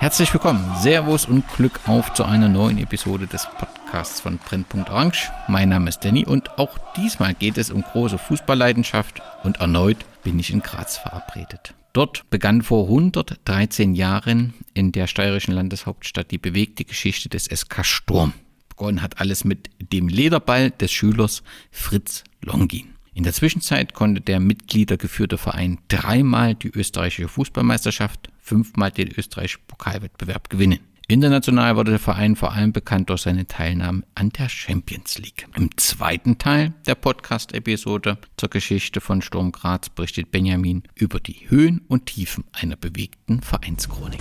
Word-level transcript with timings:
Herzlich 0.00 0.32
willkommen, 0.34 0.74
Servus 0.80 1.26
und 1.26 1.46
Glück 1.54 1.80
auf 1.86 2.12
zu 2.14 2.24
einer 2.24 2.48
neuen 2.48 2.78
Episode 2.78 3.26
des 3.26 3.46
Podcasts 3.46 4.20
von 4.20 4.38
Brennpunkt 4.38 4.90
Orange. 4.90 5.30
Mein 5.46 5.68
Name 5.68 5.88
ist 5.88 6.04
Danny 6.04 6.26
und 6.26 6.58
auch 6.58 6.76
diesmal 6.96 7.32
geht 7.32 7.56
es 7.56 7.70
um 7.70 7.82
große 7.82 8.18
Fußballleidenschaft 8.18 9.22
und 9.44 9.60
erneut 9.60 9.98
bin 10.22 10.38
ich 10.38 10.52
in 10.52 10.62
Graz 10.62 10.98
verabredet. 10.98 11.74
Dort 11.92 12.30
begann 12.30 12.62
vor 12.62 12.84
113 12.84 13.94
Jahren 13.94 14.54
in 14.74 14.92
der 14.92 15.08
steirischen 15.08 15.54
Landeshauptstadt 15.54 16.30
die 16.30 16.38
bewegte 16.38 16.84
Geschichte 16.84 17.28
des 17.28 17.46
SK 17.46 17.84
Sturm. 17.84 18.32
Begonnen 18.68 19.02
hat 19.02 19.20
alles 19.20 19.44
mit 19.44 19.70
dem 19.92 20.08
Lederball 20.08 20.70
des 20.70 20.92
Schülers 20.92 21.42
Fritz 21.72 22.22
Longin. 22.42 22.94
In 23.12 23.24
der 23.24 23.32
Zwischenzeit 23.32 23.92
konnte 23.92 24.20
der 24.20 24.38
mitgliedergeführte 24.38 25.36
Verein 25.36 25.78
dreimal 25.88 26.54
die 26.54 26.70
österreichische 26.70 27.28
Fußballmeisterschaft, 27.28 28.30
fünfmal 28.40 28.92
den 28.92 29.12
österreichischen 29.16 29.62
Pokalwettbewerb 29.66 30.48
gewinnen. 30.48 30.78
International 31.10 31.74
wurde 31.74 31.90
der 31.90 31.98
Verein 31.98 32.36
vor 32.36 32.52
allem 32.52 32.72
bekannt 32.72 33.10
durch 33.10 33.22
seine 33.22 33.44
Teilnahme 33.44 34.04
an 34.14 34.30
der 34.30 34.48
Champions 34.48 35.18
League. 35.18 35.48
Im 35.56 35.76
zweiten 35.76 36.38
Teil 36.38 36.72
der 36.86 36.94
Podcast-Episode 36.94 38.16
zur 38.36 38.48
Geschichte 38.48 39.00
von 39.00 39.20
Sturm 39.20 39.50
Graz 39.50 39.88
berichtet 39.88 40.30
Benjamin 40.30 40.84
über 40.94 41.18
die 41.18 41.46
Höhen 41.48 41.80
und 41.88 42.06
Tiefen 42.06 42.44
einer 42.52 42.76
bewegten 42.76 43.42
Vereinschronik. 43.42 44.20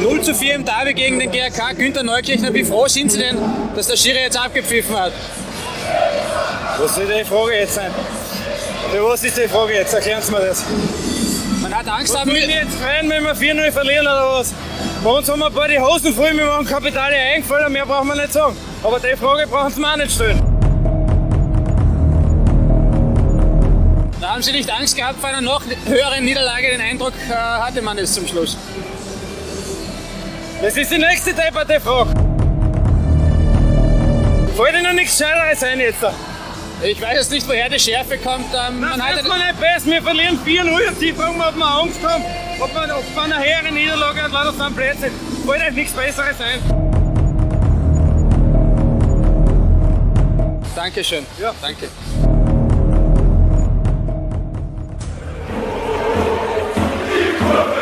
0 0.00 0.22
zu 0.22 0.34
4 0.34 0.54
im 0.56 0.64
Derby 0.64 0.94
gegen 0.94 1.20
den 1.20 1.30
GRK. 1.30 1.74
Günther 1.74 2.02
Neukirchner, 2.02 2.52
wie 2.52 2.64
froh 2.64 2.88
sind 2.88 3.12
Sie 3.12 3.18
denn, 3.18 3.36
dass 3.76 3.86
der 3.86 3.96
Schiri 3.96 4.18
jetzt 4.24 4.36
abgepfiffen 4.36 4.96
hat? 4.96 5.12
Was 6.78 6.96
soll 6.96 7.06
die 7.06 7.24
Frage 7.24 7.52
jetzt 7.52 7.74
sein? 7.74 7.92
Für 8.90 9.04
was 9.04 9.22
ist 9.22 9.36
die 9.36 9.46
Frage 9.46 9.74
jetzt? 9.74 9.94
Erklären 9.94 10.20
Sie 10.20 10.32
mir 10.32 10.40
das. 10.40 10.64
Hat 11.84 11.98
Angst, 11.98 12.14
will 12.26 12.36
ich 12.36 12.46
jetzt 12.46 12.76
freuen, 12.76 13.10
wenn 13.10 13.24
wir 13.24 13.34
4-0 13.34 13.72
verlieren 13.72 14.06
oder 14.06 14.38
was? 14.38 14.54
Bei 15.02 15.10
uns 15.10 15.28
haben 15.28 15.40
wir 15.40 15.46
ein 15.46 15.52
paar 15.52 15.66
die 15.66 15.80
Hosen 15.80 16.14
voll, 16.14 16.32
wir 16.32 16.46
machen 16.46 16.64
Kapitale 16.64 17.16
eingefallen, 17.16 17.72
mehr 17.72 17.84
brauchen 17.84 18.06
wir 18.06 18.14
nicht 18.14 18.32
sagen. 18.32 18.56
Aber 18.84 19.00
die 19.00 19.16
Frage 19.16 19.48
brauchen 19.48 19.70
Sie 19.72 19.80
mir 19.80 19.92
auch 19.92 19.96
nicht 19.96 20.12
stellen. 20.12 20.40
da 24.20 24.34
haben 24.34 24.42
Sie 24.42 24.52
nicht 24.52 24.70
Angst 24.70 24.96
gehabt 24.96 25.18
vor 25.18 25.30
einer 25.30 25.40
noch 25.40 25.62
höheren 25.86 26.24
Niederlage. 26.24 26.68
Den 26.68 26.80
Eindruck 26.80 27.14
äh, 27.28 27.32
hatte 27.34 27.82
man 27.82 27.98
es 27.98 28.14
zum 28.14 28.28
Schluss. 28.28 28.56
Das 30.62 30.76
ist 30.76 30.92
die 30.92 30.98
nächste 30.98 31.34
depperte 31.34 31.80
Frage. 31.80 32.10
Fällt 34.56 34.80
Ihnen 34.80 34.94
nichts 34.94 35.18
Scheideres 35.18 35.64
ein 35.64 35.80
jetzt? 35.80 36.00
da? 36.00 36.14
Ich 36.84 37.00
weiß 37.00 37.14
jetzt 37.14 37.30
nicht, 37.30 37.46
woher 37.46 37.68
die 37.68 37.78
Schärfe 37.78 38.18
kommt. 38.18 38.46
Ähm, 38.52 38.80
man 38.80 38.98
Das 38.98 39.08
hat 39.08 39.16
ist 39.16 39.28
mir 39.28 39.38
nicht 39.38 39.60
besser, 39.60 39.86
wir 39.86 40.02
verlieren 40.02 40.38
4-0 40.44 40.88
und 40.88 40.98
Sie 40.98 41.12
fragen, 41.12 41.40
ob 41.40 41.54
wir 41.54 41.64
Angst 41.64 42.02
haben, 42.02 42.24
ob 42.58 42.74
wir 42.74 42.96
ob 42.96 43.14
wir 43.14 43.22
eine 43.22 43.38
höhere 43.38 43.72
Niederlage 43.72 44.22
hat, 44.22 44.32
leider 44.32 44.70
Blödsinn. 44.70 45.12
Fällt 45.46 45.62
euch 45.62 45.74
nichts 45.74 45.92
Besseres 45.92 46.40
ein. 46.40 46.82
Dankeschön. 50.74 51.24
Ja. 51.40 51.54
Danke. 51.60 51.88
Im, 57.14 57.81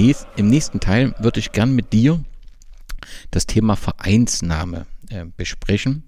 nächst, 0.00 0.26
Im 0.36 0.48
nächsten 0.48 0.80
Teil 0.80 1.14
würde 1.18 1.40
ich 1.40 1.52
gern 1.52 1.74
mit 1.74 1.92
dir 1.92 2.22
das 3.30 3.46
Thema 3.46 3.76
Vereinsname 3.76 4.86
äh, 5.10 5.26
besprechen. 5.36 6.04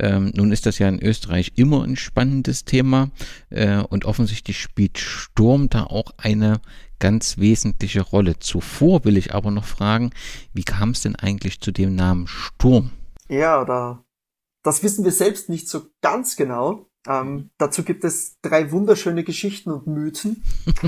Ähm, 0.00 0.32
nun 0.34 0.52
ist 0.52 0.66
das 0.66 0.78
ja 0.78 0.88
in 0.88 1.02
Österreich 1.02 1.52
immer 1.56 1.84
ein 1.84 1.96
spannendes 1.96 2.64
Thema 2.64 3.10
äh, 3.50 3.78
und 3.78 4.04
offensichtlich 4.06 4.60
spielt 4.60 4.98
Sturm 4.98 5.68
da 5.68 5.84
auch 5.84 6.12
eine 6.16 6.60
ganz 6.98 7.36
wesentliche 7.36 8.00
Rolle. 8.00 8.38
Zuvor 8.38 9.04
will 9.04 9.18
ich 9.18 9.34
aber 9.34 9.50
noch 9.50 9.66
fragen, 9.66 10.10
wie 10.54 10.64
kam 10.64 10.90
es 10.90 11.02
denn 11.02 11.16
eigentlich 11.16 11.60
zu 11.60 11.72
dem 11.72 11.94
Namen 11.94 12.26
Sturm? 12.26 12.92
Ja, 13.28 13.64
da, 13.64 14.04
das 14.62 14.82
wissen 14.82 15.04
wir 15.04 15.12
selbst 15.12 15.50
nicht 15.50 15.68
so 15.68 15.90
ganz 16.00 16.36
genau. 16.36 16.88
Ähm, 17.06 17.50
dazu 17.58 17.82
gibt 17.82 18.04
es 18.04 18.36
drei 18.42 18.70
wunderschöne 18.72 19.24
Geschichten 19.24 19.70
und 19.70 19.86
Mythen. 19.86 20.42
ähm, 20.76 20.86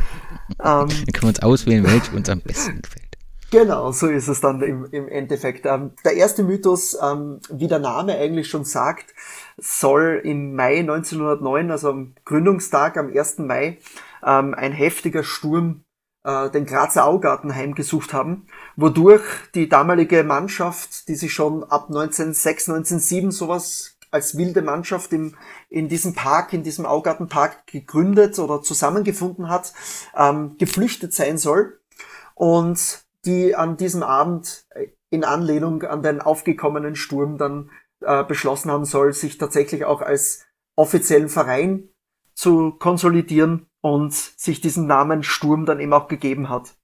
Dann 0.58 0.88
können 0.88 1.22
wir 1.22 1.28
uns 1.28 1.42
auswählen, 1.42 1.84
welche 1.84 2.14
uns 2.14 2.28
am 2.28 2.40
besten 2.40 2.82
gefällt. 2.82 3.08
Genau, 3.50 3.92
so 3.92 4.08
ist 4.08 4.28
es 4.28 4.40
dann 4.40 4.60
im, 4.60 4.84
im 4.90 5.08
Endeffekt. 5.08 5.64
Ähm, 5.64 5.92
der 6.04 6.14
erste 6.14 6.42
Mythos, 6.42 6.98
ähm, 7.02 7.40
wie 7.50 7.66
der 7.66 7.78
Name 7.78 8.18
eigentlich 8.18 8.48
schon 8.48 8.64
sagt, 8.64 9.14
soll 9.56 10.20
im 10.22 10.54
Mai 10.54 10.80
1909, 10.80 11.70
also 11.70 11.90
am 11.90 12.14
Gründungstag, 12.26 12.98
am 12.98 13.08
1. 13.08 13.38
Mai, 13.38 13.78
ähm, 14.22 14.52
ein 14.54 14.72
heftiger 14.72 15.24
Sturm 15.24 15.84
äh, 16.24 16.50
den 16.50 16.66
Grazer 16.66 17.06
Augarten 17.06 17.54
heimgesucht 17.54 18.12
haben, 18.12 18.46
wodurch 18.76 19.24
die 19.54 19.68
damalige 19.68 20.24
Mannschaft, 20.24 21.08
die 21.08 21.14
sich 21.14 21.32
schon 21.32 21.64
ab 21.64 21.86
1906, 21.88 22.68
1907 22.68 23.30
sowas 23.30 23.96
als 24.10 24.36
wilde 24.36 24.62
Mannschaft 24.62 25.12
im, 25.12 25.36
in 25.68 25.88
diesem 25.88 26.14
Park, 26.14 26.52
in 26.52 26.62
diesem 26.62 26.86
Augartenpark 26.86 27.66
gegründet 27.66 28.38
oder 28.38 28.62
zusammengefunden 28.62 29.48
hat, 29.48 29.72
ähm, 30.16 30.56
geflüchtet 30.58 31.12
sein 31.12 31.38
soll 31.38 31.80
und 32.34 33.04
die 33.24 33.54
an 33.54 33.76
diesem 33.76 34.02
Abend 34.02 34.64
äh, 34.70 34.88
in 35.10 35.24
Anlehnung 35.24 35.82
an 35.82 36.02
den 36.02 36.20
aufgekommenen 36.20 36.96
Sturm 36.96 37.38
dann 37.38 37.70
äh, 38.00 38.24
beschlossen 38.24 38.70
haben 38.70 38.84
soll, 38.84 39.12
sich 39.12 39.38
tatsächlich 39.38 39.84
auch 39.84 40.02
als 40.02 40.44
offiziellen 40.76 41.28
Verein 41.28 41.88
zu 42.34 42.72
konsolidieren 42.72 43.66
und 43.80 44.12
sich 44.14 44.60
diesen 44.60 44.86
Namen 44.86 45.22
Sturm 45.22 45.66
dann 45.66 45.80
eben 45.80 45.92
auch 45.92 46.08
gegeben 46.08 46.48
hat. 46.48 46.76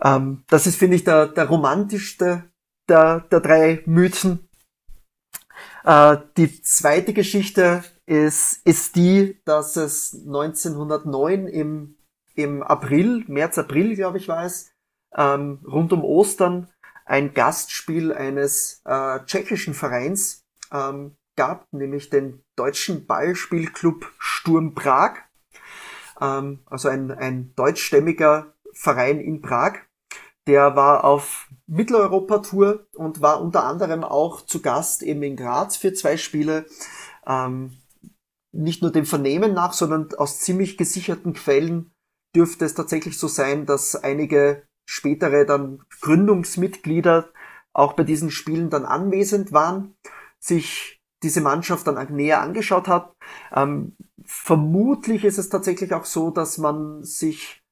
Ähm, 0.00 0.44
das 0.48 0.66
ist, 0.66 0.76
finde 0.76 0.96
ich, 0.96 1.04
der, 1.04 1.26
der 1.26 1.48
romantischste 1.48 2.44
der, 2.88 3.20
der 3.20 3.40
drei 3.40 3.82
Mythen. 3.86 4.47
Äh, 5.88 6.18
die 6.36 6.60
zweite 6.60 7.14
Geschichte 7.14 7.82
ist, 8.04 8.60
ist 8.66 8.94
die, 8.94 9.40
dass 9.46 9.76
es 9.76 10.12
1909 10.26 11.46
im, 11.46 11.96
im 12.34 12.62
April, 12.62 13.24
März, 13.26 13.56
April, 13.56 13.96
glaube 13.96 14.18
ich, 14.18 14.28
war 14.28 14.44
es, 14.44 14.70
ähm, 15.16 15.60
rund 15.66 15.94
um 15.94 16.04
Ostern 16.04 16.68
ein 17.06 17.32
Gastspiel 17.32 18.12
eines 18.12 18.82
äh, 18.84 19.20
tschechischen 19.24 19.72
Vereins 19.72 20.44
ähm, 20.70 21.16
gab, 21.36 21.66
nämlich 21.72 22.10
den 22.10 22.42
deutschen 22.54 23.06
Ballspielclub 23.06 24.12
Sturm 24.18 24.74
Prag. 24.74 25.14
Ähm, 26.20 26.58
also 26.66 26.90
ein, 26.90 27.10
ein 27.12 27.54
deutschstämmiger 27.56 28.52
Verein 28.74 29.20
in 29.20 29.40
Prag. 29.40 29.78
Der 30.48 30.74
war 30.76 31.04
auf 31.04 31.48
Mitteleuropa-Tour 31.66 32.86
und 32.94 33.20
war 33.20 33.42
unter 33.42 33.64
anderem 33.64 34.02
auch 34.02 34.40
zu 34.40 34.62
Gast 34.62 35.02
eben 35.02 35.22
in 35.22 35.36
Graz 35.36 35.76
für 35.76 35.92
zwei 35.92 36.16
Spiele. 36.16 36.64
Ähm, 37.26 37.76
nicht 38.50 38.80
nur 38.80 38.90
dem 38.90 39.04
Vernehmen 39.04 39.52
nach, 39.52 39.74
sondern 39.74 40.08
aus 40.14 40.40
ziemlich 40.40 40.78
gesicherten 40.78 41.34
Quellen 41.34 41.92
dürfte 42.34 42.64
es 42.64 42.72
tatsächlich 42.72 43.18
so 43.18 43.28
sein, 43.28 43.66
dass 43.66 43.94
einige 43.94 44.66
spätere 44.88 45.44
dann 45.44 45.82
Gründungsmitglieder 46.00 47.28
auch 47.74 47.92
bei 47.92 48.04
diesen 48.04 48.30
Spielen 48.30 48.70
dann 48.70 48.86
anwesend 48.86 49.52
waren, 49.52 49.96
sich 50.40 50.98
diese 51.22 51.42
Mannschaft 51.42 51.86
dann 51.86 52.14
näher 52.14 52.40
angeschaut 52.40 52.88
hat. 52.88 53.12
Ähm, 53.52 53.96
vermutlich 54.24 55.24
ist 55.24 55.36
es 55.36 55.50
tatsächlich 55.50 55.92
auch 55.92 56.06
so, 56.06 56.30
dass 56.30 56.56
man 56.56 57.02
sich 57.02 57.62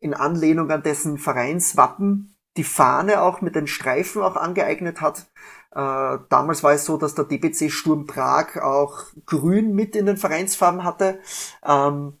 in 0.00 0.14
Anlehnung 0.14 0.70
an 0.70 0.82
dessen 0.82 1.18
Vereinswappen 1.18 2.36
die 2.56 2.64
Fahne 2.64 3.22
auch 3.22 3.40
mit 3.40 3.54
den 3.54 3.66
Streifen 3.66 4.22
auch 4.22 4.36
angeeignet 4.36 5.00
hat. 5.00 5.26
Äh, 5.72 6.18
damals 6.28 6.62
war 6.62 6.72
es 6.72 6.84
so, 6.86 6.96
dass 6.96 7.14
der 7.14 7.26
DBC 7.26 7.70
Sturm 7.70 8.06
Prag 8.06 8.56
auch 8.62 9.04
grün 9.26 9.74
mit 9.74 9.94
in 9.94 10.06
den 10.06 10.16
Vereinsfarben 10.16 10.84
hatte. 10.84 11.20
Ähm, 11.64 12.14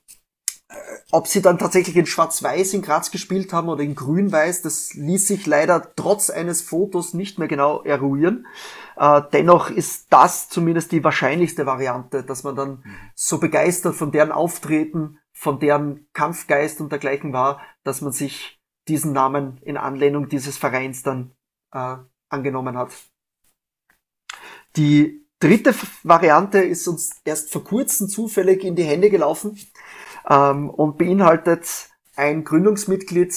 ob 1.12 1.28
sie 1.28 1.40
dann 1.40 1.58
tatsächlich 1.58 1.96
in 1.96 2.06
Schwarz-Weiß 2.06 2.74
in 2.74 2.82
Graz 2.82 3.10
gespielt 3.10 3.52
haben 3.52 3.68
oder 3.68 3.82
in 3.82 3.94
Grün-Weiß, 3.94 4.62
das 4.62 4.94
ließ 4.94 5.28
sich 5.28 5.46
leider 5.46 5.92
trotz 5.94 6.28
eines 6.28 6.60
Fotos 6.60 7.14
nicht 7.14 7.38
mehr 7.38 7.48
genau 7.48 7.82
eruieren. 7.82 8.46
Äh, 8.96 9.22
dennoch 9.32 9.70
ist 9.70 10.06
das 10.10 10.48
zumindest 10.48 10.90
die 10.92 11.04
wahrscheinlichste 11.04 11.66
Variante, 11.66 12.24
dass 12.24 12.42
man 12.42 12.56
dann 12.56 12.84
so 13.14 13.38
begeistert 13.38 13.94
von 13.94 14.10
deren 14.10 14.32
Auftreten, 14.32 15.18
von 15.36 15.60
deren 15.60 16.08
Kampfgeist 16.14 16.80
und 16.80 16.90
dergleichen 16.90 17.34
war, 17.34 17.60
dass 17.84 18.00
man 18.00 18.12
sich 18.12 18.58
diesen 18.88 19.12
Namen 19.12 19.58
in 19.62 19.76
Anlehnung 19.76 20.30
dieses 20.30 20.56
Vereins 20.56 21.02
dann 21.02 21.32
äh, 21.72 21.98
angenommen 22.30 22.78
hat. 22.78 22.90
Die 24.76 25.26
dritte 25.38 25.74
Variante 26.02 26.60
ist 26.60 26.88
uns 26.88 27.20
erst 27.24 27.52
vor 27.52 27.64
kurzem 27.64 28.08
zufällig 28.08 28.64
in 28.64 28.76
die 28.76 28.84
Hände 28.84 29.10
gelaufen 29.10 29.60
ähm, 30.26 30.70
und 30.70 30.96
beinhaltet 30.96 31.90
ein 32.16 32.42
Gründungsmitglied, 32.42 33.34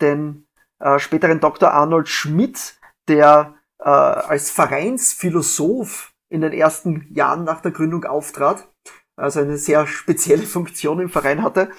den 0.00 0.46
äh, 0.78 0.98
späteren 0.98 1.40
Dr. 1.40 1.70
Arnold 1.72 2.08
Schmidt, 2.08 2.78
der 3.08 3.56
äh, 3.78 3.84
als 3.84 4.50
Vereinsphilosoph 4.50 6.14
in 6.30 6.40
den 6.40 6.54
ersten 6.54 7.06
Jahren 7.12 7.44
nach 7.44 7.60
der 7.60 7.72
Gründung 7.72 8.04
auftrat, 8.04 8.71
also 9.16 9.40
eine 9.40 9.58
sehr 9.58 9.86
spezielle 9.86 10.44
Funktion 10.44 11.00
im 11.00 11.08
Verein 11.08 11.42
hatte, 11.42 11.70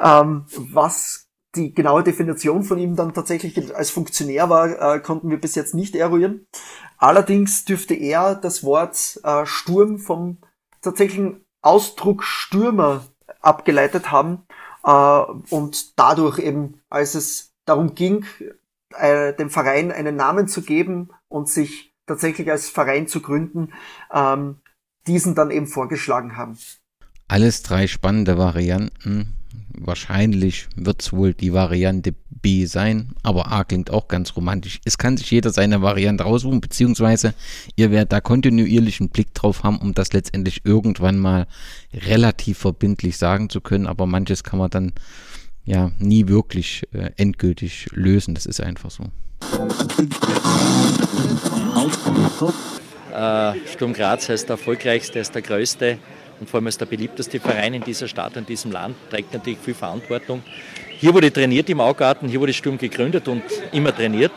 ähm, 0.00 0.44
was 0.56 1.28
die 1.54 1.74
genaue 1.74 2.02
Definition 2.02 2.62
von 2.64 2.78
ihm 2.78 2.96
dann 2.96 3.14
tatsächlich 3.14 3.74
als 3.74 3.90
Funktionär 3.90 4.50
war, 4.50 4.96
äh, 4.96 5.00
konnten 5.00 5.30
wir 5.30 5.40
bis 5.40 5.54
jetzt 5.54 5.74
nicht 5.74 5.96
eruieren. 5.96 6.46
Allerdings 6.98 7.64
dürfte 7.64 7.94
er 7.94 8.34
das 8.34 8.62
Wort 8.62 9.20
äh, 9.24 9.46
Sturm 9.46 9.98
vom 9.98 10.38
tatsächlichen 10.82 11.44
Ausdruck 11.62 12.22
Stürmer 12.22 13.04
abgeleitet 13.40 14.10
haben 14.10 14.46
äh, 14.84 14.90
und 15.50 15.98
dadurch 15.98 16.38
eben, 16.38 16.80
als 16.88 17.14
es 17.14 17.52
darum 17.64 17.94
ging, 17.94 18.24
äh, 18.94 19.34
dem 19.34 19.50
Verein 19.50 19.92
einen 19.92 20.16
Namen 20.16 20.48
zu 20.48 20.62
geben 20.62 21.10
und 21.28 21.48
sich 21.48 21.94
tatsächlich 22.06 22.50
als 22.50 22.68
Verein 22.68 23.08
zu 23.08 23.20
gründen, 23.20 23.72
ähm, 24.12 24.60
diesen 25.06 25.34
dann 25.34 25.50
eben 25.50 25.66
vorgeschlagen 25.66 26.36
haben. 26.36 26.58
Alles 27.28 27.62
drei 27.62 27.86
spannende 27.86 28.38
Varianten. 28.38 29.34
Wahrscheinlich 29.78 30.68
wird 30.76 31.02
es 31.02 31.12
wohl 31.12 31.34
die 31.34 31.52
Variante 31.52 32.14
B 32.30 32.66
sein, 32.66 33.12
aber 33.22 33.52
A 33.52 33.64
klingt 33.64 33.90
auch 33.90 34.08
ganz 34.08 34.36
romantisch. 34.36 34.80
Es 34.84 34.96
kann 34.96 35.16
sich 35.16 35.30
jeder 35.30 35.50
seine 35.50 35.82
Variante 35.82 36.24
raussuchen, 36.24 36.60
beziehungsweise 36.60 37.34
ihr 37.74 37.90
werdet 37.90 38.12
da 38.12 38.20
kontinuierlich 38.20 39.00
einen 39.00 39.10
Blick 39.10 39.34
drauf 39.34 39.64
haben, 39.64 39.78
um 39.78 39.92
das 39.92 40.12
letztendlich 40.12 40.64
irgendwann 40.64 41.18
mal 41.18 41.46
relativ 41.92 42.58
verbindlich 42.58 43.18
sagen 43.18 43.50
zu 43.50 43.60
können, 43.60 43.86
aber 43.86 44.06
manches 44.06 44.44
kann 44.44 44.58
man 44.58 44.70
dann 44.70 44.92
ja 45.64 45.90
nie 45.98 46.28
wirklich 46.28 46.84
äh, 46.92 47.10
endgültig 47.16 47.88
lösen. 47.92 48.34
Das 48.34 48.46
ist 48.46 48.60
einfach 48.60 48.90
so. 48.90 49.04
Äh, 53.16 53.54
Sturm 53.72 53.94
Graz 53.94 54.28
heißt 54.28 54.46
der 54.46 54.56
erfolgreichste, 54.56 55.18
ist 55.18 55.34
der 55.34 55.40
größte 55.40 55.96
und 56.38 56.50
vor 56.50 56.58
allem 56.58 56.66
als 56.66 56.76
der 56.76 56.84
beliebteste 56.84 57.40
Verein 57.40 57.72
in 57.72 57.82
dieser 57.82 58.08
Stadt, 58.08 58.36
in 58.36 58.44
diesem 58.44 58.72
Land, 58.72 58.94
trägt 59.08 59.32
natürlich 59.32 59.58
viel 59.58 59.72
Verantwortung. 59.72 60.42
Hier 60.98 61.14
wurde 61.14 61.32
trainiert 61.32 61.70
im 61.70 61.80
Augarten, 61.80 62.28
hier 62.28 62.40
wurde 62.40 62.52
Sturm 62.52 62.76
gegründet 62.76 63.26
und 63.26 63.42
immer 63.72 63.96
trainiert. 63.96 64.32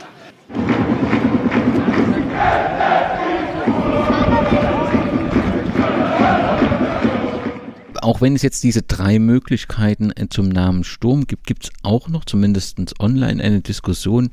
Auch 8.01 8.21
wenn 8.21 8.33
es 8.33 8.41
jetzt 8.43 8.63
diese 8.63 8.81
drei 8.81 9.19
Möglichkeiten 9.19 10.13
zum 10.29 10.47
Namen 10.47 10.85
Sturm 10.85 11.27
gibt, 11.27 11.45
gibt 11.45 11.65
es 11.65 11.71
auch 11.83 12.07
noch 12.07 12.23
zumindest 12.23 12.79
online 12.99 13.43
eine 13.43 13.59
Diskussion, 13.59 14.29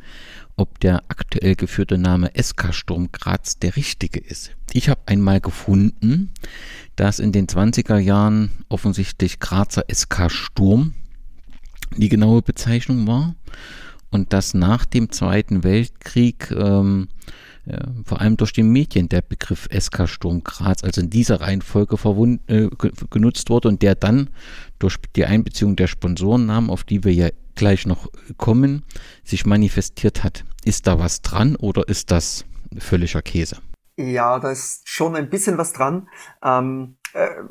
ob 0.56 0.80
der 0.80 1.04
aktuell 1.08 1.54
geführte 1.54 1.98
Name 1.98 2.30
SK 2.40 2.72
Sturm 2.72 3.10
Graz 3.12 3.58
der 3.58 3.76
richtige 3.76 4.20
ist. 4.20 4.56
Ich 4.72 4.88
habe 4.88 5.00
einmal 5.06 5.40
gefunden, 5.40 6.30
dass 6.96 7.18
in 7.18 7.32
den 7.32 7.46
20er 7.46 7.98
Jahren 7.98 8.50
offensichtlich 8.68 9.38
Grazer 9.38 9.84
SK 9.92 10.30
Sturm 10.30 10.94
die 11.96 12.08
genaue 12.08 12.42
Bezeichnung 12.42 13.06
war 13.06 13.34
und 14.10 14.32
dass 14.32 14.54
nach 14.54 14.84
dem 14.84 15.10
Zweiten 15.10 15.62
Weltkrieg 15.62 16.50
ähm, 16.50 17.08
äh, 17.66 17.78
vor 18.04 18.20
allem 18.20 18.36
durch 18.36 18.52
die 18.52 18.62
Medien 18.62 19.08
der 19.08 19.22
Begriff 19.22 19.68
SK 19.76 20.08
Sturm 20.08 20.42
Graz, 20.44 20.84
also 20.84 21.00
in 21.00 21.10
dieser 21.10 21.40
Reihenfolge 21.40 21.96
äh, 22.46 22.68
genutzt 23.10 23.50
wurde 23.50 23.68
und 23.68 23.82
der 23.82 23.94
dann 23.94 24.30
durch 24.78 24.96
die 25.16 25.26
Einbeziehung 25.26 25.76
der 25.76 25.86
Sponsorennamen, 25.86 26.70
auf 26.70 26.84
die 26.84 27.04
wir 27.04 27.12
ja 27.12 27.28
gleich 27.56 27.86
noch 27.86 28.08
kommen, 28.36 28.84
sich 29.24 29.46
manifestiert 29.46 30.22
hat. 30.22 30.44
Ist 30.64 30.86
da 30.86 30.98
was 30.98 31.22
dran 31.22 31.56
oder 31.56 31.88
ist 31.88 32.10
das 32.10 32.44
völliger 32.78 33.22
Käse? 33.22 33.58
Ja, 33.96 34.38
da 34.38 34.50
ist 34.50 34.88
schon 34.88 35.16
ein 35.16 35.30
bisschen 35.30 35.58
was 35.58 35.72
dran. 35.72 36.08
Ähm, 36.42 36.98
äh, 37.14 37.42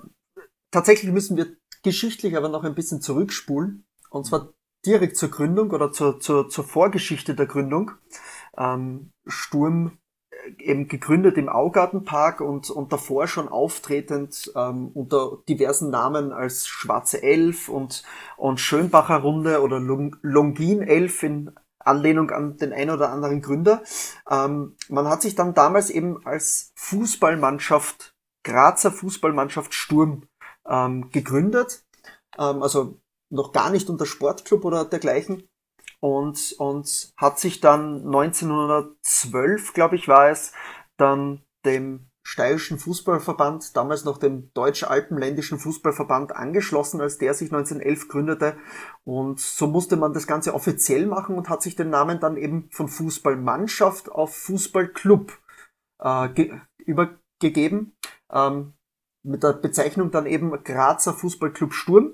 tatsächlich 0.71 1.11
müssen 1.11 1.37
wir 1.37 1.47
geschichtlich 1.83 2.37
aber 2.37 2.49
noch 2.49 2.63
ein 2.63 2.75
bisschen 2.75 3.01
zurückspulen. 3.01 3.85
Und 4.09 4.25
zwar 4.25 4.53
direkt 4.85 5.17
zur 5.17 5.29
Gründung 5.29 5.71
oder 5.71 5.91
zur, 5.91 6.19
zur, 6.19 6.49
zur 6.49 6.63
Vorgeschichte 6.63 7.35
der 7.35 7.47
Gründung. 7.47 7.91
Ähm, 8.57 9.11
Sturm 9.25 9.97
eben 10.59 10.87
gegründet 10.87 11.37
im 11.37 11.49
Augartenpark 11.49 12.41
und, 12.41 12.69
und 12.69 12.91
davor 12.93 13.27
schon 13.27 13.47
auftretend 13.47 14.51
ähm, 14.55 14.89
unter 14.93 15.39
diversen 15.47 15.89
Namen 15.89 16.31
als 16.31 16.67
Schwarze 16.67 17.21
Elf 17.21 17.69
und, 17.69 18.03
und 18.37 18.59
Schönbacher 18.59 19.17
Runde 19.17 19.61
oder 19.61 19.79
Longin 19.79 20.81
Elf 20.81 21.23
in 21.23 21.51
Anlehnung 21.79 22.31
an 22.31 22.57
den 22.57 22.73
ein 22.73 22.89
oder 22.89 23.11
anderen 23.11 23.41
Gründer. 23.41 23.83
Ähm, 24.29 24.75
man 24.89 25.07
hat 25.07 25.21
sich 25.21 25.35
dann 25.35 25.53
damals 25.53 25.89
eben 25.89 26.25
als 26.25 26.71
Fußballmannschaft, 26.75 28.13
Grazer 28.43 28.91
Fußballmannschaft 28.91 29.73
Sturm 29.73 30.23
ähm, 30.67 31.09
gegründet. 31.11 31.83
Ähm, 32.37 32.63
also 32.63 32.99
noch 33.31 33.51
gar 33.53 33.69
nicht 33.69 33.89
unter 33.89 34.05
Sportclub 34.05 34.65
oder 34.65 34.85
dergleichen. 34.85 35.47
Und, 36.05 36.53
und 36.59 37.13
hat 37.17 37.39
sich 37.39 37.61
dann 37.61 38.05
1912, 38.05 39.73
glaube 39.73 39.95
ich, 39.95 40.07
war 40.07 40.29
es, 40.29 40.51
dann 40.97 41.41
dem 41.65 42.11
Steirischen 42.21 42.77
Fußballverband, 42.77 43.75
damals 43.75 44.05
noch 44.05 44.19
dem 44.19 44.53
Deutsch-Alpenländischen 44.53 45.57
Fußballverband 45.57 46.35
angeschlossen, 46.35 47.01
als 47.01 47.17
der 47.17 47.33
sich 47.33 47.51
1911 47.51 48.07
gründete. 48.07 48.55
Und 49.03 49.39
so 49.39 49.65
musste 49.65 49.95
man 49.95 50.13
das 50.13 50.27
Ganze 50.27 50.53
offiziell 50.53 51.07
machen 51.07 51.35
und 51.37 51.49
hat 51.49 51.63
sich 51.63 51.75
den 51.75 51.89
Namen 51.89 52.19
dann 52.19 52.37
eben 52.37 52.69
von 52.69 52.87
Fußballmannschaft 52.87 54.11
auf 54.11 54.35
Fußballclub 54.35 55.35
äh, 56.03 56.59
übergegeben. 56.85 57.97
Ähm, 58.31 58.75
mit 59.23 59.41
der 59.41 59.53
Bezeichnung 59.53 60.11
dann 60.11 60.27
eben 60.27 60.51
Grazer 60.63 61.13
Fußballclub 61.13 61.73
Sturm. 61.73 62.13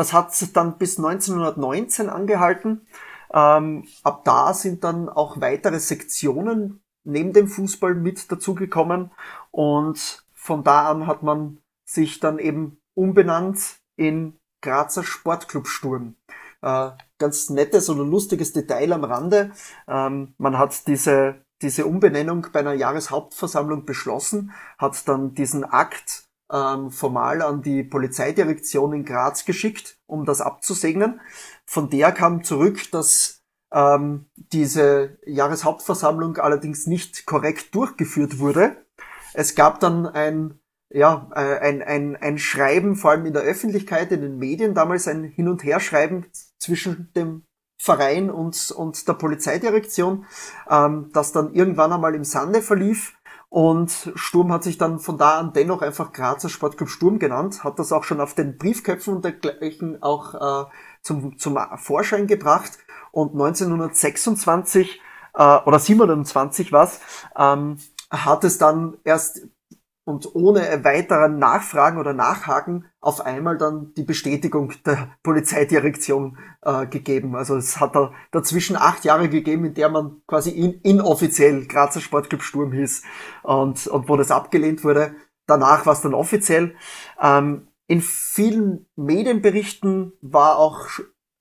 Das 0.00 0.14
hat 0.14 0.32
dann 0.56 0.78
bis 0.78 0.96
1919 0.96 2.08
angehalten. 2.08 2.86
Ähm, 3.34 3.86
ab 4.02 4.24
da 4.24 4.54
sind 4.54 4.82
dann 4.82 5.10
auch 5.10 5.42
weitere 5.42 5.78
Sektionen 5.78 6.82
neben 7.04 7.34
dem 7.34 7.48
Fußball 7.48 7.94
mit 7.94 8.32
dazugekommen 8.32 9.10
und 9.50 10.24
von 10.32 10.64
da 10.64 10.90
an 10.90 11.06
hat 11.06 11.22
man 11.22 11.58
sich 11.84 12.18
dann 12.18 12.38
eben 12.38 12.80
umbenannt 12.94 13.76
in 13.96 14.38
Grazer 14.62 15.04
Sportclub 15.04 15.68
Sturm. 15.68 16.14
Äh, 16.62 16.92
ganz 17.18 17.50
nettes 17.50 17.90
oder 17.90 18.02
lustiges 18.02 18.54
Detail 18.54 18.94
am 18.94 19.04
Rande. 19.04 19.50
Ähm, 19.86 20.32
man 20.38 20.56
hat 20.56 20.86
diese, 20.86 21.44
diese 21.60 21.84
Umbenennung 21.84 22.46
bei 22.54 22.60
einer 22.60 22.72
Jahreshauptversammlung 22.72 23.84
beschlossen, 23.84 24.52
hat 24.78 25.06
dann 25.06 25.34
diesen 25.34 25.62
Akt 25.62 26.29
ähm, 26.50 26.90
formal 26.90 27.42
an 27.42 27.62
die 27.62 27.82
Polizeidirektion 27.82 28.92
in 28.92 29.04
Graz 29.04 29.44
geschickt, 29.44 29.98
um 30.06 30.24
das 30.24 30.40
abzusegnen. 30.40 31.20
Von 31.64 31.90
der 31.90 32.12
kam 32.12 32.44
zurück, 32.44 32.90
dass 32.90 33.42
ähm, 33.72 34.26
diese 34.34 35.18
Jahreshauptversammlung 35.26 36.38
allerdings 36.38 36.86
nicht 36.86 37.26
korrekt 37.26 37.74
durchgeführt 37.74 38.38
wurde. 38.38 38.84
Es 39.32 39.54
gab 39.54 39.80
dann 39.80 40.06
ein 40.06 40.60
ja, 40.92 41.28
äh, 41.34 41.58
ein, 41.60 41.82
ein, 41.82 42.16
ein 42.16 42.38
Schreiben, 42.38 42.96
vor 42.96 43.12
allem 43.12 43.26
in 43.26 43.32
der 43.32 43.42
Öffentlichkeit, 43.42 44.10
in 44.10 44.22
den 44.22 44.38
Medien, 44.38 44.74
damals 44.74 45.06
ein 45.06 45.24
Hin- 45.24 45.48
und 45.48 45.62
Herschreiben 45.62 46.26
zwischen 46.58 47.12
dem 47.14 47.44
Verein 47.78 48.30
und, 48.30 48.72
und 48.72 49.08
der 49.08 49.14
Polizeidirektion, 49.14 50.26
ähm, 50.68 51.10
das 51.12 51.32
dann 51.32 51.54
irgendwann 51.54 51.92
einmal 51.92 52.14
im 52.14 52.24
Sande 52.24 52.60
verlief. 52.60 53.14
Und 53.50 54.12
Sturm 54.14 54.52
hat 54.52 54.62
sich 54.62 54.78
dann 54.78 55.00
von 55.00 55.18
da 55.18 55.40
an 55.40 55.52
dennoch 55.52 55.82
einfach 55.82 56.12
Grazer 56.12 56.48
Sportclub 56.48 56.88
Sturm 56.88 57.18
genannt, 57.18 57.64
hat 57.64 57.80
das 57.80 57.92
auch 57.92 58.04
schon 58.04 58.20
auf 58.20 58.34
den 58.34 58.56
Briefköpfen 58.56 59.16
und 59.16 59.24
dergleichen 59.24 60.00
auch 60.04 60.34
äh, 60.66 60.70
zum, 61.02 61.36
zum 61.36 61.58
Vorschein 61.76 62.28
gebracht. 62.28 62.78
Und 63.10 63.32
1926 63.32 65.00
äh, 65.34 65.42
oder 65.42 65.80
27 65.80 66.72
was, 66.72 67.00
ähm, 67.36 67.78
hat 68.08 68.44
es 68.44 68.58
dann 68.58 68.96
erst 69.02 69.42
und 70.10 70.34
ohne 70.34 70.84
weiteren 70.84 71.38
Nachfragen 71.38 71.98
oder 71.98 72.12
Nachhaken 72.12 72.84
auf 73.00 73.24
einmal 73.24 73.56
dann 73.56 73.94
die 73.96 74.02
Bestätigung 74.02 74.72
der 74.84 75.08
Polizeidirektion 75.22 76.36
äh, 76.62 76.86
gegeben. 76.86 77.36
Also 77.36 77.56
es 77.56 77.80
hat 77.80 77.94
da 77.94 78.12
dazwischen 78.32 78.76
acht 78.76 79.04
Jahre 79.04 79.28
gegeben, 79.28 79.64
in 79.64 79.74
der 79.74 79.88
man 79.88 80.20
quasi 80.26 80.50
in, 80.50 80.80
inoffiziell 80.82 81.66
Grazer 81.66 82.00
Sportclub 82.00 82.42
Sturm 82.42 82.72
hieß 82.72 83.02
und, 83.42 83.86
und 83.86 84.08
wo 84.08 84.16
das 84.16 84.30
abgelehnt 84.30 84.84
wurde. 84.84 85.14
Danach 85.46 85.86
war 85.86 85.94
es 85.94 86.02
dann 86.02 86.14
offiziell. 86.14 86.74
Ähm, 87.20 87.68
in 87.86 88.02
vielen 88.02 88.86
Medienberichten 88.96 90.12
war 90.20 90.58
auch 90.58 90.86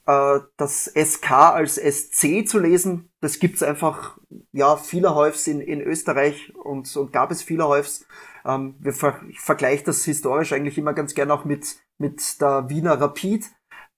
äh, 0.10 0.40
das 0.58 0.86
SK 0.96 1.32
als 1.32 1.76
SC 1.76 2.48
zu 2.48 2.58
lesen. 2.58 3.12
Das 3.22 3.40
gibt's 3.40 3.62
einfach 3.62 4.18
ja 4.52 4.76
vielerhäufs 4.78 5.46
in, 5.46 5.62
in 5.62 5.82
Österreich 5.82 6.56
und, 6.56 6.96
und 6.96 7.14
gab 7.14 7.30
es 7.30 7.44
vielerhäufs. 7.44 8.08
Ähm, 8.46 8.76
wir 8.80 8.94
ver 8.94 9.22
ich 9.28 9.40
vergleiche 9.40 9.84
das 9.86 10.04
historisch 10.04 10.54
eigentlich 10.54 10.78
immer 10.78 10.94
ganz 10.94 11.14
gern 11.14 11.32
auch 11.32 11.46
mit, 11.46 11.78
mit 11.98 12.42
der 12.42 12.70
Wiener 12.70 13.00
Rapid, 13.00 13.46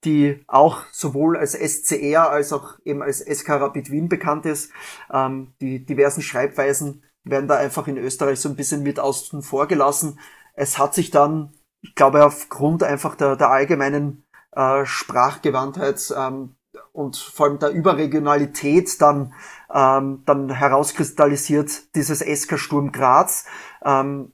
die 0.03 0.43
auch 0.47 0.83
sowohl 0.91 1.37
als 1.37 1.53
SCR 1.53 2.29
als 2.29 2.53
auch 2.53 2.79
eben 2.85 3.01
als 3.01 3.19
SK 3.19 3.49
Rapid 3.49 3.91
Wien 3.91 4.09
bekannt 4.09 4.45
ist. 4.45 4.71
Ähm, 5.11 5.53
die 5.61 5.85
diversen 5.85 6.21
Schreibweisen 6.21 7.03
werden 7.23 7.47
da 7.47 7.57
einfach 7.57 7.87
in 7.87 7.97
Österreich 7.97 8.39
so 8.39 8.49
ein 8.49 8.55
bisschen 8.55 8.83
mit 8.83 8.99
außen 8.99 9.43
vor 9.43 9.67
gelassen. 9.67 10.19
Es 10.53 10.77
hat 10.77 10.93
sich 10.93 11.11
dann, 11.11 11.53
ich 11.81 11.95
glaube, 11.95 12.25
aufgrund 12.25 12.83
einfach 12.83 13.15
der, 13.15 13.35
der 13.35 13.51
allgemeinen 13.51 14.25
äh, 14.51 14.85
Sprachgewandtheit 14.85 16.13
ähm, 16.17 16.55
und 16.93 17.15
vor 17.15 17.45
allem 17.47 17.59
der 17.59 17.69
Überregionalität 17.69 19.01
dann, 19.01 19.33
ähm, 19.73 20.23
dann 20.25 20.49
herauskristallisiert, 20.49 21.95
dieses 21.95 22.19
SK 22.19 22.57
Sturm 22.57 22.91
Graz. 22.91 23.45
Ähm, 23.83 24.31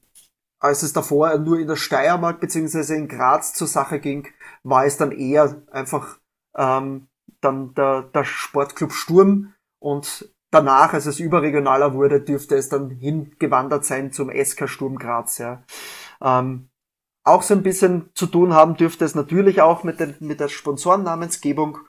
als 0.60 0.84
es 0.84 0.94
davor 0.94 1.38
nur 1.38 1.60
in 1.60 1.68
der 1.68 1.76
Steiermark 1.76 2.40
beziehungsweise 2.40 2.96
in 2.96 3.08
Graz 3.08 3.54
zur 3.54 3.68
Sache 3.68 4.00
ging, 4.00 4.28
war 4.64 4.86
es 4.86 4.98
dann 4.98 5.12
eher 5.12 5.62
einfach 5.72 6.20
ähm, 6.56 7.08
dann 7.42 7.74
der, 7.76 8.04
der 8.04 8.24
Sportclub 8.24 8.92
Sturm 8.92 9.54
und 9.80 10.34
danach, 10.52 10.94
als 10.94 11.06
es 11.06 11.20
überregionaler 11.20 11.94
wurde, 11.94 12.22
dürfte 12.22 12.56
es 12.56 12.70
dann 12.70 12.90
hingewandert 12.90 13.86
sein 13.86 14.12
zum 14.12 14.32
SK 14.32 14.68
Sturm 14.68 14.98
Graz. 14.98 15.38
Ja. 15.38 15.64
Ähm, 16.22 16.70
auch 17.24 17.44
so 17.44 17.54
ein 17.54 17.64
bisschen 17.64 18.10
zu 18.16 18.26
tun 18.26 18.54
haben 18.54 18.78
dürfte 18.78 19.04
es 19.04 19.14
natürlich 19.14 19.62
auch 19.62 19.84
mit, 19.84 20.00
den, 20.00 20.16
mit 20.20 20.40
der 20.40 20.48
Sponsorennamensgebung. 20.48 21.80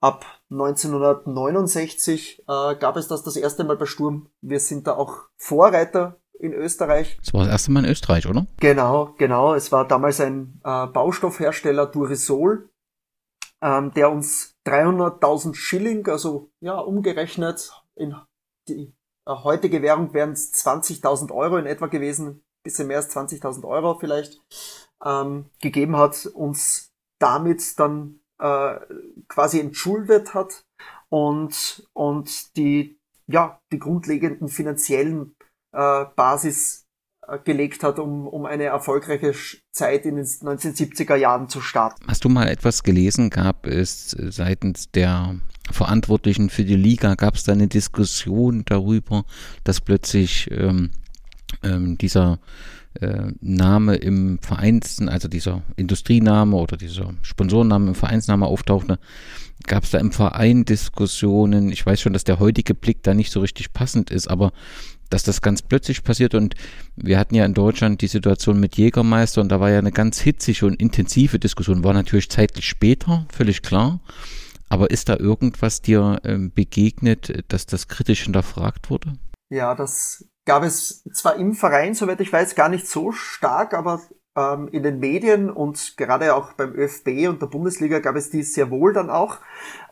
Ab 0.00 0.26
1969 0.50 2.40
äh, 2.40 2.74
gab 2.74 2.96
es 2.96 3.06
das 3.06 3.22
das 3.22 3.36
erste 3.36 3.62
Mal 3.62 3.76
bei 3.76 3.86
Sturm. 3.86 4.28
Wir 4.40 4.58
sind 4.58 4.88
da 4.88 4.94
auch 4.94 5.28
Vorreiter 5.36 6.20
in 6.38 6.52
Österreich. 6.52 7.16
Das 7.18 7.32
war 7.34 7.44
das 7.44 7.52
erste 7.52 7.72
Mal 7.72 7.84
in 7.84 7.90
Österreich, 7.90 8.26
oder? 8.26 8.46
Genau, 8.58 9.14
genau. 9.18 9.54
Es 9.54 9.70
war 9.72 9.86
damals 9.86 10.20
ein 10.20 10.60
äh, 10.64 10.86
Baustoffhersteller 10.86 11.86
Durisol, 11.86 12.68
ähm, 13.62 13.92
der 13.94 14.10
uns 14.10 14.56
300.000 14.66 15.54
Schilling, 15.54 16.06
also 16.08 16.50
ja 16.60 16.78
umgerechnet 16.78 17.72
in 17.94 18.14
die 18.68 18.94
äh, 19.26 19.30
heutige 19.30 19.82
Währung 19.82 20.12
wären 20.14 20.32
es 20.32 20.52
20.000 20.52 21.32
Euro 21.32 21.56
in 21.56 21.66
etwa 21.66 21.86
gewesen, 21.86 22.42
bisschen 22.64 22.88
mehr 22.88 22.98
als 22.98 23.14
20.000 23.14 23.64
Euro 23.64 23.98
vielleicht, 23.98 24.40
ähm, 25.04 25.46
gegeben 25.60 25.96
hat, 25.96 26.26
uns 26.26 26.92
damit 27.18 27.78
dann 27.78 28.20
äh, 28.38 28.80
quasi 29.28 29.60
entschuldet 29.60 30.34
hat 30.34 30.64
und, 31.08 31.88
und 31.92 32.56
die, 32.56 32.98
ja, 33.26 33.60
die 33.70 33.78
grundlegenden 33.78 34.48
finanziellen 34.48 35.36
äh, 35.72 36.04
Basis 36.16 36.86
äh, 37.26 37.38
gelegt 37.38 37.82
hat, 37.82 37.98
um, 37.98 38.26
um 38.26 38.46
eine 38.46 38.64
erfolgreiche 38.64 39.34
Zeit 39.72 40.06
in 40.06 40.16
den 40.16 40.24
1970er 40.24 41.16
Jahren 41.16 41.48
zu 41.48 41.60
starten. 41.60 42.04
Hast 42.08 42.24
du 42.24 42.28
mal 42.28 42.48
etwas 42.48 42.82
gelesen? 42.82 43.30
Gab 43.30 43.66
es 43.66 44.14
äh, 44.14 44.30
seitens 44.30 44.90
der 44.90 45.36
Verantwortlichen 45.70 46.50
für 46.50 46.64
die 46.64 46.76
Liga, 46.76 47.14
gab 47.14 47.34
es 47.34 47.44
da 47.44 47.52
eine 47.52 47.68
Diskussion 47.68 48.64
darüber, 48.64 49.24
dass 49.64 49.80
plötzlich 49.80 50.50
ähm, 50.50 50.90
ähm, 51.62 51.96
dieser 51.96 52.40
äh, 53.00 53.32
Name 53.40 53.96
im 53.96 54.38
Vereins, 54.40 55.00
also 55.06 55.28
dieser 55.28 55.62
Industriename 55.76 56.56
oder 56.56 56.76
dieser 56.76 57.14
Sponsorenname 57.22 57.88
im 57.88 57.94
Vereinsname 57.94 58.46
auftauchte, 58.46 58.98
gab 59.66 59.84
es 59.84 59.90
da 59.90 59.98
im 59.98 60.12
Verein 60.12 60.64
Diskussionen. 60.64 61.70
Ich 61.70 61.86
weiß 61.86 62.00
schon, 62.00 62.12
dass 62.12 62.24
der 62.24 62.38
heutige 62.38 62.74
Blick 62.74 63.02
da 63.02 63.14
nicht 63.14 63.30
so 63.30 63.40
richtig 63.40 63.72
passend 63.72 64.10
ist, 64.10 64.28
aber 64.28 64.52
dass 65.12 65.22
das 65.22 65.42
ganz 65.42 65.62
plötzlich 65.62 66.04
passiert 66.04 66.34
und 66.34 66.54
wir 66.96 67.18
hatten 67.18 67.34
ja 67.34 67.44
in 67.44 67.54
Deutschland 67.54 68.00
die 68.00 68.06
Situation 68.06 68.58
mit 68.58 68.76
Jägermeister 68.76 69.40
und 69.40 69.50
da 69.50 69.60
war 69.60 69.70
ja 69.70 69.78
eine 69.78 69.92
ganz 69.92 70.20
hitzige 70.20 70.66
und 70.66 70.80
intensive 70.80 71.38
Diskussion, 71.38 71.84
war 71.84 71.92
natürlich 71.92 72.30
zeitlich 72.30 72.66
später, 72.66 73.26
völlig 73.32 73.62
klar. 73.62 74.00
Aber 74.68 74.90
ist 74.90 75.10
da 75.10 75.18
irgendwas 75.18 75.82
dir 75.82 76.20
ähm, 76.24 76.50
begegnet, 76.50 77.44
dass 77.48 77.66
das 77.66 77.88
kritisch 77.88 78.22
hinterfragt 78.22 78.88
wurde? 78.88 79.18
Ja, 79.50 79.74
das 79.74 80.24
gab 80.46 80.62
es 80.62 81.04
zwar 81.12 81.36
im 81.36 81.52
Verein, 81.52 81.94
soweit 81.94 82.20
ich 82.22 82.32
weiß, 82.32 82.54
gar 82.54 82.70
nicht 82.70 82.88
so 82.88 83.12
stark, 83.12 83.74
aber 83.74 84.00
ähm, 84.34 84.68
in 84.68 84.82
den 84.82 84.98
Medien 84.98 85.50
und 85.50 85.96
gerade 85.98 86.34
auch 86.34 86.54
beim 86.54 86.74
ÖFB 86.74 87.28
und 87.28 87.42
der 87.42 87.48
Bundesliga 87.48 87.98
gab 87.98 88.16
es 88.16 88.30
die 88.30 88.42
sehr 88.42 88.70
wohl 88.70 88.92
dann 88.92 89.10
auch. 89.10 89.38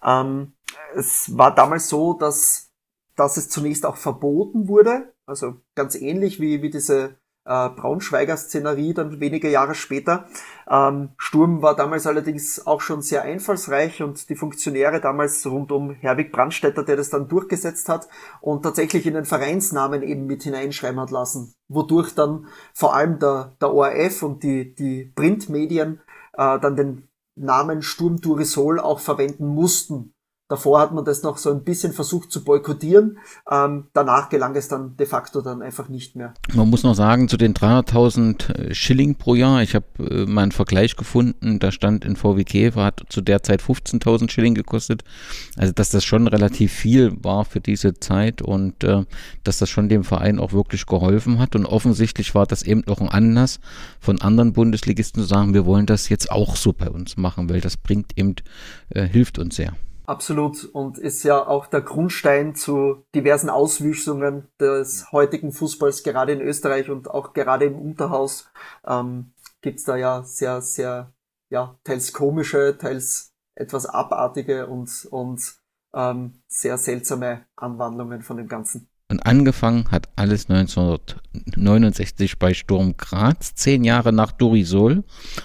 Ähm, 0.02 0.54
es 0.94 1.36
war 1.36 1.54
damals 1.54 1.88
so, 1.88 2.14
dass, 2.14 2.69
dass 3.20 3.36
es 3.36 3.50
zunächst 3.50 3.84
auch 3.84 3.98
verboten 3.98 4.66
wurde, 4.66 5.12
also 5.26 5.56
ganz 5.74 5.94
ähnlich 5.94 6.40
wie, 6.40 6.62
wie 6.62 6.70
diese 6.70 7.16
äh, 7.44 7.68
Braunschweiger 7.68 8.34
Szenerie 8.34 8.94
dann 8.94 9.20
wenige 9.20 9.50
Jahre 9.50 9.74
später. 9.74 10.24
Ähm, 10.66 11.10
Sturm 11.18 11.60
war 11.60 11.76
damals 11.76 12.06
allerdings 12.06 12.66
auch 12.66 12.80
schon 12.80 13.02
sehr 13.02 13.20
einfallsreich 13.20 14.02
und 14.02 14.30
die 14.30 14.36
Funktionäre 14.36 15.02
damals 15.02 15.44
rund 15.44 15.70
um 15.70 15.90
Herwig 15.90 16.32
Brandstätter, 16.32 16.82
der 16.82 16.96
das 16.96 17.10
dann 17.10 17.28
durchgesetzt 17.28 17.90
hat 17.90 18.08
und 18.40 18.62
tatsächlich 18.62 19.04
in 19.06 19.12
den 19.12 19.26
Vereinsnamen 19.26 20.02
eben 20.02 20.24
mit 20.24 20.42
hineinschreiben 20.44 20.98
hat 20.98 21.10
lassen, 21.10 21.52
wodurch 21.68 22.14
dann 22.14 22.46
vor 22.72 22.94
allem 22.94 23.18
der, 23.18 23.54
der 23.60 23.74
ORF 23.74 24.22
und 24.22 24.42
die, 24.42 24.74
die 24.74 25.12
Printmedien 25.14 26.00
äh, 26.38 26.58
dann 26.58 26.74
den 26.74 27.08
Namen 27.34 27.82
Sturm 27.82 28.22
Turisol 28.22 28.80
auch 28.80 28.98
verwenden 28.98 29.46
mussten 29.46 30.14
Davor 30.50 30.80
hat 30.80 30.92
man 30.92 31.04
das 31.04 31.22
noch 31.22 31.38
so 31.38 31.48
ein 31.52 31.62
bisschen 31.62 31.92
versucht 31.92 32.32
zu 32.32 32.42
boykottieren. 32.42 33.18
Ähm, 33.48 33.86
danach 33.92 34.30
gelang 34.30 34.56
es 34.56 34.66
dann 34.66 34.96
de 34.96 35.06
facto 35.06 35.42
dann 35.42 35.62
einfach 35.62 35.88
nicht 35.88 36.16
mehr. 36.16 36.34
Man 36.52 36.68
muss 36.68 36.82
noch 36.82 36.96
sagen, 36.96 37.28
zu 37.28 37.36
den 37.36 37.54
300.000 37.54 38.52
äh, 38.52 38.74
Schilling 38.74 39.14
pro 39.14 39.36
Jahr, 39.36 39.62
ich 39.62 39.76
habe 39.76 39.86
äh, 40.00 40.26
mal 40.26 40.42
einen 40.42 40.50
Vergleich 40.50 40.96
gefunden, 40.96 41.60
da 41.60 41.70
stand 41.70 42.04
in 42.04 42.16
VW 42.16 42.42
Käfer, 42.42 42.82
hat 42.82 43.04
zu 43.10 43.20
der 43.20 43.44
Zeit 43.44 43.62
15.000 43.62 44.28
Schilling 44.28 44.56
gekostet. 44.56 45.04
Also 45.56 45.72
dass 45.72 45.90
das 45.90 46.04
schon 46.04 46.26
relativ 46.26 46.72
viel 46.72 47.12
war 47.22 47.44
für 47.44 47.60
diese 47.60 47.94
Zeit 47.94 48.42
und 48.42 48.82
äh, 48.82 49.04
dass 49.44 49.58
das 49.58 49.70
schon 49.70 49.88
dem 49.88 50.02
Verein 50.02 50.40
auch 50.40 50.52
wirklich 50.52 50.84
geholfen 50.86 51.38
hat. 51.38 51.54
Und 51.54 51.64
offensichtlich 51.64 52.34
war 52.34 52.46
das 52.46 52.64
eben 52.64 52.82
auch 52.88 53.00
ein 53.00 53.08
Anlass 53.08 53.60
von 54.00 54.20
anderen 54.20 54.52
Bundesligisten 54.52 55.22
zu 55.22 55.28
sagen, 55.28 55.54
wir 55.54 55.64
wollen 55.64 55.86
das 55.86 56.08
jetzt 56.08 56.32
auch 56.32 56.56
so 56.56 56.72
bei 56.72 56.90
uns 56.90 57.16
machen, 57.16 57.48
weil 57.48 57.60
das 57.60 57.76
bringt 57.76 58.18
eben, 58.18 58.34
äh, 58.88 59.06
hilft 59.06 59.38
uns 59.38 59.54
sehr. 59.54 59.74
Absolut 60.10 60.64
und 60.64 60.98
ist 60.98 61.22
ja 61.22 61.46
auch 61.46 61.66
der 61.66 61.82
Grundstein 61.82 62.56
zu 62.56 63.04
diversen 63.14 63.48
Auswüchsungen 63.48 64.48
des 64.58 65.12
heutigen 65.12 65.52
Fußballs, 65.52 66.02
gerade 66.02 66.32
in 66.32 66.40
Österreich 66.40 66.90
und 66.90 67.08
auch 67.08 67.32
gerade 67.32 67.66
im 67.66 67.76
Unterhaus 67.76 68.50
ähm, 68.84 69.34
gibt 69.60 69.86
da 69.86 69.94
ja 69.94 70.24
sehr, 70.24 70.62
sehr, 70.62 71.12
ja, 71.48 71.78
teils 71.84 72.12
komische, 72.12 72.76
teils 72.76 73.34
etwas 73.54 73.86
abartige 73.86 74.66
und, 74.66 75.06
und 75.12 75.54
ähm, 75.94 76.42
sehr 76.48 76.76
seltsame 76.76 77.46
Anwandlungen 77.54 78.22
von 78.22 78.36
dem 78.36 78.48
Ganzen. 78.48 78.88
Und 79.10 79.24
angefangen 79.26 79.92
hat 79.92 80.08
alles 80.16 80.50
1969 80.50 82.40
bei 82.40 82.52
Sturm 82.52 82.96
Graz. 82.96 83.54
Zehn 83.54 83.84
Jahre 83.84 84.12
nach 84.12 84.32
Dorisol 84.32 85.04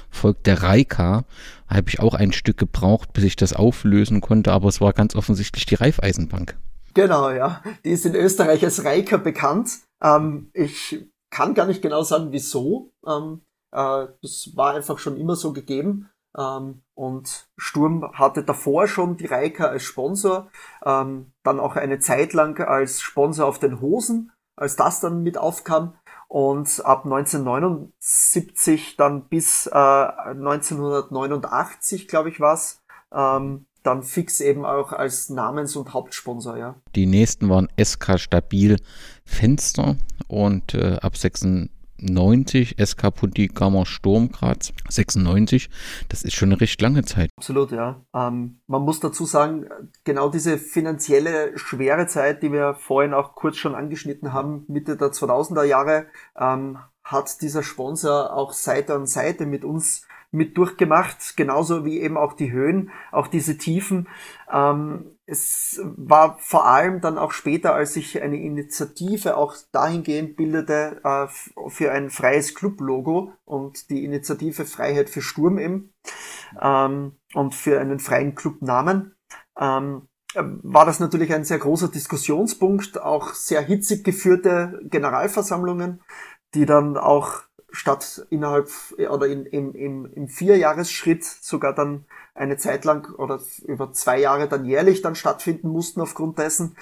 folgt 0.10 0.48
der 0.48 0.63
Reika. 0.63 1.25
Habe 1.67 1.89
ich 1.89 2.00
auch 2.00 2.13
ein 2.13 2.31
Stück 2.31 2.57
gebraucht, 2.57 3.13
bis 3.13 3.24
ich 3.24 3.36
das 3.36 3.53
auflösen 3.53 4.22
konnte, 4.22 4.51
aber 4.51 4.67
es 4.67 4.81
war 4.81 4.93
ganz 4.93 5.15
offensichtlich 5.15 5.65
die 5.65 5.75
Raiffeisenbank. 5.75 6.57
Genau, 6.93 7.29
ja. 7.29 7.62
Die 7.84 7.89
ist 7.89 8.05
in 8.05 8.15
Österreich 8.15 8.63
als 8.63 8.84
Reika 8.86 9.17
bekannt. 9.17 9.79
Ähm, 10.01 10.50
ich 10.53 11.05
kann 11.29 11.53
gar 11.53 11.65
nicht 11.65 11.81
genau 11.81 12.03
sagen, 12.03 12.31
wieso. 12.31 12.93
Ähm, 13.05 13.41
äh, 13.72 14.07
das 14.22 14.51
war 14.55 14.74
einfach 14.74 15.00
schon 15.00 15.17
immer 15.17 15.36
so 15.36 15.51
gegeben. 15.51 16.10
Ähm, 16.38 16.81
und 16.93 17.48
Sturm 17.57 18.12
hatte 18.13 18.43
davor 18.43 18.88
schon 18.88 19.17
die 19.17 19.25
Reika 19.25 19.65
als 19.65 19.84
Sponsor, 19.84 20.50
ähm, 20.86 21.34
dann 21.43 21.60
auch 21.60 21.75
eine 21.75 22.00
Zeit 22.00 22.34
lang 22.34 22.60
als 22.60 23.01
Sponsor 23.01 23.45
auf 23.45 23.60
den 23.60 23.81
Hosen, 23.81 24.31
als 24.55 24.75
das 24.75 25.00
dann 25.01 25.24
mit 25.24 25.38
aufkam. 25.38 25.95
Und 26.27 26.84
ab 26.86 27.05
1979 27.05 28.98
dann 28.98 29.27
bis 29.27 29.67
äh, 29.67 29.72
1989, 29.72 32.08
glaube 32.08 32.29
ich, 32.29 32.39
was, 32.39 32.82
ähm, 33.13 33.65
dann 33.84 34.01
fix 34.03 34.41
eben 34.41 34.65
auch 34.65 34.91
als 34.91 35.29
Namens- 35.29 35.75
und 35.75 35.94
Hauptsponsor, 35.94 36.58
ja. 36.58 36.74
Die 36.96 37.05
nächsten 37.05 37.50
waren 37.50 37.67
SK 37.82 38.20
Stabil 38.20 38.77
Fenster 39.25 39.96
und 40.27 40.74
äh, 40.74 40.98
ab 41.01 41.15
86 41.15 41.70
90, 42.00 42.75
SK 42.84 43.12
Puntigammer 43.14 43.86
Sturm 43.86 44.32
Graz 44.32 44.74
96. 44.90 45.70
Das 46.10 46.24
ist 46.24 46.34
schon 46.34 46.50
eine 46.52 46.62
recht 46.62 46.82
lange 46.82 47.04
Zeit. 47.04 47.30
Absolut, 47.38 47.72
ja. 47.72 48.02
Ähm, 48.14 48.60
man 48.68 48.82
muss 48.82 49.00
dazu 49.00 49.25
sagen, 49.25 49.66
genau 50.04 50.30
diese 50.30 50.58
finanzielle 50.58 51.58
schwere 51.58 52.08
Zeit, 52.08 52.44
die 52.44 52.52
wir 52.52 52.75
vorhin 52.75 53.14
auch 53.14 53.36
kurz 53.36 53.58
schon 53.58 53.75
angeschnitten 53.75 54.34
haben, 54.34 54.66
Mitte 54.68 54.98
der 54.98 55.10
2000er 55.10 55.64
Jahre, 55.64 56.08
ähm, 56.38 56.78
hat 57.04 57.42
dieser 57.42 57.64
Sponsor 57.64 58.34
auch 58.34 58.54
Seite 58.54 58.96
an 58.96 59.06
Seite 59.06 59.46
mit 59.46 59.64
uns 59.64 60.08
mit 60.32 60.58
durchgemacht, 60.58 61.38
genauso 61.38 61.86
wie 61.86 62.02
eben 62.02 62.18
auch 62.18 62.34
die 62.34 62.52
Höhen, 62.52 62.92
auch 63.12 63.28
diese 63.28 63.58
Tiefen. 63.58 64.08
Ähm, 64.52 65.14
es 65.27 65.82
war 65.84 66.38
vor 66.39 66.67
allem 66.67 67.01
dann 67.01 67.17
auch 67.17 67.32
später, 67.32 67.74
als 67.74 67.94
sich 67.94 68.22
eine 68.22 68.38
Initiative 68.38 69.38
auch 69.38 69.55
dahingehend 69.72 70.36
bildete 70.36 71.01
äh, 71.03 71.27
für 71.70 71.91
ein 71.91 72.10
freies 72.12 72.53
Club-Logo 72.53 73.34
und 73.44 73.89
die 73.89 74.03
Initiative 74.03 74.65
Freiheit 74.65 75.10
für 75.10 75.22
Sturm 75.22 75.58
eben 75.58 75.94
ähm, 76.62 77.13
und 77.34 77.55
für 77.55 77.79
einen 77.79 78.00
freien 78.00 78.36
Clubnamen. 78.36 79.15
Ähm, 79.60 80.08
war 80.36 80.86
das 80.86 81.00
natürlich 81.00 81.34
ein 81.34 81.46
sehr 81.46 81.60
großer 81.60 81.88
Diskussionspunkt, 81.88 83.01
auch 83.01 83.34
sehr 83.34 83.62
hitzig 83.62 84.03
geführte 84.03 84.79
Generalversammlungen, 84.84 86.01
die 86.53 86.65
dann 86.65 86.98
auch 86.98 87.44
statt 87.72 88.25
innerhalb 88.29 88.70
oder 89.10 89.27
in, 89.27 89.46
im, 89.46 89.74
im, 89.74 90.05
im 90.05 90.27
Vierjahresschritt 90.27 91.24
sogar 91.24 91.74
dann 91.74 92.05
eine 92.36 92.58
Zeit 92.58 92.86
lang 92.86 93.13
oder 93.15 93.39
über 93.65 93.92
zwei 93.94 94.20
Jahre 94.20 94.48
dann 94.48 94.65
jährlich 94.65 95.01
dann 95.01 95.15
stattfinden 95.15 95.70
mussten 95.70 96.01
aufgrund 96.01 96.38
dessen, 96.38 96.75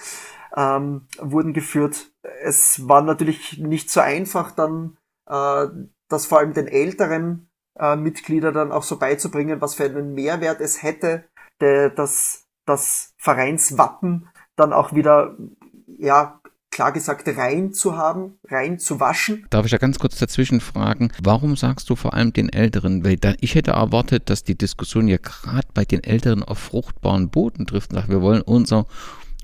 ähm, 0.57 1.07
wurden 1.19 1.53
geführt. 1.53 2.11
Es 2.41 2.87
war 2.87 3.01
natürlich 3.01 3.59
nicht 3.59 3.89
so 3.89 4.01
einfach 4.01 4.51
dann, 4.51 4.97
äh, 5.27 5.67
das 6.09 6.25
vor 6.25 6.39
allem 6.39 6.53
den 6.53 6.67
älteren 6.67 7.49
äh, 7.79 7.95
Mitgliedern 7.95 8.53
dann 8.53 8.71
auch 8.71 8.83
so 8.83 8.97
beizubringen, 8.97 9.61
was 9.61 9.75
für 9.75 9.85
einen 9.85 10.13
Mehrwert 10.13 10.59
es 10.59 10.83
hätte, 10.83 11.25
der, 11.61 11.89
dass 11.89 12.45
das 12.65 13.13
Vereinswappen 13.17 14.29
dann 14.55 14.73
auch 14.73 14.93
wieder 14.93 15.37
ja 15.97 16.41
klar 16.73 16.91
gesagt 16.91 17.27
rein 17.37 17.71
zu 17.73 17.95
haben, 17.95 18.37
rein 18.49 18.79
zu 18.79 18.99
waschen. 18.99 19.45
Darf 19.49 19.65
ich 19.65 19.71
da 19.71 19.77
ganz 19.77 19.99
kurz 19.99 20.17
dazwischen 20.17 20.59
fragen, 20.59 21.11
warum 21.21 21.55
sagst 21.55 21.89
du 21.89 21.95
vor 21.95 22.13
allem 22.13 22.33
den 22.33 22.49
Älteren? 22.49 23.05
Weil 23.05 23.17
da, 23.17 23.33
ich 23.39 23.55
hätte 23.55 23.71
erwartet, 23.71 24.29
dass 24.29 24.43
die 24.43 24.57
Diskussion 24.57 25.07
ja 25.07 25.17
gerade 25.17 25.67
bei 25.73 25.85
den 25.85 26.03
Älteren 26.03 26.43
auf 26.43 26.59
fruchtbaren 26.59 27.29
Boden 27.29 27.65
trifft 27.65 27.91
und 27.91 27.97
sagt, 27.97 28.09
wir 28.09 28.21
wollen 28.21 28.41
unser 28.41 28.87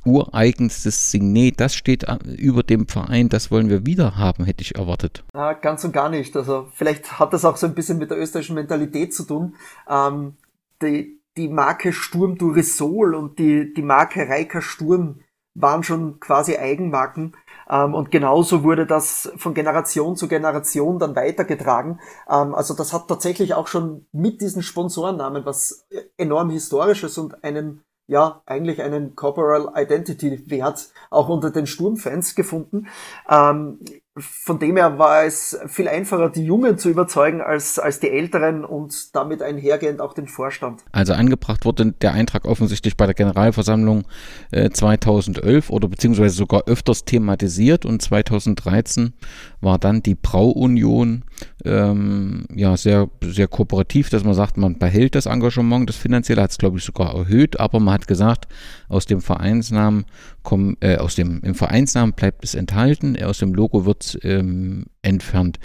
ureigenstes 0.06 1.12
Signet, 1.12 1.60
das 1.60 1.76
steht 1.76 2.06
über 2.38 2.64
dem 2.64 2.88
Verein, 2.88 3.30
das 3.30 3.52
wollen 3.52 3.70
wir 3.70 3.86
wieder 3.86 4.18
haben, 4.18 4.46
hätte 4.46 4.62
ich 4.62 4.76
erwartet. 4.76 5.24
Ja, 5.34 5.54
ganz 5.54 5.84
und 5.84 5.92
gar 5.92 6.10
nicht. 6.10 6.36
Also 6.36 6.70
vielleicht 6.74 7.20
hat 7.20 7.34
das 7.34 7.46
auch 7.46 7.58
so 7.58 7.68
ein 7.68 7.76
bisschen 7.76 7.98
mit 7.98 8.10
der 8.10 8.18
österreichischen 8.18 8.56
Mentalität 8.56 9.14
zu 9.14 9.24
tun. 9.24 9.56
Ähm, 9.90 10.34
die, 10.82 11.20
die 11.38 11.50
Marke 11.50 11.94
Sturm 11.94 12.38
du 12.38 12.50
Risol 12.50 13.14
und 13.14 13.40
die, 13.40 13.74
die 13.74 13.82
Marke 13.82 14.28
Reika 14.28 14.62
Sturm 14.62 15.20
waren 15.62 15.84
schon 15.84 16.20
quasi 16.20 16.58
Eigenmarken. 16.58 17.36
Ähm, 17.70 17.94
und 17.94 18.12
genauso 18.12 18.64
wurde 18.64 18.86
das 18.86 19.32
von 19.38 19.54
Generation 19.54 20.16
zu 20.16 20.28
Generation 20.28 21.00
dann 21.00 21.16
weitergetragen. 21.16 22.00
Ähm, 22.30 22.56
also 22.56 22.74
das 22.74 22.94
hat 22.94 23.08
tatsächlich 23.08 23.54
auch 23.54 23.68
schon 23.68 24.08
mit 24.12 24.42
diesen 24.42 24.64
Sponsorennamen 24.64 25.46
was 25.46 25.86
enorm 26.18 26.50
Historisches 26.50 27.18
und 27.18 27.44
einen 27.44 27.84
ja, 28.08 28.42
eigentlich 28.48 28.82
einen 28.82 29.16
Corporal 29.16 29.72
Identity 29.76 30.50
Wert 30.50 30.90
auch 31.12 31.30
unter 31.30 31.52
den 31.52 31.68
Sturmfans 31.68 32.34
gefunden. 32.34 32.88
Ähm, 33.30 33.80
von 34.20 34.60
dem 34.60 34.78
her 34.78 34.98
war 34.98 35.24
es 35.24 35.58
viel 35.68 35.88
einfacher, 35.88 36.30
die 36.30 36.44
Jungen 36.44 36.78
zu 36.78 36.90
überzeugen 36.90 37.42
als, 37.42 37.80
als 37.80 38.00
die 38.00 38.10
Älteren 38.10 38.66
und 38.66 39.16
damit 39.16 39.42
einhergehend 39.42 40.02
auch 40.02 40.14
den 40.14 40.28
Vorstand. 40.28 40.84
Also 40.92 41.14
angebracht 41.14 41.66
wurde 41.66 41.94
der 41.94 42.14
Eintrag 42.14 42.46
offensichtlich 42.46 42.98
bei 42.98 43.06
der 43.06 43.16
Generalversammlung 43.16 44.06
äh, 44.52 44.70
2011 44.70 45.70
oder 45.70 45.88
beziehungsweise 45.88 46.36
sogar 46.36 46.64
öfters 46.68 47.06
thematisiert 47.06 47.86
und 47.86 48.02
2013 48.02 49.14
war 49.62 49.78
dann 49.78 50.02
die 50.04 50.16
Brauunion 50.16 51.24
ähm, 51.66 52.46
ja 52.54 52.78
sehr, 52.78 53.10
sehr 53.22 53.48
kooperativ, 53.48 54.10
dass 54.10 54.24
man 54.24 54.34
sagt, 54.34 54.58
man 54.58 54.78
behält 54.78 55.16
das 55.16 55.26
Engagement, 55.26 55.90
das 55.90 55.98
finanzielle 55.98 56.42
hat 56.42 56.52
es 56.52 56.58
glaube 56.58 56.78
ich 56.78 56.84
sogar 56.84 57.16
erhöht, 57.16 57.60
aber 57.60 57.80
man 57.80 57.96
hat 57.96 58.08
gesagt, 58.08 58.48
aus 58.88 59.06
dem 59.06 59.22
Vereinsnamen 59.22 60.06
kommen, 60.44 60.78
äh, 60.80 60.98
aus 60.98 61.16
dem 61.16 61.42
im 61.44 61.56
Vereinsnamen 61.56 62.14
bleibt 62.14 62.44
es 62.44 62.56
enthalten, 62.56 63.22
aus 63.22 63.40
dem 63.40 63.54
Logo 63.54 63.86
wird 63.86 64.09
ähm, 64.24 64.86
entfernt. 65.02 65.60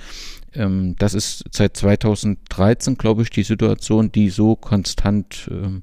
Ähm, 0.53 0.97
das 0.99 1.15
ist 1.15 1.45
seit 1.53 1.77
2013, 1.77 2.97
glaube 2.97 3.23
ich, 3.23 3.31
die 3.31 3.43
Situation, 3.43 4.13
die 4.13 4.31
so 4.31 4.57
konstant 4.57 5.49
ähm, 5.51 5.83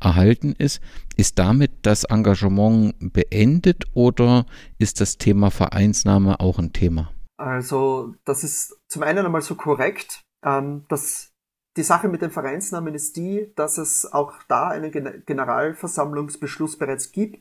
erhalten 0.00 0.54
ist. 0.56 0.80
Ist 1.16 1.38
damit 1.38 1.70
das 1.82 2.04
Engagement 2.04 2.94
beendet 3.12 3.84
oder 3.94 4.46
ist 4.78 5.00
das 5.00 5.18
Thema 5.18 5.50
Vereinsname 5.50 6.40
auch 6.40 6.58
ein 6.58 6.72
Thema? 6.72 7.10
Also 7.36 8.14
das 8.24 8.44
ist 8.44 8.76
zum 8.88 9.02
einen 9.02 9.26
einmal 9.26 9.42
so 9.42 9.54
korrekt, 9.54 10.22
ähm, 10.44 10.84
dass 10.88 11.31
die 11.76 11.82
Sache 11.82 12.08
mit 12.08 12.22
dem 12.22 12.30
Vereinsnamen 12.30 12.94
ist 12.94 13.16
die, 13.16 13.50
dass 13.56 13.78
es 13.78 14.10
auch 14.12 14.34
da 14.48 14.68
einen 14.68 14.92
Generalversammlungsbeschluss 15.24 16.78
bereits 16.78 17.12
gibt, 17.12 17.36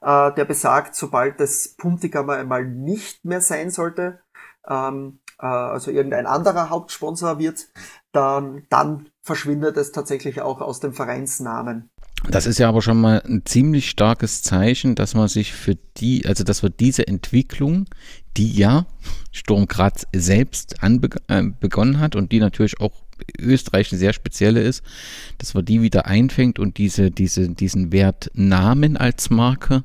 äh, 0.00 0.32
der 0.32 0.44
besagt, 0.44 0.94
sobald 0.94 1.40
das 1.40 1.74
Puntigammer 1.76 2.34
einmal 2.34 2.64
nicht 2.64 3.24
mehr 3.24 3.40
sein 3.40 3.70
sollte, 3.70 4.20
ähm, 4.68 5.18
äh, 5.40 5.46
also 5.46 5.90
irgendein 5.90 6.26
anderer 6.26 6.70
Hauptsponsor 6.70 7.38
wird, 7.38 7.68
dann, 8.12 8.66
dann 8.68 9.08
verschwindet 9.22 9.76
es 9.76 9.92
tatsächlich 9.92 10.40
auch 10.40 10.60
aus 10.60 10.80
dem 10.80 10.92
Vereinsnamen. 10.92 11.90
Das 12.30 12.46
ist 12.46 12.58
ja 12.58 12.68
aber 12.68 12.82
schon 12.82 13.00
mal 13.00 13.20
ein 13.26 13.42
ziemlich 13.44 13.90
starkes 13.90 14.42
Zeichen, 14.42 14.94
dass 14.94 15.14
man 15.14 15.26
sich 15.26 15.52
für 15.52 15.74
die, 15.96 16.24
also 16.24 16.44
dass 16.44 16.62
wir 16.62 16.70
diese 16.70 17.08
Entwicklung, 17.08 17.86
die 18.36 18.52
ja 18.52 18.86
Sturm 19.32 19.66
Graz 19.66 20.06
selbst 20.14 20.84
anbe 20.84 21.08
äh, 21.26 21.42
begonnen 21.42 21.98
hat 21.98 22.14
und 22.14 22.30
die 22.30 22.38
natürlich 22.38 22.80
auch 22.80 22.92
Österreich 23.38 23.92
eine 23.92 23.98
sehr 23.98 24.12
spezielle 24.12 24.60
ist, 24.60 24.82
dass 25.38 25.54
man 25.54 25.64
die 25.64 25.82
wieder 25.82 26.06
einfängt 26.06 26.58
und 26.58 26.78
diese, 26.78 27.10
diese, 27.10 27.48
diesen 27.48 27.92
Wert 27.92 28.30
Namen 28.34 28.96
als 28.96 29.30
Marke 29.30 29.84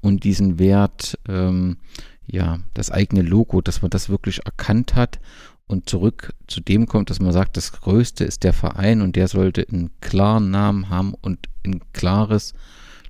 und 0.00 0.24
diesen 0.24 0.58
Wert, 0.58 1.18
ähm, 1.28 1.78
ja, 2.26 2.58
das 2.74 2.90
eigene 2.90 3.22
Logo, 3.22 3.60
dass 3.60 3.82
man 3.82 3.90
das 3.90 4.08
wirklich 4.08 4.44
erkannt 4.44 4.94
hat 4.94 5.18
und 5.66 5.88
zurück 5.88 6.34
zu 6.46 6.60
dem 6.60 6.86
kommt, 6.86 7.10
dass 7.10 7.20
man 7.20 7.32
sagt, 7.32 7.56
das 7.56 7.72
Größte 7.72 8.24
ist 8.24 8.44
der 8.44 8.52
Verein 8.52 9.02
und 9.02 9.16
der 9.16 9.28
sollte 9.28 9.66
einen 9.70 9.90
klaren 10.00 10.50
Namen 10.50 10.88
haben 10.88 11.14
und 11.14 11.46
ein 11.64 11.80
klares 11.92 12.54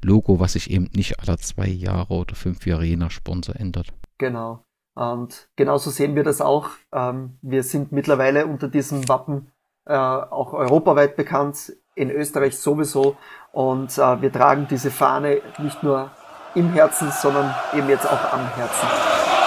Logo, 0.02 0.38
was 0.40 0.52
sich 0.52 0.70
eben 0.70 0.90
nicht 0.94 1.20
alle 1.20 1.38
zwei 1.38 1.68
Jahre 1.68 2.14
oder 2.14 2.34
fünf 2.34 2.66
Jahre 2.66 2.84
je 2.84 2.96
nach 2.96 3.10
Sponsor 3.10 3.56
ändert. 3.56 3.88
Genau. 4.18 4.64
Und 4.94 5.48
genauso 5.54 5.90
sehen 5.90 6.16
wir 6.16 6.24
das 6.24 6.40
auch. 6.40 6.70
Ähm, 6.92 7.38
wir 7.40 7.62
sind 7.62 7.92
mittlerweile 7.92 8.46
unter 8.46 8.68
diesem 8.68 9.08
Wappen 9.08 9.52
äh, 9.88 9.94
auch 9.94 10.52
europaweit 10.52 11.16
bekannt, 11.16 11.72
in 11.94 12.10
Österreich 12.10 12.58
sowieso. 12.58 13.16
Und 13.52 13.96
äh, 13.98 14.22
wir 14.22 14.32
tragen 14.32 14.68
diese 14.70 14.90
Fahne 14.90 15.40
nicht 15.58 15.82
nur 15.82 16.10
im 16.54 16.72
Herzen, 16.72 17.10
sondern 17.10 17.54
eben 17.74 17.88
jetzt 17.88 18.06
auch 18.06 18.32
am 18.32 18.46
Herzen. 18.54 19.37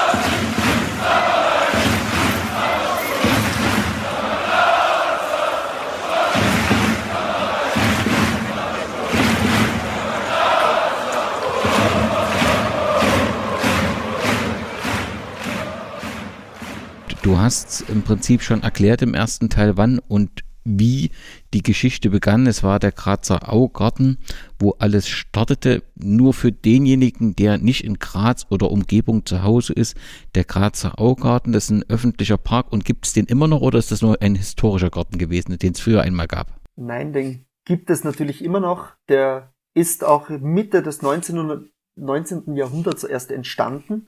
Du 17.23 17.37
hast 17.37 17.87
im 17.87 18.01
Prinzip 18.01 18.41
schon 18.41 18.63
erklärt 18.63 19.03
im 19.03 19.13
ersten 19.13 19.49
Teil, 19.49 19.77
wann 19.77 19.99
und 19.99 20.43
wie 20.63 21.11
die 21.53 21.61
Geschichte 21.61 22.09
begann. 22.09 22.47
Es 22.47 22.63
war 22.63 22.79
der 22.79 22.91
Grazer 22.91 23.53
Augarten, 23.53 24.17
wo 24.59 24.71
alles 24.79 25.07
startete. 25.07 25.83
Nur 25.95 26.33
für 26.33 26.51
denjenigen, 26.51 27.35
der 27.35 27.59
nicht 27.59 27.83
in 27.83 27.99
Graz 27.99 28.47
oder 28.49 28.71
Umgebung 28.71 29.23
zu 29.25 29.43
Hause 29.43 29.73
ist, 29.73 29.95
der 30.33 30.45
Grazer 30.45 30.99
Augarten, 30.99 31.51
das 31.51 31.65
ist 31.65 31.69
ein 31.69 31.89
öffentlicher 31.89 32.37
Park 32.37 32.71
und 32.71 32.85
gibt 32.85 33.05
es 33.05 33.13
den 33.13 33.27
immer 33.27 33.47
noch 33.47 33.61
oder 33.61 33.77
ist 33.77 33.91
das 33.91 34.01
nur 34.01 34.19
ein 34.19 34.33
historischer 34.33 34.89
Garten 34.89 35.19
gewesen, 35.19 35.57
den 35.59 35.73
es 35.73 35.79
früher 35.79 36.01
einmal 36.01 36.27
gab? 36.27 36.59
Nein, 36.75 37.13
den 37.13 37.45
gibt 37.65 37.91
es 37.91 38.03
natürlich 38.03 38.43
immer 38.43 38.59
noch. 38.59 38.93
Der 39.09 39.53
ist 39.75 40.03
auch 40.03 40.29
Mitte 40.29 40.81
des 40.81 41.03
19. 41.03 41.69
19. 41.97 42.55
Jahrhunderts 42.55 43.03
erst 43.03 43.29
entstanden, 43.29 44.07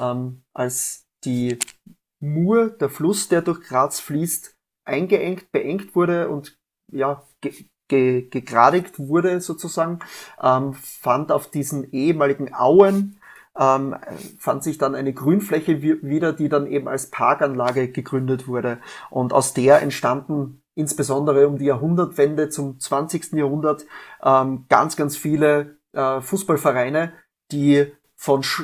ähm, 0.00 0.44
als 0.54 1.06
die 1.24 1.58
Mur, 2.32 2.70
der 2.70 2.88
Fluss, 2.88 3.28
der 3.28 3.42
durch 3.42 3.60
Graz 3.62 4.00
fließt, 4.00 4.54
eingeengt, 4.84 5.50
beengt 5.52 5.94
wurde 5.94 6.28
und 6.28 6.58
ja, 6.92 7.26
ge 7.40 7.52
ge 7.88 8.28
gegradigt 8.30 8.98
wurde 8.98 9.40
sozusagen, 9.40 9.98
ähm, 10.42 10.72
fand 10.74 11.30
auf 11.30 11.50
diesen 11.50 11.92
ehemaligen 11.92 12.54
Auen 12.54 13.18
ähm, 13.58 13.96
fand 14.38 14.64
sich 14.64 14.78
dann 14.78 14.94
eine 14.94 15.12
Grünfläche 15.12 15.82
wieder, 15.82 16.32
die 16.32 16.48
dann 16.48 16.66
eben 16.66 16.88
als 16.88 17.10
Parkanlage 17.10 17.88
gegründet 17.88 18.48
wurde. 18.48 18.78
Und 19.10 19.32
aus 19.32 19.54
der 19.54 19.80
entstanden 19.82 20.62
insbesondere 20.74 21.46
um 21.46 21.58
die 21.58 21.66
Jahrhundertwende 21.66 22.48
zum 22.48 22.80
20. 22.80 23.32
Jahrhundert 23.34 23.86
ähm, 24.22 24.66
ganz, 24.68 24.96
ganz 24.96 25.16
viele 25.16 25.78
äh, 25.92 26.20
Fußballvereine, 26.20 27.12
die 27.52 27.92
von 28.16 28.42
Sch 28.42 28.62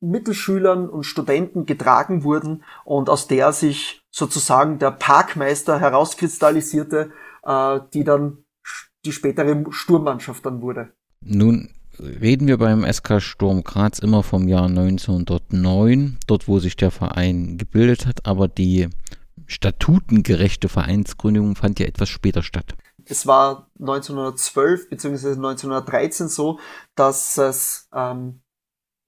Mittelschülern 0.00 0.88
und 0.88 1.04
Studenten 1.04 1.66
getragen 1.66 2.22
wurden 2.24 2.62
und 2.84 3.10
aus 3.10 3.26
der 3.26 3.52
sich 3.52 4.02
sozusagen 4.10 4.78
der 4.78 4.92
Parkmeister 4.92 5.80
herauskristallisierte, 5.80 7.10
äh, 7.44 7.80
die 7.92 8.04
dann 8.04 8.44
die 9.04 9.12
spätere 9.12 9.64
Sturmmannschaft 9.70 10.44
dann 10.46 10.62
wurde. 10.62 10.92
Nun 11.20 11.70
reden 11.98 12.46
wir 12.46 12.58
beim 12.58 12.84
SK 12.90 13.20
Sturm 13.20 13.64
Graz 13.64 13.98
immer 13.98 14.22
vom 14.22 14.46
Jahr 14.48 14.66
1909, 14.66 16.18
dort 16.26 16.48
wo 16.48 16.58
sich 16.58 16.76
der 16.76 16.90
Verein 16.90 17.58
gebildet 17.58 18.06
hat, 18.06 18.26
aber 18.26 18.48
die 18.48 18.88
statutengerechte 19.46 20.68
Vereinsgründung 20.68 21.56
fand 21.56 21.80
ja 21.80 21.86
etwas 21.86 22.08
später 22.08 22.42
statt. 22.42 22.74
Es 23.04 23.26
war 23.26 23.70
1912 23.80 24.90
bzw. 24.90 25.28
1913 25.30 26.28
so, 26.28 26.58
dass 26.94 27.38
es 27.38 27.88
ähm, 27.94 28.40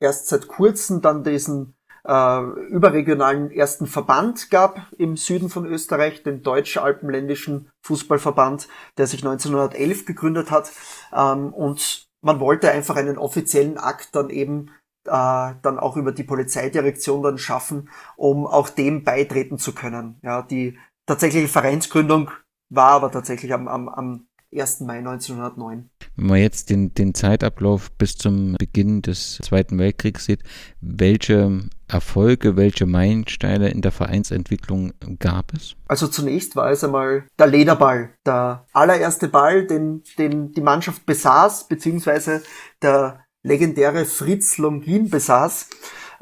erst 0.00 0.28
seit 0.28 0.48
kurzem 0.48 1.00
dann 1.00 1.22
diesen 1.22 1.74
äh, 2.04 2.42
überregionalen 2.42 3.50
ersten 3.50 3.86
Verband 3.86 4.50
gab 4.50 4.86
im 4.98 5.16
Süden 5.16 5.50
von 5.50 5.66
Österreich, 5.66 6.22
den 6.22 6.42
Deutsch-Alpenländischen 6.42 7.70
Fußballverband, 7.82 8.68
der 8.96 9.06
sich 9.06 9.24
1911 9.24 10.06
gegründet 10.06 10.50
hat. 10.50 10.72
Ähm, 11.14 11.52
und 11.52 12.08
man 12.22 12.40
wollte 12.40 12.70
einfach 12.70 12.96
einen 12.96 13.18
offiziellen 13.18 13.78
Akt 13.78 14.14
dann 14.14 14.30
eben 14.30 14.70
äh, 15.06 15.54
dann 15.62 15.78
auch 15.78 15.96
über 15.96 16.12
die 16.12 16.24
Polizeidirektion 16.24 17.22
dann 17.22 17.38
schaffen, 17.38 17.88
um 18.16 18.46
auch 18.46 18.68
dem 18.68 19.04
beitreten 19.04 19.58
zu 19.58 19.74
können. 19.74 20.18
Ja, 20.22 20.42
die 20.42 20.78
tatsächliche 21.06 21.48
Vereinsgründung 21.48 22.30
war 22.70 22.92
aber 22.92 23.10
tatsächlich 23.10 23.52
am, 23.52 23.68
am, 23.68 23.88
am 23.88 24.28
1. 24.52 24.80
Mai 24.80 24.98
1909. 24.98 25.90
Wenn 26.16 26.26
man 26.26 26.38
jetzt 26.38 26.70
den, 26.70 26.92
den 26.94 27.14
Zeitablauf 27.14 27.90
bis 27.92 28.16
zum 28.16 28.54
Beginn 28.58 29.02
des 29.02 29.38
Zweiten 29.42 29.78
Weltkriegs 29.78 30.24
sieht, 30.24 30.42
welche 30.80 31.68
Erfolge, 31.88 32.56
welche 32.56 32.86
Meilensteine 32.86 33.70
in 33.70 33.82
der 33.82 33.92
Vereinsentwicklung 33.92 34.92
gab 35.18 35.52
es? 35.54 35.76
Also 35.86 36.08
zunächst 36.08 36.56
war 36.56 36.70
es 36.70 36.84
einmal 36.84 37.26
der 37.38 37.46
Lederball, 37.46 38.10
der 38.26 38.66
allererste 38.72 39.28
Ball, 39.28 39.66
den, 39.66 40.02
den 40.18 40.52
die 40.52 40.60
Mannschaft 40.60 41.06
besaß, 41.06 41.68
beziehungsweise 41.68 42.42
der 42.82 43.24
legendäre 43.42 44.04
Fritz 44.04 44.58
Longin 44.58 45.10
besaß. 45.10 45.68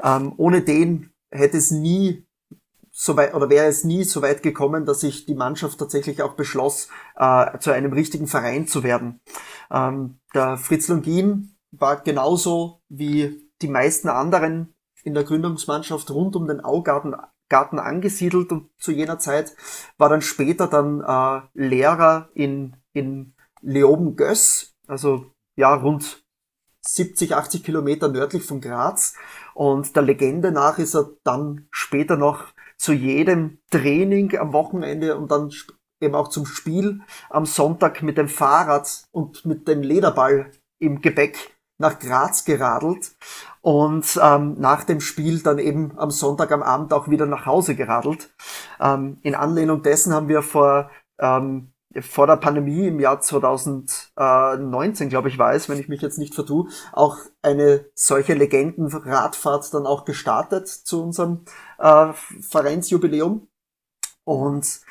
Ähm, 0.03 0.33
ohne 0.37 0.61
den 0.61 1.11
hätte 1.31 1.57
es 1.57 1.71
nie 1.71 2.25
so 3.01 3.15
weit, 3.15 3.33
oder 3.33 3.49
wäre 3.49 3.67
es 3.67 3.85
nie 3.85 4.03
so 4.03 4.21
weit 4.21 4.43
gekommen, 4.43 4.85
dass 4.85 4.99
sich 4.99 5.25
die 5.25 5.33
Mannschaft 5.33 5.79
tatsächlich 5.79 6.21
auch 6.21 6.33
beschloss, 6.33 6.89
äh, 7.15 7.57
zu 7.59 7.71
einem 7.71 7.93
richtigen 7.93 8.27
Verein 8.27 8.67
zu 8.67 8.83
werden. 8.83 9.21
Ähm, 9.71 10.19
der 10.33 10.57
Fritz 10.57 10.89
Longin 10.89 11.55
war 11.71 12.01
genauso 12.01 12.81
wie 12.89 13.49
die 13.61 13.69
meisten 13.69 14.09
anderen 14.09 14.75
in 15.03 15.13
der 15.13 15.23
Gründungsmannschaft 15.23 16.11
rund 16.11 16.35
um 16.35 16.45
den 16.45 16.59
Augarten 16.59 17.15
Garten 17.47 17.79
angesiedelt 17.79 18.51
und 18.51 18.69
zu 18.77 18.91
jener 18.91 19.17
Zeit 19.17 19.55
war 19.97 20.09
dann 20.09 20.21
später 20.21 20.67
dann 20.67 21.01
äh, 21.01 21.41
Lehrer 21.53 22.29
in, 22.33 22.75
in 22.91 23.33
Leoben-Göss, 23.61 24.75
also 24.87 25.31
ja, 25.55 25.73
rund 25.73 26.23
70, 26.81 27.33
80 27.33 27.63
Kilometer 27.63 28.09
nördlich 28.09 28.43
von 28.43 28.61
Graz. 28.61 29.15
Und 29.53 29.95
der 29.95 30.03
Legende 30.03 30.51
nach 30.51 30.77
ist 30.77 30.95
er 30.95 31.11
dann 31.23 31.67
später 31.71 32.17
noch 32.17 32.45
zu 32.79 32.93
jedem 32.93 33.59
Training 33.69 34.37
am 34.37 34.53
Wochenende 34.53 35.17
und 35.17 35.29
dann 35.31 35.51
eben 36.01 36.15
auch 36.15 36.29
zum 36.29 36.45
Spiel 36.45 37.01
am 37.29 37.45
Sonntag 37.45 38.01
mit 38.01 38.17
dem 38.17 38.29
Fahrrad 38.29 39.03
und 39.11 39.45
mit 39.45 39.67
dem 39.67 39.81
Lederball 39.81 40.51
im 40.79 41.01
Gepäck 41.01 41.59
nach 41.77 41.99
Graz 41.99 42.45
geradelt 42.45 43.15
und 43.61 44.19
ähm, 44.21 44.55
nach 44.59 44.83
dem 44.85 45.01
Spiel 45.01 45.41
dann 45.41 45.59
eben 45.59 45.97
am 45.97 46.11
Sonntag 46.11 46.51
am 46.51 46.63
Abend 46.63 46.93
auch 46.93 47.09
wieder 47.09 47.25
nach 47.25 47.45
Hause 47.45 47.75
geradelt. 47.75 48.33
Ähm, 48.79 49.17
in 49.23 49.35
Anlehnung 49.35 49.83
dessen 49.83 50.13
haben 50.13 50.27
wir 50.27 50.41
vor 50.41 50.89
ähm, 51.19 51.73
vor 52.01 52.27
der 52.27 52.35
Pandemie 52.35 52.87
im 52.87 52.99
Jahr 52.99 53.19
2019, 53.19 55.09
glaube 55.09 55.29
ich, 55.29 55.39
es, 55.39 55.69
wenn 55.69 55.79
ich 55.79 55.89
mich 55.89 56.01
jetzt 56.01 56.19
nicht 56.19 56.35
vertue, 56.35 56.69
auch 56.93 57.17
eine 57.41 57.85
solche 57.95 58.35
Legendenradfahrt 58.35 59.73
dann 59.73 59.87
auch 59.87 60.05
gestartet 60.05 60.67
zu 60.67 61.01
unserem 61.01 61.45
äh, 61.79 62.13
Vereinsjubiläum. 62.41 63.47
Und 64.23 64.81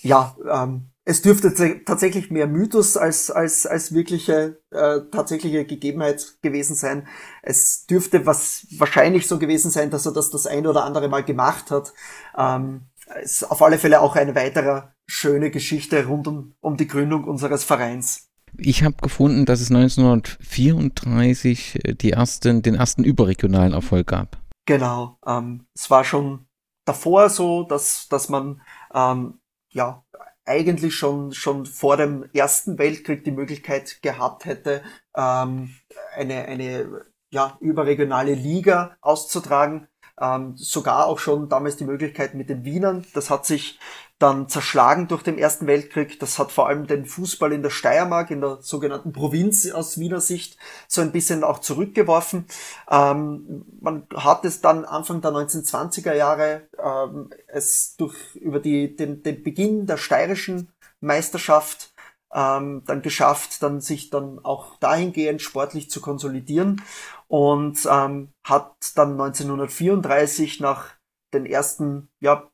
ja, 0.00 0.36
ähm, 0.48 0.90
es 1.04 1.20
dürfte 1.22 1.84
tatsächlich 1.84 2.30
mehr 2.30 2.46
Mythos 2.46 2.96
als, 2.98 3.30
als, 3.30 3.66
als 3.66 3.94
wirkliche 3.94 4.60
äh, 4.70 5.00
tatsächliche 5.10 5.64
Gegebenheit 5.64 6.34
gewesen 6.42 6.74
sein. 6.74 7.06
Es 7.42 7.86
dürfte 7.86 8.26
was 8.26 8.66
wahrscheinlich 8.76 9.26
so 9.26 9.38
gewesen 9.38 9.70
sein, 9.70 9.88
dass 9.90 10.04
er 10.04 10.12
das 10.12 10.28
das 10.30 10.46
ein 10.46 10.66
oder 10.66 10.84
andere 10.84 11.08
Mal 11.08 11.24
gemacht 11.24 11.70
hat. 11.70 11.94
Ähm, 12.36 12.88
ist 13.22 13.50
auf 13.50 13.62
alle 13.62 13.78
Fälle 13.78 14.02
auch 14.02 14.16
eine 14.16 14.34
weitere 14.34 14.82
schöne 15.06 15.50
Geschichte 15.50 16.04
rund 16.04 16.28
um, 16.28 16.52
um 16.60 16.76
die 16.76 16.86
Gründung 16.86 17.24
unseres 17.24 17.64
Vereins. 17.64 18.28
Ich 18.58 18.84
habe 18.84 18.96
gefunden, 19.00 19.46
dass 19.46 19.62
es 19.62 19.70
1934 19.70 21.84
äh, 21.84 21.94
die 21.94 22.12
ersten, 22.12 22.60
den 22.60 22.74
ersten 22.74 23.02
überregionalen 23.02 23.72
Erfolg 23.72 24.08
gab. 24.08 24.36
Genau. 24.68 25.18
Ähm, 25.26 25.66
es 25.74 25.90
war 25.90 26.04
schon 26.04 26.46
davor 26.84 27.30
so, 27.30 27.62
dass, 27.62 28.06
dass 28.08 28.28
man 28.28 28.60
ähm, 28.92 29.40
ja 29.70 30.04
eigentlich 30.44 30.94
schon, 30.94 31.32
schon 31.32 31.64
vor 31.64 31.96
dem 31.96 32.28
Ersten 32.34 32.76
Weltkrieg 32.76 33.24
die 33.24 33.30
Möglichkeit 33.30 34.02
gehabt 34.02 34.44
hätte, 34.44 34.82
ähm, 35.16 35.74
eine, 36.14 36.44
eine 36.44 37.06
ja, 37.30 37.56
überregionale 37.60 38.34
Liga 38.34 38.98
auszutragen 39.00 39.88
ähm, 40.20 40.56
sogar 40.56 41.06
auch 41.06 41.18
schon 41.18 41.48
damals 41.48 41.76
die 41.76 41.84
Möglichkeit 41.84 42.34
mit 42.34 42.50
den 42.50 42.64
Wienern. 42.64 43.06
Das 43.14 43.30
hat 43.30 43.46
sich 43.46 43.78
dann 44.18 44.48
zerschlagen 44.48 45.06
durch 45.06 45.22
den 45.22 45.38
Ersten 45.38 45.66
Weltkrieg. 45.66 46.18
Das 46.18 46.38
hat 46.38 46.50
vor 46.50 46.68
allem 46.68 46.86
den 46.86 47.06
Fußball 47.06 47.52
in 47.52 47.62
der 47.62 47.70
Steiermark, 47.70 48.30
in 48.30 48.40
der 48.40 48.58
sogenannten 48.60 49.12
Provinz 49.12 49.70
aus 49.70 49.98
Wiener 49.98 50.20
Sicht, 50.20 50.56
so 50.88 51.00
ein 51.00 51.12
bisschen 51.12 51.44
auch 51.44 51.60
zurückgeworfen. 51.60 52.46
Ähm, 52.90 53.64
man 53.80 54.06
hat 54.14 54.44
es 54.44 54.60
dann 54.60 54.84
Anfang 54.84 55.20
der 55.20 55.30
1920er 55.30 56.14
Jahre 56.14 56.62
ähm, 56.82 57.30
es 57.46 57.96
durch 57.96 58.16
über 58.34 58.58
die, 58.58 58.96
den, 58.96 59.22
den 59.22 59.42
Beginn 59.42 59.86
der 59.86 59.98
steirischen 59.98 60.72
Meisterschaft 61.00 61.92
ähm, 62.32 62.82
dann 62.86 63.02
geschafft, 63.02 63.62
dann 63.62 63.80
sich 63.80 64.10
dann 64.10 64.44
auch 64.44 64.76
dahingehend 64.80 65.40
sportlich 65.40 65.90
zu 65.90 66.00
konsolidieren 66.00 66.82
und 67.28 67.86
ähm, 67.90 68.30
hat 68.44 68.74
dann 68.96 69.12
1934 69.12 70.60
nach 70.60 70.94
den 71.32 71.46
ersten, 71.46 72.08
ja, 72.20 72.47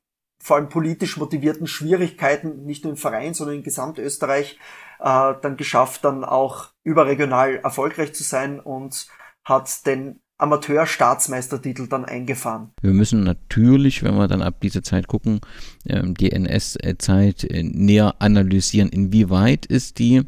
vor 0.44 0.56
allem 0.56 0.68
politisch 0.68 1.16
motivierten 1.16 1.66
Schwierigkeiten, 1.66 2.66
nicht 2.66 2.84
nur 2.84 2.92
im 2.92 2.98
Verein, 2.98 3.32
sondern 3.32 3.56
in 3.56 3.62
Gesamtösterreich, 3.62 4.58
äh, 5.00 5.32
dann 5.40 5.56
geschafft, 5.56 6.04
dann 6.04 6.22
auch 6.22 6.68
überregional 6.82 7.56
erfolgreich 7.56 8.12
zu 8.12 8.22
sein 8.22 8.60
und 8.60 9.08
hat 9.42 9.86
den 9.86 10.20
Amateur-Staatsmeistertitel 10.36 11.86
dann 11.86 12.04
eingefahren. 12.04 12.72
Wir 12.82 12.92
müssen 12.92 13.24
natürlich, 13.24 14.02
wenn 14.02 14.16
wir 14.16 14.28
dann 14.28 14.42
ab 14.42 14.60
dieser 14.60 14.82
Zeit 14.82 15.08
gucken, 15.08 15.40
ähm, 15.86 16.12
die 16.12 16.30
NS-Zeit 16.30 17.44
äh, 17.44 17.62
näher 17.62 18.16
analysieren. 18.18 18.90
Inwieweit 18.90 19.64
ist 19.64 19.98
die 19.98 20.24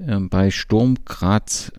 ähm, 0.00 0.28
bei 0.28 0.50
Sturm 0.50 0.96
Graz 1.04 1.70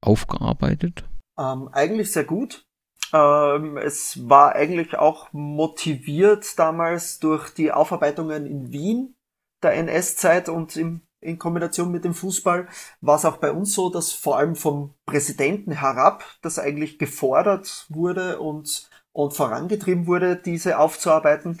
aufgearbeitet? 0.00 1.04
Ähm, 1.38 1.68
eigentlich 1.70 2.10
sehr 2.10 2.24
gut. 2.24 2.64
Ähm, 3.12 3.76
es 3.76 4.28
war 4.28 4.54
eigentlich 4.54 4.96
auch 4.98 5.32
motiviert 5.32 6.58
damals 6.58 7.18
durch 7.18 7.50
die 7.50 7.72
Aufarbeitungen 7.72 8.46
in 8.46 8.72
Wien 8.72 9.16
der 9.62 9.74
NS-Zeit 9.74 10.48
und 10.48 10.76
im, 10.76 11.02
in 11.20 11.38
Kombination 11.38 11.90
mit 11.92 12.04
dem 12.04 12.14
Fußball 12.14 12.68
war 13.00 13.16
es 13.16 13.24
auch 13.24 13.36
bei 13.36 13.52
uns 13.52 13.74
so, 13.74 13.90
dass 13.90 14.12
vor 14.12 14.38
allem 14.38 14.56
vom 14.56 14.94
Präsidenten 15.06 15.72
herab 15.72 16.24
das 16.42 16.58
eigentlich 16.58 16.98
gefordert 16.98 17.86
wurde 17.90 18.40
und, 18.40 18.90
und 19.12 19.34
vorangetrieben 19.34 20.06
wurde, 20.06 20.36
diese 20.36 20.78
aufzuarbeiten. 20.78 21.60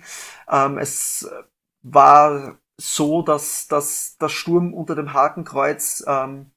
Ähm, 0.50 0.78
es 0.78 1.28
war 1.82 2.58
so, 2.78 3.22
dass, 3.22 3.68
dass 3.68 4.16
das 4.18 4.32
Sturm 4.32 4.74
unter 4.74 4.94
dem 4.94 5.12
Hakenkreuz 5.12 6.04
ähm, 6.06 6.51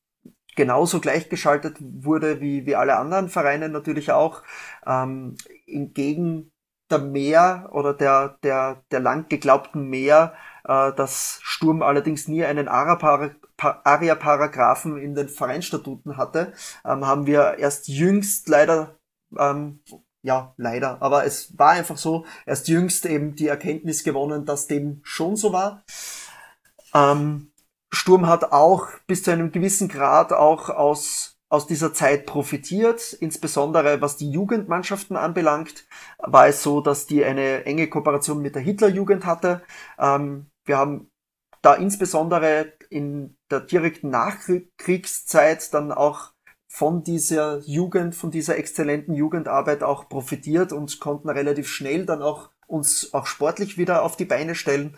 genauso 0.55 0.99
gleichgeschaltet 0.99 1.77
wurde 1.79 2.41
wie, 2.41 2.65
wie 2.65 2.75
alle 2.75 2.97
anderen 2.97 3.29
Vereine 3.29 3.69
natürlich 3.69 4.11
auch. 4.11 4.41
Ähm, 4.85 5.35
entgegen 5.67 6.51
der 6.89 6.99
Mehr 6.99 7.69
oder 7.71 7.93
der, 7.93 8.37
der, 8.43 8.83
der 8.91 8.99
lang 8.99 9.29
geglaubten 9.29 9.87
Mehr, 9.89 10.33
äh, 10.65 10.91
dass 10.93 11.39
Sturm 11.43 11.81
allerdings 11.81 12.27
nie 12.27 12.43
einen 12.45 12.67
ARIA-Paragraphen 12.67 14.97
in 14.97 15.15
den 15.15 15.29
Vereinsstatuten 15.29 16.17
hatte, 16.17 16.53
ähm, 16.85 17.07
haben 17.07 17.25
wir 17.25 17.57
erst 17.57 17.87
jüngst 17.87 18.49
leider 18.49 18.97
Ähm, 19.37 19.79
ja, 20.25 20.53
leider. 20.57 21.01
Aber 21.01 21.25
es 21.25 21.57
war 21.57 21.71
einfach 21.71 21.97
so, 21.97 22.25
erst 22.47 22.67
jüngst 22.67 23.05
eben 23.05 23.35
die 23.35 23.47
Erkenntnis 23.47 24.03
gewonnen, 24.03 24.45
dass 24.45 24.67
dem 24.67 24.99
schon 25.03 25.35
so 25.35 25.53
war. 25.53 25.83
Ähm, 26.95 27.51
Sturm 27.95 28.27
hat 28.27 28.51
auch 28.51 28.87
bis 29.07 29.23
zu 29.23 29.31
einem 29.31 29.51
gewissen 29.51 29.87
Grad 29.87 30.33
auch 30.33 30.69
aus, 30.69 31.37
aus 31.49 31.65
dieser 31.65 31.93
Zeit 31.93 32.25
profitiert. 32.25 33.13
Insbesondere 33.13 34.01
was 34.01 34.17
die 34.17 34.29
Jugendmannschaften 34.29 35.15
anbelangt, 35.15 35.87
war 36.19 36.47
es 36.47 36.61
so, 36.61 36.81
dass 36.81 37.07
die 37.07 37.23
eine 37.23 37.65
enge 37.65 37.87
Kooperation 37.87 38.41
mit 38.41 38.55
der 38.55 38.61
Hitlerjugend 38.61 39.25
hatte. 39.25 39.61
Ähm, 39.97 40.47
wir 40.65 40.77
haben 40.77 41.09
da 41.61 41.73
insbesondere 41.73 42.73
in 42.89 43.37
der 43.49 43.61
direkten 43.61 44.09
Nachkriegszeit 44.09 45.73
dann 45.73 45.91
auch 45.91 46.31
von 46.67 47.03
dieser 47.03 47.59
Jugend, 47.59 48.15
von 48.15 48.31
dieser 48.31 48.57
exzellenten 48.57 49.15
Jugendarbeit 49.15 49.81
auch 49.81 50.09
profitiert 50.09 50.73
und 50.73 50.99
konnten 50.99 51.29
relativ 51.29 51.69
schnell 51.69 52.05
dann 52.05 52.21
auch 52.21 52.51
uns 52.67 53.13
auch 53.13 53.25
sportlich 53.25 53.77
wieder 53.77 54.03
auf 54.03 54.17
die 54.17 54.25
Beine 54.25 54.55
stellen. 54.55 54.97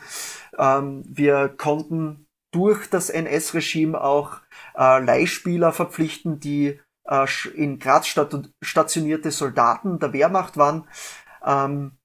Ähm, 0.57 1.03
wir 1.07 1.49
konnten 1.49 2.26
durch 2.51 2.89
das 2.89 3.09
NS-Regime 3.09 3.99
auch 3.99 4.39
äh, 4.75 5.03
Leihspieler 5.03 5.73
verpflichten, 5.73 6.39
die 6.39 6.79
äh, 7.05 7.25
in 7.55 7.79
Graz 7.79 8.07
stationierte 8.61 9.31
Soldaten 9.31 9.99
der 9.99 10.13
Wehrmacht 10.13 10.57
waren. 10.57 10.87
Ähm, 11.45 11.97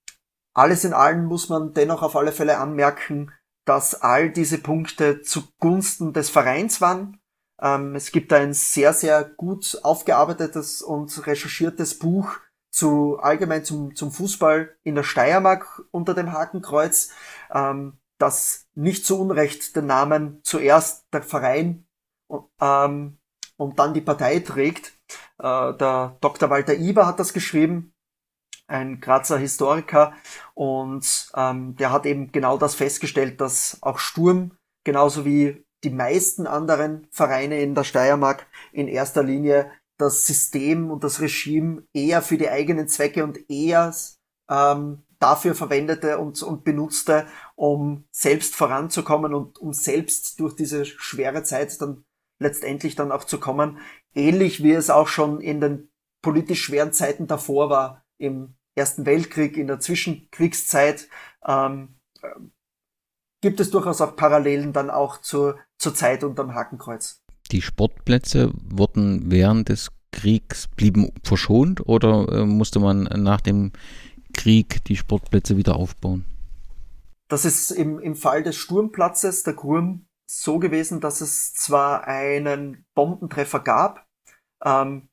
alles 0.54 0.84
in 0.84 0.92
allem 0.92 1.24
muss 1.24 1.48
man 1.48 1.72
dennoch 1.72 2.02
auf 2.02 2.16
alle 2.16 2.32
Fälle 2.32 2.58
anmerken, 2.58 3.32
dass 3.64 3.94
all 4.02 4.30
diese 4.30 4.58
Punkte 4.58 5.22
zugunsten 5.22 6.12
des 6.12 6.30
Vereins 6.30 6.80
waren. 6.80 7.20
Ähm, 7.60 7.94
es 7.94 8.12
gibt 8.12 8.32
ein 8.32 8.52
sehr, 8.52 8.92
sehr 8.92 9.24
gut 9.24 9.78
aufgearbeitetes 9.82 10.82
und 10.82 11.26
recherchiertes 11.26 11.98
Buch 11.98 12.38
zu 12.72 13.18
allgemein 13.20 13.64
zum, 13.64 13.94
zum 13.94 14.10
Fußball 14.10 14.74
in 14.82 14.94
der 14.94 15.02
Steiermark 15.02 15.84
unter 15.90 16.14
dem 16.14 16.32
Hakenkreuz, 16.32 17.10
ähm, 17.52 17.98
das 18.18 18.61
nicht 18.74 19.04
zu 19.04 19.20
Unrecht 19.20 19.76
den 19.76 19.86
Namen 19.86 20.40
zuerst 20.42 21.06
der 21.12 21.22
Verein 21.22 21.86
ähm, 22.60 23.18
und 23.56 23.78
dann 23.78 23.94
die 23.94 24.00
Partei 24.00 24.40
trägt. 24.40 24.92
Äh, 25.38 25.74
der 25.74 26.16
Dr. 26.20 26.50
Walter 26.50 26.74
Iber 26.74 27.06
hat 27.06 27.20
das 27.20 27.32
geschrieben 27.32 27.92
ein 28.72 29.00
Grazer 29.00 29.38
Historiker 29.38 30.14
und 30.54 31.30
ähm, 31.36 31.76
der 31.76 31.92
hat 31.92 32.06
eben 32.06 32.32
genau 32.32 32.56
das 32.56 32.74
festgestellt, 32.74 33.40
dass 33.40 33.78
auch 33.82 33.98
Sturm 33.98 34.52
genauso 34.84 35.24
wie 35.24 35.64
die 35.84 35.90
meisten 35.90 36.46
anderen 36.46 37.06
Vereine 37.10 37.60
in 37.60 37.74
der 37.74 37.84
Steiermark 37.84 38.46
in 38.72 38.88
erster 38.88 39.22
Linie 39.22 39.70
das 39.98 40.26
System 40.26 40.90
und 40.90 41.04
das 41.04 41.20
Regime 41.20 41.84
eher 41.92 42.22
für 42.22 42.38
die 42.38 42.48
eigenen 42.48 42.88
Zwecke 42.88 43.24
und 43.24 43.50
eher 43.50 43.94
ähm, 44.50 45.02
dafür 45.22 45.54
verwendete 45.54 46.18
und, 46.18 46.42
und 46.42 46.64
benutzte, 46.64 47.26
um 47.54 48.04
selbst 48.10 48.56
voranzukommen 48.56 49.34
und 49.34 49.58
um 49.58 49.72
selbst 49.72 50.40
durch 50.40 50.54
diese 50.56 50.84
schwere 50.84 51.44
Zeit 51.44 51.80
dann 51.80 52.04
letztendlich 52.40 52.96
dann 52.96 53.12
auch 53.12 53.24
zu 53.24 53.38
kommen. 53.38 53.78
Ähnlich 54.14 54.62
wie 54.62 54.72
es 54.72 54.90
auch 54.90 55.08
schon 55.08 55.40
in 55.40 55.60
den 55.60 55.88
politisch 56.22 56.62
schweren 56.62 56.92
Zeiten 56.92 57.26
davor 57.26 57.70
war, 57.70 58.04
im 58.18 58.54
Ersten 58.74 59.06
Weltkrieg, 59.06 59.56
in 59.56 59.68
der 59.68 59.80
Zwischenkriegszeit, 59.80 61.08
ähm, 61.46 61.96
gibt 63.40 63.60
es 63.60 63.70
durchaus 63.70 64.00
auch 64.00 64.16
Parallelen 64.16 64.72
dann 64.72 64.90
auch 64.90 65.20
zur, 65.20 65.58
zur 65.78 65.94
Zeit 65.94 66.24
unterm 66.24 66.54
Hakenkreuz. 66.54 67.22
Die 67.50 67.62
Sportplätze 67.62 68.52
wurden 68.54 69.30
während 69.30 69.68
des 69.68 69.90
Kriegs 70.12 70.68
blieben 70.68 71.10
verschont 71.24 71.86
oder 71.88 72.28
äh, 72.28 72.46
musste 72.46 72.78
man 72.78 73.04
nach 73.04 73.40
dem 73.40 73.72
Krieg 74.32 74.84
die 74.84 74.96
Sportplätze 74.96 75.56
wieder 75.56 75.76
aufbauen? 75.76 76.24
Das 77.28 77.44
ist 77.44 77.70
im, 77.70 77.98
im 77.98 78.14
Fall 78.14 78.42
des 78.42 78.56
Sturmplatzes 78.56 79.42
der 79.42 79.54
Gurm 79.54 80.06
so 80.26 80.58
gewesen, 80.58 81.00
dass 81.00 81.20
es 81.20 81.54
zwar 81.54 82.06
einen 82.06 82.84
Bombentreffer 82.94 83.60
gab, 83.60 84.06
ähm, 84.64 85.08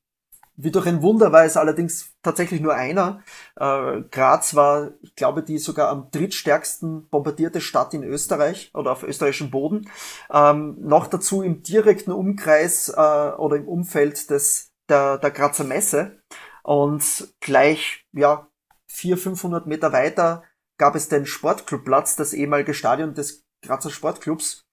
wie 0.62 0.70
durch 0.70 0.86
ein 0.86 1.00
Wunder 1.00 1.32
war 1.32 1.44
es 1.44 1.56
allerdings 1.56 2.12
tatsächlich 2.22 2.60
nur 2.60 2.74
einer. 2.74 3.22
Äh, 3.56 4.02
Graz 4.10 4.54
war, 4.54 4.90
ich 5.00 5.14
glaube, 5.14 5.42
die 5.42 5.58
sogar 5.58 5.88
am 5.88 6.10
drittstärksten 6.10 7.08
bombardierte 7.08 7.62
Stadt 7.62 7.94
in 7.94 8.04
Österreich 8.04 8.70
oder 8.74 8.92
auf 8.92 9.02
österreichischem 9.02 9.50
Boden. 9.50 9.88
Ähm, 10.30 10.76
noch 10.80 11.06
dazu 11.06 11.42
im 11.42 11.62
direkten 11.62 12.12
Umkreis 12.12 12.90
äh, 12.90 12.92
oder 12.92 13.56
im 13.56 13.68
Umfeld 13.68 14.28
des, 14.28 14.74
der, 14.88 15.16
der 15.16 15.30
Grazer 15.30 15.64
Messe. 15.64 16.20
Und 16.62 17.32
gleich, 17.40 18.04
ja, 18.12 18.49
400, 18.90 19.22
500 19.22 19.66
Meter 19.66 19.92
weiter 19.92 20.42
gab 20.78 20.94
es 20.94 21.08
den 21.08 21.26
Sportclubplatz, 21.26 22.16
das 22.16 22.32
ehemalige 22.32 22.74
Stadion 22.74 23.14
des 23.14 23.44
Grazer 23.62 23.90
Sportclubs. 23.90 24.66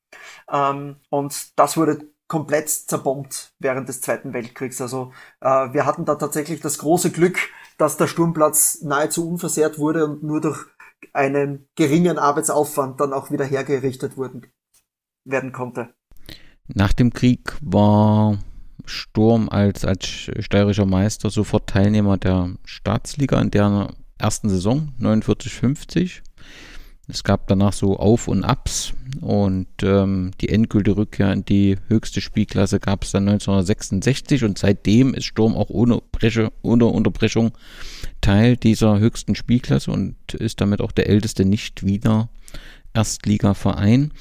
Ähm, 0.51 0.97
und 1.09 1.57
das 1.59 1.77
wurde 1.77 2.07
komplett 2.27 2.69
zerbombt 2.69 3.53
während 3.59 3.87
des 3.87 4.01
Zweiten 4.01 4.33
Weltkriegs. 4.33 4.81
Also 4.81 5.13
äh, 5.41 5.47
wir 5.73 5.85
hatten 5.85 6.05
da 6.05 6.15
tatsächlich 6.15 6.61
das 6.61 6.77
große 6.79 7.11
Glück, 7.11 7.37
dass 7.77 7.97
der 7.97 8.07
Sturmplatz 8.07 8.81
nahezu 8.81 9.29
unversehrt 9.29 9.79
wurde 9.79 10.05
und 10.05 10.23
nur 10.23 10.41
durch 10.41 10.65
einen 11.13 11.67
geringen 11.75 12.17
Arbeitsaufwand 12.17 12.99
dann 12.99 13.13
auch 13.13 13.31
wieder 13.31 13.45
hergerichtet 13.45 14.17
wurden, 14.17 14.47
werden 15.25 15.51
konnte. 15.51 15.93
Nach 16.67 16.91
dem 16.91 17.13
Krieg 17.13 17.55
war 17.61 18.39
Sturm 18.85 19.49
als, 19.49 19.85
als 19.85 20.05
steirischer 20.05 20.85
Meister 20.85 21.29
sofort 21.29 21.69
Teilnehmer 21.69 22.17
der 22.17 22.55
Staatsliga 22.65 23.39
in 23.41 23.51
der 23.51 23.93
ersten 24.17 24.49
Saison 24.49 24.93
49-50. 24.99 26.21
Es 27.09 27.23
gab 27.23 27.47
danach 27.47 27.71
so 27.71 27.97
Auf 27.97 28.27
und 28.27 28.43
Abs 28.43 28.93
und 29.21 29.67
ähm, 29.81 30.31
die 30.41 30.49
endgültige 30.49 30.97
Rückkehr 30.97 31.31
in 31.31 31.45
die 31.45 31.77
höchste 31.87 32.19
Spielklasse 32.19 32.81
gab 32.81 33.03
es 33.03 33.11
dann 33.11 33.29
1966 33.29 34.43
und 34.43 34.57
seitdem 34.57 35.13
ist 35.13 35.23
Sturm 35.23 35.55
auch 35.55 35.69
ohne, 35.69 36.01
Breche, 36.11 36.51
ohne 36.61 36.85
Unterbrechung 36.87 37.53
Teil 38.19 38.57
dieser 38.57 38.99
höchsten 38.99 39.35
Spielklasse 39.35 39.89
und 39.89 40.33
ist 40.33 40.59
damit 40.59 40.81
auch 40.81 40.91
der 40.91 41.07
älteste 41.07 41.45
nicht 41.45 41.85
wieder 41.85 42.29
Erstligaverein. 42.93 44.11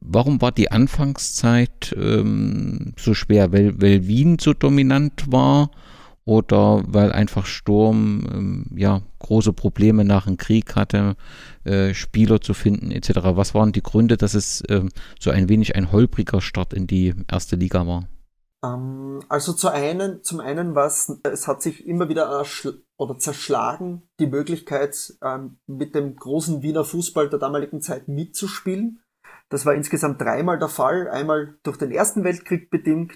Warum 0.00 0.42
war 0.42 0.52
die 0.52 0.70
Anfangszeit 0.70 1.94
ähm, 1.96 2.92
so 2.98 3.14
schwer? 3.14 3.52
Weil, 3.52 3.80
weil 3.80 4.06
Wien 4.06 4.38
so 4.38 4.52
dominant 4.52 5.32
war 5.32 5.70
oder 6.24 6.82
weil 6.86 7.12
einfach 7.12 7.46
Sturm 7.46 8.26
ähm, 8.32 8.66
ja 8.76 9.02
große 9.18 9.52
Probleme 9.52 10.04
nach 10.04 10.26
dem 10.26 10.36
Krieg 10.36 10.76
hatte, 10.76 11.16
äh, 11.64 11.94
Spieler 11.94 12.40
zu 12.40 12.54
finden 12.54 12.90
etc. 12.90 13.20
Was 13.22 13.54
waren 13.54 13.72
die 13.72 13.82
Gründe, 13.82 14.16
dass 14.16 14.34
es 14.34 14.60
äh, 14.62 14.84
so 15.18 15.30
ein 15.30 15.48
wenig 15.48 15.76
ein 15.76 15.92
holpriger 15.92 16.40
Start 16.40 16.72
in 16.72 16.86
die 16.86 17.14
erste 17.30 17.56
Liga 17.56 17.86
war? 17.86 18.06
Ähm, 18.62 19.20
also 19.28 19.52
zu 19.52 19.68
einen, 19.68 20.22
zum 20.22 20.40
einen 20.40 20.74
was, 20.74 21.18
es 21.22 21.48
hat 21.48 21.62
sich 21.62 21.86
immer 21.86 22.08
wieder 22.08 22.44
oder 22.98 23.18
zerschlagen 23.18 24.02
die 24.18 24.26
Möglichkeit, 24.26 25.14
ähm, 25.22 25.58
mit 25.66 25.94
dem 25.94 26.16
großen 26.16 26.62
Wiener 26.62 26.84
Fußball 26.84 27.30
der 27.30 27.38
damaligen 27.38 27.80
Zeit 27.80 28.08
mitzuspielen. 28.08 29.02
Das 29.48 29.66
war 29.66 29.74
insgesamt 29.74 30.20
dreimal 30.20 30.58
der 30.58 30.68
Fall. 30.68 31.08
Einmal 31.08 31.58
durch 31.62 31.76
den 31.76 31.90
Ersten 31.90 32.22
Weltkrieg 32.22 32.70
bedingt, 32.70 33.12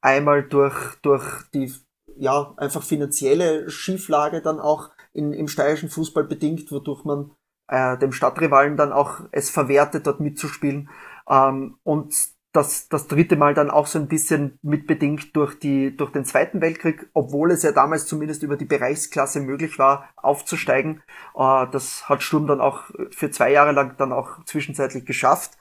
einmal 0.00 0.46
durch, 0.46 0.96
durch 1.02 1.24
die 1.54 1.72
ja, 2.18 2.54
einfach 2.56 2.82
finanzielle 2.82 3.70
Schieflage 3.70 4.42
dann 4.42 4.60
auch 4.60 4.90
in, 5.12 5.32
im 5.32 5.48
steirischen 5.48 5.88
Fußball 5.88 6.24
bedingt, 6.24 6.70
wodurch 6.70 7.04
man 7.04 7.30
äh, 7.68 7.96
dem 7.98 8.12
Stadtrivalen 8.12 8.76
dann 8.76 8.92
auch 8.92 9.20
es 9.30 9.50
verwertet, 9.50 10.06
dort 10.06 10.20
mitzuspielen. 10.20 10.90
Ähm, 11.28 11.78
und 11.82 12.14
das, 12.52 12.88
das 12.88 13.06
dritte 13.06 13.36
Mal 13.36 13.54
dann 13.54 13.70
auch 13.70 13.86
so 13.86 13.98
ein 13.98 14.08
bisschen 14.08 14.58
mitbedingt 14.62 15.36
durch, 15.36 15.58
die, 15.58 15.94
durch 15.96 16.10
den 16.12 16.24
Zweiten 16.24 16.60
Weltkrieg, 16.60 17.08
obwohl 17.12 17.50
es 17.52 17.62
ja 17.62 17.72
damals 17.72 18.06
zumindest 18.06 18.42
über 18.42 18.56
die 18.56 18.64
Bereichsklasse 18.64 19.40
möglich 19.40 19.78
war, 19.78 20.08
aufzusteigen. 20.16 21.02
Äh, 21.36 21.66
das 21.70 22.08
hat 22.08 22.22
Sturm 22.22 22.46
dann 22.46 22.60
auch 22.60 22.84
für 23.10 23.30
zwei 23.30 23.52
Jahre 23.52 23.72
lang 23.72 23.96
dann 23.98 24.12
auch 24.12 24.44
zwischenzeitlich 24.44 25.04
geschafft. 25.04 25.52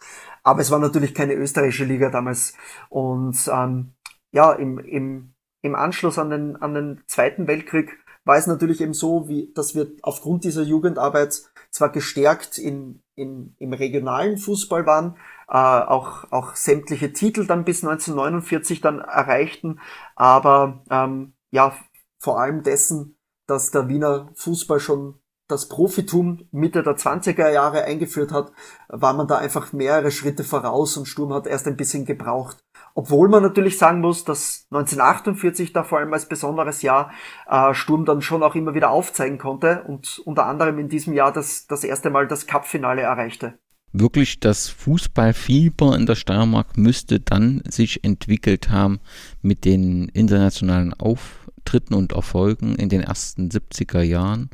Aber 0.44 0.62
es 0.62 0.72
war 0.72 0.80
natürlich 0.80 1.14
keine 1.14 1.34
österreichische 1.34 1.84
Liga 1.84 2.10
damals. 2.10 2.54
Und 2.90 3.38
ähm, 3.54 3.94
ja, 4.32 4.54
im, 4.54 4.80
im 4.80 5.34
im 5.62 5.76
Anschluss 5.76 6.18
an 6.18 6.30
den, 6.30 6.56
an 6.56 6.74
den 6.74 7.02
Zweiten 7.08 7.48
Weltkrieg 7.48 7.98
war 8.26 8.38
es 8.38 8.46
natürlich 8.46 8.82
eben 8.82 8.94
so, 8.94 9.28
wie, 9.30 9.52
dass 9.54 9.74
wir 9.74 9.88
aufgrund 10.02 10.44
dieser 10.44 10.64
Jugendarbeit 10.64 11.42
zwar 11.72 11.92
gestärkt 11.92 12.58
in, 12.58 13.02
in, 13.16 13.56
im 13.58 13.74
regionalen 13.74 14.38
Fußball 14.38 14.86
waren, 14.86 15.16
äh, 15.48 15.54
auch, 15.54 16.32
auch 16.32 16.56
sämtliche 16.56 17.14
Titel 17.14 17.48
dann 17.48 17.64
bis 17.64 17.84
1949 17.84 18.82
dann 18.82 19.00
erreichten, 19.00 19.80
aber 20.16 20.84
ähm, 20.90 21.34
ja, 21.52 21.74
vor 22.20 22.40
allem 22.40 22.64
dessen, 22.64 23.18
dass 23.48 23.72
der 23.72 23.88
Wiener 23.88 24.30
Fußball 24.36 24.80
schon 24.80 25.20
das 25.48 25.70
Profitum 25.70 26.48
Mitte 26.52 26.84
der 26.84 26.98
20er 26.98 27.50
Jahre 27.50 27.86
eingeführt 27.86 28.34
hat, 28.34 28.52
war 28.90 29.14
man 29.14 29.28
da 29.28 29.38
einfach 29.38 29.72
mehrere 29.72 30.12
Schritte 30.12 30.44
voraus 30.44 30.98
und 30.98 31.06
Sturm 31.06 31.34
hat 31.34 31.48
erst 31.48 31.68
ein 31.68 31.78
bisschen 31.78 32.04
gebraucht, 32.04 32.58
obwohl 32.98 33.30
man 33.30 33.44
natürlich 33.44 33.78
sagen 33.78 34.02
muss, 34.02 34.24
dass 34.24 34.66
1948 34.72 35.72
da 35.72 35.84
vor 35.84 36.00
allem 36.00 36.12
als 36.14 36.28
besonderes 36.28 36.82
Jahr 36.82 37.12
äh, 37.48 37.76
Sturm 37.76 38.06
dann 38.06 38.24
schon 38.24 38.42
auch 38.42 38.56
immer 38.56 38.74
wieder 38.74 38.90
aufzeigen 38.90 39.38
konnte 39.38 39.84
und 39.84 40.20
unter 40.26 40.48
anderem 40.48 40.80
in 40.80 40.90
diesem 40.90 41.14
Jahr 41.14 41.32
das, 41.32 41.68
das 41.68 41.84
erste 41.84 42.10
Mal 42.10 42.28
das 42.28 42.48
Cup-Finale 42.48 43.04
erreichte. 43.04 43.60
Wirklich 43.94 44.40
das 44.40 44.70
Fußballfieber 44.70 45.96
in 45.96 46.08
der 46.08 46.16
Steiermark 46.16 46.76
müsste 46.76 47.20
dann 47.20 47.62
sich 47.70 48.04
entwickelt 48.04 48.72
haben 48.72 49.00
mit 49.44 49.64
den 49.64 50.10
internationalen 50.10 50.96
Auftritten 50.96 51.94
und 51.94 52.14
Erfolgen 52.14 52.78
in 52.78 52.90
den 52.90 53.02
ersten 53.02 53.50
70er 53.50 54.02
Jahren. 54.02 54.50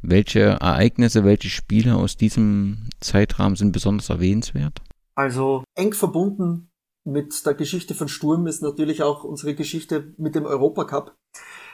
Welche 0.00 0.42
Ereignisse, 0.42 1.24
welche 1.24 1.48
Spiele 1.48 1.96
aus 1.96 2.16
diesem 2.16 2.88
Zeitrahmen 3.00 3.56
sind 3.56 3.72
besonders 3.72 4.10
erwähnenswert? 4.10 4.80
Also 5.16 5.64
eng 5.74 5.92
verbunden 5.92 6.69
mit 7.04 7.46
der 7.46 7.54
Geschichte 7.54 7.94
von 7.94 8.08
Sturm 8.08 8.46
ist 8.46 8.62
natürlich 8.62 9.02
auch 9.02 9.24
unsere 9.24 9.54
Geschichte 9.54 10.14
mit 10.16 10.34
dem 10.34 10.44
Europacup. 10.44 11.16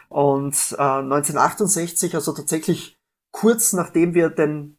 Und 0.08 0.54
äh, 0.78 0.82
1968, 0.82 2.14
also 2.14 2.32
tatsächlich 2.32 2.96
kurz 3.32 3.72
nachdem 3.72 4.14
wir 4.14 4.30
den 4.30 4.78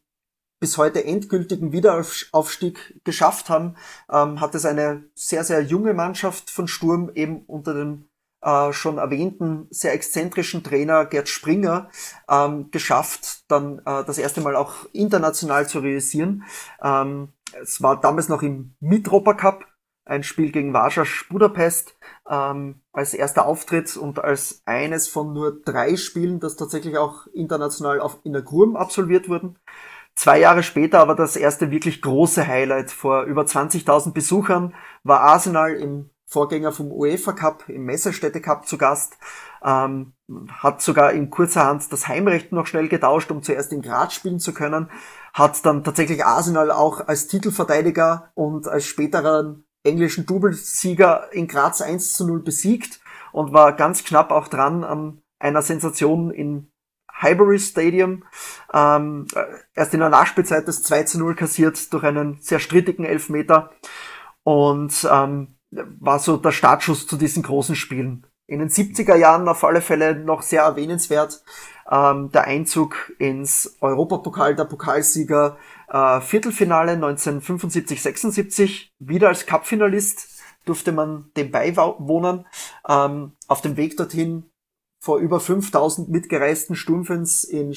bis 0.60 0.76
heute 0.76 1.04
endgültigen 1.04 1.72
Wiederaufstieg 1.72 3.00
geschafft 3.04 3.48
haben, 3.48 3.76
ähm, 4.10 4.40
hat 4.40 4.54
es 4.54 4.64
eine 4.64 5.04
sehr, 5.14 5.44
sehr 5.44 5.62
junge 5.62 5.94
Mannschaft 5.94 6.50
von 6.50 6.66
Sturm 6.66 7.10
eben 7.14 7.44
unter 7.46 7.74
dem 7.74 8.08
äh, 8.40 8.72
schon 8.72 8.98
erwähnten 8.98 9.66
sehr 9.70 9.92
exzentrischen 9.94 10.62
Trainer 10.62 11.04
Gerd 11.06 11.28
Springer 11.28 11.90
ähm, 12.28 12.70
geschafft, 12.70 13.44
dann 13.48 13.80
äh, 13.80 14.04
das 14.04 14.18
erste 14.18 14.40
Mal 14.40 14.56
auch 14.56 14.86
international 14.92 15.68
zu 15.68 15.80
realisieren. 15.80 16.44
Ähm, 16.82 17.32
es 17.60 17.82
war 17.82 18.00
damals 18.00 18.28
noch 18.28 18.42
im 18.42 18.74
Mitropa 18.80 19.34
Cup, 19.34 19.64
ein 20.08 20.22
Spiel 20.22 20.50
gegen 20.50 20.72
Varsasch 20.72 21.28
Budapest 21.28 21.96
ähm, 22.28 22.80
als 22.92 23.14
erster 23.14 23.46
Auftritt 23.46 23.96
und 23.96 24.18
als 24.18 24.62
eines 24.64 25.08
von 25.08 25.32
nur 25.32 25.62
drei 25.62 25.96
Spielen, 25.96 26.40
das 26.40 26.56
tatsächlich 26.56 26.96
auch 26.96 27.26
international 27.28 28.00
auf, 28.00 28.18
in 28.24 28.32
der 28.32 28.42
Gurm 28.42 28.76
absolviert 28.76 29.28
wurden. 29.28 29.58
Zwei 30.14 30.40
Jahre 30.40 30.62
später 30.62 30.98
aber 30.98 31.14
das 31.14 31.36
erste 31.36 31.70
wirklich 31.70 32.02
große 32.02 32.46
Highlight. 32.46 32.90
Vor 32.90 33.22
über 33.22 33.42
20.000 33.42 34.12
Besuchern 34.12 34.74
war 35.04 35.20
Arsenal 35.20 35.74
im 35.74 36.10
Vorgänger 36.26 36.72
vom 36.72 36.92
UEFA 36.92 37.32
Cup, 37.32 37.68
im 37.68 37.84
Messerstädte 37.84 38.40
Cup 38.40 38.66
zu 38.66 38.76
Gast, 38.76 39.16
ähm, 39.64 40.12
hat 40.50 40.82
sogar 40.82 41.12
in 41.12 41.30
kurzer 41.30 41.64
Hand 41.64 41.90
das 41.90 42.08
Heimrecht 42.08 42.52
noch 42.52 42.66
schnell 42.66 42.88
getauscht, 42.88 43.30
um 43.30 43.42
zuerst 43.42 43.72
in 43.72 43.80
Graz 43.80 44.12
spielen 44.12 44.38
zu 44.38 44.52
können, 44.52 44.90
hat 45.32 45.64
dann 45.64 45.84
tatsächlich 45.84 46.26
Arsenal 46.26 46.70
auch 46.70 47.06
als 47.06 47.28
Titelverteidiger 47.28 48.30
und 48.34 48.68
als 48.68 48.84
späteren 48.84 49.64
englischen 49.84 50.26
Doublesieger 50.26 51.32
in 51.32 51.48
Graz 51.48 51.80
1 51.80 52.14
zu 52.14 52.26
0 52.26 52.42
besiegt 52.42 53.00
und 53.32 53.52
war 53.52 53.72
ganz 53.74 54.04
knapp 54.04 54.30
auch 54.30 54.48
dran 54.48 54.84
an 54.84 55.22
einer 55.38 55.62
Sensation 55.62 56.30
in 56.30 56.70
Highbury 57.20 57.58
Stadium. 57.58 58.24
Ähm, 58.72 59.26
erst 59.74 59.94
in 59.94 60.00
der 60.00 60.08
Nachspielzeit 60.08 60.68
das 60.68 60.82
2 60.82 61.04
zu 61.04 61.18
0 61.18 61.34
kassiert 61.34 61.92
durch 61.92 62.04
einen 62.04 62.40
sehr 62.40 62.60
strittigen 62.60 63.04
Elfmeter 63.04 63.70
und 64.42 65.06
ähm, 65.10 65.56
war 65.70 66.18
so 66.18 66.36
der 66.36 66.52
Startschuss 66.52 67.06
zu 67.06 67.16
diesen 67.16 67.42
großen 67.42 67.74
Spielen. 67.74 68.26
In 68.48 68.60
den 68.60 68.70
70er 68.70 69.14
Jahren 69.14 69.46
auf 69.46 69.62
alle 69.62 69.82
Fälle 69.82 70.16
noch 70.16 70.40
sehr 70.40 70.62
erwähnenswert 70.62 71.44
ähm, 71.90 72.30
der 72.32 72.44
Einzug 72.44 73.12
ins 73.18 73.76
Europapokal 73.82 74.56
der 74.56 74.64
Pokalsieger 74.64 75.58
äh, 75.88 76.20
Viertelfinale 76.22 76.92
1975-76, 76.92 78.88
wieder 78.98 79.28
als 79.28 79.44
Cupfinalist 79.44 80.40
durfte 80.64 80.92
man 80.92 81.30
dem 81.36 81.50
beiwohnen. 81.50 82.46
Ähm, 82.88 83.32
auf 83.48 83.60
dem 83.60 83.76
Weg 83.76 83.98
dorthin 83.98 84.50
vor 84.98 85.18
über 85.18 85.40
5000 85.40 86.08
mitgereisten 86.08 86.74
Sturmfans 86.74 87.44
in, 87.44 87.76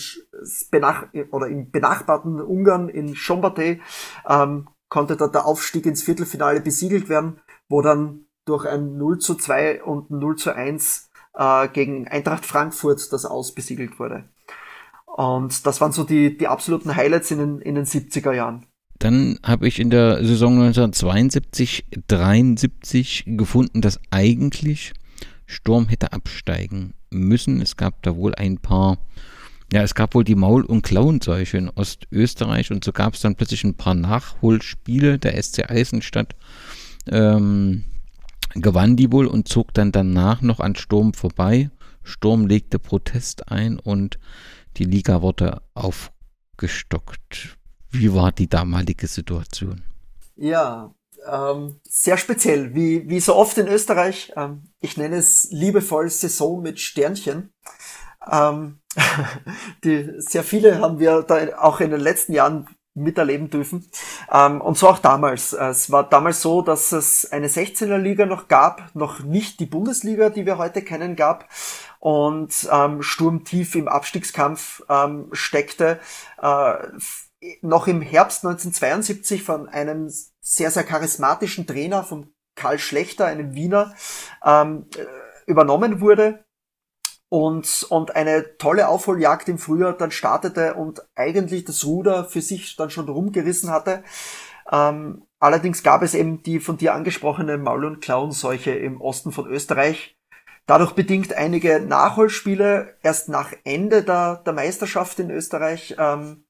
benach 0.71 1.07
oder 1.31 1.47
im 1.47 1.69
benachbarten 1.69 2.39
Ungarn 2.39 2.87
in 2.87 3.15
Schombate 3.15 3.79
ähm, 4.25 4.69
konnte 4.87 5.17
dort 5.17 5.35
der 5.35 5.45
Aufstieg 5.45 5.85
ins 5.85 6.01
Viertelfinale 6.01 6.61
besiegelt 6.61 7.09
werden, 7.09 7.41
wo 7.67 7.81
dann 7.81 8.25
durch 8.45 8.65
ein 8.65 8.97
0 8.97 9.19
zu 9.19 9.35
2 9.35 9.83
und 9.83 10.11
0 10.11 10.35
zu 10.35 10.55
1 10.55 11.09
äh, 11.35 11.67
gegen 11.69 12.07
Eintracht 12.07 12.45
Frankfurt 12.45 13.11
das 13.11 13.25
ausbesiegelt 13.25 13.99
wurde. 13.99 14.25
Und 15.05 15.65
das 15.65 15.81
waren 15.81 15.91
so 15.91 16.03
die, 16.03 16.37
die 16.37 16.47
absoluten 16.47 16.95
Highlights 16.95 17.31
in 17.31 17.39
den, 17.39 17.59
in 17.59 17.75
den 17.75 17.85
70er 17.85 18.33
Jahren. 18.33 18.65
Dann 18.97 19.39
habe 19.43 19.67
ich 19.67 19.79
in 19.79 19.89
der 19.89 20.23
Saison 20.23 20.53
1972, 20.61 21.85
73 22.07 23.23
gefunden, 23.25 23.81
dass 23.81 23.99
eigentlich 24.11 24.93
Sturm 25.47 25.87
hätte 25.87 26.13
absteigen 26.13 26.93
müssen. 27.09 27.61
Es 27.61 27.75
gab 27.75 28.01
da 28.03 28.15
wohl 28.15 28.35
ein 28.35 28.59
paar, 28.59 28.99
ja, 29.73 29.81
es 29.81 29.95
gab 29.95 30.13
wohl 30.13 30.23
die 30.23 30.35
Maul- 30.35 30.65
und 30.65 30.83
Klauenseuche 30.83 31.57
in 31.57 31.69
Ostösterreich 31.69 32.71
und 32.71 32.83
so 32.83 32.91
gab 32.91 33.15
es 33.15 33.21
dann 33.21 33.35
plötzlich 33.35 33.63
ein 33.63 33.75
paar 33.75 33.95
Nachholspiele. 33.95 35.17
Der 35.17 35.41
SC 35.41 35.69
Eisenstadt 35.69 36.35
ähm, 37.07 37.83
gewann 38.55 38.95
die 38.95 39.11
wohl 39.11 39.27
und 39.27 39.47
zog 39.47 39.73
dann 39.73 39.91
danach 39.91 40.41
noch 40.41 40.59
an 40.59 40.75
Sturm 40.75 41.13
vorbei. 41.13 41.69
Sturm 42.03 42.47
legte 42.47 42.79
Protest 42.79 43.51
ein 43.51 43.79
und 43.79 44.19
die 44.77 44.85
Liga 44.85 45.21
wurde 45.21 45.61
aufgestockt. 45.73 47.57
Wie 47.89 48.13
war 48.13 48.31
die 48.31 48.47
damalige 48.47 49.07
Situation? 49.07 49.83
Ja, 50.35 50.93
ähm, 51.29 51.79
sehr 51.83 52.17
speziell, 52.17 52.73
wie, 52.73 53.07
wie 53.09 53.19
so 53.19 53.35
oft 53.35 53.57
in 53.57 53.67
Österreich. 53.67 54.31
Ähm, 54.35 54.63
ich 54.79 54.97
nenne 54.97 55.17
es 55.17 55.49
liebevoll 55.51 56.09
Saison 56.09 56.61
mit 56.61 56.79
Sternchen. 56.79 57.53
Ähm, 58.29 58.79
die, 59.83 60.13
sehr 60.17 60.43
viele 60.43 60.79
haben 60.79 60.99
wir 60.99 61.23
da 61.23 61.59
auch 61.59 61.79
in 61.79 61.91
den 61.91 61.99
letzten 61.99 62.33
Jahren 62.33 62.67
miterleben 62.93 63.49
dürfen. 63.49 63.89
Ähm, 64.31 64.61
und 64.61 64.77
so 64.77 64.89
auch 64.89 64.99
damals. 64.99 65.53
Es 65.53 65.91
war 65.91 66.07
damals 66.09 66.41
so, 66.41 66.61
dass 66.61 66.91
es 66.91 67.31
eine 67.31 67.47
16er 67.47 67.97
Liga 67.97 68.25
noch 68.25 68.47
gab, 68.47 68.93
noch 68.95 69.21
nicht 69.21 69.59
die 69.59 69.65
Bundesliga, 69.65 70.29
die 70.29 70.45
wir 70.45 70.57
heute 70.57 70.81
kennen, 70.81 71.15
gab 71.15 71.47
und 71.99 72.67
ähm, 72.71 73.01
Sturm 73.01 73.43
tief 73.43 73.75
im 73.75 73.87
Abstiegskampf 73.87 74.83
ähm, 74.89 75.29
steckte. 75.31 75.99
Äh, 76.41 76.73
noch 77.61 77.87
im 77.87 78.01
Herbst 78.01 78.45
1972 78.45 79.43
von 79.43 79.67
einem 79.67 80.11
sehr, 80.41 80.69
sehr 80.69 80.83
charismatischen 80.83 81.65
Trainer, 81.65 82.03
von 82.03 82.31
Karl 82.55 82.77
Schlechter, 82.77 83.25
einem 83.25 83.55
Wiener, 83.55 83.95
ähm, 84.45 84.85
äh, 84.95 85.05
übernommen 85.47 86.01
wurde 86.01 86.43
und, 87.31 87.85
und 87.89 88.13
eine 88.13 88.57
tolle 88.57 88.89
Aufholjagd 88.89 89.47
im 89.47 89.57
Frühjahr 89.57 89.93
dann 89.93 90.11
startete 90.11 90.73
und 90.73 91.01
eigentlich 91.15 91.63
das 91.63 91.85
Ruder 91.85 92.25
für 92.25 92.41
sich 92.41 92.75
dann 92.75 92.89
schon 92.89 93.07
rumgerissen 93.07 93.69
hatte. 93.69 94.03
Ähm, 94.69 95.23
allerdings 95.39 95.81
gab 95.81 96.03
es 96.03 96.13
eben 96.13 96.43
die 96.43 96.59
von 96.59 96.75
dir 96.75 96.93
angesprochene 96.93 97.57
Maul- 97.57 97.85
und 97.85 98.01
Klauenseuche 98.01 98.71
im 98.71 98.99
Osten 98.99 99.31
von 99.31 99.47
Österreich, 99.47 100.17
Dadurch 100.67 100.93
bedingt 100.93 101.33
einige 101.33 101.81
Nachholspiele 101.81 102.95
erst 103.01 103.29
nach 103.29 103.51
Ende 103.63 104.03
der, 104.03 104.37
der 104.45 104.53
Meisterschaft 104.53 105.19
in 105.19 105.31
Österreich, 105.31 105.95
ähm, 105.97 106.45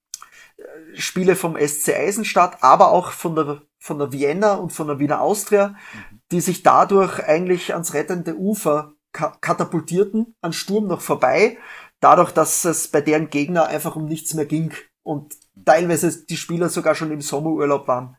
Spiele 0.94 1.36
vom 1.36 1.58
SC 1.58 1.96
Eisenstadt, 1.96 2.62
aber 2.62 2.91
auch 2.91 3.12
von 3.12 3.36
der, 3.36 3.62
von 3.80 3.98
der 3.98 4.12
Vienna 4.12 4.56
und 4.56 4.74
von 4.74 4.88
der 4.88 5.00
Wiener 5.00 5.22
Austria, 5.22 5.76
die 6.32 6.41
sich 6.41 6.62
dadurch 6.62 7.24
eigentlich 7.24 7.74
ans 7.74 7.94
rettende 7.94 8.36
Ufer 8.36 8.90
katapultierten, 9.12 10.36
an 10.41 10.54
Sturm 10.54 10.88
noch 10.88 11.02
vorbei, 11.02 11.58
dadurch, 12.00 12.32
dass 12.32 12.65
es 12.65 12.88
bei 12.88 13.02
deren 13.02 13.30
Gegner 13.30 13.67
einfach 13.67 13.95
um 13.95 14.06
nichts 14.06 14.34
mehr 14.34 14.45
ging 14.45 14.74
und 15.04 15.36
teilweise 15.65 16.26
die 16.26 16.38
Spieler 16.38 16.69
sogar 16.69 16.95
schon 16.95 17.12
im 17.12 17.21
Sommerurlaub 17.21 17.88
waren. 17.88 18.17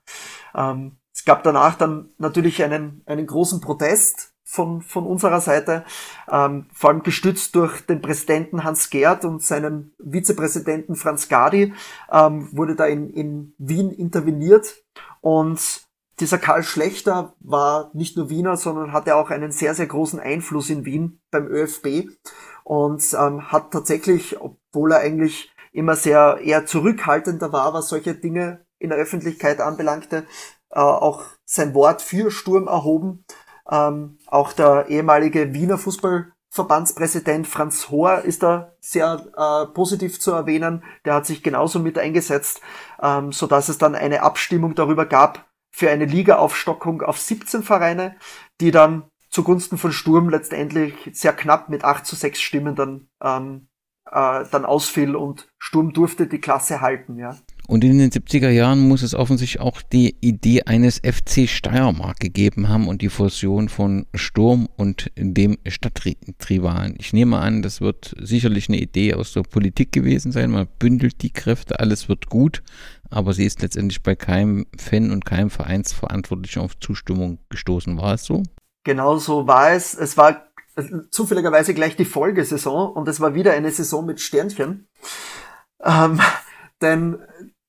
Ähm, 0.55 0.99
es 1.15 1.25
gab 1.25 1.43
danach 1.43 1.77
dann 1.77 2.11
natürlich 2.19 2.63
einen, 2.63 3.03
einen 3.07 3.27
großen 3.27 3.61
Protest 3.61 4.33
von, 4.45 4.83
von 4.83 5.07
unserer 5.07 5.41
Seite, 5.41 5.85
ähm, 6.31 6.67
vor 6.73 6.91
allem 6.91 7.03
gestützt 7.03 7.55
durch 7.55 7.81
den 7.87 8.03
Präsidenten 8.03 8.65
Hans 8.65 8.91
Gerd 8.91 9.25
und 9.25 9.43
seinen 9.43 9.95
Vizepräsidenten 9.99 10.95
Franz 10.95 11.29
Gadi, 11.29 11.73
ähm, 12.11 12.49
wurde 12.53 12.77
da 12.77 12.87
in, 12.87 13.11
in 13.11 13.55
Wien 13.59 13.91
interveniert 13.91 14.83
und 15.21 15.87
dieser 16.23 16.39
Karl 16.39 16.63
Schlechter 16.63 17.35
war 17.41 17.91
nicht 17.93 18.17
nur 18.17 18.31
Wiener, 18.31 18.57
sondern 18.57 18.93
hatte 18.93 19.17
auch 19.17 19.31
einen 19.31 19.53
sehr, 19.53 19.75
sehr 19.75 19.87
großen 19.87 20.19
Einfluss 20.19 20.71
in 20.71 20.87
Wien 20.87 21.21
beim 21.31 21.47
ÖFB 21.47 22.09
und 22.65 23.05
ähm, 23.13 23.53
hat 23.53 23.73
tatsächlich, 23.73 24.41
obwohl 24.41 24.93
er 24.93 25.01
eigentlich 25.01 25.53
immer 25.73 25.97
sehr 25.97 26.39
eher 26.43 26.65
zurückhaltender 26.65 27.53
war, 27.53 27.75
was 27.75 27.89
solche 27.89 28.15
Dinge 28.15 28.65
in 28.79 28.89
der 28.89 28.99
Öffentlichkeit 28.99 29.61
anbelangte, 29.61 30.25
äh, 30.71 30.81
auch 30.81 31.25
sein 31.45 31.75
Wort 31.75 32.01
für 32.01 32.31
Sturm 32.31 32.67
erhoben 32.67 33.25
ähm, 33.71 34.19
auch 34.27 34.53
der 34.53 34.89
ehemalige 34.89 35.55
Wiener 35.55 35.79
Fußballverbandspräsident 35.79 37.47
Franz 37.47 37.91
Hohr 37.91 38.23
ist 38.23 38.43
da 38.43 38.73
sehr 38.81 39.27
äh, 39.37 39.73
positiv 39.73 40.21
zu 40.21 40.33
erwähnen. 40.33 40.83
Der 41.05 41.15
hat 41.15 41.27
sich 41.27 41.43
genauso 41.43 41.79
mit 41.79 41.99
eingesetzt, 41.99 42.61
ähm, 43.01 43.33
so 43.33 43.47
dass 43.47 43.69
es 43.69 43.79
dann 43.79 43.95
eine 43.95 44.23
Abstimmung 44.23 44.75
darüber 44.75 45.07
gab, 45.07 45.47
für 45.73 45.91
eine 45.91 46.05
Ligaaufstockung 46.05 47.03
auf 47.03 47.19
17 47.19 47.63
Vereine, 47.63 48.17
die 48.61 48.71
dann 48.71 49.05
zugunsten 49.31 49.79
von 49.79 49.93
Sturm 49.93 50.29
letztendlich 50.29 50.95
sehr 51.13 51.33
knapp 51.33 51.69
mit 51.69 51.85
8 51.85 52.07
zu 52.07 52.15
6 52.15 52.41
Stimmen 52.41 52.77
dann, 52.77 53.09
ähm, 53.23 53.69
äh, 54.07 54.45
dann 54.51 54.65
ausfiel 54.67 55.17
und 55.17 55.49
Sturm 55.59 55.93
durfte 55.93 56.27
die 56.27 56.41
Klasse 56.41 56.83
halten, 56.83 57.19
ja. 57.19 57.37
Und 57.69 57.85
in 57.85 57.97
den 57.97 58.11
70er 58.11 58.51
Jahren 58.51 58.81
muss 58.81 59.03
es 59.03 59.15
offensichtlich 59.15 59.63
auch 59.63 59.81
die 59.81 60.17
Idee 60.21 60.65
eines 60.65 60.99
FC 60.99 61.49
Steiermark 61.49 62.19
gegeben 62.19 62.69
haben 62.69 62.89
und 62.89 63.03
die 63.03 63.09
Fusion 63.09 63.69
von 63.69 64.05
Sturm 64.15 64.69
und 64.77 65.11
dem 65.17 65.57
Stadtrivalen. 65.67 66.97
Ich 66.99 67.13
nehme 67.13 67.39
an, 67.39 67.63
das 67.63 67.81
wird 67.81 68.15
sicherlich 68.21 68.69
eine 68.69 68.79
Idee 68.79 69.15
aus 69.15 69.33
der 69.33 69.43
Politik 69.43 69.93
gewesen 69.93 70.33
sein. 70.33 70.51
Man 70.51 70.67
bündelt 70.79 71.23
die 71.23 71.31
Kräfte, 71.31 71.79
alles 71.79 72.09
wird 72.09 72.27
gut, 72.27 72.63
aber 73.13 73.33
sie 73.35 73.45
ist 73.45 73.63
letztendlich 73.63 74.03
bei 74.03 74.15
keinem 74.15 74.67
Fan 74.79 75.11
und 75.11 75.25
keinem 75.25 75.51
Vereinsverantwortlichen 75.51 76.63
auf 76.63 76.79
Zustimmung 76.79 77.39
gestoßen. 77.51 77.97
War 77.99 78.15
es 78.15 78.25
so? 78.25 78.43
Genau 78.85 79.19
so 79.19 79.47
war 79.47 79.73
es. 79.73 79.95
Es 79.95 80.17
war 80.17 80.47
zufälligerweise 81.11 81.75
gleich 81.75 81.97
die 81.97 82.07
Folgesaison 82.07 82.93
und 82.93 83.07
es 83.09 83.21
war 83.21 83.35
wieder 83.35 83.53
eine 83.53 83.71
Saison 83.71 84.07
mit 84.07 84.21
Sternchen. 84.21 84.89
Ähm, 85.83 86.21
denn 86.81 87.19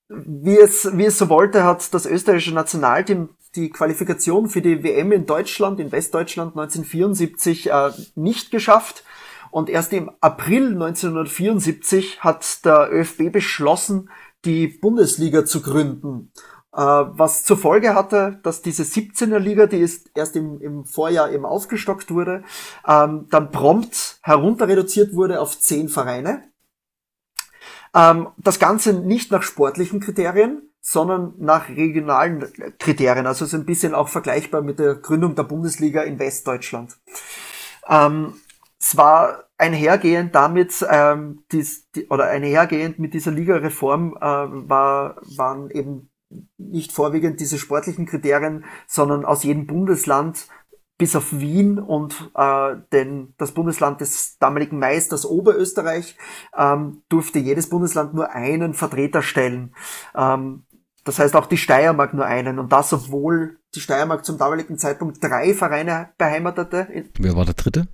wie 0.07 0.57
es, 0.57 0.89
wie 0.97 1.05
es 1.05 1.17
so 1.17 1.29
wollte, 1.29 1.63
hat 1.63 1.93
das 1.93 2.05
österreichische 2.05 2.53
Nationalteam 2.53 3.29
die 3.55 3.69
Qualifikation 3.69 4.47
für 4.47 4.61
die 4.61 4.83
WM 4.83 5.11
in 5.11 5.25
Deutschland, 5.25 5.79
in 5.79 5.91
Westdeutschland 5.91 6.57
1974 6.57 7.69
äh, 7.69 7.91
nicht 8.15 8.49
geschafft. 8.49 9.03
Und 9.51 9.69
erst 9.69 9.93
im 9.93 10.09
April 10.19 10.73
1974 10.73 12.21
hat 12.21 12.65
der 12.65 12.89
ÖFB 12.91 13.31
beschlossen, 13.31 14.09
die 14.45 14.67
Bundesliga 14.67 15.45
zu 15.45 15.61
gründen. 15.61 16.31
Äh, 16.73 16.77
was 16.77 17.43
zur 17.43 17.57
Folge 17.57 17.93
hatte, 17.93 18.39
dass 18.41 18.63
diese 18.63 18.83
17er 18.83 19.37
Liga, 19.37 19.67
die 19.67 19.77
ist 19.77 20.09
erst 20.15 20.35
im, 20.35 20.59
im 20.59 20.85
Vorjahr 20.85 21.31
eben 21.31 21.45
aufgestockt 21.45 22.09
wurde, 22.09 22.43
ähm, 22.87 23.27
dann 23.29 23.51
prompt 23.51 24.17
herunter 24.23 24.67
reduziert 24.67 25.13
wurde 25.13 25.39
auf 25.39 25.59
zehn 25.59 25.87
Vereine. 25.87 26.43
Ähm, 27.93 28.29
das 28.37 28.57
Ganze 28.57 28.93
nicht 28.93 29.31
nach 29.31 29.43
sportlichen 29.43 29.99
Kriterien, 29.99 30.63
sondern 30.81 31.35
nach 31.37 31.69
regionalen 31.69 32.51
Kriterien. 32.79 33.27
Also 33.27 33.45
so 33.45 33.55
ein 33.55 33.65
bisschen 33.65 33.93
auch 33.93 34.09
vergleichbar 34.09 34.61
mit 34.61 34.79
der 34.79 34.95
Gründung 34.95 35.35
der 35.35 35.43
Bundesliga 35.43 36.01
in 36.01 36.17
Westdeutschland. 36.17 36.97
Ähm, 37.87 38.33
es 38.83 38.97
war 38.97 39.45
einhergehend 39.57 40.35
damit, 40.35 40.85
ähm, 40.89 41.45
dies, 41.53 41.89
die, 41.91 42.07
oder 42.07 42.25
einhergehend 42.25 42.99
mit 42.99 43.13
dieser 43.13 43.31
Ligareform 43.31 44.17
äh, 44.17 44.19
war, 44.19 45.21
waren 45.37 45.69
eben 45.71 46.09
nicht 46.57 46.91
vorwiegend 46.91 47.39
diese 47.39 47.57
sportlichen 47.57 48.05
Kriterien, 48.05 48.65
sondern 48.85 49.23
aus 49.23 49.43
jedem 49.43 49.67
Bundesland 49.67 50.47
bis 50.97 51.15
auf 51.15 51.31
Wien 51.31 51.79
und 51.79 52.31
äh, 52.35 52.75
den, 52.91 53.33
das 53.37 53.53
Bundesland 53.53 54.01
des 54.01 54.37
damaligen 54.37 54.79
Meisters 54.79 55.25
Oberösterreich 55.25 56.17
ähm, 56.55 57.03
durfte 57.07 57.39
jedes 57.39 57.69
Bundesland 57.69 58.13
nur 58.13 58.31
einen 58.31 58.73
Vertreter 58.73 59.21
stellen. 59.21 59.73
Ähm, 60.13 60.65
das 61.05 61.19
heißt 61.19 61.37
auch 61.37 61.45
die 61.45 61.57
Steiermark 61.57 62.13
nur 62.13 62.25
einen. 62.25 62.59
Und 62.59 62.73
das, 62.73 62.91
obwohl 62.91 63.59
die 63.75 63.81
Steiermark 63.81 64.25
zum 64.25 64.37
damaligen 64.37 64.77
Zeitpunkt 64.77 65.23
drei 65.23 65.53
Vereine 65.53 66.09
beheimatete. 66.17 67.05
Wer 67.17 67.35
war 67.35 67.45
der 67.45 67.55
dritte? 67.55 67.87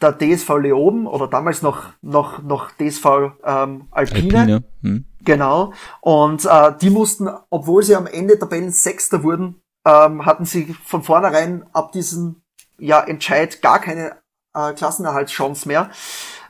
Der 0.00 0.12
DSV 0.12 0.48
Leoben 0.58 1.06
oder 1.06 1.26
damals 1.26 1.62
noch, 1.62 1.84
noch, 2.02 2.42
noch 2.42 2.70
DSV 2.72 3.06
ähm, 3.44 3.88
Alpine. 3.90 4.38
Alpine. 4.38 4.64
Hm. 4.82 5.04
Genau. 5.24 5.72
Und 6.00 6.44
äh, 6.44 6.72
die 6.80 6.90
mussten, 6.90 7.28
obwohl 7.50 7.82
sie 7.82 7.94
am 7.94 8.06
Ende 8.06 8.38
Tabellen 8.38 8.70
Sechster 8.70 9.22
wurden, 9.22 9.62
ähm, 9.86 10.26
hatten 10.26 10.44
sie 10.44 10.74
von 10.84 11.02
vornherein 11.02 11.64
ab 11.72 11.92
diesem 11.92 12.42
ja, 12.78 13.00
Entscheid 13.00 13.62
gar 13.62 13.80
keine 13.80 14.16
äh, 14.54 14.72
Klassenerhaltschance 14.72 15.66
mehr. 15.68 15.90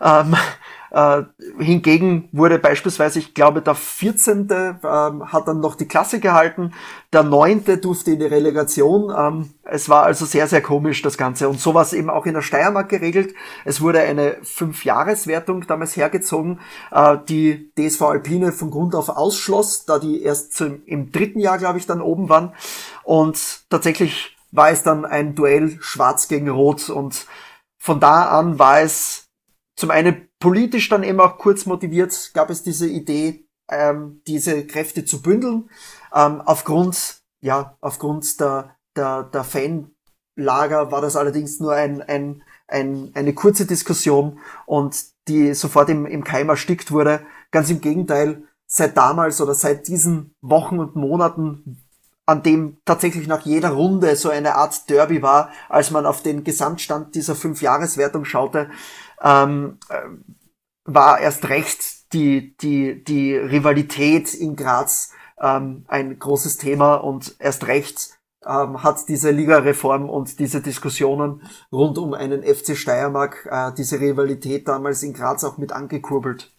Ähm, 0.00 0.34
äh, 0.90 1.22
hingegen 1.58 2.28
wurde 2.32 2.58
beispielsweise, 2.58 3.18
ich 3.18 3.34
glaube, 3.34 3.62
der 3.62 3.74
14. 3.74 4.48
Ähm, 4.50 5.32
hat 5.32 5.48
dann 5.48 5.60
noch 5.60 5.74
die 5.74 5.86
Klasse 5.86 6.20
gehalten, 6.20 6.72
der 7.12 7.22
9. 7.22 7.80
durfte 7.80 8.12
in 8.12 8.18
die 8.18 8.26
Relegation. 8.26 9.12
Ähm, 9.16 9.50
es 9.64 9.88
war 9.88 10.04
also 10.04 10.24
sehr, 10.24 10.48
sehr 10.48 10.62
komisch, 10.62 11.02
das 11.02 11.16
Ganze. 11.16 11.48
Und 11.48 11.60
so 11.60 11.74
war 11.74 11.82
es 11.82 11.92
eben 11.92 12.10
auch 12.10 12.26
in 12.26 12.34
der 12.34 12.42
Steiermark 12.42 12.88
geregelt. 12.88 13.34
Es 13.64 13.80
wurde 13.80 14.00
eine 14.00 14.36
Fünfjahreswertung 14.42 15.66
damals 15.66 15.96
hergezogen, 15.96 16.60
äh, 16.90 17.18
die 17.28 17.72
DSV 17.78 18.02
Alpine 18.02 18.52
von 18.52 18.70
Grund 18.70 18.94
auf 18.94 19.08
ausschloss, 19.08 19.84
da 19.84 19.98
die 19.98 20.22
erst 20.22 20.54
zum, 20.54 20.82
im 20.86 21.12
dritten 21.12 21.40
Jahr, 21.40 21.58
glaube 21.58 21.78
ich, 21.78 21.86
dann 21.86 22.00
oben 22.00 22.28
waren. 22.28 22.52
Und 23.04 23.70
tatsächlich 23.70 24.36
war 24.50 24.70
es 24.70 24.82
dann 24.82 25.04
ein 25.04 25.34
Duell 25.34 25.78
Schwarz 25.80 26.28
gegen 26.28 26.48
Rot 26.48 26.90
und 26.90 27.26
von 27.78 28.00
da 28.00 28.28
an 28.38 28.58
war 28.58 28.80
es 28.80 29.28
zum 29.76 29.90
einen 29.90 30.29
politisch 30.40 30.88
dann 30.88 31.04
eben 31.04 31.20
auch 31.20 31.38
kurz 31.38 31.66
motiviert, 31.66 32.32
gab 32.34 32.50
es 32.50 32.62
diese 32.62 32.88
Idee, 32.88 33.46
ähm, 33.70 34.22
diese 34.26 34.66
Kräfte 34.66 35.04
zu 35.04 35.22
bündeln. 35.22 35.70
Ähm, 36.12 36.40
aufgrund, 36.40 37.20
ja, 37.40 37.76
aufgrund 37.80 38.40
der, 38.40 38.76
der, 38.96 39.24
der 39.24 39.44
Fanlager 39.44 40.90
war 40.90 41.00
das 41.00 41.14
allerdings 41.14 41.60
nur 41.60 41.74
ein, 41.74 42.02
ein, 42.02 42.42
ein, 42.66 43.12
eine 43.14 43.34
kurze 43.34 43.66
Diskussion 43.66 44.40
und 44.66 44.96
die 45.28 45.54
sofort 45.54 45.90
im, 45.90 46.06
im 46.06 46.24
Keim 46.24 46.48
erstickt 46.48 46.90
wurde. 46.90 47.20
Ganz 47.50 47.70
im 47.70 47.80
Gegenteil, 47.80 48.44
seit 48.66 48.96
damals 48.96 49.40
oder 49.40 49.54
seit 49.54 49.88
diesen 49.88 50.34
Wochen 50.40 50.78
und 50.78 50.96
Monaten 50.96 51.84
an 52.30 52.44
dem 52.44 52.78
tatsächlich 52.84 53.26
nach 53.26 53.44
jeder 53.44 53.70
Runde 53.70 54.14
so 54.14 54.30
eine 54.30 54.54
Art 54.54 54.88
Derby 54.88 55.20
war, 55.20 55.50
als 55.68 55.90
man 55.90 56.06
auf 56.06 56.22
den 56.22 56.44
Gesamtstand 56.44 57.16
dieser 57.16 57.34
Fünfjahreswertung 57.34 58.24
schaute, 58.24 58.70
ähm, 59.22 59.78
äh, 59.88 60.00
war 60.84 61.20
erst 61.20 61.48
recht 61.48 62.12
die, 62.12 62.56
die, 62.58 63.04
die 63.04 63.36
Rivalität 63.36 64.34
in 64.34 64.56
Graz 64.56 65.12
ähm, 65.40 65.84
ein 65.88 66.18
großes 66.18 66.56
Thema 66.56 66.96
und 66.96 67.36
erst 67.38 67.66
recht 67.66 68.10
ähm, 68.46 68.82
hat 68.82 69.08
diese 69.08 69.30
Ligareform 69.30 70.08
und 70.08 70.38
diese 70.38 70.60
Diskussionen 70.60 71.42
rund 71.70 71.98
um 71.98 72.14
einen 72.14 72.42
FC 72.42 72.76
Steiermark 72.76 73.46
äh, 73.50 73.72
diese 73.76 74.00
Rivalität 74.00 74.66
damals 74.66 75.02
in 75.02 75.12
Graz 75.12 75.44
auch 75.44 75.58
mit 75.58 75.72
angekurbelt. 75.72 76.50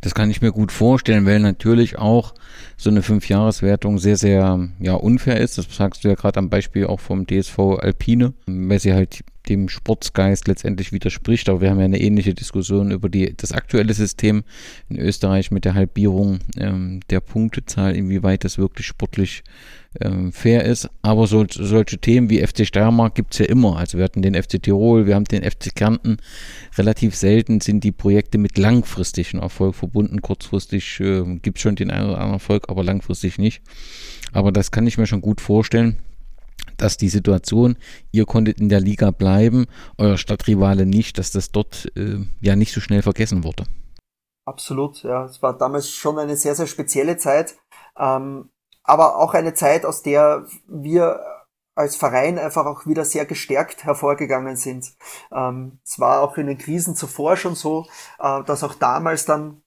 Das 0.00 0.14
kann 0.14 0.30
ich 0.30 0.42
mir 0.42 0.52
gut 0.52 0.72
vorstellen, 0.72 1.24
weil 1.24 1.38
natürlich 1.38 1.96
auch 1.96 2.34
so 2.76 2.90
eine 2.90 3.02
Fünfjahreswertung 3.02 3.98
sehr, 3.98 4.16
sehr 4.16 4.68
ja, 4.80 4.94
unfair 4.94 5.40
ist. 5.40 5.56
Das 5.56 5.66
sagst 5.74 6.04
du 6.04 6.08
ja 6.08 6.14
gerade 6.14 6.40
am 6.40 6.50
Beispiel 6.50 6.86
auch 6.86 7.00
vom 7.00 7.26
DSV 7.26 7.58
Alpine, 7.78 8.34
weil 8.46 8.80
sie 8.80 8.92
halt 8.92 9.24
dem 9.48 9.68
Sportsgeist 9.68 10.48
letztendlich 10.48 10.92
widerspricht. 10.92 11.48
Aber 11.48 11.60
wir 11.60 11.70
haben 11.70 11.78
ja 11.78 11.84
eine 11.84 12.00
ähnliche 12.00 12.34
Diskussion 12.34 12.90
über 12.90 13.08
die, 13.08 13.34
das 13.36 13.52
aktuelle 13.52 13.94
System 13.94 14.44
in 14.88 14.98
Österreich 14.98 15.50
mit 15.50 15.64
der 15.64 15.74
Halbierung 15.74 16.38
ähm, 16.56 17.00
der 17.10 17.20
Punktezahl, 17.20 17.96
inwieweit 17.96 18.44
das 18.44 18.58
wirklich 18.58 18.86
sportlich 18.86 19.42
ähm, 20.00 20.32
fair 20.32 20.64
ist. 20.64 20.88
Aber 21.02 21.26
so, 21.26 21.44
solche 21.48 21.98
Themen 21.98 22.30
wie 22.30 22.44
FC 22.44 22.66
Steiermark 22.66 23.14
gibt 23.14 23.34
es 23.34 23.38
ja 23.38 23.46
immer. 23.46 23.76
Also 23.76 23.98
wir 23.98 24.04
hatten 24.04 24.22
den 24.22 24.40
FC 24.40 24.62
Tirol, 24.62 25.06
wir 25.06 25.14
haben 25.14 25.24
den 25.24 25.42
FC 25.42 25.74
Kärnten. 25.74 26.18
Relativ 26.78 27.14
selten 27.14 27.60
sind 27.60 27.84
die 27.84 27.92
Projekte 27.92 28.38
mit 28.38 28.58
langfristigem 28.58 29.40
Erfolg 29.40 29.74
verbunden. 29.74 30.22
Kurzfristig 30.22 31.00
äh, 31.00 31.22
gibt 31.42 31.58
es 31.58 31.62
schon 31.62 31.76
den 31.76 31.90
einen 31.90 32.06
oder 32.06 32.18
anderen 32.18 32.34
Erfolg, 32.34 32.68
aber 32.68 32.84
langfristig 32.84 33.38
nicht. 33.38 33.62
Aber 34.32 34.52
das 34.52 34.70
kann 34.70 34.86
ich 34.86 34.98
mir 34.98 35.06
schon 35.06 35.20
gut 35.20 35.40
vorstellen 35.40 35.98
dass 36.82 36.96
die 36.96 37.08
Situation, 37.08 37.76
ihr 38.10 38.26
konntet 38.26 38.60
in 38.60 38.68
der 38.68 38.80
Liga 38.80 39.10
bleiben, 39.10 39.66
euer 39.98 40.18
Stadtrivale 40.18 40.84
nicht, 40.86 41.18
dass 41.18 41.30
das 41.30 41.52
dort 41.52 41.92
äh, 41.96 42.18
ja 42.40 42.56
nicht 42.56 42.72
so 42.72 42.80
schnell 42.80 43.02
vergessen 43.02 43.44
wurde. 43.44 43.64
Absolut, 44.44 45.02
ja. 45.04 45.24
Es 45.26 45.40
war 45.42 45.56
damals 45.56 45.88
schon 45.90 46.18
eine 46.18 46.36
sehr, 46.36 46.54
sehr 46.54 46.66
spezielle 46.66 47.16
Zeit, 47.16 47.54
ähm, 47.96 48.50
aber 48.82 49.16
auch 49.16 49.34
eine 49.34 49.54
Zeit, 49.54 49.86
aus 49.86 50.02
der 50.02 50.46
wir 50.66 51.20
als 51.74 51.96
Verein 51.96 52.38
einfach 52.38 52.66
auch 52.66 52.86
wieder 52.86 53.04
sehr 53.04 53.24
gestärkt 53.24 53.84
hervorgegangen 53.84 54.56
sind. 54.56 54.94
Ähm, 55.32 55.78
es 55.84 55.98
war 55.98 56.20
auch 56.20 56.36
in 56.36 56.46
den 56.48 56.58
Krisen 56.58 56.96
zuvor 56.96 57.36
schon 57.36 57.54
so, 57.54 57.86
äh, 58.18 58.42
dass 58.44 58.64
auch 58.64 58.74
damals 58.74 59.24
dann 59.24 59.61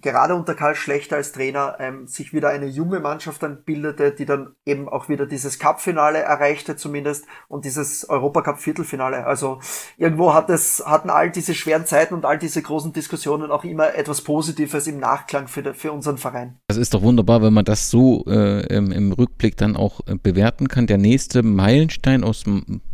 gerade 0.00 0.34
unter 0.34 0.54
Karl 0.54 0.74
Schlechter 0.74 1.16
als 1.16 1.32
Trainer 1.32 1.76
ähm, 1.78 2.06
sich 2.06 2.32
wieder 2.32 2.48
eine 2.48 2.66
junge 2.66 3.00
Mannschaft 3.00 3.42
dann 3.42 3.64
bildete, 3.64 4.12
die 4.12 4.26
dann 4.26 4.54
eben 4.64 4.88
auch 4.88 5.08
wieder 5.08 5.26
dieses 5.26 5.58
Cup-Finale 5.58 6.18
erreichte 6.18 6.76
zumindest 6.76 7.26
und 7.48 7.64
dieses 7.64 8.08
Europacup-Viertelfinale. 8.08 9.26
Also 9.26 9.60
irgendwo 9.96 10.34
hat 10.34 10.50
es, 10.50 10.82
hatten 10.86 11.10
all 11.10 11.30
diese 11.30 11.54
schweren 11.54 11.86
Zeiten 11.86 12.14
und 12.14 12.24
all 12.24 12.38
diese 12.38 12.62
großen 12.62 12.92
Diskussionen 12.92 13.50
auch 13.50 13.64
immer 13.64 13.94
etwas 13.94 14.22
Positives 14.22 14.86
im 14.86 14.98
Nachklang 14.98 15.48
für, 15.48 15.74
für 15.74 15.92
unseren 15.92 16.18
Verein. 16.18 16.58
Das 16.68 16.76
ist 16.76 16.94
doch 16.94 17.02
wunderbar, 17.02 17.42
wenn 17.42 17.52
man 17.52 17.64
das 17.64 17.90
so 17.90 18.24
äh, 18.26 18.66
im, 18.74 18.92
im, 18.92 19.12
Rückblick 19.12 19.56
dann 19.56 19.76
auch 19.76 20.00
äh, 20.06 20.14
bewerten 20.14 20.68
kann. 20.68 20.86
Der 20.86 20.98
nächste 20.98 21.42
Meilenstein 21.42 22.24
aus 22.24 22.44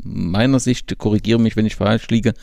meiner 0.03 0.61
Sicht, 0.61 0.97
korrigiere 0.99 1.41
mich, 1.41 1.57
wenn 1.57 1.66
ich 1.66 1.76
falsch 1.76 2.09
liege, 2.09 2.34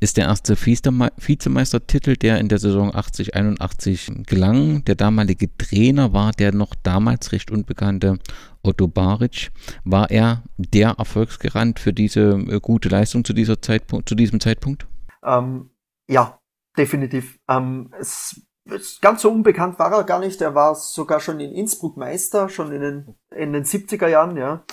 ist 0.00 0.16
der 0.16 0.26
erste 0.26 0.56
Vizemeistertitel, 0.56 2.16
der 2.16 2.38
in 2.38 2.48
der 2.48 2.58
Saison 2.58 2.94
80, 2.94 3.34
81 3.34 3.73
83 3.74 4.26
gelang. 4.26 4.84
Der 4.84 4.94
damalige 4.94 5.56
Trainer 5.56 6.12
war 6.12 6.32
der 6.32 6.52
noch 6.52 6.74
damals 6.82 7.32
recht 7.32 7.50
unbekannte 7.50 8.18
Otto 8.62 8.86
Baric. 8.86 9.50
War 9.84 10.10
er 10.10 10.42
der 10.56 10.96
Erfolgsgarant 10.98 11.78
für 11.78 11.92
diese 11.92 12.32
äh, 12.48 12.60
gute 12.60 12.88
Leistung 12.88 13.24
zu, 13.24 13.32
dieser 13.32 13.60
Zeitpunkt, 13.60 14.08
zu 14.08 14.14
diesem 14.14 14.40
Zeitpunkt? 14.40 14.86
Ähm, 15.22 15.70
ja, 16.08 16.38
definitiv. 16.76 17.38
Ähm, 17.48 17.92
es, 17.98 18.40
es, 18.70 19.00
ganz 19.00 19.22
so 19.22 19.30
unbekannt 19.30 19.78
war 19.78 19.92
er 19.92 20.04
gar 20.04 20.20
nicht. 20.20 20.40
Er 20.40 20.54
war 20.54 20.74
sogar 20.74 21.20
schon 21.20 21.40
in 21.40 21.52
Innsbruck 21.52 21.96
Meister, 21.96 22.48
schon 22.48 22.72
in 22.72 22.80
den, 22.80 23.14
in 23.30 23.52
den 23.52 23.64
70er 23.64 24.08
Jahren, 24.08 24.36
ja. 24.36 24.64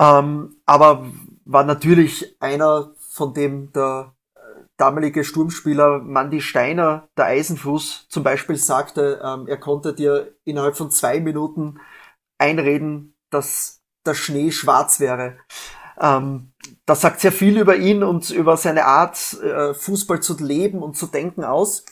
Ähm, 0.00 0.56
aber 0.66 1.06
war 1.44 1.64
natürlich 1.64 2.36
einer, 2.40 2.94
von 2.98 3.34
dem 3.34 3.72
der 3.72 4.11
damalige 4.82 5.22
Sturmspieler 5.22 6.00
Mandy 6.00 6.40
Steiner, 6.40 7.08
der 7.16 7.26
Eisenfuß, 7.26 8.08
zum 8.08 8.24
Beispiel 8.24 8.56
sagte, 8.56 9.20
ähm, 9.24 9.46
er 9.46 9.56
konnte 9.56 9.94
dir 9.94 10.34
innerhalb 10.42 10.76
von 10.76 10.90
zwei 10.90 11.20
Minuten 11.20 11.78
einreden, 12.36 13.14
dass 13.30 13.80
der 14.04 14.14
Schnee 14.14 14.50
schwarz 14.50 14.98
wäre. 14.98 15.36
Ähm, 16.00 16.50
das 16.84 17.00
sagt 17.00 17.20
sehr 17.20 17.30
viel 17.30 17.60
über 17.60 17.76
ihn 17.76 18.02
und 18.02 18.30
über 18.30 18.56
seine 18.56 18.84
Art, 18.86 19.40
äh, 19.40 19.72
Fußball 19.72 20.20
zu 20.20 20.36
leben 20.42 20.82
und 20.82 20.96
zu 20.96 21.06
denken 21.06 21.44
aus. 21.44 21.84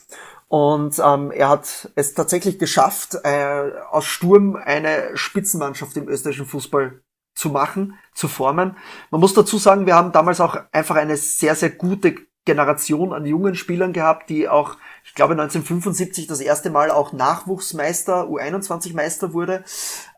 Und 0.49 0.99
ähm, 0.99 1.31
er 1.31 1.49
hat 1.49 1.93
es 1.95 2.15
tatsächlich 2.15 2.59
geschafft, 2.59 3.19
äh, 3.23 3.71
aus 3.93 4.05
Sturm 4.05 4.57
eine 4.57 5.17
Spitzenmannschaft 5.17 5.97
im 5.97 6.09
österreichischen 6.09 6.47
Fußball 6.47 7.01
zu 7.37 7.51
machen, 7.51 7.97
zu 8.15 8.27
formen. 8.27 8.77
Man 9.13 9.21
muss 9.21 9.33
dazu 9.33 9.59
sagen, 9.59 9.87
wir 9.87 9.95
haben 9.95 10.11
damals 10.11 10.41
auch 10.41 10.59
einfach 10.73 10.97
eine 10.97 11.17
sehr, 11.17 11.55
sehr 11.55 11.71
gute 11.71 12.17
Generation 12.51 13.13
an 13.13 13.25
jungen 13.25 13.55
Spielern 13.55 13.93
gehabt, 13.93 14.29
die 14.29 14.49
auch, 14.49 14.77
ich 15.05 15.15
glaube 15.15 15.35
1975 15.35 16.27
das 16.27 16.41
erste 16.41 16.69
Mal 16.71 16.91
auch 16.91 17.13
Nachwuchsmeister, 17.13 18.25
U21-Meister 18.25 19.33
wurde, 19.33 19.63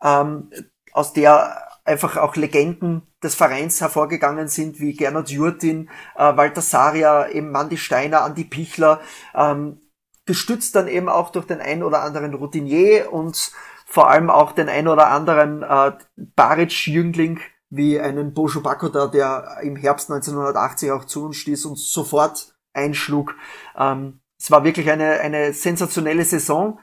ähm, 0.03 0.51
aus 0.93 1.13
der 1.13 1.69
einfach 1.85 2.17
auch 2.17 2.37
Legenden 2.37 3.03
des 3.23 3.35
Vereins 3.35 3.83
hervorgegangen 3.83 4.49
sind, 4.49 4.81
wie 4.81 4.95
Gernot 4.95 5.29
Jurtin, 5.29 5.91
äh, 6.17 6.35
Walter 6.37 6.63
Saria, 6.63 7.29
eben 7.29 7.51
Mandy 7.51 7.77
Steiner, 7.77 8.23
Andi 8.23 8.45
Pichler, 8.45 9.01
ähm, 9.35 9.81
gestützt 10.25 10.75
dann 10.75 10.89
eben 10.89 11.11
auch 11.11 11.31
durch 11.31 11.47
den 11.47 11.61
ein 11.61 11.83
oder 11.83 12.03
anderen 12.03 12.33
Routinier 12.33 13.13
und 13.13 13.53
vor 13.85 14.09
allem 14.09 14.31
auch 14.31 14.53
den 14.53 14.71
ein 14.71 14.89
oder 14.89 15.09
anderen 15.09 15.63
äh, 15.63 15.93
Baric-Jüngling, 16.17 17.41
wie 17.73 17.99
einen 17.99 18.35
Bojo 18.35 18.61
Bakoda, 18.61 19.07
der 19.07 19.59
im 19.63 19.77
Herbst 19.77 20.11
1980 20.11 20.91
auch 20.91 21.07
zu 21.07 21.25
uns 21.25 21.37
stieß 21.37 21.65
und 21.65 21.79
sofort 21.79 22.55
einschlug. 22.75 23.35
Ähm, 23.77 24.21
es 24.39 24.51
war 24.51 24.63
wirklich 24.63 24.91
eine, 24.91 25.21
eine 25.21 25.55
sensationelle 25.55 26.25
Saison, 26.25 26.79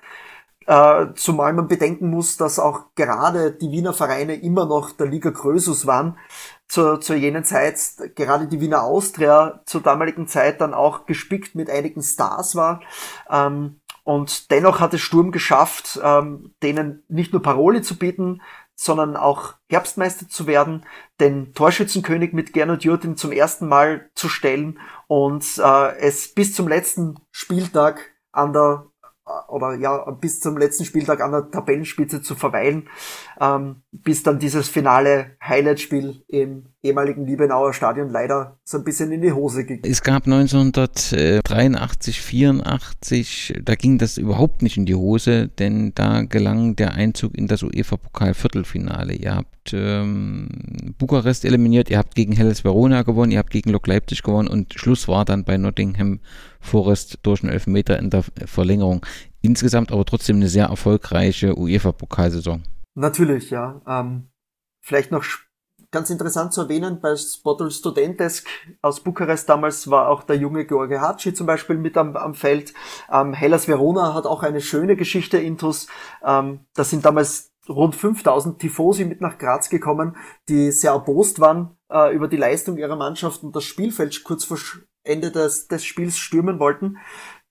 äh, 0.66 1.14
zumal 1.14 1.54
man 1.54 1.68
bedenken 1.68 2.10
muss, 2.10 2.38
dass 2.38 2.58
auch 2.58 2.96
gerade 2.96 3.52
die 3.52 3.72
Wiener 3.72 3.94
Vereine 3.94 4.34
immer 4.36 4.66
noch 4.66 4.92
der 4.92 5.08
Liga 5.08 5.30
Grösus 5.30 5.86
waren. 5.86 6.18
Zu, 6.68 6.98
zu 6.98 7.16
jenen 7.16 7.44
Zeit, 7.44 7.80
gerade 8.16 8.48
die 8.48 8.62
Wiener 8.62 8.84
Austria 8.84 9.62
zur 9.66 9.82
damaligen 9.82 10.28
Zeit 10.28 10.62
dann 10.62 10.76
auch 10.76 11.06
gespickt 11.06 11.56
mit 11.56 11.70
einigen 11.70 12.02
Stars 12.02 12.56
war. 12.56 12.82
Ähm, 13.30 13.80
und 14.04 14.50
dennoch 14.50 14.80
hat 14.80 14.94
es 14.96 15.02
Sturm 15.02 15.32
geschafft, 15.32 16.00
ähm, 16.04 16.54
denen 16.64 17.04
nicht 17.10 17.32
nur 17.32 17.44
Paroli 17.44 17.84
zu 17.84 17.96
bieten, 17.96 18.42
sondern 18.82 19.18
auch 19.18 19.56
Herbstmeister 19.70 20.30
zu 20.30 20.48
werden, 20.48 20.86
den 21.20 21.54
Torschützenkönig 21.54 22.32
mit 22.32 22.54
Gernot 22.54 22.86
Jurtin 22.86 23.18
zum 23.18 23.34
ersten 23.34 23.68
Mal 23.68 24.10
zu 24.16 24.30
stellen 24.30 24.80
und 25.08 25.44
äh, 25.58 25.98
es 25.98 26.34
bis 26.34 26.56
zum 26.56 26.70
letzten 26.70 27.16
Spieltag 27.30 28.14
an 28.32 28.54
der 28.54 28.86
oder 29.50 29.76
ja, 29.76 30.10
bis 30.12 30.40
zum 30.40 30.58
letzten 30.58 30.86
Spieltag 30.86 31.20
an 31.20 31.32
der 31.32 31.52
Tabellenspitze 31.52 32.22
zu 32.22 32.36
verweilen, 32.36 32.90
ähm, 33.40 33.78
bis 33.92 34.24
dann 34.24 34.40
dieses 34.40 34.68
finale 34.68 35.38
Highlight-Spiel 35.42 36.24
im 36.28 36.66
ehemaligen 36.84 37.26
Liebenauer 37.26 37.74
Stadion 37.74 38.10
leider 38.10 38.60
so 38.64 38.78
ein 38.78 38.84
bisschen 38.84 39.12
in 39.12 39.22
die 39.22 39.32
Hose 39.32 39.64
ging. 39.66 39.80
Es 39.84 40.04
gab 40.04 40.26
1983, 40.26 42.22
84, 42.22 43.62
da 43.64 43.76
ging 43.76 43.98
das 43.98 44.18
überhaupt 44.18 44.62
nicht 44.62 44.76
in 44.78 44.86
die 44.86 44.96
Hose, 44.96 45.48
denn 45.48 45.94
da 45.96 46.24
gelang 46.24 46.76
der 46.76 46.94
Einzug 46.94 47.38
in 47.38 47.48
das 47.48 47.64
UEFA-Pokal-Viertelfinale. 47.64 49.14
Ihr 49.14 49.36
habt 49.36 49.74
ähm, 49.74 50.50
Bukarest 50.98 51.46
eliminiert, 51.46 51.90
ihr 51.90 51.98
habt 51.98 52.16
gegen 52.16 52.34
Hellas 52.34 52.64
Verona 52.66 53.04
gewonnen, 53.04 53.32
ihr 53.32 53.40
habt 53.40 53.52
gegen 53.52 53.72
Lok 53.72 53.88
Leipzig 53.88 54.24
gewonnen 54.24 54.50
und 54.50 54.74
Schluss 54.74 55.08
war 55.08 55.24
dann 55.26 55.46
bei 55.46 55.58
Nottingham 55.58 56.20
Forest 56.60 57.20
durch 57.24 57.42
einen 57.44 57.54
Elfmeter 57.54 57.98
in 58.00 58.10
der 58.10 58.24
Verlängerung. 58.46 59.06
Insgesamt 59.42 59.94
aber 59.94 60.04
trotzdem 60.04 60.36
eine 60.38 60.50
sehr 60.50 60.66
erfolgreiche 60.66 61.58
UEFA-Pokalsaison. 61.58 62.64
Natürlich, 63.00 63.50
ja. 63.50 63.82
Ähm, 63.88 64.30
vielleicht 64.82 65.10
noch 65.12 65.24
ganz 65.90 66.10
interessant 66.10 66.52
zu 66.52 66.62
erwähnen, 66.62 67.00
bei 67.00 67.16
Spottel 67.16 67.72
Studentesk 67.72 68.46
aus 68.82 69.00
Bukarest 69.00 69.48
damals 69.48 69.90
war 69.90 70.10
auch 70.10 70.24
der 70.24 70.36
junge 70.36 70.66
George 70.66 71.00
Hatschi 71.00 71.34
zum 71.34 71.48
Beispiel 71.48 71.78
mit 71.78 71.96
am, 71.96 72.18
am 72.18 72.36
Feld. 72.36 72.74
Ähm, 73.10 73.34
Hellas 73.34 73.70
Verona 73.70 74.14
hat 74.14 74.26
auch 74.26 74.44
eine 74.44 74.60
schöne 74.60 74.98
Geschichte 74.98 75.38
intus. 75.38 75.88
Ähm, 76.26 76.66
da 76.76 76.84
sind 76.84 77.06
damals 77.06 77.54
rund 77.70 77.96
5000 77.96 78.60
Tifosi 78.60 79.06
mit 79.06 79.22
nach 79.22 79.38
Graz 79.38 79.70
gekommen, 79.70 80.18
die 80.50 80.72
sehr 80.72 80.92
erbost 80.92 81.40
waren 81.40 81.78
äh, 81.90 82.14
über 82.14 82.28
die 82.28 82.38
Leistung 82.38 82.78
ihrer 82.78 82.98
Mannschaft 82.98 83.44
und 83.44 83.56
das 83.56 83.64
Spielfeld 83.64 84.26
kurz 84.26 84.44
vor 84.44 84.58
Ende 85.04 85.32
des, 85.32 85.70
des 85.70 85.86
Spiels 85.86 86.18
stürmen 86.18 86.60
wollten. 86.60 86.98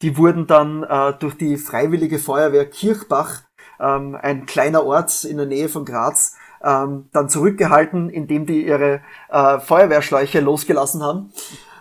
Die 0.03 0.18
wurden 0.18 0.46
dann 0.46 0.82
äh, 0.82 1.14
durch 1.18 1.38
die 1.38 1.57
Freiwillige 1.57 2.18
Feuerwehr 2.18 2.68
Kirchbach, 2.68 3.47
ähm, 3.81 4.16
ein 4.20 4.47
kleiner 4.47 4.85
Ort 4.85 5.24
in 5.24 5.37
der 5.37 5.47
Nähe 5.47 5.68
von 5.68 5.85
Graz, 5.85 6.37
ähm, 6.62 7.09
dann 7.12 7.29
zurückgehalten, 7.29 8.11
indem 8.11 8.47
die 8.47 8.66
ihre 8.66 9.01
äh, 9.31 9.61
Feuerwehrschläuche 9.61 10.41
losgelassen 10.41 11.03
haben. 11.03 11.33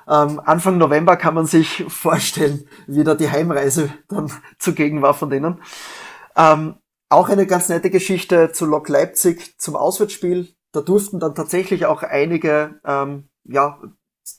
Ähm, 0.08 0.42
Anfang 0.44 0.78
November 0.78 1.18
kann 1.18 1.34
man 1.34 1.46
sich 1.46 1.86
vorstellen, 1.88 2.68
wie 2.88 3.04
da 3.04 3.16
die 3.16 3.30
Heimreise 3.30 3.92
dann 4.08 4.32
zugegen 4.60 5.02
war 5.02 5.14
von 5.14 5.30
denen. 5.30 5.62
Ähm, 6.36 6.76
auch 7.10 7.30
eine 7.30 7.48
ganz 7.48 7.70
nette 7.70 7.90
Geschichte 7.90 8.52
zu 8.52 8.66
Lok 8.66 8.90
Leipzig 8.90 9.58
zum 9.58 9.76
Auswärtsspiel. 9.76 10.50
Da 10.74 10.82
durften 10.82 11.20
dann 11.20 11.36
tatsächlich 11.36 11.86
auch 11.86 12.04
einige 12.04 12.80
ähm, 12.86 13.30
ja, 13.46 13.80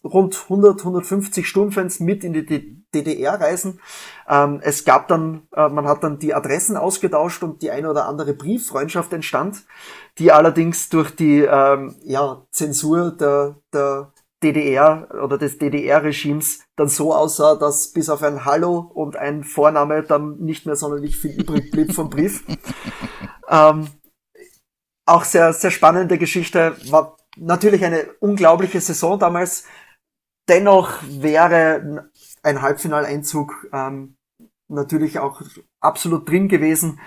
rund 0.04 0.36
100, 0.44 0.80
150 0.80 1.46
Sturmfans 1.46 2.00
mit 2.00 2.24
in 2.24 2.32
die 2.32 2.84
DDR 2.94 3.40
reisen. 3.40 3.80
Ähm, 4.28 4.60
es 4.62 4.84
gab 4.84 5.08
dann, 5.08 5.42
äh, 5.54 5.68
man 5.68 5.86
hat 5.86 6.02
dann 6.04 6.18
die 6.18 6.34
Adressen 6.34 6.76
ausgetauscht 6.76 7.42
und 7.42 7.62
die 7.62 7.70
eine 7.70 7.90
oder 7.90 8.06
andere 8.06 8.34
Brieffreundschaft 8.34 9.12
entstand, 9.12 9.64
die 10.18 10.32
allerdings 10.32 10.88
durch 10.88 11.14
die 11.14 11.40
ähm, 11.40 11.96
ja, 12.02 12.46
Zensur 12.50 13.12
der, 13.12 13.56
der 13.72 14.12
DDR 14.42 15.08
oder 15.22 15.36
des 15.36 15.58
DDR-Regimes 15.58 16.60
dann 16.76 16.88
so 16.88 17.12
aussah, 17.12 17.56
dass 17.56 17.92
bis 17.92 18.08
auf 18.08 18.22
ein 18.22 18.44
Hallo 18.44 18.78
und 18.78 19.16
ein 19.16 19.42
Vorname 19.42 20.02
dann 20.02 20.38
nicht 20.38 20.64
mehr 20.64 20.76
sonderlich 20.76 21.16
viel 21.16 21.40
übrig 21.40 21.70
blieb 21.70 21.92
vom 21.92 22.08
Brief. 22.08 22.44
ähm, 23.48 23.88
auch 25.06 25.24
sehr, 25.24 25.52
sehr 25.52 25.70
spannende 25.70 26.18
Geschichte, 26.18 26.76
war 26.90 27.17
natürlich 27.38 27.84
eine 27.84 28.06
unglaubliche 28.20 28.80
Saison 28.80 29.18
damals. 29.18 29.64
Dennoch 30.48 30.98
wäre 31.08 32.10
ein 32.42 32.62
Halbfinaleinzug 32.62 33.68
ähm, 33.72 34.16
natürlich 34.68 35.18
auch 35.18 35.42
absolut 35.80 36.28
drin 36.28 36.48
gewesen. 36.48 37.00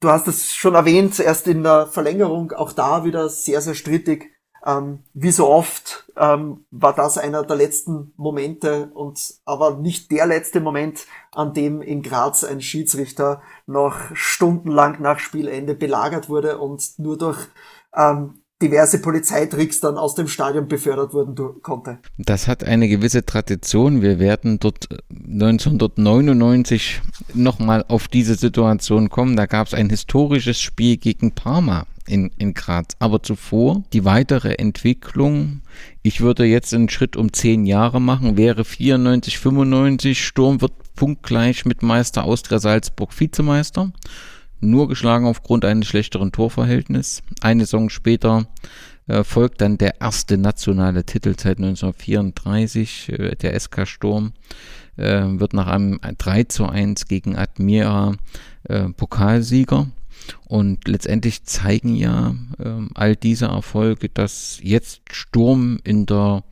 Du 0.00 0.10
hast 0.10 0.28
es 0.28 0.54
schon 0.54 0.74
erwähnt, 0.74 1.18
erst 1.18 1.48
in 1.48 1.62
der 1.62 1.86
Verlängerung, 1.86 2.52
auch 2.52 2.72
da 2.72 3.04
wieder 3.04 3.28
sehr, 3.28 3.60
sehr 3.60 3.74
strittig. 3.74 4.32
Ähm, 4.64 5.04
wie 5.14 5.30
so 5.30 5.48
oft 5.48 6.10
ähm, 6.16 6.66
war 6.70 6.94
das 6.94 7.16
einer 7.16 7.44
der 7.44 7.56
letzten 7.56 8.12
Momente 8.16 8.90
und 8.92 9.34
aber 9.44 9.76
nicht 9.76 10.10
der 10.10 10.26
letzte 10.26 10.60
Moment, 10.60 11.06
an 11.32 11.54
dem 11.54 11.80
in 11.80 12.02
Graz 12.02 12.42
ein 12.44 12.60
Schiedsrichter 12.60 13.40
noch 13.66 13.96
stundenlang 14.14 15.00
nach 15.00 15.20
Spielende 15.20 15.74
belagert 15.74 16.28
wurde 16.28 16.58
und 16.58 16.98
nur 16.98 17.16
durch 17.16 17.46
ähm, 17.94 18.42
diverse 18.60 19.00
Polizeitricks 19.00 19.80
dann 19.80 19.96
aus 19.96 20.14
dem 20.14 20.26
Stadion 20.26 20.68
befördert 20.68 21.12
wurden 21.12 21.62
konnte. 21.62 21.98
Das 22.18 22.48
hat 22.48 22.64
eine 22.64 22.88
gewisse 22.88 23.24
Tradition. 23.24 24.02
Wir 24.02 24.18
werden 24.18 24.58
dort 24.58 24.88
1999 25.10 27.00
nochmal 27.34 27.84
auf 27.88 28.08
diese 28.08 28.34
Situation 28.34 29.10
kommen. 29.10 29.36
Da 29.36 29.46
gab 29.46 29.68
es 29.68 29.74
ein 29.74 29.90
historisches 29.90 30.60
Spiel 30.60 30.96
gegen 30.96 31.32
Parma 31.32 31.86
in, 32.08 32.30
in 32.38 32.54
Graz. 32.54 32.96
Aber 32.98 33.22
zuvor 33.22 33.84
die 33.92 34.04
weitere 34.04 34.54
Entwicklung. 34.54 35.62
Ich 36.02 36.20
würde 36.20 36.44
jetzt 36.44 36.74
einen 36.74 36.88
Schritt 36.88 37.16
um 37.16 37.32
zehn 37.32 37.64
Jahre 37.64 38.00
machen, 38.00 38.36
wäre 38.36 38.64
94, 38.64 39.38
95. 39.38 40.24
Sturm 40.24 40.60
wird 40.60 40.72
punktgleich 40.96 41.64
mit 41.64 41.82
Meister 41.82 42.24
Austria 42.24 42.58
Salzburg 42.58 43.18
Vizemeister 43.18 43.92
nur 44.60 44.88
geschlagen 44.88 45.26
aufgrund 45.26 45.64
eines 45.64 45.88
schlechteren 45.88 46.32
Torverhältnisses. 46.32 47.22
Eine 47.40 47.64
Saison 47.64 47.90
später 47.90 48.46
äh, 49.06 49.24
folgt 49.24 49.60
dann 49.60 49.78
der 49.78 50.00
erste 50.00 50.38
nationale 50.38 51.04
Titel 51.04 51.34
seit 51.38 51.58
1934, 51.58 53.08
äh, 53.10 53.36
der 53.36 53.58
SK 53.58 53.86
Sturm. 53.86 54.32
äh, 54.96 55.22
wird 55.24 55.52
nach 55.54 55.68
einem 55.68 56.00
3 56.18 56.44
zu 56.44 56.66
1 56.66 57.06
gegen 57.06 57.36
Admira 57.36 58.16
äh, 58.64 58.88
Pokalsieger. 58.88 59.86
Und 60.46 60.86
letztendlich 60.88 61.44
zeigen 61.44 61.94
ja 61.94 62.34
äh, 62.58 62.86
all 62.94 63.16
diese 63.16 63.46
Erfolge, 63.46 64.08
dass 64.08 64.58
jetzt 64.62 65.02
Sturm 65.10 65.78
in 65.84 66.04
der 66.04 66.42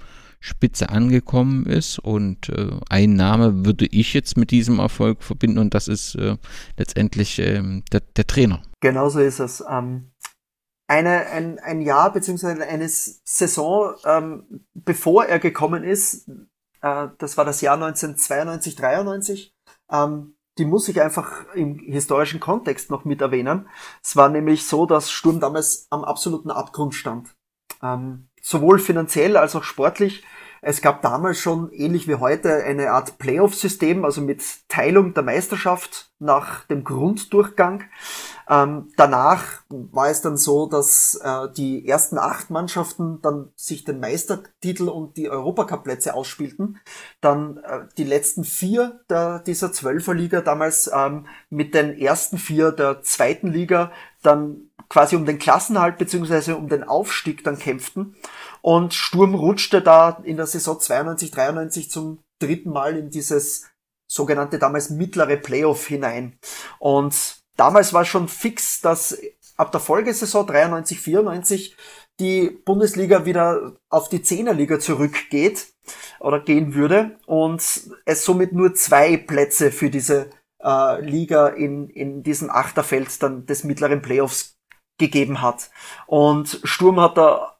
Spitze 0.40 0.90
angekommen 0.90 1.66
ist. 1.66 1.98
Und 1.98 2.48
äh, 2.48 2.78
ein 2.88 3.14
Name 3.14 3.64
würde 3.64 3.86
ich 3.86 4.14
jetzt 4.14 4.36
mit 4.36 4.50
diesem 4.50 4.78
Erfolg 4.78 5.22
verbinden 5.22 5.58
und 5.58 5.74
das 5.74 5.88
ist 5.88 6.14
äh, 6.16 6.36
letztendlich 6.76 7.38
äh, 7.38 7.62
der, 7.92 8.00
der, 8.00 8.26
Trainer. 8.26 8.62
Genau 8.80 9.08
so 9.08 9.20
ist 9.20 9.40
es. 9.40 9.64
Ähm, 9.68 10.12
eine, 10.88 11.26
ein, 11.26 11.58
ein 11.58 11.80
Jahr 11.80 12.12
beziehungsweise 12.12 12.66
eine 12.66 12.88
Saison, 12.88 13.94
ähm, 14.04 14.66
bevor 14.74 15.24
er 15.24 15.38
gekommen 15.38 15.82
ist, 15.82 16.28
äh, 16.80 17.08
das 17.18 17.36
war 17.36 17.44
das 17.44 17.60
Jahr 17.60 17.74
1992, 17.74 18.76
93, 18.76 19.54
ähm, 19.90 20.36
die 20.58 20.64
muss 20.64 20.88
ich 20.88 21.02
einfach 21.02 21.52
im 21.54 21.78
historischen 21.80 22.40
Kontext 22.40 22.90
noch 22.90 23.04
mit 23.04 23.20
erwähnen. 23.20 23.68
Es 24.02 24.16
war 24.16 24.28
nämlich 24.28 24.66
so, 24.66 24.86
dass 24.86 25.10
Sturm 25.10 25.40
damals 25.40 25.86
am 25.90 26.04
absoluten 26.04 26.50
Abgrund 26.50 26.94
stand. 26.94 27.34
Ähm, 27.82 28.28
sowohl 28.46 28.78
finanziell 28.78 29.36
als 29.36 29.56
auch 29.56 29.64
sportlich. 29.64 30.22
Es 30.62 30.80
gab 30.80 31.02
damals 31.02 31.38
schon, 31.38 31.70
ähnlich 31.72 32.06
wie 32.06 32.14
heute, 32.14 32.64
eine 32.64 32.92
Art 32.92 33.18
Playoff-System, 33.18 34.04
also 34.04 34.20
mit 34.20 34.42
Teilung 34.68 35.14
der 35.14 35.24
Meisterschaft 35.24 36.10
nach 36.18 36.64
dem 36.64 36.84
Grunddurchgang. 36.84 37.84
Ähm, 38.48 38.92
danach 38.96 39.62
war 39.68 40.08
es 40.08 40.22
dann 40.22 40.36
so, 40.36 40.66
dass 40.66 41.20
äh, 41.22 41.48
die 41.56 41.86
ersten 41.88 42.18
acht 42.18 42.50
Mannschaften 42.50 43.20
dann 43.20 43.50
sich 43.56 43.84
den 43.84 43.98
Meistertitel 43.98 44.88
und 44.88 45.16
die 45.16 45.28
Europacup-Plätze 45.28 46.14
ausspielten. 46.14 46.78
Dann 47.20 47.58
äh, 47.58 47.80
die 47.98 48.04
letzten 48.04 48.44
vier 48.44 49.00
der, 49.10 49.40
dieser 49.40 49.72
Zwölferliga 49.72 50.40
damals 50.40 50.88
ähm, 50.94 51.26
mit 51.50 51.74
den 51.74 51.98
ersten 51.98 52.38
vier 52.38 52.70
der 52.70 53.02
zweiten 53.02 53.48
Liga 53.52 53.90
dann 54.22 54.70
quasi 54.88 55.16
um 55.16 55.26
den 55.26 55.38
Klassenhalt 55.38 55.98
beziehungsweise 55.98 56.56
um 56.56 56.68
den 56.68 56.84
Aufstieg 56.84 57.44
dann 57.44 57.58
kämpften. 57.58 58.16
Und 58.62 58.94
Sturm 58.94 59.34
rutschte 59.34 59.82
da 59.82 60.20
in 60.24 60.36
der 60.36 60.46
Saison 60.46 60.80
92, 60.80 61.30
93 61.30 61.90
zum 61.90 62.18
dritten 62.40 62.70
Mal 62.70 62.96
in 62.96 63.10
dieses 63.10 63.66
sogenannte 64.06 64.58
damals 64.58 64.90
mittlere 64.90 65.36
Playoff 65.36 65.86
hinein. 65.86 66.38
Und 66.78 67.38
damals 67.56 67.92
war 67.92 68.04
schon 68.04 68.28
fix, 68.28 68.80
dass 68.80 69.18
ab 69.56 69.72
der 69.72 69.80
Folgesaison 69.80 70.46
93, 70.46 71.00
94 71.00 71.76
die 72.20 72.50
Bundesliga 72.50 73.24
wieder 73.24 73.76
auf 73.90 74.08
die 74.08 74.22
Zehnerliga 74.22 74.78
zurückgeht 74.78 75.68
oder 76.18 76.40
gehen 76.40 76.74
würde 76.74 77.18
und 77.26 77.62
es 78.04 78.24
somit 78.24 78.52
nur 78.52 78.74
zwei 78.74 79.16
Plätze 79.16 79.70
für 79.70 79.90
diese 79.90 80.30
äh, 80.62 81.00
Liga 81.02 81.48
in, 81.48 81.88
in 81.90 82.22
diesem 82.22 82.50
Achterfeld 82.50 83.22
dann 83.22 83.46
des 83.46 83.64
mittleren 83.64 84.00
Playoffs 84.00 84.55
gegeben 84.98 85.42
hat. 85.42 85.70
Und 86.06 86.60
Sturm 86.64 87.00
hat 87.00 87.16
da 87.16 87.56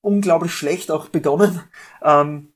unglaublich 0.00 0.52
schlecht 0.52 0.90
auch 0.90 1.08
begonnen. 1.08 1.62
Ähm, 2.02 2.52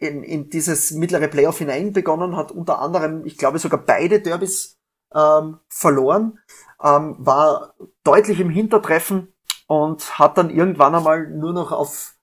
in, 0.00 0.24
in 0.24 0.50
dieses 0.50 0.90
mittlere 0.90 1.28
Playoff 1.28 1.58
hinein 1.58 1.92
begonnen, 1.92 2.36
hat 2.36 2.50
unter 2.50 2.80
anderem, 2.80 3.24
ich 3.24 3.36
glaube 3.36 3.58
sogar 3.58 3.80
beide 3.80 4.20
Derbys 4.20 4.78
ähm, 5.14 5.58
verloren, 5.68 6.38
ähm, 6.82 7.16
war 7.18 7.74
deutlich 8.02 8.40
im 8.40 8.50
Hintertreffen 8.50 9.32
und 9.66 10.18
hat 10.18 10.38
dann 10.38 10.50
irgendwann 10.50 10.94
einmal 10.94 11.28
nur 11.28 11.52
noch 11.52 11.72
auf 11.72 12.14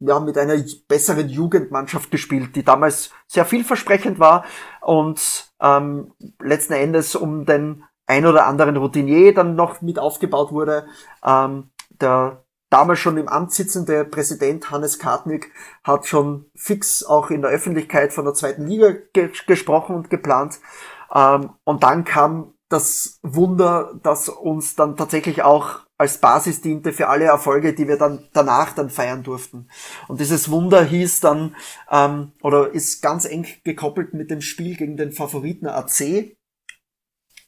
ja, 0.00 0.20
mit 0.20 0.36
einer 0.36 0.56
besseren 0.88 1.28
Jugendmannschaft 1.28 2.10
gespielt, 2.10 2.56
die 2.56 2.64
damals 2.64 3.10
sehr 3.26 3.44
vielversprechend 3.44 4.18
war 4.18 4.44
und 4.80 5.52
ähm, 5.60 6.12
letzten 6.40 6.74
Endes 6.74 7.14
um 7.14 7.46
den 7.46 7.84
ein 8.06 8.26
oder 8.26 8.46
anderen 8.46 8.76
Routinier 8.76 9.34
dann 9.34 9.54
noch 9.54 9.80
mit 9.80 9.98
aufgebaut 9.98 10.52
wurde. 10.52 10.86
Ähm, 11.24 11.70
der 12.00 12.44
damals 12.70 12.98
schon 12.98 13.16
im 13.18 13.28
Amt 13.28 13.52
sitzende 13.52 14.04
Präsident 14.04 14.70
Hannes 14.70 14.98
Kartnick 14.98 15.52
hat 15.84 16.06
schon 16.06 16.46
fix 16.54 17.04
auch 17.04 17.30
in 17.30 17.42
der 17.42 17.50
Öffentlichkeit 17.50 18.12
von 18.12 18.24
der 18.24 18.34
zweiten 18.34 18.66
Liga 18.66 18.94
ge 19.12 19.30
gesprochen 19.46 19.94
und 19.94 20.10
geplant. 20.10 20.58
Ähm, 21.14 21.50
und 21.64 21.82
dann 21.82 22.04
kam 22.04 22.54
das 22.68 23.20
Wunder, 23.22 23.92
das 24.02 24.28
uns 24.28 24.74
dann 24.74 24.96
tatsächlich 24.96 25.42
auch 25.42 25.84
als 25.96 26.18
Basis 26.18 26.60
diente 26.60 26.92
für 26.92 27.08
alle 27.08 27.26
Erfolge, 27.26 27.72
die 27.72 27.86
wir 27.86 27.96
dann 27.96 28.28
danach 28.32 28.72
dann 28.74 28.90
feiern 28.90 29.22
durften. 29.22 29.68
Und 30.08 30.18
dieses 30.18 30.50
Wunder 30.50 30.82
hieß 30.82 31.20
dann 31.20 31.54
ähm, 31.90 32.32
oder 32.42 32.72
ist 32.72 33.00
ganz 33.00 33.24
eng 33.24 33.46
gekoppelt 33.62 34.12
mit 34.14 34.30
dem 34.30 34.40
Spiel 34.40 34.76
gegen 34.76 34.96
den 34.96 35.12
Favoriten 35.12 35.68
AC. 35.68 36.36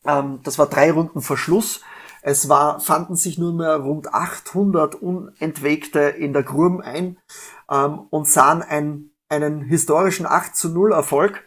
Ähm, 0.06 0.40
das 0.42 0.58
war 0.58 0.66
drei 0.66 0.92
Runden 0.92 1.22
vor 1.22 1.36
Schluss. 1.36 1.80
Es 2.22 2.48
war, 2.48 2.80
fanden 2.80 3.14
sich 3.14 3.38
nur 3.38 3.52
mehr 3.52 3.76
rund 3.76 4.12
800 4.12 4.96
Unentwegte 4.96 6.00
in 6.00 6.32
der 6.32 6.42
Grum 6.42 6.80
ein 6.80 7.18
ähm, 7.70 8.00
und 8.10 8.28
sahen 8.28 8.62
ein, 8.62 9.10
einen 9.28 9.62
historischen 9.62 10.26
8 10.26 10.56
zu 10.56 10.68
0 10.70 10.92
Erfolg 10.92 11.44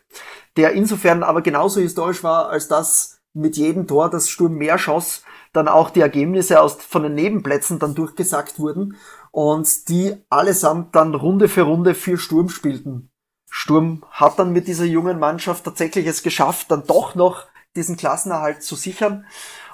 der 0.60 0.74
insofern 0.74 1.24
aber 1.24 1.42
genauso 1.42 1.80
historisch 1.80 2.24
war, 2.24 2.50
als 2.50 2.68
dass 2.68 3.22
mit 3.34 3.56
jedem 3.56 3.88
Tor 3.88 4.10
das 4.10 4.30
Sturm 4.30 4.56
mehr 4.56 4.78
schoss, 4.78 5.24
dann 5.54 5.68
auch 5.68 5.90
die 5.90 6.02
Ergebnisse 6.02 6.62
aus, 6.62 6.76
von 6.76 7.04
den 7.04 7.16
Nebenplätzen 7.16 7.80
dann 7.80 7.96
durchgesagt 7.96 8.60
wurden 8.60 8.98
und 9.32 9.88
die 9.88 10.18
allesamt 10.30 10.96
dann 10.96 11.16
Runde 11.16 11.48
für 11.48 11.62
Runde 11.62 11.96
für 11.96 12.18
Sturm 12.18 12.50
spielten. 12.50 13.10
Sturm 13.50 14.04
hat 14.12 14.38
dann 14.38 14.52
mit 14.52 14.68
dieser 14.68 14.86
jungen 14.86 15.18
Mannschaft 15.18 15.64
tatsächlich 15.64 16.06
es 16.06 16.24
geschafft, 16.24 16.70
dann 16.72 16.86
doch 16.86 17.16
noch 17.16 17.46
diesen 17.76 17.98
Klassenerhalt 17.98 18.64
zu 18.64 18.76
sichern. 18.76 19.26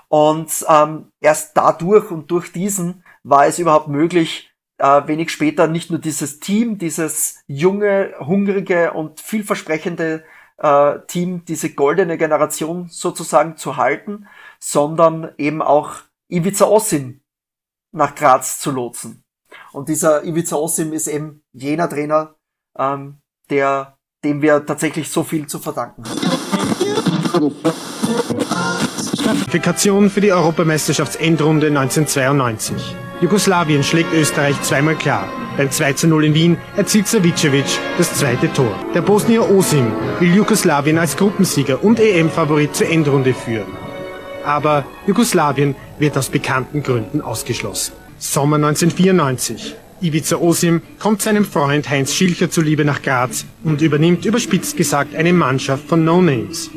Und 0.07 0.65
ähm, 0.69 1.11
erst 1.19 1.57
dadurch 1.57 2.11
und 2.11 2.29
durch 2.31 2.51
diesen 2.51 3.03
war 3.23 3.47
es 3.47 3.59
überhaupt 3.59 3.87
möglich, 3.87 4.51
äh, 4.77 5.07
wenig 5.07 5.31
später 5.31 5.67
nicht 5.67 5.89
nur 5.89 5.99
dieses 5.99 6.39
Team, 6.39 6.77
dieses 6.77 7.43
junge, 7.47 8.13
hungrige 8.19 8.93
und 8.93 9.19
vielversprechende 9.19 10.23
äh, 10.57 10.99
Team 11.07 11.43
diese 11.45 11.73
goldene 11.73 12.17
Generation 12.17 12.87
sozusagen 12.89 13.57
zu 13.57 13.77
halten, 13.77 14.27
sondern 14.59 15.33
eben 15.37 15.61
auch 15.61 15.95
Ivica 16.29 16.65
Osim 16.65 17.21
nach 17.91 18.15
Graz 18.15 18.59
zu 18.59 18.71
lotsen. 18.71 19.23
Und 19.71 19.89
dieser 19.89 20.23
Ivica 20.23 20.55
Osim 20.55 20.93
ist 20.93 21.07
eben 21.07 21.43
jener 21.53 21.89
Trainer, 21.89 22.35
ähm, 22.77 23.19
der, 23.49 23.97
dem 24.23 24.41
wir 24.41 24.65
tatsächlich 24.65 25.09
so 25.09 25.23
viel 25.23 25.47
zu 25.47 25.59
verdanken 25.59 26.03
haben. 26.07 26.34
Qualifikation 29.55 30.09
für 30.09 30.21
die 30.21 30.31
Europameisterschaftsendrunde 30.31 31.67
1992. 31.67 32.95
Jugoslawien 33.21 33.83
schlägt 33.83 34.13
Österreich 34.13 34.61
zweimal 34.61 34.95
klar. 34.95 35.27
Beim 35.57 35.71
2 35.71 35.93
zu 35.93 36.07
0 36.07 36.25
in 36.25 36.33
Wien 36.33 36.57
erzielt 36.75 37.07
Savicevic 37.07 37.65
das 37.97 38.13
zweite 38.13 38.51
Tor. 38.53 38.73
Der 38.93 39.01
Bosnier 39.01 39.49
Osim 39.49 39.91
will 40.19 40.35
Jugoslawien 40.35 40.97
als 40.97 41.17
Gruppensieger 41.17 41.83
und 41.83 41.99
EM-Favorit 41.99 42.75
zur 42.75 42.89
Endrunde 42.89 43.33
führen. 43.33 43.71
Aber 44.45 44.85
Jugoslawien 45.07 45.75
wird 45.99 46.17
aus 46.17 46.29
bekannten 46.29 46.83
Gründen 46.83 47.21
ausgeschlossen. 47.21 47.93
Sommer 48.17 48.57
1994. 48.57 49.75
Ivica 50.01 50.35
Osim 50.35 50.81
kommt 50.99 51.21
seinem 51.21 51.45
Freund 51.45 51.89
Heinz 51.89 52.13
Schilcher 52.13 52.49
zuliebe 52.49 52.83
nach 52.83 53.01
Graz 53.01 53.45
und 53.63 53.81
übernimmt 53.81 54.25
überspitzt 54.25 54.75
gesagt 54.75 55.15
eine 55.15 55.31
Mannschaft 55.31 55.87
von 55.87 56.03
No-Names. 56.03 56.69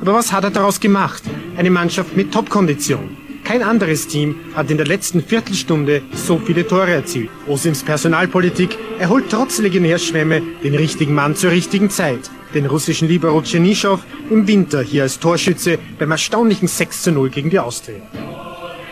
Aber 0.00 0.14
was 0.14 0.32
hat 0.32 0.44
er 0.44 0.50
daraus 0.50 0.78
gemacht? 0.78 1.22
Eine 1.56 1.70
Mannschaft 1.70 2.14
mit 2.16 2.32
Top-Kondition. 2.32 3.16
Kein 3.42 3.62
anderes 3.62 4.06
Team 4.06 4.36
hat 4.54 4.70
in 4.70 4.76
der 4.76 4.86
letzten 4.86 5.22
Viertelstunde 5.22 6.02
so 6.12 6.38
viele 6.38 6.66
Tore 6.66 6.90
erzielt. 6.90 7.30
Osims 7.46 7.82
Personalpolitik 7.82 8.76
erholt 8.98 9.24
trotz 9.30 9.58
Legionärschwämme 9.58 10.42
den 10.62 10.74
richtigen 10.74 11.14
Mann 11.14 11.34
zur 11.34 11.52
richtigen 11.52 11.88
Zeit. 11.88 12.30
Den 12.52 12.66
russischen 12.66 13.08
Libero 13.08 13.40
Tschernyschow 13.40 14.00
im 14.28 14.46
Winter 14.46 14.82
hier 14.82 15.04
als 15.04 15.18
Torschütze 15.18 15.78
beim 15.98 16.10
erstaunlichen 16.10 16.68
6 16.68 17.02
zu 17.02 17.12
0 17.12 17.30
gegen 17.30 17.48
die 17.48 17.58
Austria. 17.58 18.02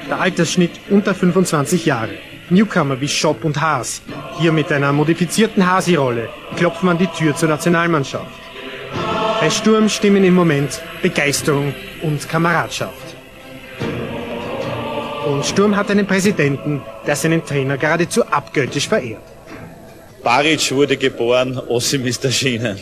Der 0.09 0.21
Altersschnitt 0.21 0.73
unter 0.89 1.15
25 1.15 1.85
Jahre. 1.85 2.15
Newcomer 2.51 3.01
wie 3.01 3.09
Schopp 3.09 3.45
und 3.45 3.61
Haas. 3.61 4.03
Hier 4.39 4.53
mit 4.53 4.71
einer 4.71 4.93
modifizierten 4.93 5.67
Hasi-Rolle 5.67 6.29
klopfen 6.57 6.89
an 6.89 6.99
die 6.99 7.09
Tür 7.09 7.35
zur 7.35 7.49
Nationalmannschaft. 7.49 8.31
Bei 9.41 9.51
Sturm 9.51 9.89
stimmen 9.89 10.25
im 10.25 10.35
Moment 10.35 10.81
Begeisterung 11.03 11.75
und 12.03 12.29
Kameradschaft. 12.29 13.17
Und 15.27 15.45
Sturm 15.45 15.75
hat 15.75 15.91
einen 15.91 16.07
Präsidenten, 16.07 16.83
der 17.07 17.17
seinen 17.17 17.45
Trainer 17.45 17.77
geradezu 17.77 18.25
abgöttisch 18.27 18.89
verehrt. 18.89 19.23
Baric 20.23 20.73
wurde 20.73 20.97
geboren, 20.97 21.61
Osim 21.69 22.07
ist 22.07 22.25
erschienen. 22.25 22.79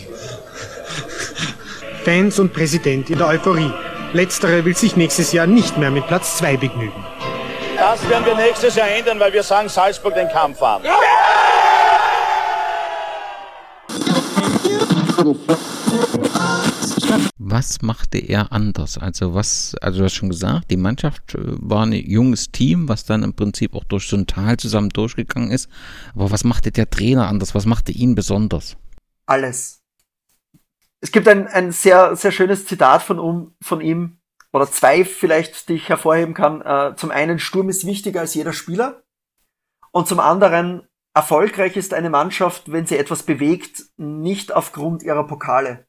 Fans 2.04 2.38
und 2.38 2.52
Präsident 2.52 3.08
in 3.08 3.18
der 3.18 3.28
Euphorie. 3.28 3.72
Letztere 4.12 4.64
will 4.64 4.76
sich 4.76 4.94
nächstes 4.96 5.32
Jahr 5.32 5.46
nicht 5.46 5.78
mehr 5.78 5.90
mit 5.90 6.06
Platz 6.06 6.36
2 6.36 6.58
begnügen. 6.58 7.13
Das 7.86 8.08
werden 8.08 8.24
wir 8.24 8.34
nächstes 8.34 8.76
Jahr 8.76 8.88
ändern, 8.88 9.20
weil 9.20 9.30
wir 9.30 9.42
sagen 9.42 9.68
Salzburg 9.68 10.14
den 10.14 10.26
Kampf 10.30 10.62
an. 10.62 10.82
Ja! 10.84 10.94
Was 17.36 17.82
machte 17.82 18.16
er 18.16 18.50
anders? 18.52 18.96
Also 18.96 19.34
was, 19.34 19.76
also 19.82 19.98
du 19.98 20.04
hast 20.06 20.14
schon 20.14 20.30
gesagt, 20.30 20.70
die 20.70 20.78
Mannschaft 20.78 21.34
äh, 21.34 21.40
war 21.42 21.84
ein 21.84 21.92
junges 21.92 22.50
Team, 22.50 22.88
was 22.88 23.04
dann 23.04 23.22
im 23.22 23.34
Prinzip 23.34 23.74
auch 23.74 23.84
durch 23.84 24.08
so 24.08 24.16
ein 24.16 24.26
Tal 24.26 24.56
zusammen 24.56 24.88
durchgegangen 24.88 25.50
ist. 25.50 25.68
Aber 26.14 26.30
was 26.30 26.42
machte 26.42 26.72
der 26.72 26.88
Trainer 26.88 27.28
anders? 27.28 27.54
Was 27.54 27.66
machte 27.66 27.92
ihn 27.92 28.14
besonders? 28.14 28.78
Alles. 29.26 29.82
Es 31.02 31.12
gibt 31.12 31.28
ein, 31.28 31.48
ein 31.48 31.70
sehr, 31.70 32.16
sehr 32.16 32.32
schönes 32.32 32.64
Zitat 32.64 33.02
von, 33.02 33.18
um, 33.18 33.54
von 33.60 33.82
ihm, 33.82 34.22
oder 34.54 34.70
zwei 34.70 35.04
vielleicht, 35.04 35.68
die 35.68 35.74
ich 35.74 35.88
hervorheben 35.88 36.32
kann. 36.32 36.62
Äh, 36.62 36.94
zum 36.94 37.10
einen, 37.10 37.40
Sturm 37.40 37.68
ist 37.68 37.86
wichtiger 37.86 38.20
als 38.20 38.34
jeder 38.34 38.52
Spieler. 38.52 39.02
Und 39.90 40.06
zum 40.06 40.20
anderen, 40.20 40.86
erfolgreich 41.12 41.76
ist 41.76 41.92
eine 41.92 42.08
Mannschaft, 42.08 42.70
wenn 42.70 42.86
sie 42.86 42.96
etwas 42.96 43.24
bewegt, 43.24 43.82
nicht 43.96 44.52
aufgrund 44.52 45.02
ihrer 45.02 45.26
Pokale. 45.26 45.88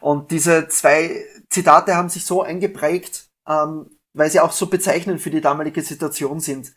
Und 0.00 0.32
diese 0.32 0.66
zwei 0.66 1.24
Zitate 1.50 1.94
haben 1.94 2.08
sich 2.08 2.26
so 2.26 2.42
eingeprägt, 2.42 3.28
ähm, 3.46 3.96
weil 4.12 4.28
sie 4.28 4.40
auch 4.40 4.52
so 4.52 4.66
bezeichnend 4.66 5.20
für 5.20 5.30
die 5.30 5.40
damalige 5.40 5.82
Situation 5.82 6.40
sind. 6.40 6.72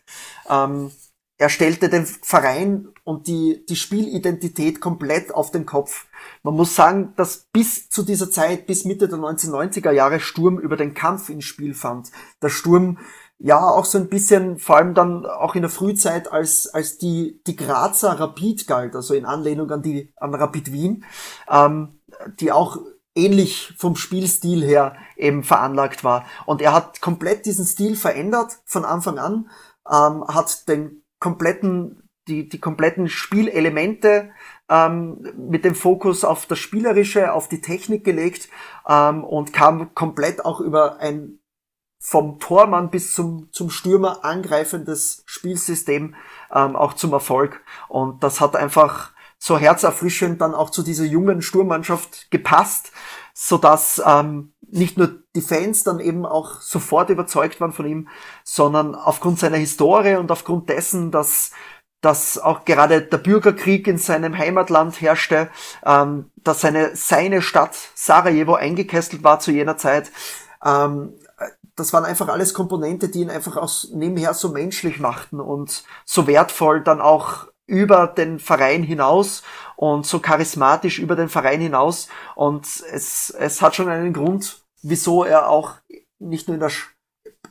Ähm, 0.48 0.92
er 1.36 1.48
stellte 1.48 1.88
den 1.88 2.06
Verein 2.06 2.88
und 3.02 3.26
die, 3.26 3.64
die 3.68 3.76
Spielidentität 3.76 4.80
komplett 4.80 5.34
auf 5.34 5.50
den 5.50 5.66
Kopf. 5.66 6.06
Man 6.42 6.54
muss 6.54 6.76
sagen, 6.76 7.12
dass 7.16 7.48
bis 7.52 7.90
zu 7.90 8.02
dieser 8.02 8.30
Zeit, 8.30 8.66
bis 8.66 8.84
Mitte 8.84 9.08
der 9.08 9.18
1990er 9.18 9.90
Jahre, 9.90 10.20
Sturm 10.20 10.58
über 10.58 10.76
den 10.76 10.94
Kampf 10.94 11.28
ins 11.28 11.44
Spiel 11.44 11.74
fand. 11.74 12.10
Der 12.40 12.50
Sturm 12.50 12.98
ja 13.38 13.58
auch 13.58 13.84
so 13.84 13.98
ein 13.98 14.08
bisschen, 14.08 14.58
vor 14.58 14.76
allem 14.76 14.94
dann 14.94 15.26
auch 15.26 15.54
in 15.54 15.62
der 15.62 15.70
Frühzeit, 15.70 16.30
als, 16.30 16.68
als 16.68 16.98
die, 16.98 17.42
die 17.46 17.56
Grazer 17.56 18.12
Rapid 18.12 18.66
galt, 18.66 18.94
also 18.94 19.12
in 19.14 19.26
Anlehnung 19.26 19.70
an 19.70 19.82
die, 19.82 20.12
an 20.16 20.34
Rapid 20.34 20.72
Wien, 20.72 21.04
ähm, 21.50 22.00
die 22.38 22.52
auch 22.52 22.78
ähnlich 23.16 23.74
vom 23.76 23.96
Spielstil 23.96 24.64
her 24.64 24.96
eben 25.16 25.42
veranlagt 25.42 26.04
war. 26.04 26.26
Und 26.46 26.62
er 26.62 26.72
hat 26.72 27.00
komplett 27.00 27.44
diesen 27.44 27.66
Stil 27.66 27.96
verändert 27.96 28.58
von 28.64 28.84
Anfang 28.84 29.18
an, 29.18 29.50
ähm, 29.90 30.24
hat 30.26 30.68
den 30.68 31.03
kompletten, 31.24 32.06
die, 32.28 32.50
die 32.50 32.60
kompletten 32.60 33.08
Spielelemente 33.08 34.30
ähm, 34.68 35.26
mit 35.38 35.64
dem 35.64 35.74
Fokus 35.74 36.22
auf 36.22 36.44
das 36.44 36.58
Spielerische, 36.58 37.32
auf 37.32 37.48
die 37.48 37.62
Technik 37.62 38.04
gelegt 38.04 38.50
ähm, 38.86 39.24
und 39.24 39.54
kam 39.54 39.94
komplett 39.94 40.44
auch 40.44 40.60
über 40.60 40.98
ein 40.98 41.38
vom 41.98 42.38
Tormann 42.38 42.90
bis 42.90 43.14
zum, 43.14 43.48
zum 43.52 43.70
Stürmer 43.70 44.22
angreifendes 44.22 45.22
Spielsystem 45.24 46.14
ähm, 46.52 46.76
auch 46.76 46.92
zum 46.92 47.14
Erfolg. 47.14 47.62
Und 47.88 48.22
das 48.22 48.42
hat 48.42 48.54
einfach 48.54 49.14
so 49.38 49.56
herzerfrischend 49.58 50.42
dann 50.42 50.54
auch 50.54 50.68
zu 50.68 50.82
dieser 50.82 51.04
jungen 51.04 51.40
Sturmmannschaft 51.40 52.30
gepasst, 52.30 52.92
so 53.32 53.56
dass 53.56 54.02
ähm, 54.04 54.52
nicht 54.70 54.98
nur 54.98 55.22
die 55.34 55.42
Fans 55.42 55.82
dann 55.82 56.00
eben 56.00 56.26
auch 56.26 56.60
sofort 56.60 57.10
überzeugt 57.10 57.60
waren 57.60 57.72
von 57.72 57.86
ihm, 57.86 58.08
sondern 58.44 58.94
aufgrund 58.94 59.38
seiner 59.38 59.56
Historie 59.56 60.16
und 60.16 60.30
aufgrund 60.30 60.68
dessen, 60.68 61.10
dass 61.10 61.50
dass 62.00 62.36
auch 62.36 62.66
gerade 62.66 63.00
der 63.00 63.16
Bürgerkrieg 63.16 63.88
in 63.88 63.96
seinem 63.96 64.36
Heimatland 64.36 65.00
herrschte, 65.00 65.48
ähm, 65.86 66.30
dass 66.36 66.60
seine, 66.60 66.94
seine 66.94 67.40
Stadt 67.40 67.74
Sarajevo 67.94 68.54
eingekesselt 68.54 69.24
war 69.24 69.40
zu 69.40 69.52
jener 69.52 69.78
Zeit, 69.78 70.12
ähm, 70.62 71.14
das 71.76 71.92
waren 71.92 72.04
einfach 72.04 72.28
alles 72.28 72.54
Komponente, 72.54 73.08
die 73.08 73.20
ihn 73.20 73.30
einfach 73.30 73.56
aus 73.56 73.90
nebenher 73.92 74.34
so 74.34 74.50
menschlich 74.50 75.00
machten 75.00 75.40
und 75.40 75.84
so 76.04 76.26
wertvoll 76.26 76.82
dann 76.82 77.00
auch 77.00 77.48
über 77.66 78.06
den 78.06 78.38
Verein 78.38 78.82
hinaus 78.82 79.42
und 79.76 80.06
so 80.06 80.20
charismatisch 80.20 80.98
über 80.98 81.16
den 81.16 81.28
Verein 81.28 81.60
hinaus. 81.60 82.08
Und 82.34 82.66
es, 82.92 83.30
es 83.30 83.62
hat 83.62 83.74
schon 83.74 83.88
einen 83.88 84.12
Grund, 84.12 84.62
wieso 84.82 85.24
er 85.24 85.48
auch 85.48 85.74
nicht 86.18 86.48
nur 86.48 86.54
in 86.54 86.60
der, 86.60 86.70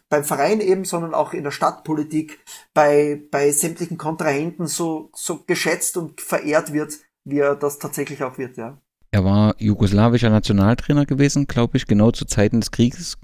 beim 0.10 0.24
Verein 0.24 0.62
eben, 0.62 0.86
sondern 0.86 1.14
auch 1.14 1.34
in 1.34 1.44
der 1.44 1.52
Stadtpolitik 1.52 2.40
bei, 2.74 3.22
bei 3.32 3.52
sämtlichen 3.52 3.98
Kontrahenten 3.98 4.68
so, 4.68 5.10
so 5.14 5.44
geschätzt 5.46 5.98
und 5.98 6.22
verehrt 6.22 6.74
wird, 6.74 6.94
wie 7.24 7.40
er 7.40 7.56
das 7.56 7.80
tatsächlich 7.80 8.24
auch 8.24 8.38
wird, 8.38 8.58
ja. 8.58 8.78
Er 9.12 9.24
war 9.24 9.54
jugoslawischer 9.60 10.32
Nationaltrainer 10.32 11.06
gewesen, 11.06 11.46
glaube 11.46 11.78
ich, 11.78 11.86
genau 11.86 12.10
zu 12.10 12.26
Zeiten 12.26 12.62
des 12.62 12.72
Krieges. 12.72 13.20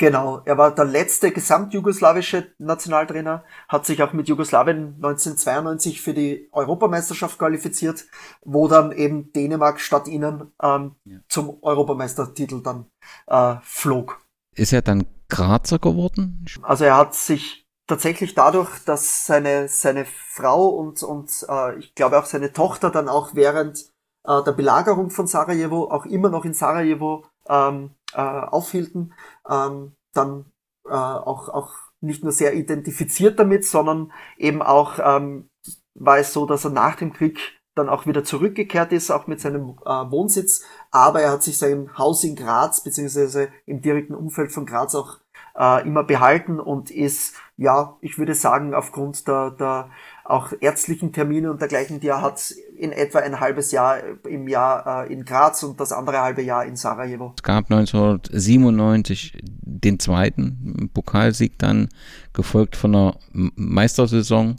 Genau, 0.00 0.40
er 0.46 0.56
war 0.56 0.74
der 0.74 0.86
letzte 0.86 1.30
gesamtjugoslawische 1.30 2.54
Nationaltrainer, 2.56 3.44
hat 3.68 3.84
sich 3.84 4.02
auch 4.02 4.14
mit 4.14 4.28
Jugoslawien 4.28 4.94
1992 4.94 6.00
für 6.00 6.14
die 6.14 6.48
Europameisterschaft 6.52 7.38
qualifiziert, 7.38 8.06
wo 8.42 8.66
dann 8.66 8.92
eben 8.92 9.30
Dänemark 9.32 9.78
statt 9.78 10.08
ihnen 10.08 10.52
ähm, 10.62 10.94
ja. 11.04 11.18
zum 11.28 11.62
Europameistertitel 11.62 12.62
dann 12.62 12.86
äh, 13.26 13.56
flog. 13.60 14.24
Ist 14.56 14.72
er 14.72 14.80
dann 14.80 15.04
Grazer 15.28 15.78
geworden? 15.78 16.46
Also 16.62 16.86
er 16.86 16.96
hat 16.96 17.14
sich 17.14 17.66
tatsächlich 17.86 18.34
dadurch, 18.34 18.70
dass 18.86 19.26
seine, 19.26 19.68
seine 19.68 20.06
Frau 20.06 20.68
und, 20.68 21.02
und 21.02 21.30
äh, 21.46 21.78
ich 21.78 21.94
glaube 21.94 22.18
auch 22.18 22.24
seine 22.24 22.54
Tochter 22.54 22.88
dann 22.88 23.10
auch 23.10 23.34
während 23.34 23.90
äh, 24.24 24.42
der 24.44 24.52
Belagerung 24.52 25.10
von 25.10 25.26
Sarajevo 25.26 25.90
auch 25.90 26.06
immer 26.06 26.30
noch 26.30 26.46
in 26.46 26.54
Sarajevo 26.54 27.26
ähm, 27.50 27.90
äh, 28.12 28.20
aufhielten, 28.20 29.12
ähm, 29.50 29.92
dann 30.12 30.46
äh, 30.86 30.92
auch, 30.92 31.48
auch 31.48 31.74
nicht 32.00 32.22
nur 32.22 32.32
sehr 32.32 32.54
identifiziert 32.54 33.38
damit, 33.38 33.66
sondern 33.66 34.12
eben 34.38 34.62
auch 34.62 34.98
ähm, 35.02 35.50
war 35.94 36.18
es 36.18 36.32
so, 36.32 36.46
dass 36.46 36.64
er 36.64 36.70
nach 36.70 36.96
dem 36.96 37.12
Krieg 37.12 37.38
dann 37.74 37.88
auch 37.88 38.06
wieder 38.06 38.24
zurückgekehrt 38.24 38.92
ist, 38.92 39.10
auch 39.10 39.26
mit 39.26 39.40
seinem 39.40 39.78
äh, 39.84 40.10
Wohnsitz, 40.10 40.64
aber 40.90 41.22
er 41.22 41.32
hat 41.32 41.42
sich 41.42 41.58
sein 41.58 41.96
Haus 41.96 42.24
in 42.24 42.36
Graz, 42.36 42.82
beziehungsweise 42.82 43.48
im 43.66 43.80
direkten 43.80 44.14
Umfeld 44.14 44.52
von 44.52 44.66
Graz 44.66 44.94
auch 44.94 45.18
äh, 45.56 45.86
immer 45.86 46.04
behalten 46.04 46.58
und 46.58 46.90
ist, 46.90 47.36
ja, 47.56 47.96
ich 48.00 48.18
würde 48.18 48.34
sagen, 48.34 48.74
aufgrund 48.74 49.26
der, 49.28 49.50
der 49.52 49.90
auch 50.30 50.52
ärztlichen 50.60 51.12
Termine 51.12 51.50
und 51.50 51.60
dergleichen, 51.60 52.00
die 52.00 52.08
er 52.08 52.22
hat, 52.22 52.54
in 52.76 52.92
etwa 52.92 53.18
ein 53.18 53.40
halbes 53.40 53.72
Jahr 53.72 53.98
im 54.26 54.48
Jahr 54.48 55.04
äh, 55.04 55.12
in 55.12 55.24
Graz 55.24 55.62
und 55.62 55.80
das 55.80 55.92
andere 55.92 56.20
halbe 56.22 56.42
Jahr 56.42 56.64
in 56.64 56.76
Sarajevo. 56.76 57.34
Es 57.36 57.42
gab 57.42 57.70
1997 57.70 59.38
den 59.42 59.98
zweiten 59.98 60.90
Pokalsieg 60.94 61.58
dann, 61.58 61.88
gefolgt 62.32 62.76
von 62.76 62.94
einer 62.94 63.16
Meistersaison, 63.32 64.56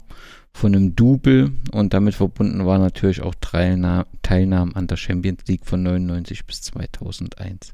von 0.52 0.74
einem 0.74 0.94
Double 0.94 1.52
und 1.72 1.94
damit 1.94 2.14
verbunden 2.14 2.66
war 2.66 2.78
natürlich 2.78 3.22
auch 3.22 3.34
Teilnahme 3.40 4.76
an 4.76 4.86
der 4.86 4.96
Champions 4.96 5.42
League 5.48 5.64
von 5.64 5.82
99 5.82 6.46
bis 6.46 6.62
2001. 6.62 7.72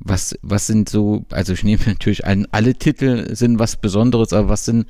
Was, 0.00 0.36
was 0.42 0.66
sind 0.66 0.88
so, 0.88 1.24
also 1.30 1.52
ich 1.52 1.64
nehme 1.64 1.82
natürlich 1.86 2.26
an, 2.26 2.46
alle 2.50 2.74
Titel 2.74 3.34
sind 3.34 3.58
was 3.58 3.76
Besonderes, 3.76 4.32
aber 4.32 4.48
was 4.48 4.64
sind 4.64 4.86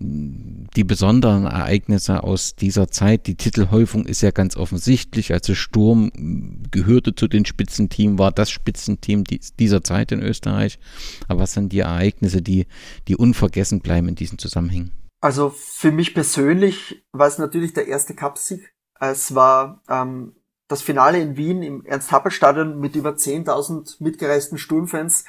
die 0.00 0.84
besonderen 0.84 1.44
Ereignisse 1.44 2.22
aus 2.24 2.56
dieser 2.56 2.88
Zeit? 2.88 3.26
Die 3.26 3.36
Titelhäufung 3.36 4.06
ist 4.06 4.22
ja 4.22 4.30
ganz 4.30 4.56
offensichtlich. 4.56 5.32
Also 5.32 5.54
Sturm 5.54 6.10
gehörte 6.70 7.14
zu 7.14 7.28
den 7.28 7.44
Spitzenteam, 7.44 8.18
war 8.18 8.32
das 8.32 8.50
Spitzenteam 8.50 9.24
dieser 9.24 9.82
Zeit 9.82 10.12
in 10.12 10.22
Österreich. 10.22 10.78
Aber 11.28 11.40
was 11.40 11.52
sind 11.52 11.72
die 11.72 11.80
Ereignisse, 11.80 12.42
die, 12.42 12.66
die 13.08 13.16
unvergessen 13.16 13.80
bleiben 13.80 14.08
in 14.08 14.14
diesen 14.14 14.38
Zusammenhängen? 14.38 14.92
Also 15.20 15.50
für 15.50 15.92
mich 15.92 16.14
persönlich 16.14 17.04
war 17.12 17.28
es 17.28 17.38
natürlich 17.38 17.74
der 17.74 17.86
erste 17.86 18.14
Cupsieg. 18.14 18.72
Es 18.98 19.34
war 19.34 19.82
ähm, 19.88 20.34
das 20.70 20.82
Finale 20.82 21.20
in 21.20 21.36
Wien 21.36 21.64
im 21.64 21.84
Ernst-Happel-Stadion 21.84 22.78
mit 22.78 22.94
über 22.94 23.10
10.000 23.10 23.96
mitgereisten 23.98 24.56
Sturmfans 24.56 25.24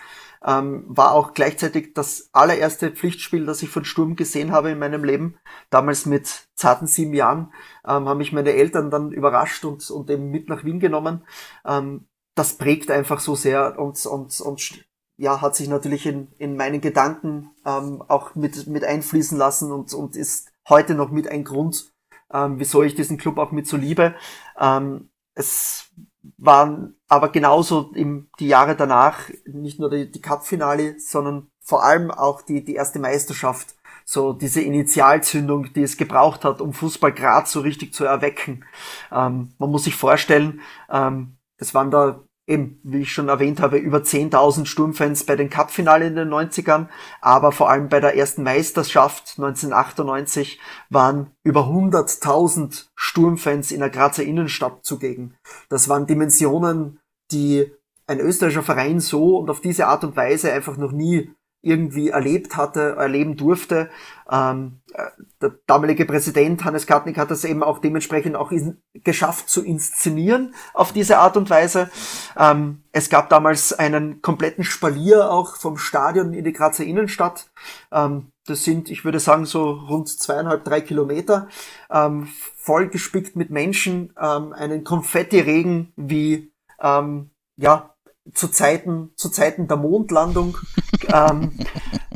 ähm, 0.46 0.86
war 0.88 1.14
auch 1.14 1.34
gleichzeitig 1.34 1.96
das 1.96 2.30
allererste 2.32 2.92
Pflichtspiel, 2.92 3.48
das 3.48 3.64
ich 3.64 3.70
von 3.70 3.84
Sturm 3.84 4.16
gesehen 4.16 4.52
habe 4.52 4.70
in 4.70 4.78
meinem 4.78 5.04
Leben. 5.04 5.40
Damals 5.72 6.06
mit 6.06 6.48
zarten 6.54 6.86
sieben 6.86 7.16
Jahren 7.16 7.52
ähm, 7.88 8.08
haben 8.08 8.20
mich 8.20 8.34
meine 8.34 8.54
Eltern 8.54 8.92
dann 8.92 9.12
überrascht 9.12 9.66
und, 9.66 9.90
und 9.90 10.12
eben 10.12 10.30
mit 10.30 10.48
nach 10.48 10.64
Wien 10.64 10.80
genommen. 10.80 11.24
Ähm, 11.66 12.06
das 12.36 12.60
prägt 12.60 12.92
einfach 12.92 13.20
so 13.20 13.34
sehr 13.34 13.80
und, 13.80 14.06
und, 14.06 14.40
und 14.42 14.86
ja, 15.18 15.42
hat 15.42 15.56
sich 15.56 15.70
natürlich 15.70 16.06
in, 16.06 16.28
in 16.38 16.56
meinen 16.56 16.82
Gedanken 16.82 17.50
ähm, 17.66 18.04
auch 18.08 18.36
mit, 18.36 18.68
mit 18.68 18.84
einfließen 18.84 19.40
lassen 19.40 19.72
und, 19.72 19.92
und 19.96 20.16
ist 20.16 20.52
heute 20.70 20.94
noch 20.94 21.10
mit 21.10 21.28
ein 21.28 21.44
Grund, 21.44 21.92
ähm, 22.32 22.60
wieso 22.60 22.84
ich 22.84 22.94
diesen 22.94 23.18
Club 23.18 23.40
auch 23.40 23.52
mit 23.52 23.66
so 23.66 23.76
liebe. 23.76 24.14
Ähm, 24.60 25.11
es 25.34 25.90
waren 26.38 26.96
aber 27.08 27.30
genauso 27.30 27.92
im, 27.94 28.30
die 28.40 28.48
Jahre 28.48 28.76
danach 28.76 29.30
nicht 29.46 29.80
nur 29.80 29.90
die, 29.90 30.12
die 30.12 30.22
Cup-Finale, 30.22 31.00
sondern 31.00 31.48
vor 31.60 31.84
allem 31.84 32.12
auch 32.12 32.42
die, 32.42 32.64
die 32.64 32.76
erste 32.76 33.00
Meisterschaft. 33.00 33.76
So 34.06 34.34
diese 34.34 34.62
Initialzündung, 34.62 35.72
die 35.74 35.84
es 35.84 35.96
gebraucht 35.96 36.44
hat, 36.44 36.60
um 36.60 36.74
Fußball 36.74 37.14
Graz 37.14 37.52
so 37.52 37.62
richtig 37.62 37.94
zu 37.94 38.04
erwecken. 38.04 38.66
Ähm, 39.12 39.54
man 39.58 39.70
muss 39.72 39.86
sich 39.86 39.96
vorstellen, 39.96 40.62
ähm, 40.90 41.38
es 41.58 41.74
waren 41.74 41.92
da 41.92 42.24
eben, 42.52 42.80
wie 42.84 43.02
ich 43.02 43.14
schon 43.14 43.30
erwähnt 43.30 43.62
habe, 43.62 43.78
über 43.78 44.00
10.000 44.00 44.66
Sturmfans 44.66 45.24
bei 45.26 45.36
den 45.36 45.50
Cup-Finale 45.50 46.06
in 46.06 46.16
den 46.16 46.30
90ern, 46.30 46.88
aber 47.22 47.52
vor 47.52 47.70
allem 47.70 47.90
bei 47.90 48.00
der 48.00 48.16
ersten 48.16 48.44
Meisterschaft 48.44 49.36
1998 49.38 50.60
waren 50.90 51.32
über 51.44 51.62
100.000 51.62 52.88
Sturmfans 52.96 53.72
in 53.72 53.80
der 53.80 53.90
Grazer 53.90 54.24
Innenstadt 54.24 54.86
zugegen. 54.86 55.36
Das 55.70 55.90
waren 55.90 56.06
Dimensionen, 56.06 57.00
die 57.32 57.72
ein 58.08 58.20
österreichischer 58.20 58.64
Verein 58.64 59.00
so 59.00 59.38
und 59.38 59.50
auf 59.50 59.62
diese 59.62 59.88
Art 59.88 60.04
und 60.04 60.16
Weise 60.16 60.52
einfach 60.52 60.78
noch 60.78 60.92
nie 60.92 61.34
irgendwie 61.62 62.10
erlebt 62.10 62.58
hatte, 62.58 62.96
erleben 62.98 63.38
durfte. 63.38 63.90
Ähm, 64.30 64.82
äh, 64.94 65.04
der 65.42 65.54
damalige 65.68 66.06
Präsident 66.06 66.64
Hannes 66.66 66.88
Kartnick 66.88 67.18
hat 67.18 67.30
das 67.30 67.44
eben 67.44 67.64
auch 67.64 67.80
dementsprechend 67.80 68.36
auch 68.36 68.52
in, 68.52 68.82
geschafft 68.94 69.50
zu 69.50 69.64
inszenieren 69.64 70.56
auf 70.74 70.92
diese 70.92 71.20
Art 71.20 71.38
und 71.38 71.50
Weise. 71.50 71.90
Ähm, 72.38 72.82
es 72.92 73.10
gab 73.10 73.30
damals 73.30 73.74
einen 73.74 74.22
kompletten 74.22 74.64
Spalier 74.64 75.32
auch 75.32 75.56
vom 75.56 75.78
Stadion 75.78 76.34
in 76.34 76.46
die 76.46 76.54
Grazer 76.54 76.84
Innenstadt. 76.84 77.52
Ähm, 77.92 78.32
das 78.48 78.64
sind, 78.64 78.90
ich 78.90 79.06
würde 79.06 79.20
sagen, 79.20 79.46
so 79.46 79.72
rund 79.72 80.10
zweieinhalb, 80.10 80.64
drei 80.64 80.82
Kilometer, 80.82 81.48
ähm, 81.92 82.28
vollgespickt 82.56 83.36
mit 83.36 83.52
Menschen, 83.52 84.14
ähm, 84.20 84.54
einen 84.54 84.84
Konfetti-Regen 84.84 85.94
wie 85.96 86.52
ähm, 86.82 87.30
ja 87.56 87.91
zu 88.34 88.48
Zeiten, 88.48 89.12
zu 89.16 89.30
Zeiten 89.30 89.68
der 89.68 89.78
Mondlandung, 89.78 90.58
ähm, 91.14 91.58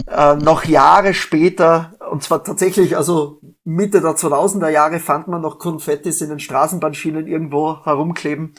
äh, 0.07 0.35
noch 0.35 0.65
Jahre 0.65 1.13
später, 1.13 1.95
und 2.11 2.23
zwar 2.23 2.43
tatsächlich, 2.43 2.97
also 2.97 3.39
Mitte 3.63 4.01
der 4.01 4.11
2000er 4.11 4.69
Jahre 4.69 4.99
fand 4.99 5.27
man 5.27 5.41
noch 5.41 5.57
Konfettis 5.57 6.21
in 6.21 6.29
den 6.29 6.39
Straßenbahnschienen 6.39 7.27
irgendwo 7.27 7.83
herumkleben. 7.83 8.53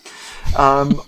Ähm, 0.59 1.01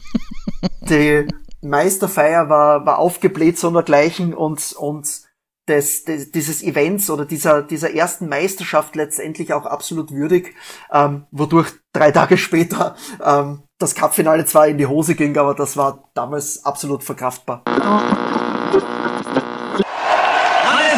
die 0.82 1.26
Meisterfeier 1.62 2.48
war, 2.48 2.86
war 2.86 2.98
aufgebläht 2.98 3.58
sondergleichen 3.58 4.34
und, 4.34 4.72
und 4.78 5.28
des, 5.68 6.04
des, 6.04 6.30
dieses 6.30 6.62
Events 6.62 7.10
oder 7.10 7.24
dieser, 7.24 7.62
dieser 7.62 7.92
ersten 7.92 8.28
Meisterschaft 8.28 8.96
letztendlich 8.96 9.52
auch 9.52 9.66
absolut 9.66 10.10
würdig, 10.10 10.54
ähm, 10.92 11.26
wodurch 11.30 11.72
drei 11.92 12.10
Tage 12.10 12.38
später 12.38 12.96
ähm, 13.24 13.62
das 13.78 13.94
Cupfinale 13.94 14.44
zwar 14.44 14.66
in 14.66 14.76
die 14.76 14.86
Hose 14.86 15.14
ging, 15.14 15.38
aber 15.38 15.54
das 15.54 15.76
war 15.76 16.02
damals 16.12 16.64
absolut 16.64 17.04
verkraftbar. 17.04 17.62
Hannes 17.66 17.84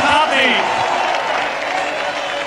Hartwig, 0.01 0.57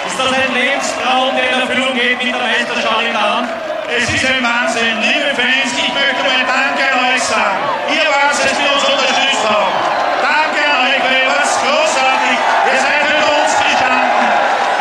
ist 0.07 0.17
das 0.17 0.33
ein 0.33 0.53
Lebenstraum, 0.53 1.35
der 1.37 1.53
in 1.53 1.59
Erfüllung 1.61 1.93
geht 1.93 2.17
mit 2.17 2.33
der 2.33 2.41
Meisterschaft 2.41 3.01
in 3.05 3.13
der 3.13 3.21
Hand? 3.21 3.49
Es 3.95 4.09
ist 4.09 4.25
ein 4.25 4.41
Wahnsinn. 4.41 4.97
Liebe 5.05 5.35
Fans, 5.37 5.69
ich 5.69 5.93
möchte 5.93 6.23
mal 6.25 6.41
Danke 6.49 6.81
an 6.81 7.13
euch 7.13 7.21
sagen. 7.21 7.61
Ihr 7.93 8.09
wart 8.09 8.33
es, 8.33 8.57
die 8.57 8.65
uns 8.73 8.83
unterstützt 8.89 9.45
haben. 9.45 9.69
Danke 10.17 10.65
an 10.65 10.81
euch, 10.89 10.97
weil 10.97 11.13
ihr 11.13 11.29
wart 11.29 11.45
großartig. 11.61 12.37
Ihr 12.73 12.79
seid 12.81 13.05
mit 13.05 13.21
uns 13.21 13.53
gestanden. 13.53 14.25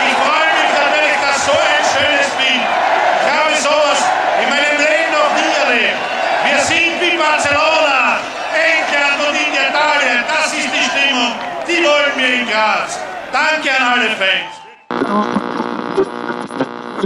Ich 0.01 0.17
freue 0.17 0.49
mich 0.57 0.73
natürlich, 0.81 1.17
dass 1.21 1.45
so 1.45 1.53
ein 1.53 1.85
schönes 1.93 2.31
Bild. 2.41 2.65
Ich 2.65 3.29
habe 3.29 3.53
sowas 3.61 4.01
in 4.41 4.49
meinem 4.49 4.81
Leben 4.81 5.13
noch 5.13 5.31
nie 5.37 5.53
erlebt. 5.61 6.01
Wir 6.49 6.59
sind 6.65 6.97
wie 7.05 7.13
Barcelona, 7.21 8.17
England 8.57 9.19
und 9.29 9.35
in 9.37 9.53
Italien. 9.53 10.25
Das 10.25 10.49
ist 10.57 10.73
die 10.73 10.85
Stimmung. 10.89 11.37
Die 11.69 11.85
wollen 11.85 12.17
wir 12.17 12.33
in 12.33 12.49
Graz. 12.49 12.97
Danke 13.29 13.69
an 13.77 13.83
alle 13.83 13.92
Fans. 13.92 13.92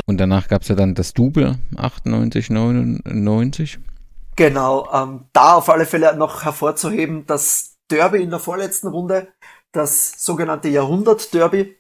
Und 0.07 0.19
danach 0.19 0.49
gab 0.49 0.63
es 0.63 0.69
ja 0.69 0.75
dann 0.75 0.95
das 0.95 1.13
Double 1.13 1.59
98, 1.77 2.51
99. 2.51 3.79
Genau, 4.37 4.89
ähm, 4.93 5.25
da 5.33 5.55
auf 5.55 5.69
alle 5.69 5.87
Fälle 5.87 6.17
noch 6.17 6.45
hervorzuheben, 6.45 7.27
das 7.27 7.77
Derby 7.91 8.23
in 8.23 8.31
der 8.31 8.39
vorletzten 8.39 8.89
Runde, 8.89 9.29
das 9.73 10.13
sogenannte 10.25 10.69
Jahrhundert-Derby. 10.69 11.77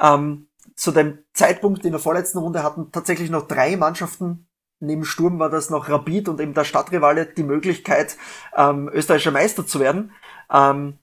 Ähm, 0.00 0.48
zu 0.74 0.92
dem 0.92 1.18
Zeitpunkt 1.32 1.84
in 1.84 1.92
der 1.92 2.00
vorletzten 2.00 2.38
Runde 2.38 2.62
hatten 2.62 2.92
tatsächlich 2.92 3.30
noch 3.30 3.48
drei 3.48 3.76
Mannschaften, 3.76 4.46
neben 4.80 5.04
Sturm 5.04 5.38
war 5.38 5.50
das 5.50 5.70
noch 5.70 5.88
Rapid 5.88 6.28
und 6.28 6.40
eben 6.40 6.54
der 6.54 6.64
Stadtrivale, 6.64 7.26
die 7.26 7.42
Möglichkeit, 7.42 8.16
ähm, 8.56 8.90
österreichischer 8.92 9.30
Meister 9.30 9.66
zu 9.66 9.80
werden. 9.80 10.12
Ähm, 10.52 10.98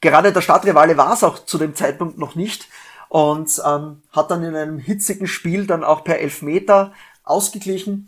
gerade 0.00 0.32
der 0.32 0.40
Stadtrivale 0.40 0.96
war 0.96 1.12
es 1.12 1.24
auch 1.24 1.44
zu 1.44 1.58
dem 1.58 1.74
Zeitpunkt 1.74 2.18
noch 2.18 2.34
nicht 2.34 2.68
und 3.12 3.60
ähm, 3.66 4.00
hat 4.10 4.30
dann 4.30 4.42
in 4.42 4.56
einem 4.56 4.78
hitzigen 4.78 5.26
Spiel 5.26 5.66
dann 5.66 5.84
auch 5.84 6.02
per 6.02 6.20
Elfmeter 6.20 6.94
ausgeglichen. 7.24 8.06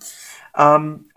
Ähm, 0.57 1.11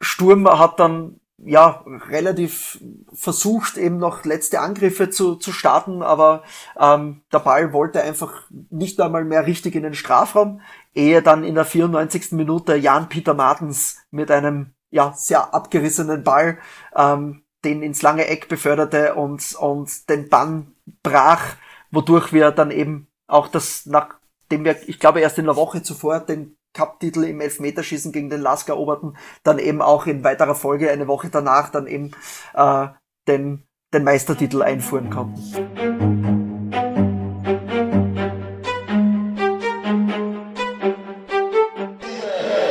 Sturm 0.00 0.48
hat 0.48 0.78
dann 0.78 1.18
ja 1.38 1.84
relativ 2.08 2.78
versucht 3.12 3.78
eben 3.78 3.98
noch 3.98 4.24
letzte 4.24 4.60
Angriffe 4.60 5.10
zu, 5.10 5.34
zu 5.34 5.50
starten, 5.50 6.04
aber 6.04 6.44
ähm, 6.78 7.22
der 7.32 7.40
Ball 7.40 7.72
wollte 7.72 8.00
einfach 8.00 8.44
nicht 8.70 9.00
einmal 9.00 9.24
mehr 9.24 9.44
richtig 9.44 9.74
in 9.74 9.82
den 9.82 9.94
Strafraum, 9.94 10.60
ehe 10.94 11.20
dann 11.20 11.42
in 11.42 11.56
der 11.56 11.64
94. 11.64 12.30
Minute 12.30 12.76
Jan-Peter 12.76 13.34
Martens 13.34 13.96
mit 14.12 14.30
einem 14.30 14.74
ja 14.90 15.14
sehr 15.16 15.52
abgerissenen 15.52 16.22
Ball 16.22 16.58
ähm, 16.94 17.42
den 17.64 17.82
ins 17.82 18.02
lange 18.02 18.28
Eck 18.28 18.46
beförderte 18.46 19.16
und, 19.16 19.56
und 19.56 20.08
den 20.08 20.28
Bann 20.28 20.76
brach, 21.02 21.56
wodurch 21.90 22.32
wir 22.32 22.52
dann 22.52 22.70
eben 22.70 23.08
auch 23.26 23.48
das, 23.48 23.86
nachdem 23.86 24.64
wir, 24.64 24.76
ich 24.88 24.98
glaube, 24.98 25.20
erst 25.20 25.38
in 25.38 25.46
der 25.46 25.56
Woche 25.56 25.82
zuvor 25.82 26.20
den 26.20 26.56
Cup-Titel 26.74 27.24
im 27.24 27.40
Elfmeterschießen 27.40 28.12
gegen 28.12 28.30
den 28.30 28.40
Lask 28.40 28.68
eroberten, 28.68 29.16
dann 29.42 29.58
eben 29.58 29.82
auch 29.82 30.06
in 30.06 30.24
weiterer 30.24 30.54
Folge 30.54 30.90
eine 30.90 31.06
Woche 31.06 31.28
danach 31.30 31.70
dann 31.70 31.86
eben 31.86 32.12
äh, 32.54 32.88
den, 33.28 33.64
den 33.92 34.04
Meistertitel 34.04 34.62
einfuhren 34.62 35.10
konnten. 35.10 35.40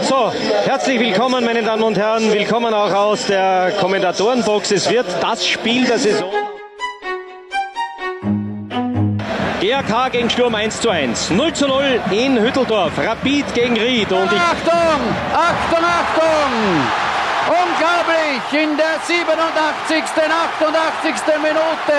So, 0.01 0.31
herzlich 0.31 0.99
willkommen, 0.99 1.45
meine 1.45 1.63
Damen 1.63 1.83
und 1.83 1.97
Herren. 1.97 2.31
Willkommen 2.33 2.73
auch 2.73 2.91
aus 2.91 3.27
der 3.27 3.71
Kommentatorenbox. 3.79 4.71
Es 4.71 4.89
wird 4.89 5.05
das 5.21 5.45
Spiel 5.45 5.85
der 5.85 5.99
Saison. 5.99 6.31
GAK 9.61 10.11
gegen 10.11 10.27
Sturm 10.27 10.55
1 10.55 10.81
zu 10.81 10.89
1. 10.89 11.29
0 11.29 11.53
zu 11.53 11.67
0 11.67 12.01
in 12.09 12.35
Hütteldorf. 12.35 12.97
Rapid 12.97 13.53
gegen 13.53 13.77
Ried. 13.77 14.11
Und 14.11 14.33
ich 14.33 14.41
Achtung! 14.41 15.01
Achtung, 15.31 15.85
Achtung! 15.85 16.51
Unglaublich! 17.45 18.41
In 18.63 18.75
der 18.75 18.97
87., 19.05 20.01
88. 20.01 21.13
Minute 21.37 21.93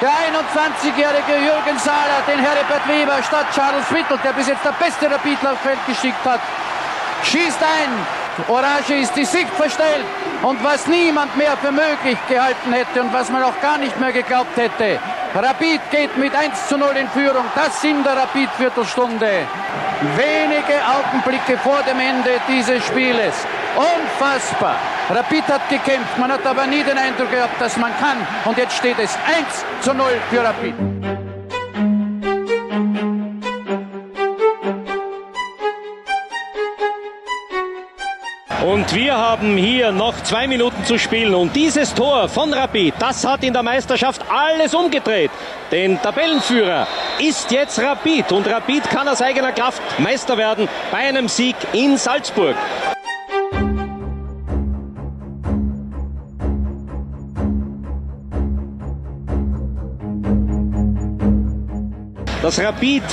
der 0.00 0.10
21-jährige 0.10 1.46
Jürgen 1.46 1.78
Sahler, 1.78 2.26
den 2.26 2.40
Heribert 2.40 2.88
Weber 2.88 3.22
statt 3.22 3.46
Charles 3.54 3.88
Whittle, 3.92 4.18
der 4.24 4.32
bis 4.32 4.48
jetzt 4.48 4.64
der 4.64 4.72
beste 4.72 5.08
Rapidler 5.08 5.52
auf 5.52 5.60
Feld 5.60 5.78
geschickt 5.86 6.24
hat, 6.24 6.40
schießt 7.22 7.62
ein. 7.62 8.46
Orange 8.48 9.00
ist 9.00 9.14
die 9.14 9.24
Sicht 9.24 9.50
verstellt. 9.50 10.04
Und 10.42 10.62
was 10.64 10.88
niemand 10.88 11.36
mehr 11.36 11.56
für 11.56 11.70
möglich 11.70 12.18
gehalten 12.28 12.72
hätte 12.72 13.00
und 13.00 13.12
was 13.12 13.30
man 13.30 13.44
auch 13.44 13.58
gar 13.62 13.78
nicht 13.78 13.98
mehr 14.00 14.12
geglaubt 14.12 14.56
hätte. 14.56 14.98
Rapid 15.38 15.80
geht 15.90 16.16
mit 16.16 16.34
1 16.34 16.68
zu 16.68 16.78
0 16.78 16.96
in 16.96 17.08
Führung. 17.08 17.44
Das 17.54 17.84
in 17.84 18.02
der 18.02 18.16
Rapid-Viertelstunde. 18.16 19.46
Wenige 20.16 20.76
Augenblicke 20.96 21.58
vor 21.58 21.82
dem 21.82 22.00
Ende 22.00 22.40
dieses 22.48 22.82
Spieles. 22.86 23.34
Unfassbar. 23.76 24.76
Rapid 25.10 25.46
hat 25.48 25.68
gekämpft. 25.68 26.16
Man 26.16 26.32
hat 26.32 26.46
aber 26.46 26.66
nie 26.66 26.82
den 26.82 26.96
Eindruck 26.96 27.30
gehabt, 27.30 27.60
dass 27.60 27.76
man 27.76 27.92
kann. 27.98 28.26
Und 28.46 28.56
jetzt 28.56 28.76
steht 28.76 28.98
es 28.98 29.14
1 29.26 29.64
zu 29.82 29.92
0 29.92 30.06
für 30.30 30.42
Rapid. 30.42 30.95
Und 38.66 38.92
wir 38.96 39.16
haben 39.16 39.56
hier 39.56 39.92
noch 39.92 40.20
zwei 40.24 40.48
Minuten 40.48 40.84
zu 40.84 40.98
spielen. 40.98 41.36
Und 41.36 41.54
dieses 41.54 41.94
Tor 41.94 42.28
von 42.28 42.52
Rapid, 42.52 42.94
das 42.98 43.24
hat 43.24 43.44
in 43.44 43.52
der 43.52 43.62
Meisterschaft 43.62 44.22
alles 44.28 44.74
umgedreht. 44.74 45.30
Denn 45.70 46.02
Tabellenführer 46.02 46.88
ist 47.20 47.52
jetzt 47.52 47.78
Rapid. 47.78 48.32
Und 48.32 48.48
Rapid 48.48 48.82
kann 48.90 49.06
aus 49.06 49.22
eigener 49.22 49.52
Kraft 49.52 49.80
Meister 50.00 50.36
werden 50.36 50.68
bei 50.90 50.98
einem 50.98 51.28
Sieg 51.28 51.54
in 51.74 51.96
Salzburg. 51.96 52.56
Das 62.42 62.60
Rapid 62.60 63.04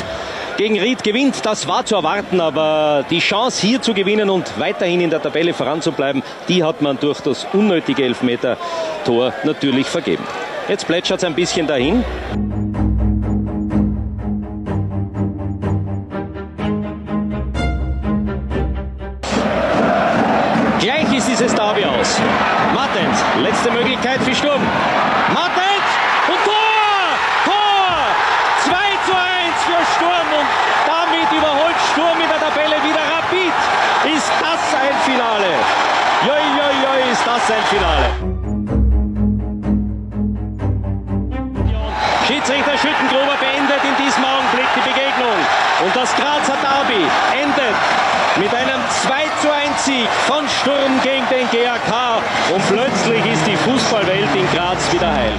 gegen 0.57 0.79
Ried 0.79 1.03
gewinnt, 1.03 1.45
das 1.45 1.67
war 1.67 1.85
zu 1.85 1.95
erwarten, 1.95 2.39
aber 2.39 3.05
die 3.09 3.19
Chance 3.19 3.65
hier 3.65 3.81
zu 3.81 3.93
gewinnen 3.93 4.29
und 4.29 4.59
weiterhin 4.59 5.01
in 5.01 5.09
der 5.09 5.21
Tabelle 5.21 5.53
voranzubleiben, 5.53 6.23
die 6.47 6.63
hat 6.63 6.81
man 6.81 6.99
durch 6.99 7.21
das 7.21 7.45
unnötige 7.53 8.03
Elfmeter-Tor 8.03 9.33
natürlich 9.43 9.87
vergeben. 9.87 10.23
Jetzt 10.67 10.87
plätschert 10.87 11.19
es 11.19 11.23
ein 11.23 11.35
bisschen 11.35 11.67
dahin. 11.67 12.03
Gleich 20.79 21.17
ist 21.17 21.27
dieses 21.27 21.53
Derby 21.53 21.83
aus. 21.85 22.19
Martens, 22.73 23.23
letzte 23.41 23.71
Möglichkeit 23.71 24.21
für 24.21 24.35
Sturm. 24.35 24.61
Graz 54.53 54.93
wieder 54.93 55.11
heil. 55.11 55.33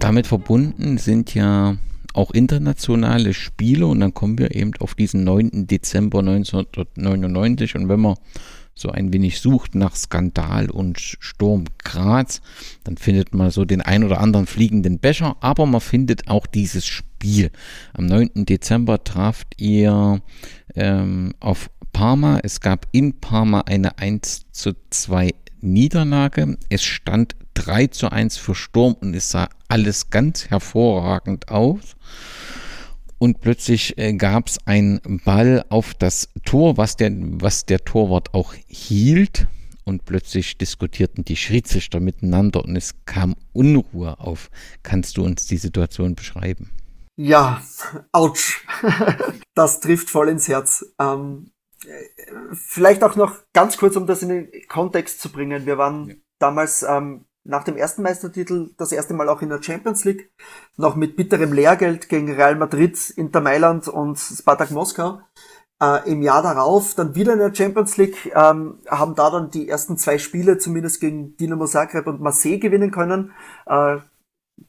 Damit 0.00 0.26
verbunden 0.26 0.98
sind 0.98 1.32
ja 1.32 1.76
auch 2.12 2.32
internationale 2.32 3.34
Spiele 3.34 3.86
und 3.86 4.00
dann 4.00 4.14
kommen 4.14 4.36
wir 4.38 4.52
eben 4.56 4.72
auf 4.80 4.96
diesen 4.96 5.22
9. 5.22 5.68
Dezember 5.68 6.18
1999 6.18 7.76
und 7.76 7.88
wenn 7.88 8.00
man 8.00 8.16
so 8.74 8.90
ein 8.90 9.12
wenig 9.12 9.38
sucht 9.38 9.76
nach 9.76 9.94
Skandal 9.94 10.68
und 10.68 10.98
Sturm 10.98 11.66
Graz, 11.78 12.42
dann 12.82 12.96
findet 12.96 13.32
man 13.32 13.50
so 13.50 13.64
den 13.64 13.80
ein 13.80 14.02
oder 14.02 14.20
anderen 14.20 14.46
fliegenden 14.46 14.98
Becher, 14.98 15.36
aber 15.40 15.66
man 15.66 15.80
findet 15.80 16.28
auch 16.28 16.46
dieses 16.46 16.84
Spiel. 16.84 17.50
Am 17.94 18.06
9. 18.06 18.44
Dezember 18.44 19.02
traft 19.02 19.60
ihr 19.60 20.20
ähm, 20.76 21.34
auf 21.40 21.70
Parma. 21.92 22.40
Es 22.42 22.60
gab 22.60 22.86
in 22.92 23.20
Parma 23.20 23.62
eine 23.62 23.98
1 23.98 24.52
zu 24.52 24.72
2 24.90 25.30
Niederlage. 25.60 26.58
Es 26.68 26.84
stand 26.84 27.34
3 27.54 27.88
zu 27.88 28.10
1 28.10 28.36
für 28.36 28.54
Sturm 28.54 28.94
und 29.00 29.14
es 29.14 29.30
sah 29.30 29.48
alles 29.68 30.10
ganz 30.10 30.50
hervorragend 30.50 31.48
aus 31.48 31.96
und 33.18 33.40
plötzlich 33.40 33.96
äh, 33.98 34.12
gab 34.12 34.48
es 34.48 34.58
einen 34.66 35.00
Ball 35.24 35.64
auf 35.68 35.94
das 35.94 36.28
Tor, 36.44 36.76
was 36.76 36.96
der, 36.96 37.12
was 37.14 37.64
der 37.64 37.84
Torwart 37.84 38.34
auch 38.34 38.54
hielt. 38.66 39.46
Und 39.84 40.04
plötzlich 40.04 40.58
diskutierten 40.58 41.24
die 41.24 41.36
Schiedsrichter 41.36 42.00
miteinander 42.00 42.64
und 42.64 42.74
es 42.74 42.94
kam 43.04 43.36
Unruhe 43.52 44.18
auf. 44.18 44.50
Kannst 44.82 45.16
du 45.16 45.24
uns 45.24 45.46
die 45.46 45.58
Situation 45.58 46.16
beschreiben? 46.16 46.70
Ja, 47.16 47.62
ouch. 48.12 48.62
das 49.54 49.80
trifft 49.80 50.10
voll 50.10 50.28
ins 50.28 50.48
Herz. 50.48 50.84
Ähm, 50.98 51.50
vielleicht 52.52 53.02
auch 53.02 53.16
noch 53.16 53.34
ganz 53.54 53.78
kurz, 53.78 53.96
um 53.96 54.06
das 54.06 54.22
in 54.22 54.28
den 54.28 54.50
Kontext 54.68 55.20
zu 55.20 55.30
bringen. 55.30 55.66
Wir 55.66 55.78
waren 55.78 56.08
ja. 56.08 56.14
damals 56.38 56.82
ähm, 56.82 57.24
nach 57.44 57.64
dem 57.64 57.76
ersten 57.76 58.02
Meistertitel 58.02 58.70
das 58.76 58.92
erste 58.92 59.14
Mal 59.14 59.28
auch 59.28 59.40
in 59.40 59.48
der 59.48 59.62
Champions 59.62 60.04
League, 60.04 60.30
noch 60.76 60.96
mit 60.96 61.16
bitterem 61.16 61.52
Lehrgeld 61.52 62.08
gegen 62.08 62.30
Real 62.32 62.56
Madrid, 62.56 63.10
Inter 63.10 63.40
Mailand 63.40 63.88
und 63.88 64.18
Spartak 64.18 64.70
Moskau. 64.70 65.20
Äh, 65.80 66.10
Im 66.10 66.22
Jahr 66.22 66.42
darauf 66.42 66.94
dann 66.94 67.14
wieder 67.14 67.34
in 67.34 67.38
der 67.38 67.54
Champions 67.54 67.96
League, 67.96 68.32
ähm, 68.34 68.78
haben 68.88 69.14
da 69.14 69.30
dann 69.30 69.50
die 69.50 69.68
ersten 69.68 69.96
zwei 69.96 70.18
Spiele 70.18 70.58
zumindest 70.58 71.00
gegen 71.00 71.36
Dinamo 71.36 71.66
Zagreb 71.66 72.06
und 72.06 72.20
Marseille 72.20 72.58
gewinnen 72.58 72.90
können. 72.90 73.32
Äh, 73.66 73.98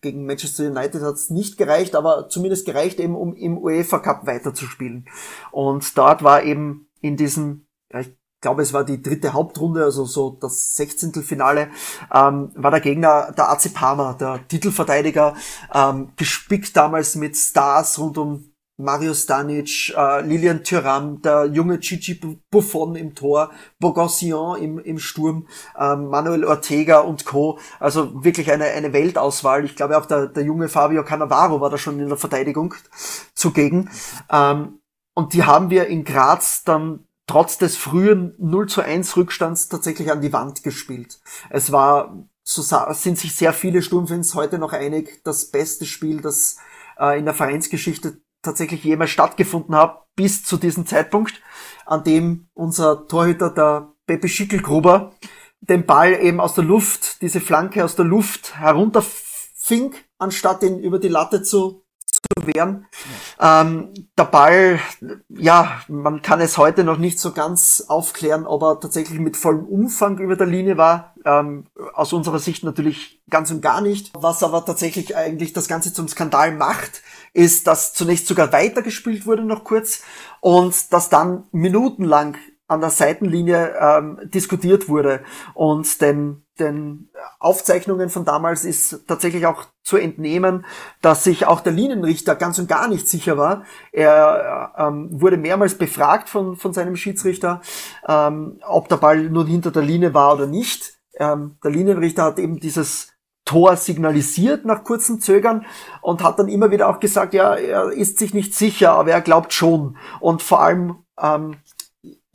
gegen 0.02 0.26
Manchester 0.26 0.66
United 0.66 1.02
hat 1.02 1.16
es 1.16 1.30
nicht 1.30 1.58
gereicht, 1.58 1.96
aber 1.96 2.30
zumindest 2.30 2.66
gereicht 2.66 3.00
eben, 3.00 3.16
um 3.16 3.34
im 3.34 3.58
UEFA 3.58 4.00
Cup 4.00 4.28
weiterzuspielen. 4.28 5.06
Und 5.52 5.98
dort 5.98 6.24
war 6.24 6.44
eben 6.44 6.90
in 7.02 7.18
diesem, 7.18 7.68
ich 7.98 8.16
glaube, 8.42 8.62
es 8.62 8.74
war 8.74 8.84
die 8.84 9.02
dritte 9.02 9.34
Hauptrunde, 9.34 9.84
also 9.84 10.06
so 10.06 10.38
das 10.40 10.76
Sechzehntelfinale, 10.76 11.70
ähm, 12.14 12.52
war 12.56 12.72
der 12.72 12.82
Gegner 12.82 13.32
der 13.32 13.50
AC 13.50 13.74
Parma, 13.74 14.14
der 14.14 14.48
Titelverteidiger, 14.48 15.36
ähm, 15.74 16.12
gespickt 16.16 16.76
damals 16.76 17.16
mit 17.16 17.36
Stars 17.36 17.98
rund 17.98 18.18
um 18.18 18.52
Mario 18.78 19.16
Stanic, 19.16 19.94
äh, 19.98 20.22
Lilian 20.22 20.64
Thuram, 20.64 21.22
der 21.24 21.46
junge 21.46 21.80
Gigi 21.80 22.14
Buffon 22.52 22.96
im 22.96 23.16
Tor, 23.16 23.52
Bogossian 23.80 24.62
im, 24.62 24.78
im 24.78 25.00
Sturm, 25.00 25.48
ähm, 25.78 26.06
Manuel 26.06 26.46
Ortega 26.46 27.00
und 27.00 27.26
Co. 27.26 27.58
Also 27.80 28.24
wirklich 28.24 28.52
eine, 28.52 28.66
eine 28.66 28.94
Weltauswahl. 28.94 29.66
Ich 29.66 29.76
glaube 29.76 29.98
auch 29.98 30.06
der, 30.06 30.28
der 30.28 30.44
junge 30.44 30.70
Fabio 30.70 31.04
Cannavaro 31.04 31.60
war 31.60 31.72
da 31.72 31.78
schon 31.80 32.00
in 32.00 32.08
der 32.08 32.18
Verteidigung 32.18 32.76
zugegen. 33.34 33.90
Ähm, 34.32 34.80
und 35.16 35.34
die 35.34 35.44
haben 35.44 35.72
wir 35.72 35.88
in 35.88 36.04
Graz 36.04 36.64
dann 36.64 37.08
trotz 37.26 37.58
des 37.58 37.76
frühen 37.78 38.36
0 38.38 38.70
zu 38.70 38.82
1 38.82 39.18
Rückstands 39.18 39.70
tatsächlich 39.70 40.12
an 40.12 40.22
die 40.22 40.34
Wand 40.34 40.62
gespielt. 40.62 41.20
Es 41.50 41.72
war, 41.72 42.16
so 42.44 42.62
sind 42.94 43.18
sich 43.18 43.36
sehr 43.36 43.54
viele 43.54 43.82
Sturmfans 43.82 44.36
heute 44.36 44.60
noch 44.60 44.74
einig, 44.74 45.22
das 45.24 45.50
beste 45.50 45.86
Spiel, 45.86 46.22
das 46.22 46.58
äh, 47.00 47.18
in 47.18 47.26
der 47.26 47.34
Vereinsgeschichte 47.34 48.22
tatsächlich 48.48 48.84
jemals 48.84 49.12
stattgefunden 49.12 49.76
hat, 49.76 50.06
bis 50.16 50.43
zu 50.43 50.58
diesem 50.58 50.86
Zeitpunkt, 50.86 51.41
an 51.86 52.04
dem 52.04 52.48
unser 52.54 53.06
Torhüter, 53.08 53.50
der 53.50 53.93
Pepe 54.08 54.30
Schickelgruber, 54.30 55.12
den 55.60 55.86
Ball 55.86 56.14
eben 56.14 56.39
aus 56.39 56.56
der 56.56 56.64
Luft, 56.64 57.22
diese 57.22 57.41
Flanke 57.41 57.84
aus 57.84 57.95
der 57.95 58.06
Luft 58.06 58.58
herunterfing, 58.58 59.93
anstatt 60.18 60.64
ihn 60.64 60.80
über 60.80 60.98
die 60.98 61.10
Latte 61.10 61.43
zu 61.43 61.84
zu 62.36 62.48
wehren. 62.48 62.86
Ähm, 63.40 63.94
der 64.18 64.26
Ball, 64.26 64.80
ja, 65.30 65.82
man 65.88 66.22
kann 66.22 66.42
es 66.42 66.58
heute 66.58 66.84
noch 66.84 66.98
nicht 66.98 67.20
so 67.20 67.32
ganz 67.32 67.86
aufklären, 67.88 68.46
ob 68.46 68.64
er 68.64 68.80
tatsächlich 68.80 69.20
mit 69.20 69.38
vollem 69.38 69.66
Umfang 69.66 70.18
über 70.20 70.36
der 70.36 70.48
Linie 70.48 70.78
war. 70.78 71.14
Ähm, 71.26 71.66
aus 71.94 72.14
unserer 72.14 72.40
Sicht 72.40 72.64
natürlich 72.64 73.22
ganz 73.30 73.52
und 73.52 73.62
gar 73.62 73.82
nicht. 73.82 74.12
Was 74.16 74.44
aber 74.44 74.66
tatsächlich 74.66 75.16
eigentlich 75.16 75.54
das 75.54 75.68
Ganze 75.68 75.94
zum 75.94 76.08
Skandal 76.08 76.56
macht, 76.56 77.02
ist, 77.34 77.68
dass 77.68 77.94
zunächst 77.94 78.28
sogar 78.28 78.52
weitergespielt 78.52 79.26
wurde 79.26 79.44
noch 79.44 79.64
kurz 79.64 80.04
und 80.42 80.94
dass 80.94 81.10
dann 81.10 81.44
minutenlang 81.52 82.38
an 82.68 82.82
der 82.82 82.90
Seitenlinie 82.90 83.76
ähm, 83.80 84.20
diskutiert 84.26 84.90
wurde 84.90 85.22
und 85.54 86.02
den 86.02 86.44
den 86.60 87.10
Aufzeichnungen 87.39 88.10
von 88.10 88.26
damals 88.26 88.66
ist 88.66 89.08
tatsächlich 89.08 89.45
auch 89.45 89.66
zu 89.84 89.97
entnehmen, 89.97 90.66
dass 91.01 91.24
sich 91.24 91.45
auch 91.45 91.62
der 91.62 91.74
Linienrichter 91.74 92.36
ganz 92.36 92.60
und 92.60 92.68
gar 92.68 92.88
nicht 92.88 93.08
sicher 93.08 93.38
war. 93.38 93.64
Er 93.91 94.74
ähm, 94.78 95.10
wurde 95.22 95.38
mehrmals 95.38 95.78
befragt 95.78 96.30
von, 96.30 96.55
von 96.58 96.74
seinem 96.74 96.95
Schiedsrichter, 96.95 97.62
ähm, 98.08 98.60
ob 98.68 98.89
der 98.89 98.97
Ball 98.97 99.24
nun 99.30 99.47
hinter 99.47 99.72
der 99.72 99.84
Linie 99.84 100.14
war 100.14 100.36
oder 100.36 100.47
nicht. 100.47 100.97
Ähm, 101.16 101.58
der 101.64 101.72
Linienrichter 101.72 102.24
hat 102.24 102.39
eben 102.39 102.60
dieses 102.60 103.14
Tor 103.45 103.78
signalisiert 103.78 104.66
nach 104.66 104.84
kurzem 104.84 105.22
Zögern 105.22 105.66
und 106.01 106.22
hat 106.22 106.38
dann 106.38 106.49
immer 106.49 106.70
wieder 106.70 106.89
auch 106.89 106.99
gesagt, 106.99 107.34
ja, 107.34 107.55
er 107.55 107.91
ist 107.91 108.20
sich 108.20 108.34
nicht 108.34 108.53
sicher, 108.53 108.91
aber 108.91 109.12
er 109.12 109.22
glaubt 109.22 109.53
schon. 109.53 109.97
Und 110.20 110.41
vor 110.43 110.62
allem 110.62 110.97
ähm, 111.20 111.55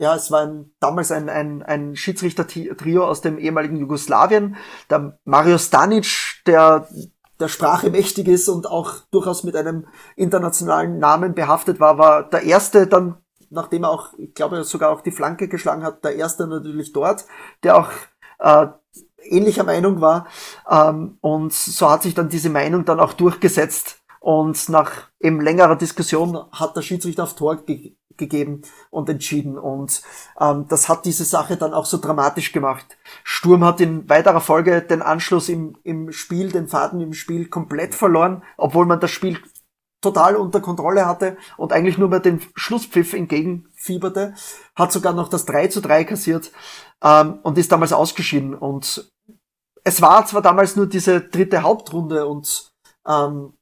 ja, 0.03 0.15
es 0.15 0.29
war 0.31 0.41
ein, 0.41 0.71
damals 0.79 1.11
ein, 1.11 1.29
ein, 1.29 1.63
ein 1.63 1.95
Schiedsrichter-Trio 1.95 3.07
aus 3.07 3.21
dem 3.21 3.37
ehemaligen 3.39 3.77
Jugoslawien. 3.77 4.57
Der 4.89 5.17
Mario 5.23 5.57
Stanic, 5.57 6.41
der 6.45 6.87
der 7.39 7.47
Sprache 7.47 7.89
mächtig 7.89 8.27
ist 8.27 8.47
und 8.49 8.67
auch 8.67 8.95
durchaus 9.11 9.43
mit 9.43 9.55
einem 9.55 9.87
internationalen 10.15 10.99
Namen 10.99 11.33
behaftet 11.33 11.79
war, 11.79 11.97
war 11.97 12.29
der 12.29 12.43
erste 12.43 12.85
dann, 12.85 13.17
nachdem 13.49 13.83
er 13.83 13.91
auch, 13.91 14.13
ich 14.17 14.33
glaube, 14.33 14.63
sogar 14.63 14.91
auch 14.91 15.01
die 15.01 15.11
Flanke 15.11 15.47
geschlagen 15.47 15.83
hat, 15.83 16.03
der 16.03 16.15
erste 16.15 16.47
natürlich 16.47 16.93
dort, 16.93 17.25
der 17.63 17.77
auch 17.77 17.89
äh, 18.39 18.67
ähnlicher 19.23 19.63
Meinung 19.63 20.01
war. 20.01 20.27
Ähm, 20.69 21.17
und 21.21 21.53
so 21.53 21.89
hat 21.89 22.03
sich 22.03 22.13
dann 22.13 22.29
diese 22.29 22.49
Meinung 22.49 22.85
dann 22.85 22.99
auch 22.99 23.13
durchgesetzt. 23.13 24.03
Und 24.19 24.69
nach 24.69 25.09
eben 25.19 25.41
längerer 25.41 25.75
Diskussion 25.75 26.45
hat 26.51 26.77
der 26.77 26.81
Schiedsrichter 26.81 27.23
auf 27.23 27.35
Tor 27.35 27.57
ge 27.57 27.95
gegeben 28.17 28.61
und 28.89 29.09
entschieden. 29.09 29.57
Und 29.57 30.01
ähm, 30.39 30.65
das 30.69 30.89
hat 30.89 31.05
diese 31.05 31.25
Sache 31.25 31.57
dann 31.57 31.73
auch 31.73 31.85
so 31.85 31.97
dramatisch 31.97 32.51
gemacht. 32.51 32.97
Sturm 33.23 33.63
hat 33.63 33.81
in 33.81 34.09
weiterer 34.09 34.41
Folge 34.41 34.81
den 34.81 35.01
Anschluss 35.01 35.49
im, 35.49 35.77
im 35.83 36.11
Spiel, 36.11 36.51
den 36.51 36.67
Faden 36.67 37.01
im 37.01 37.13
Spiel 37.13 37.47
komplett 37.47 37.95
verloren, 37.95 38.43
obwohl 38.57 38.85
man 38.85 38.99
das 38.99 39.11
Spiel 39.11 39.39
total 40.03 40.35
unter 40.35 40.61
Kontrolle 40.61 41.07
hatte 41.07 41.37
und 41.57 41.73
eigentlich 41.73 41.97
nur 41.97 42.09
mehr 42.09 42.19
den 42.19 42.41
Schlusspfiff 42.55 43.13
entgegenfieberte, 43.13 44.35
hat 44.75 44.91
sogar 44.91 45.13
noch 45.13 45.29
das 45.29 45.45
3 45.45 45.67
zu 45.67 45.81
3 45.81 46.03
kassiert 46.03 46.51
ähm, 47.01 47.39
und 47.41 47.57
ist 47.57 47.71
damals 47.71 47.93
ausgeschieden. 47.93 48.53
Und 48.53 49.11
es 49.83 50.01
war 50.01 50.25
zwar 50.27 50.41
damals 50.41 50.75
nur 50.75 50.87
diese 50.87 51.21
dritte 51.21 51.63
Hauptrunde 51.63 52.27
und, 52.27 52.71
ähm, 53.07 53.53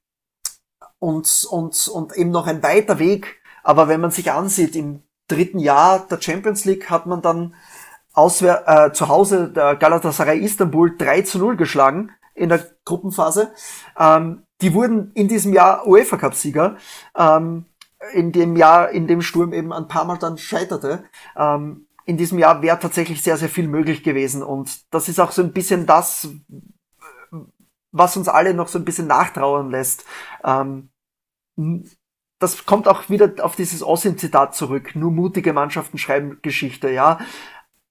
und, 1.00 1.48
und, 1.50 1.88
und 1.88 2.18
eben 2.18 2.32
noch 2.32 2.48
ein 2.48 2.64
weiter 2.64 3.00
Weg 3.00 3.41
aber 3.64 3.88
wenn 3.88 4.02
man 4.02 4.12
sich 4.12 4.32
ansieht, 4.32 4.76
im 4.76 5.04
dritten 5.28 5.60
Jahr 5.60 6.08
der 6.08 6.22
Champions 6.22 6.66
League 6.66 6.90
hat 6.90 7.06
man 7.06 7.22
dann 7.22 7.56
auswehr, 8.14 8.64
äh, 8.68 8.92
zu 8.94 9.08
Hause 9.08 9.50
der 9.50 9.76
Galatasaray 9.76 10.40
Istanbul 10.40 10.98
3 10.98 11.22
zu 11.22 11.40
0 11.40 11.56
geschlagen 11.56 12.12
in 12.36 12.50
der 12.50 12.66
Gruppenphase. 12.86 13.52
Ähm, 13.98 14.44
die 14.62 14.74
wurden 14.74 15.12
in 15.14 15.28
diesem 15.28 15.54
Jahr 15.54 15.88
UEFA 15.88 16.18
Cup 16.18 16.36
Sieger. 16.36 16.78
Ähm, 17.16 17.66
in 18.14 18.32
dem 18.32 18.56
Jahr, 18.56 18.90
in 18.90 19.08
dem 19.08 19.22
Sturm 19.22 19.54
eben 19.54 19.72
ein 19.72 19.88
paar 19.88 20.06
Mal 20.06 20.18
dann 20.18 20.38
scheiterte. 20.38 21.04
Ähm, 21.38 21.88
in 22.06 22.18
diesem 22.18 22.40
Jahr 22.40 22.62
wäre 22.62 22.80
tatsächlich 22.80 23.22
sehr, 23.22 23.38
sehr 23.38 23.50
viel 23.50 23.68
möglich 23.68 24.04
gewesen. 24.04 24.44
Und 24.44 24.92
das 24.94 25.08
ist 25.08 25.20
auch 25.20 25.32
so 25.32 25.42
ein 25.42 25.54
bisschen 25.54 25.86
das, 25.86 26.28
was 27.92 28.18
uns 28.18 28.28
alle 28.28 28.54
noch 28.54 28.68
so 28.68 28.80
ein 28.80 28.86
bisschen 28.86 29.08
nachtrauern 29.08 29.70
lässt. 29.70 30.06
Ähm, 30.44 30.90
das 32.42 32.66
kommt 32.66 32.88
auch 32.88 33.08
wieder 33.10 33.32
auf 33.46 33.56
dieses 33.56 33.84
Austin-Zitat 33.84 34.56
zurück. 34.56 34.96
Nur 34.96 35.12
mutige 35.12 35.54
Mannschaften 35.54 36.00
schreiben 36.00 36.40
Geschichte, 36.42 36.90
ja. 36.90 37.20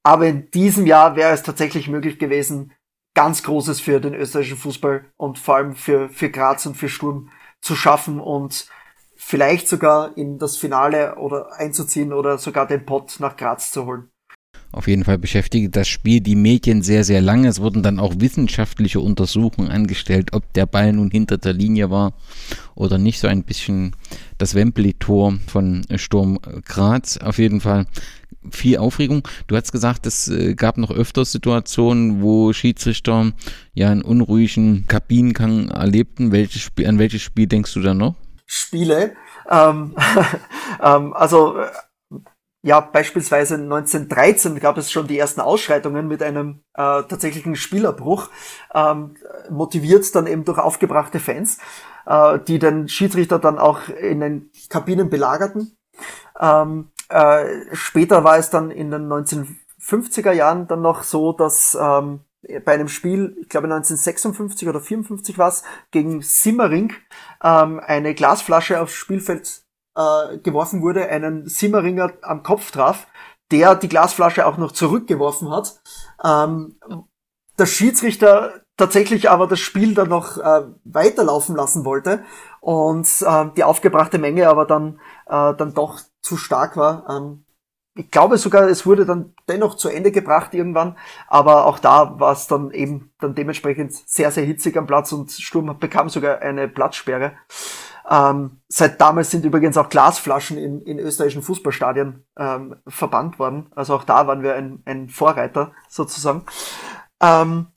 Aber 0.02 0.26
in 0.26 0.50
diesem 0.50 0.86
Jahr 0.86 1.14
wäre 1.14 1.32
es 1.32 1.44
tatsächlich 1.44 1.88
möglich 1.88 2.18
gewesen, 2.18 2.72
ganz 3.14 3.44
Großes 3.44 3.80
für 3.80 4.00
den 4.00 4.14
österreichischen 4.14 4.58
Fußball 4.58 5.04
und 5.16 5.38
vor 5.38 5.56
allem 5.56 5.76
für, 5.76 6.08
für 6.08 6.30
Graz 6.30 6.66
und 6.66 6.76
für 6.76 6.88
Sturm 6.88 7.30
zu 7.60 7.76
schaffen 7.76 8.18
und 8.18 8.68
vielleicht 9.14 9.68
sogar 9.68 10.16
in 10.16 10.38
das 10.38 10.56
Finale 10.56 11.16
oder 11.16 11.52
einzuziehen 11.52 12.12
oder 12.12 12.38
sogar 12.38 12.66
den 12.66 12.84
Pott 12.84 13.16
nach 13.20 13.36
Graz 13.36 13.70
zu 13.70 13.86
holen. 13.86 14.10
Auf 14.72 14.86
jeden 14.86 15.04
Fall 15.04 15.18
beschäftigt 15.18 15.74
das 15.74 15.88
Spiel 15.88 16.20
die 16.20 16.36
Medien 16.36 16.82
sehr, 16.82 17.02
sehr 17.02 17.20
lange. 17.20 17.48
Es 17.48 17.60
wurden 17.60 17.82
dann 17.82 17.98
auch 17.98 18.14
wissenschaftliche 18.18 19.00
Untersuchungen 19.00 19.70
angestellt, 19.70 20.32
ob 20.32 20.52
der 20.52 20.66
Ball 20.66 20.92
nun 20.92 21.10
hinter 21.10 21.38
der 21.38 21.52
Linie 21.52 21.90
war 21.90 22.12
oder 22.76 22.96
nicht. 22.96 23.18
So 23.18 23.26
ein 23.26 23.42
bisschen 23.42 23.96
das 24.38 24.54
Wembley-Tor 24.54 25.38
von 25.46 25.84
Sturm 25.96 26.38
Graz. 26.64 27.16
Auf 27.16 27.38
jeden 27.38 27.60
Fall 27.60 27.86
viel 28.50 28.78
Aufregung. 28.78 29.26
Du 29.48 29.56
hast 29.56 29.72
gesagt, 29.72 30.06
es 30.06 30.28
äh, 30.28 30.54
gab 30.54 30.78
noch 30.78 30.90
öfters 30.90 31.32
Situationen, 31.32 32.22
wo 32.22 32.52
Schiedsrichter 32.52 33.32
ja 33.74 33.90
einen 33.90 34.02
unruhigen 34.02 34.86
Kabinengang 34.86 35.68
erlebten. 35.68 36.32
Welches 36.32 36.62
Spiel, 36.62 36.86
an 36.86 36.98
welches 36.98 37.22
Spiel 37.22 37.46
denkst 37.46 37.74
du 37.74 37.80
da 37.80 37.92
noch? 37.92 38.14
Spiele. 38.46 39.14
Ähm, 39.50 39.94
ähm, 40.82 41.12
also 41.12 41.58
äh, 41.58 41.66
ja, 42.62 42.80
beispielsweise 42.80 43.54
1913 43.54 44.60
gab 44.60 44.76
es 44.76 44.92
schon 44.92 45.06
die 45.06 45.18
ersten 45.18 45.40
Ausschreitungen 45.40 46.06
mit 46.06 46.22
einem 46.22 46.62
äh, 46.74 47.02
tatsächlichen 47.02 47.56
Spielerbruch, 47.56 48.28
ähm, 48.74 49.14
motiviert 49.48 50.14
dann 50.14 50.26
eben 50.26 50.44
durch 50.44 50.58
aufgebrachte 50.58 51.20
Fans, 51.20 51.58
äh, 52.06 52.38
die 52.38 52.58
den 52.58 52.88
Schiedsrichter 52.88 53.38
dann 53.38 53.58
auch 53.58 53.88
in 53.88 54.20
den 54.20 54.50
Kabinen 54.68 55.08
belagerten. 55.08 55.76
Ähm, 56.38 56.90
äh, 57.08 57.44
später 57.72 58.24
war 58.24 58.36
es 58.36 58.50
dann 58.50 58.70
in 58.70 58.90
den 58.90 59.08
1950er 59.08 60.32
Jahren 60.32 60.68
dann 60.68 60.82
noch 60.82 61.02
so, 61.02 61.32
dass 61.32 61.76
ähm, 61.80 62.20
bei 62.64 62.72
einem 62.72 62.88
Spiel, 62.88 63.36
ich 63.40 63.48
glaube 63.48 63.66
1956 63.66 64.68
oder 64.68 64.80
54 64.80 65.38
war 65.38 65.48
es, 65.48 65.62
gegen 65.90 66.22
Simmering 66.22 66.92
ähm, 67.42 67.80
eine 67.80 68.14
Glasflasche 68.14 68.80
aufs 68.80 68.94
Spielfeld 68.94 69.62
äh, 69.96 70.38
geworfen 70.38 70.82
wurde, 70.82 71.08
einen 71.08 71.48
Simmeringer 71.48 72.12
am 72.22 72.42
Kopf 72.42 72.70
traf, 72.70 73.06
der 73.50 73.74
die 73.74 73.88
Glasflasche 73.88 74.46
auch 74.46 74.56
noch 74.56 74.72
zurückgeworfen 74.72 75.50
hat. 75.50 75.80
Ähm, 76.24 76.76
der 77.58 77.66
Schiedsrichter 77.66 78.62
tatsächlich 78.76 79.30
aber 79.30 79.46
das 79.46 79.60
Spiel 79.60 79.94
dann 79.94 80.08
noch 80.08 80.38
äh, 80.38 80.62
weiterlaufen 80.84 81.54
lassen 81.54 81.84
wollte 81.84 82.24
und 82.60 83.06
äh, 83.20 83.46
die 83.56 83.64
aufgebrachte 83.64 84.18
Menge 84.18 84.48
aber 84.48 84.64
dann, 84.64 85.00
äh, 85.26 85.54
dann 85.54 85.74
doch 85.74 86.00
zu 86.22 86.36
stark 86.36 86.76
war. 86.76 87.04
Ähm, 87.08 87.44
ich 87.94 88.10
glaube 88.10 88.38
sogar, 88.38 88.68
es 88.68 88.86
wurde 88.86 89.04
dann 89.04 89.34
dennoch 89.48 89.74
zu 89.74 89.88
Ende 89.88 90.12
gebracht 90.12 90.54
irgendwann, 90.54 90.96
aber 91.26 91.66
auch 91.66 91.78
da 91.78 92.18
war 92.18 92.32
es 92.32 92.46
dann 92.46 92.70
eben 92.70 93.12
dann 93.20 93.34
dementsprechend 93.34 93.92
sehr, 93.92 94.30
sehr 94.30 94.44
hitzig 94.44 94.76
am 94.78 94.86
Platz 94.86 95.12
und 95.12 95.30
Sturm 95.32 95.78
bekam 95.78 96.08
sogar 96.08 96.38
eine 96.38 96.68
Platzsperre. 96.68 97.32
Ähm, 98.10 98.60
seit 98.68 99.00
damals 99.00 99.30
sind 99.30 99.44
übrigens 99.44 99.76
auch 99.76 99.88
Glasflaschen 99.88 100.58
in, 100.58 100.82
in 100.82 100.98
österreichischen 100.98 101.42
Fußballstadien 101.42 102.24
ähm, 102.36 102.76
verbannt 102.88 103.38
worden. 103.38 103.70
Also 103.76 103.94
auch 103.94 104.04
da 104.04 104.26
waren 104.26 104.42
wir 104.42 104.56
ein, 104.56 104.82
ein 104.84 105.08
Vorreiter 105.08 105.72
sozusagen. 105.88 106.44
Ähm, 107.22 107.68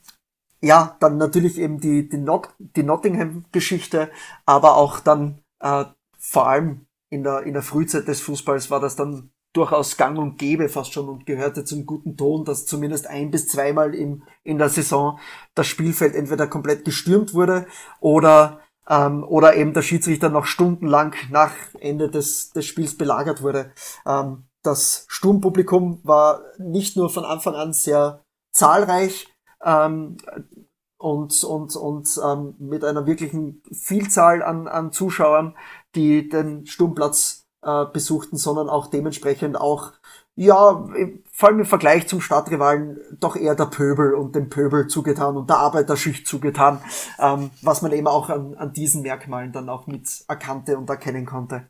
ja, 0.60 0.98
dann 1.00 1.18
natürlich 1.18 1.60
eben 1.60 1.80
die, 1.80 2.10
die, 2.10 2.18
Not 2.18 2.50
die 2.58 2.84
Nottingham-Geschichte, 2.84 4.10
aber 4.46 4.76
auch 4.76 5.00
dann 5.00 5.40
äh, 5.60 5.86
vor 6.18 6.48
allem 6.48 6.88
in 7.10 7.24
der, 7.24 7.44
in 7.44 7.54
der 7.54 7.62
Frühzeit 7.62 8.08
des 8.08 8.22
Fußballs 8.22 8.72
war 8.72 8.80
das 8.80 8.96
dann 8.96 9.30
durchaus 9.54 9.98
gang 9.98 10.18
und 10.18 10.40
gäbe 10.40 10.68
fast 10.68 10.94
schon 10.94 11.10
und 11.10 11.28
gehörte 11.28 11.64
zum 11.64 11.86
guten 11.86 12.18
Ton, 12.18 12.44
dass 12.44 12.66
zumindest 12.66 13.06
ein 13.06 13.30
bis 13.30 13.48
zweimal 13.48 13.94
im, 13.94 14.24
in 14.44 14.58
der 14.58 14.70
Saison 14.70 15.20
das 15.54 15.68
Spielfeld 15.68 16.16
entweder 16.16 16.48
komplett 16.48 16.86
gestürmt 16.86 17.36
wurde 17.36 17.68
oder 18.00 18.63
ähm, 18.90 19.24
oder 19.24 19.56
eben 19.56 19.74
der 19.74 19.82
Schiedsrichter 19.82 20.30
noch 20.30 20.46
stundenlang 20.46 21.16
nach 21.30 21.54
Ende 21.80 22.10
des, 22.10 22.52
des 22.52 22.66
Spiels 22.66 22.98
belagert 22.98 23.42
wurde. 23.42 23.72
Ähm, 24.06 24.46
das 24.62 25.06
Sturmpublikum 25.10 26.00
war 26.04 26.42
nicht 26.58 26.96
nur 26.96 27.10
von 27.10 27.26
Anfang 27.26 27.56
an 27.56 27.74
sehr 27.74 28.24
zahlreich 28.54 29.28
ähm, 29.64 30.18
und, 30.98 31.44
und, 31.44 31.76
und 31.76 32.20
ähm, 32.24 32.56
mit 32.60 32.84
einer 32.86 33.06
wirklichen 33.06 33.62
Vielzahl 33.72 34.42
an, 34.42 34.68
an 34.68 34.92
Zuschauern, 34.94 35.56
die 35.96 36.30
den 36.30 36.66
Sturmplatz 36.66 37.46
äh, 37.62 37.86
besuchten, 37.86 38.38
sondern 38.38 38.70
auch 38.70 38.88
dementsprechend 38.88 39.60
auch 39.60 39.92
ja, 40.36 40.88
vor 41.32 41.50
allem 41.50 41.60
im 41.60 41.66
Vergleich 41.66 42.08
zum 42.08 42.22
Stadtrivalen 42.22 42.98
doch 43.20 43.36
eher 43.36 43.56
der 43.56 43.66
Pöbel 43.66 44.14
und 44.14 44.36
dem 44.36 44.50
Pöbel 44.50 44.88
zugetan 44.88 45.38
und 45.38 45.50
der 45.50 45.58
Arbeiterschicht 45.58 46.26
zugetan, 46.26 46.80
ähm, 47.20 47.52
was 47.62 47.82
man 47.82 47.92
eben 47.92 48.08
auch 48.08 48.30
an, 48.30 48.56
an 48.56 48.74
diesen 48.74 49.04
Merkmalen 49.04 49.52
dann 49.52 49.70
auch 49.70 49.86
mit 49.86 50.08
erkannte 50.28 50.78
und 50.78 50.90
erkennen 50.90 51.26
konnte. 51.26 51.68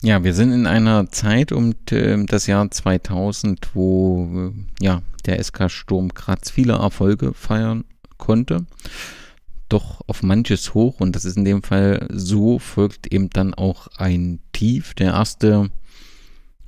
Ja, 0.00 0.22
wir 0.22 0.32
sind 0.32 0.52
in 0.52 0.66
einer 0.66 1.10
Zeit 1.10 1.52
um 1.52 1.74
äh, 1.90 2.24
das 2.24 2.46
Jahr 2.46 2.70
2000, 2.70 3.74
wo 3.74 4.52
äh, 4.54 4.84
ja, 4.84 5.02
der 5.26 5.42
SK 5.42 5.70
Sturm 5.70 6.08
Graz 6.10 6.50
viele 6.50 6.74
Erfolge 6.74 7.34
feiern 7.34 7.84
konnte. 8.16 8.64
Doch 9.68 10.00
auf 10.06 10.22
manches 10.22 10.72
hoch 10.72 11.00
und 11.00 11.14
das 11.14 11.26
ist 11.26 11.36
in 11.36 11.44
dem 11.44 11.62
Fall 11.62 12.08
so, 12.10 12.58
folgt 12.58 13.12
eben 13.12 13.28
dann 13.28 13.52
auch 13.52 13.88
ein 13.96 14.40
Tief. 14.52 14.94
Der 14.94 15.12
erste 15.12 15.70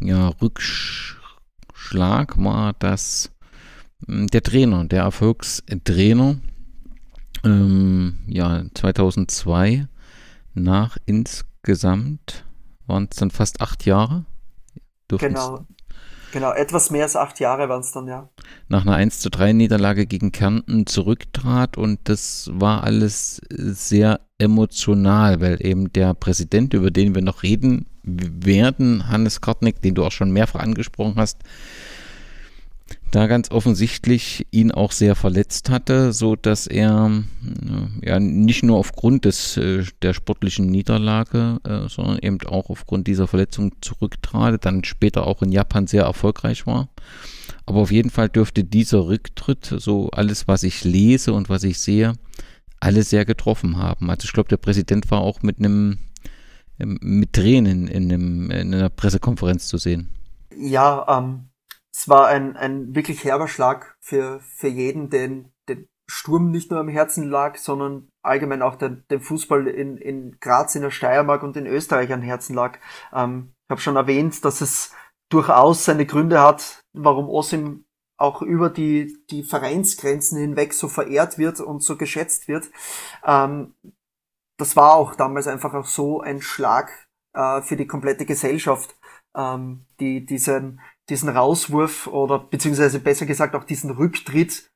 ja, 0.00 0.28
Rücksch 0.42 1.19
Schlag 1.80 2.36
war, 2.36 2.74
dass 2.74 3.32
hm, 4.06 4.26
der 4.28 4.42
Trainer, 4.42 4.84
der 4.84 5.02
Erfolgstrainer, 5.02 6.36
ähm, 7.42 8.18
ja, 8.26 8.64
2002 8.74 9.88
nach 10.54 10.98
insgesamt 11.06 12.44
waren 12.86 13.08
es 13.10 13.16
dann 13.16 13.30
fast 13.30 13.60
acht 13.62 13.86
Jahre. 13.86 14.26
Genau. 15.08 15.66
Genau, 16.32 16.52
etwas 16.52 16.90
mehr 16.90 17.02
als 17.04 17.16
acht 17.16 17.40
Jahre 17.40 17.68
waren 17.68 17.80
es 17.80 17.92
dann, 17.92 18.06
ja. 18.06 18.28
Nach 18.68 18.82
einer 18.82 18.94
1 18.94 19.20
zu 19.20 19.30
3 19.30 19.52
Niederlage 19.52 20.06
gegen 20.06 20.32
Kärnten 20.32 20.86
zurücktrat 20.86 21.76
und 21.76 21.98
das 22.04 22.50
war 22.52 22.84
alles 22.84 23.40
sehr 23.48 24.20
emotional, 24.38 25.40
weil 25.40 25.64
eben 25.64 25.92
der 25.92 26.14
Präsident, 26.14 26.72
über 26.72 26.90
den 26.90 27.14
wir 27.14 27.22
noch 27.22 27.42
reden 27.42 27.86
werden, 28.02 29.08
Hannes 29.08 29.40
Kartnick, 29.40 29.82
den 29.82 29.94
du 29.94 30.04
auch 30.04 30.12
schon 30.12 30.30
mehrfach 30.30 30.60
angesprochen 30.60 31.14
hast, 31.16 31.38
da 33.10 33.26
ganz 33.26 33.50
offensichtlich 33.50 34.46
ihn 34.50 34.72
auch 34.72 34.92
sehr 34.92 35.14
verletzt 35.14 35.70
hatte, 35.70 36.12
so 36.12 36.36
dass 36.36 36.66
er 36.66 37.22
äh, 37.44 38.08
ja 38.08 38.20
nicht 38.20 38.62
nur 38.62 38.78
aufgrund 38.78 39.24
des 39.24 39.56
äh, 39.56 39.84
der 40.02 40.14
sportlichen 40.14 40.66
Niederlage, 40.66 41.58
äh, 41.64 41.88
sondern 41.88 42.18
eben 42.18 42.38
auch 42.46 42.70
aufgrund 42.70 43.06
dieser 43.06 43.26
Verletzung 43.26 43.72
zurücktrat, 43.80 44.64
dann 44.64 44.84
später 44.84 45.26
auch 45.26 45.42
in 45.42 45.52
Japan 45.52 45.86
sehr 45.86 46.04
erfolgreich 46.04 46.66
war. 46.66 46.88
Aber 47.66 47.80
auf 47.80 47.92
jeden 47.92 48.10
Fall 48.10 48.28
dürfte 48.28 48.64
dieser 48.64 49.06
Rücktritt, 49.06 49.74
so 49.78 50.10
alles, 50.10 50.48
was 50.48 50.62
ich 50.62 50.84
lese 50.84 51.32
und 51.32 51.48
was 51.48 51.64
ich 51.64 51.78
sehe, 51.78 52.14
alle 52.80 53.02
sehr 53.02 53.24
getroffen 53.24 53.76
haben. 53.76 54.10
Also 54.10 54.24
ich 54.24 54.32
glaube, 54.32 54.48
der 54.48 54.56
Präsident 54.56 55.10
war 55.10 55.20
auch 55.20 55.42
mit 55.42 55.58
einem 55.58 55.98
mit 56.78 57.34
Tränen 57.34 57.88
in, 57.88 58.10
einem, 58.10 58.50
in 58.50 58.74
einer 58.74 58.88
Pressekonferenz 58.88 59.68
zu 59.68 59.76
sehen. 59.76 60.08
Ja, 60.56 61.06
ähm, 61.08 61.49
es 61.92 62.08
war 62.08 62.28
ein, 62.28 62.56
ein 62.56 62.94
wirklich 62.94 63.24
herber 63.24 63.48
Schlag 63.48 63.96
für, 64.00 64.40
für 64.40 64.68
jeden, 64.68 65.10
den, 65.10 65.52
den 65.68 65.88
Sturm 66.08 66.50
nicht 66.50 66.70
nur 66.70 66.80
am 66.80 66.88
Herzen 66.88 67.28
lag, 67.28 67.56
sondern 67.56 68.08
allgemein 68.22 68.62
auch 68.62 68.76
den, 68.76 69.04
den 69.10 69.20
Fußball 69.20 69.66
in, 69.66 69.96
in 69.96 70.38
Graz, 70.40 70.74
in 70.74 70.82
der 70.82 70.90
Steiermark 70.90 71.42
und 71.42 71.56
in 71.56 71.66
Österreich 71.66 72.12
am 72.12 72.22
Herzen 72.22 72.54
lag. 72.54 72.78
Ähm, 73.12 73.52
ich 73.66 73.70
habe 73.70 73.80
schon 73.80 73.96
erwähnt, 73.96 74.44
dass 74.44 74.60
es 74.60 74.92
durchaus 75.30 75.84
seine 75.84 76.06
Gründe 76.06 76.40
hat, 76.40 76.82
warum 76.92 77.28
Osim 77.28 77.84
auch 78.18 78.42
über 78.42 78.68
die, 78.68 79.16
die 79.30 79.42
Vereinsgrenzen 79.42 80.38
hinweg 80.38 80.74
so 80.74 80.88
verehrt 80.88 81.38
wird 81.38 81.60
und 81.60 81.82
so 81.82 81.96
geschätzt 81.96 82.48
wird. 82.48 82.70
Ähm, 83.24 83.74
das 84.58 84.76
war 84.76 84.94
auch 84.94 85.14
damals 85.14 85.46
einfach 85.46 85.72
auch 85.72 85.86
so 85.86 86.20
ein 86.20 86.42
Schlag 86.42 87.08
äh, 87.32 87.62
für 87.62 87.76
die 87.76 87.86
komplette 87.86 88.26
Gesellschaft, 88.26 88.94
ähm, 89.34 89.86
die 90.00 90.26
diesen, 90.26 90.80
diesen 91.10 91.28
Rauswurf 91.28 92.06
oder 92.06 92.38
beziehungsweise 92.38 93.00
besser 93.00 93.26
gesagt 93.26 93.54
auch 93.54 93.64
diesen 93.64 93.90
Rücktritt, 93.90 94.70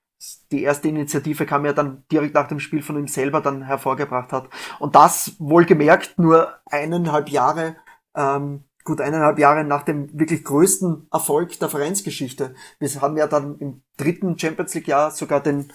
die 0.50 0.62
erste 0.62 0.88
Initiative 0.88 1.46
kam 1.46 1.64
ja 1.64 1.72
dann 1.72 2.04
direkt 2.10 2.34
nach 2.34 2.48
dem 2.48 2.60
Spiel 2.60 2.82
von 2.82 2.98
ihm 2.98 3.08
selber 3.08 3.40
dann 3.40 3.62
hervorgebracht 3.62 4.32
hat. 4.32 4.48
Und 4.78 4.94
das 4.94 5.36
wohlgemerkt 5.38 6.18
nur 6.18 6.54
eineinhalb 6.66 7.28
Jahre, 7.28 7.76
ähm, 8.14 8.64
gut 8.84 9.00
eineinhalb 9.00 9.38
Jahre 9.38 9.64
nach 9.64 9.82
dem 9.82 10.18
wirklich 10.18 10.44
größten 10.44 11.08
Erfolg 11.10 11.58
der 11.58 11.68
Vereinsgeschichte. 11.68 12.54
Wir 12.78 12.88
haben 13.00 13.16
ja 13.16 13.26
dann 13.26 13.58
im 13.58 13.82
dritten 13.96 14.38
Champions 14.38 14.74
League 14.74 14.88
Jahr 14.88 15.10
sogar 15.10 15.40
den 15.40 15.72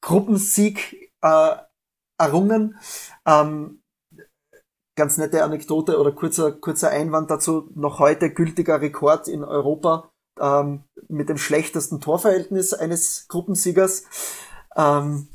Gruppensieg 0.00 1.12
äh, 1.20 1.56
errungen. 2.18 2.78
Ähm, 3.26 3.81
ganz 4.94 5.18
nette 5.18 5.44
Anekdote 5.44 5.98
oder 5.98 6.12
kurzer, 6.12 6.52
kurzer 6.52 6.90
Einwand 6.90 7.30
dazu. 7.30 7.70
Noch 7.74 7.98
heute 7.98 8.30
gültiger 8.32 8.80
Rekord 8.80 9.28
in 9.28 9.44
Europa 9.44 10.10
ähm, 10.40 10.84
mit 11.08 11.28
dem 11.28 11.38
schlechtesten 11.38 12.00
Torverhältnis 12.00 12.74
eines 12.74 13.26
Gruppensiegers. 13.28 14.04
Ähm, 14.76 15.28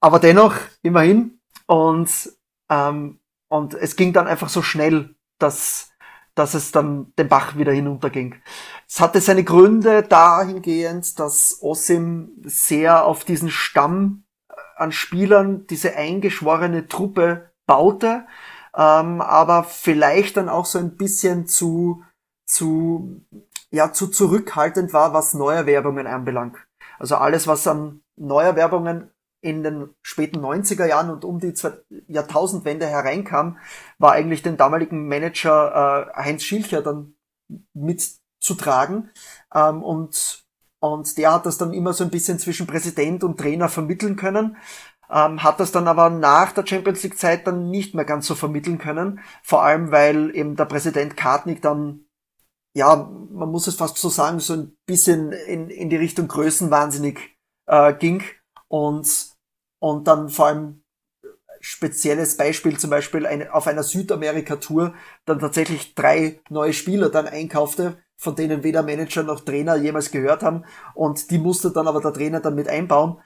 aber 0.00 0.18
dennoch, 0.18 0.54
immerhin. 0.82 1.40
Und, 1.66 2.32
ähm, 2.68 3.20
und 3.48 3.74
es 3.74 3.96
ging 3.96 4.12
dann 4.12 4.26
einfach 4.26 4.48
so 4.48 4.62
schnell, 4.62 5.14
dass, 5.38 5.90
dass 6.34 6.54
es 6.54 6.72
dann 6.72 7.12
den 7.18 7.28
Bach 7.28 7.56
wieder 7.56 7.72
hinunterging. 7.72 8.36
Es 8.88 9.00
hatte 9.00 9.20
seine 9.20 9.44
Gründe 9.44 10.02
dahingehend, 10.02 11.18
dass 11.18 11.58
Osim 11.60 12.32
sehr 12.44 13.04
auf 13.04 13.24
diesen 13.24 13.50
Stamm 13.50 14.24
an 14.76 14.92
Spielern, 14.92 15.66
diese 15.66 15.94
eingeschworene 15.96 16.88
Truppe 16.88 17.52
baute, 17.66 18.26
ähm, 18.76 19.20
aber 19.20 19.64
vielleicht 19.64 20.36
dann 20.36 20.48
auch 20.48 20.66
so 20.66 20.78
ein 20.78 20.96
bisschen 20.96 21.46
zu, 21.46 22.02
zu, 22.46 23.22
ja, 23.70 23.92
zu 23.92 24.08
zurückhaltend 24.08 24.92
war, 24.92 25.12
was 25.12 25.34
Neuerwerbungen 25.34 26.06
anbelangt. 26.06 26.56
Also 26.98 27.16
alles, 27.16 27.46
was 27.46 27.66
an 27.66 28.02
Neuerwerbungen 28.16 29.10
in 29.42 29.62
den 29.64 29.90
späten 30.02 30.38
90er 30.38 30.86
Jahren 30.86 31.10
und 31.10 31.24
um 31.24 31.40
die 31.40 31.52
Jahrtausendwende 32.06 32.86
hereinkam, 32.86 33.58
war 33.98 34.12
eigentlich 34.12 34.42
den 34.42 34.56
damaligen 34.56 35.08
Manager 35.08 36.12
äh, 36.16 36.22
Heinz 36.22 36.44
Schilcher 36.44 36.80
dann 36.80 37.14
mitzutragen. 37.74 39.10
Ähm, 39.52 39.82
und, 39.82 40.44
und 40.78 41.18
der 41.18 41.34
hat 41.34 41.46
das 41.46 41.58
dann 41.58 41.74
immer 41.74 41.92
so 41.92 42.04
ein 42.04 42.10
bisschen 42.10 42.38
zwischen 42.38 42.68
Präsident 42.68 43.24
und 43.24 43.38
Trainer 43.38 43.68
vermitteln 43.68 44.14
können. 44.14 44.56
Ähm, 45.12 45.42
hat 45.42 45.60
das 45.60 45.72
dann 45.72 45.88
aber 45.88 46.10
nach 46.10 46.52
der 46.52 46.66
Champions 46.66 47.02
League 47.02 47.18
Zeit 47.18 47.46
dann 47.46 47.70
nicht 47.70 47.94
mehr 47.94 48.04
ganz 48.04 48.26
so 48.26 48.34
vermitteln 48.34 48.78
können. 48.78 49.20
Vor 49.42 49.62
allem, 49.62 49.90
weil 49.90 50.34
eben 50.34 50.56
der 50.56 50.64
Präsident 50.64 51.16
Kartnick 51.16 51.60
dann 51.62 52.06
ja, 52.74 52.96
man 53.30 53.50
muss 53.50 53.66
es 53.66 53.76
fast 53.76 53.98
so 53.98 54.08
sagen, 54.08 54.40
so 54.40 54.54
ein 54.54 54.76
bisschen 54.86 55.32
in, 55.32 55.68
in 55.68 55.90
die 55.90 55.96
Richtung 55.96 56.28
Größenwahnsinnig 56.28 57.18
äh, 57.66 57.94
ging 57.94 58.22
und 58.68 59.30
und 59.78 60.06
dann 60.06 60.28
vor 60.28 60.46
allem 60.46 60.84
spezielles 61.60 62.36
Beispiel 62.36 62.78
zum 62.78 62.90
Beispiel 62.90 63.26
eine, 63.26 63.52
auf 63.52 63.66
einer 63.66 63.82
Südamerika-Tour 63.82 64.94
dann 65.24 65.38
tatsächlich 65.38 65.94
drei 65.94 66.40
neue 66.50 66.72
Spieler 66.72 67.08
dann 67.10 67.26
einkaufte, 67.26 68.02
von 68.16 68.36
denen 68.36 68.62
weder 68.62 68.82
Manager 68.82 69.22
noch 69.22 69.40
Trainer 69.40 69.76
jemals 69.76 70.10
gehört 70.10 70.42
haben 70.42 70.64
und 70.94 71.30
die 71.30 71.38
musste 71.38 71.72
dann 71.72 71.88
aber 71.88 72.00
der 72.00 72.12
Trainer 72.12 72.40
dann 72.40 72.54
mit 72.54 72.68
einbauen. 72.68 73.20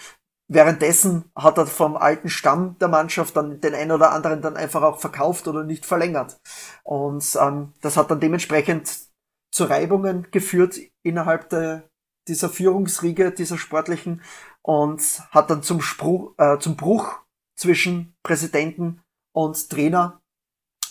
Währenddessen 0.48 1.30
hat 1.34 1.58
er 1.58 1.66
vom 1.66 1.96
alten 1.96 2.28
Stamm 2.28 2.78
der 2.78 2.88
Mannschaft 2.88 3.36
dann 3.36 3.60
den 3.60 3.74
einen 3.74 3.90
oder 3.90 4.12
anderen 4.12 4.42
dann 4.42 4.56
einfach 4.56 4.82
auch 4.82 4.98
verkauft 4.98 5.48
oder 5.48 5.64
nicht 5.64 5.84
verlängert. 5.84 6.38
Und 6.84 7.36
ähm, 7.40 7.72
das 7.80 7.96
hat 7.96 8.10
dann 8.10 8.20
dementsprechend 8.20 8.96
zu 9.52 9.64
Reibungen 9.64 10.28
geführt 10.30 10.78
innerhalb 11.02 11.48
der, 11.48 11.88
dieser 12.28 12.48
Führungsriege, 12.48 13.32
dieser 13.32 13.58
sportlichen 13.58 14.22
und 14.62 15.00
hat 15.30 15.50
dann 15.50 15.62
zum, 15.62 15.80
Spruch, 15.80 16.34
äh, 16.38 16.58
zum 16.58 16.76
Bruch 16.76 17.18
zwischen 17.56 18.14
Präsidenten 18.22 19.02
und 19.32 19.68
Trainer 19.68 20.20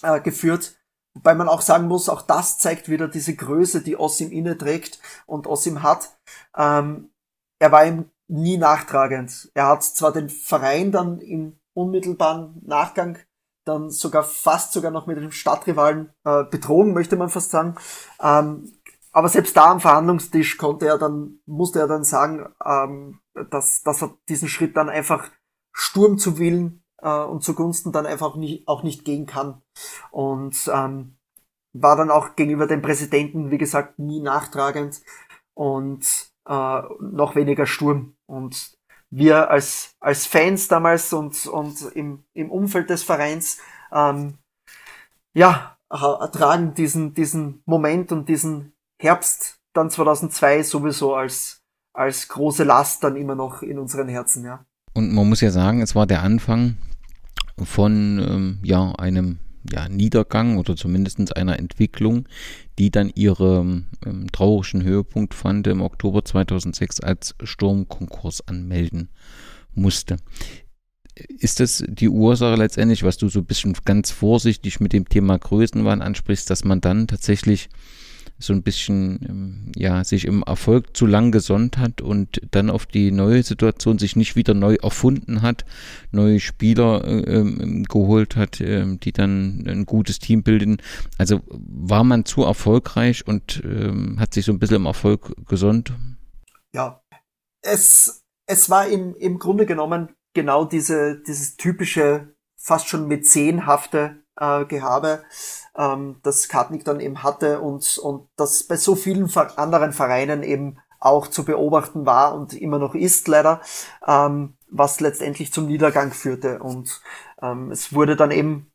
äh, 0.01 0.19
geführt. 0.19 0.77
Wobei 1.13 1.33
man 1.33 1.47
auch 1.47 1.61
sagen 1.61 1.87
muss, 1.87 2.09
auch 2.09 2.23
das 2.23 2.57
zeigt 2.57 2.89
wieder 2.89 3.07
diese 3.07 3.35
Größe, 3.35 3.81
die 3.81 3.97
Ossim 3.97 4.31
inne 4.31 4.57
trägt 4.57 4.99
und 5.25 5.47
Ossim 5.47 5.81
hat. 5.81 6.17
Ähm, 6.57 7.11
er 7.59 7.71
war 7.71 7.85
ihm 7.85 8.09
nie 8.27 8.57
nachtragend. 8.57 9.51
Er 9.53 9.67
hat 9.67 9.83
zwar 9.83 10.11
den 10.11 10.29
Verein 10.29 10.91
dann 10.91 11.19
im 11.19 11.59
unmittelbaren 11.73 12.61
Nachgang 12.65 13.19
dann 13.65 13.89
sogar 13.89 14.23
fast 14.23 14.73
sogar 14.73 14.91
noch 14.91 15.07
mit 15.07 15.17
dem 15.17 15.31
Stadtrivalen 15.31 16.11
äh, 16.23 16.43
betrogen, 16.43 16.93
möchte 16.93 17.15
man 17.15 17.29
fast 17.29 17.51
sagen. 17.51 17.75
Ähm, 18.21 18.71
aber 19.11 19.29
selbst 19.29 19.55
da 19.57 19.71
am 19.71 19.79
Verhandlungstisch 19.79 20.57
konnte 20.57 20.87
er 20.87 20.97
dann, 20.97 21.39
musste 21.45 21.79
er 21.79 21.87
dann 21.87 22.03
sagen, 22.03 22.47
ähm, 22.63 23.19
dass, 23.49 23.81
dass 23.81 24.01
er 24.01 24.13
diesen 24.29 24.49
Schritt 24.49 24.77
dann 24.77 24.89
einfach 24.89 25.29
Sturm 25.71 26.17
zu 26.17 26.37
Willen 26.37 26.83
äh, 27.01 27.23
und 27.23 27.43
zugunsten 27.43 27.91
dann 27.91 28.05
einfach 28.05 28.35
nicht, 28.35 28.67
auch 28.67 28.83
nicht 28.83 29.05
gehen 29.05 29.25
kann. 29.25 29.61
Und 30.11 30.69
ähm, 30.73 31.17
war 31.73 31.95
dann 31.95 32.11
auch 32.11 32.35
gegenüber 32.35 32.67
dem 32.67 32.81
Präsidenten, 32.81 33.51
wie 33.51 33.57
gesagt, 33.57 33.99
nie 33.99 34.21
nachtragend 34.21 35.01
und 35.53 36.05
äh, 36.47 36.81
noch 36.99 37.35
weniger 37.35 37.65
Sturm. 37.65 38.14
Und 38.27 38.77
wir 39.09 39.49
als, 39.49 39.95
als 39.99 40.25
Fans 40.25 40.67
damals 40.67 41.13
und, 41.13 41.45
und 41.45 41.81
im, 41.93 42.23
im 42.33 42.51
Umfeld 42.51 42.89
des 42.89 43.03
Vereins, 43.03 43.59
ähm, 43.91 44.37
ja, 45.33 45.77
tragen 45.89 46.73
diesen, 46.73 47.13
diesen 47.13 47.61
Moment 47.65 48.11
und 48.11 48.27
diesen 48.27 48.73
Herbst 49.01 49.59
dann 49.73 49.89
2002 49.89 50.63
sowieso 50.63 51.15
als 51.15 51.65
als 51.95 52.27
große 52.27 52.63
Last 52.63 53.03
dann 53.03 53.15
immer 53.15 53.35
noch 53.35 53.61
in 53.61 53.79
unseren 53.79 54.07
Herzen, 54.07 54.45
ja. 54.45 54.65
Und 54.93 55.13
man 55.13 55.27
muss 55.27 55.41
ja 55.41 55.51
sagen, 55.51 55.81
es 55.81 55.95
war 55.95 56.05
der 56.05 56.21
Anfang 56.21 56.77
von 57.61 58.19
ähm, 58.19 58.59
ja, 58.63 58.93
einem 58.97 59.39
ja, 59.69 59.89
Niedergang 59.89 60.57
oder 60.57 60.75
zumindest 60.75 61.35
einer 61.35 61.57
Entwicklung, 61.57 62.27
die 62.77 62.91
dann 62.91 63.09
ihren 63.13 63.87
ähm, 64.05 64.27
traurigen 64.31 64.83
Höhepunkt 64.83 65.33
fand 65.33 65.67
im 65.67 65.81
Oktober 65.81 66.25
2006, 66.25 66.99
als 66.99 67.35
Sturmkonkurs 67.43 68.47
anmelden 68.47 69.09
musste. 69.73 70.17
Ist 71.15 71.61
das 71.61 71.83
die 71.87 72.09
Ursache 72.09 72.55
letztendlich, 72.55 73.03
was 73.03 73.17
du 73.17 73.29
so 73.29 73.39
ein 73.39 73.45
bisschen 73.45 73.75
ganz 73.85 74.11
vorsichtig 74.11 74.81
mit 74.81 74.91
dem 74.91 75.07
Thema 75.07 75.37
Größenwahn 75.37 76.01
ansprichst, 76.01 76.49
dass 76.49 76.65
man 76.65 76.81
dann 76.81 77.07
tatsächlich 77.07 77.69
so 78.37 78.53
ein 78.53 78.63
bisschen, 78.63 79.19
ähm, 79.27 79.71
ja, 79.75 80.03
sich 80.03 80.25
im 80.25 80.43
Erfolg 80.43 80.95
zu 80.95 81.05
lang 81.05 81.31
gesonnt 81.31 81.77
hat 81.77 82.01
und 82.01 82.41
dann 82.51 82.69
auf 82.69 82.85
die 82.85 83.11
neue 83.11 83.43
Situation 83.43 83.97
sich 83.97 84.15
nicht 84.15 84.35
wieder 84.35 84.53
neu 84.53 84.75
erfunden 84.75 85.41
hat, 85.41 85.65
neue 86.11 86.39
Spieler 86.39 87.05
äh, 87.05 87.37
ähm, 87.37 87.83
geholt 87.83 88.35
hat, 88.35 88.59
äh, 88.59 88.85
die 88.97 89.13
dann 89.13 89.63
ein 89.67 89.85
gutes 89.85 90.19
Team 90.19 90.43
bilden. 90.43 90.77
Also 91.17 91.41
war 91.49 92.03
man 92.03 92.25
zu 92.25 92.43
erfolgreich 92.43 93.25
und 93.25 93.63
äh, 93.63 93.91
hat 94.17 94.33
sich 94.33 94.45
so 94.45 94.51
ein 94.51 94.59
bisschen 94.59 94.77
im 94.77 94.85
Erfolg 94.85 95.33
gesonnt? 95.47 95.93
Ja, 96.73 97.01
es, 97.61 98.25
es 98.47 98.69
war 98.69 98.87
im, 98.87 99.15
im 99.15 99.39
Grunde 99.39 99.65
genommen 99.65 100.09
genau 100.33 100.65
diese, 100.65 101.21
dieses 101.25 101.55
typische, 101.55 102.35
fast 102.57 102.89
schon 102.89 103.07
mäzenhafte 103.07 104.24
äh, 104.37 104.65
Gehabe 104.65 105.23
ähm, 105.77 106.17
das 106.23 106.47
Kartnick 106.47 106.85
dann 106.85 106.99
eben 106.99 107.23
hatte 107.23 107.59
und, 107.61 107.97
und 107.97 108.29
das 108.35 108.63
bei 108.63 108.77
so 108.77 108.95
vielen 108.95 109.29
anderen 109.35 109.93
Vereinen 109.93 110.43
eben 110.43 110.77
auch 110.99 111.27
zu 111.27 111.45
beobachten 111.45 112.05
war 112.05 112.33
und 112.33 112.53
immer 112.53 112.79
noch 112.79 112.95
ist 112.95 113.27
leider, 113.27 113.61
ähm, 114.07 114.57
was 114.69 114.99
letztendlich 114.99 115.53
zum 115.53 115.67
Niedergang 115.67 116.11
führte. 116.11 116.59
Und 116.59 117.01
ähm, 117.41 117.71
es 117.71 117.93
wurde 117.93 118.15
dann 118.15 118.31
eben 118.31 118.71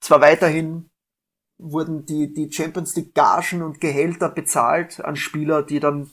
zwar 0.00 0.20
weiterhin 0.20 0.90
wurden 1.58 2.04
die, 2.06 2.32
die 2.32 2.50
Champions 2.50 2.96
League 2.96 3.14
Gagen 3.14 3.62
und 3.62 3.80
Gehälter 3.80 4.28
bezahlt 4.28 5.00
an 5.04 5.16
Spieler, 5.16 5.62
die 5.62 5.80
dann 5.80 6.10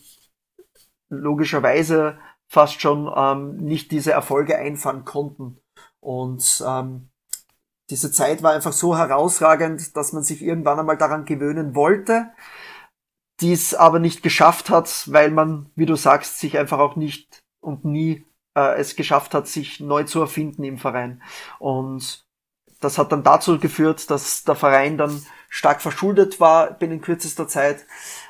logischerweise 1.10 2.20
fast 2.48 2.82
schon 2.82 3.12
ähm, 3.16 3.58
nicht 3.58 3.92
diese 3.92 4.12
Erfolge 4.12 4.58
einfahren 4.58 5.06
konnten. 5.06 5.60
Und 6.00 6.64
ähm, 6.66 7.09
diese 7.90 8.12
Zeit 8.12 8.44
war 8.44 8.54
einfach 8.54 8.74
so 8.74 8.98
herausragend, 8.98 9.96
dass 9.98 10.14
man 10.14 10.24
sich 10.24 10.42
irgendwann 10.42 10.80
einmal 10.80 10.98
daran 10.98 11.26
gewöhnen 11.26 11.76
wollte, 11.76 12.32
dies 13.42 13.74
aber 13.74 14.00
nicht 14.00 14.22
geschafft 14.22 14.70
hat, 14.70 15.06
weil 15.12 15.32
man, 15.32 15.72
wie 15.76 15.86
du 15.86 15.96
sagst, 15.96 16.40
sich 16.40 16.58
einfach 16.58 16.80
auch 16.80 16.96
nicht 16.96 17.40
und 17.62 17.86
nie 17.86 18.26
äh, 18.56 18.80
es 18.80 18.96
geschafft 18.96 19.34
hat, 19.34 19.48
sich 19.48 19.80
neu 19.80 20.04
zu 20.04 20.22
erfinden 20.22 20.64
im 20.64 20.78
Verein. 20.78 21.22
Und 21.58 22.26
das 22.80 22.98
hat 22.98 23.12
dann 23.12 23.24
dazu 23.24 23.60
geführt, 23.60 24.10
dass 24.10 24.44
der 24.44 24.56
Verein 24.56 24.98
dann 24.98 25.26
stark 25.50 25.82
verschuldet 25.82 26.40
war 26.40 26.72
binnen 26.72 27.02
kürzester 27.02 27.48
Zeit, 27.48 27.86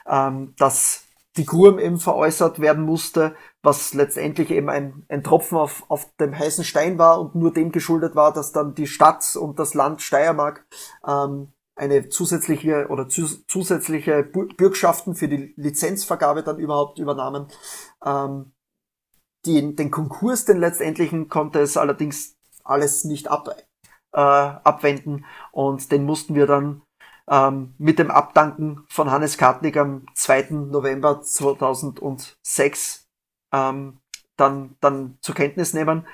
ähm, 0.08 0.54
dass 0.58 1.06
die 1.38 1.46
Kurm 1.46 2.00
veräußert 2.00 2.60
werden 2.60 2.84
musste, 2.84 3.36
was 3.62 3.94
letztendlich 3.94 4.50
eben 4.52 4.70
ein, 4.70 5.06
ein 5.10 5.24
Tropfen 5.24 5.58
auf, 5.58 5.84
auf 5.90 6.12
dem 6.20 6.38
heißen 6.38 6.64
Stein 6.64 6.98
war 6.98 7.20
und 7.20 7.36
nur 7.36 7.54
dem 7.54 7.72
geschuldet 7.72 8.16
war, 8.16 8.34
dass 8.34 8.52
dann 8.52 8.74
die 8.74 8.88
Stadt 8.88 9.36
und 9.36 9.60
das 9.60 9.74
Land 9.74 10.02
Steiermark 10.02 10.66
ähm, 11.08 11.54
eine 11.76 12.10
zusätzliche 12.10 12.88
oder 12.90 13.08
zu, 13.08 13.26
zusätzliche 13.48 14.24
Bürgschaften 14.24 15.16
für 15.16 15.30
die 15.30 15.54
Lizenzvergabe 15.56 16.44
dann 16.44 16.60
überhaupt 16.60 17.00
übernahmen. 17.00 17.48
Ähm, 18.04 18.52
die, 19.46 19.76
den 19.76 19.90
Konkurs, 19.90 20.46
den 20.46 20.58
letztendlichen, 20.58 21.30
konnte 21.30 21.60
es 21.60 21.78
allerdings 21.78 22.36
alles 22.64 23.06
nicht 23.06 23.30
ab, 23.30 23.56
äh, 24.12 24.20
abwenden 24.20 25.26
und 25.52 25.92
den 25.92 26.04
mussten 26.04 26.36
wir 26.36 26.48
dann 26.48 26.82
ähm, 27.30 27.76
mit 27.78 28.00
dem 28.00 28.12
Abdanken 28.12 28.84
von 28.88 29.12
Hannes 29.12 29.38
Kartnick 29.38 29.78
am 29.78 30.06
2. 30.16 30.48
November 30.52 31.22
2006 31.22 33.08
ähm, 33.54 34.00
dann, 34.36 34.76
dann 34.80 35.18
zur 35.22 35.36
Kenntnis 35.36 35.74
nehmen. 35.74 36.08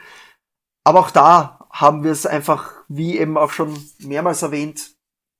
Aber 0.84 1.00
auch 1.00 1.12
da 1.12 1.68
haben 1.72 2.04
wir 2.04 2.12
es 2.12 2.26
einfach, 2.26 2.72
wie 2.88 3.18
eben 3.18 3.38
auch 3.38 3.52
schon 3.52 3.78
mehrmals 4.00 4.42
erwähnt, 4.42 4.92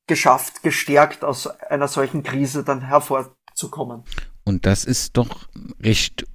geschafft, 0.08 0.64
gestärkt 0.64 1.24
aus 1.24 1.48
einer 1.48 1.88
solchen 1.88 2.24
Krise 2.24 2.64
dann 2.64 2.82
hervorzukommen. 2.82 4.04
Und 4.44 4.66
das 4.66 4.86
ist 4.86 5.18
doch 5.18 5.48
recht 5.80 6.26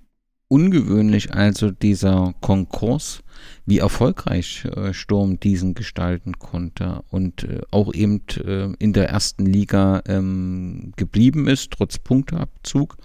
ungewöhnlich 0.51 1.33
also 1.33 1.71
dieser 1.71 2.35
Konkurs, 2.41 3.23
wie 3.67 3.79
erfolgreich 3.79 4.65
äh, 4.65 4.93
Sturm 4.93 5.39
diesen 5.39 5.75
gestalten 5.75 6.39
konnte 6.39 7.05
und 7.09 7.45
äh, 7.45 7.61
auch 7.71 7.95
eben 7.95 8.23
äh, 8.45 8.73
in 8.79 8.93
der 8.93 9.09
ersten 9.09 9.47
Liga 9.47 10.03
ähm, 10.07 10.93
geblieben 10.97 11.47
ist, 11.47 11.71
trotz 11.71 11.99
Punkteabzug. 11.99 12.97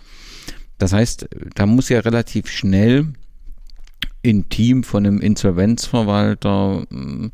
Das 0.80 0.92
heißt, 0.92 1.30
da 1.54 1.68
muss 1.68 1.90
ja 1.90 2.00
relativ 2.00 2.48
schnell 2.48 3.14
ein 4.26 4.50
Team 4.50 4.84
von 4.84 5.06
einem 5.06 5.22
Insolvenzverwalter 5.22 6.88
äh, 6.92 7.30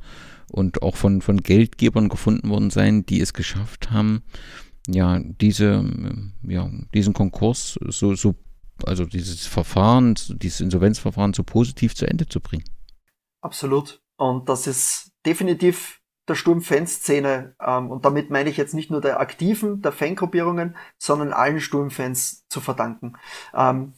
und 0.52 0.84
auch 0.84 0.98
von, 0.98 1.22
von 1.22 1.38
Geldgebern 1.38 2.10
gefunden 2.10 2.50
worden 2.50 2.70
sein, 2.70 3.06
die 3.06 3.22
es 3.22 3.34
geschafft 3.34 3.92
haben, 3.92 4.24
ja, 4.88 5.22
diese, 5.40 5.86
ja, 6.44 6.70
diesen 6.94 7.14
Konkurs 7.14 7.80
so, 7.88 8.16
so, 8.16 8.36
also 8.88 9.06
dieses 9.06 9.46
Verfahren, 9.46 10.16
dieses 10.30 10.62
Insolvenzverfahren 10.62 11.34
so 11.34 11.44
positiv 11.44 11.96
zu 11.96 12.06
Ende 12.06 12.28
zu 12.28 12.40
bringen. 12.40 12.66
Absolut. 13.42 14.02
Und 14.18 14.50
das 14.50 14.68
ist 14.68 15.12
definitiv 15.26 16.02
der 16.28 16.36
Sturm-Fanszene, 16.36 17.56
ähm, 17.66 17.92
und 17.92 18.06
damit 18.06 18.30
meine 18.30 18.50
ich 18.50 18.58
jetzt 18.58 18.74
nicht 18.74 18.92
nur 18.92 19.02
der 19.02 19.20
aktiven, 19.20 19.82
der 19.82 19.92
Fangruppierungen, 19.92 20.76
sondern 20.98 21.34
allen 21.34 21.60
Sturmfans 21.60 22.48
zu 22.48 22.62
verdanken. 22.62 23.14
Ähm, 23.56 23.94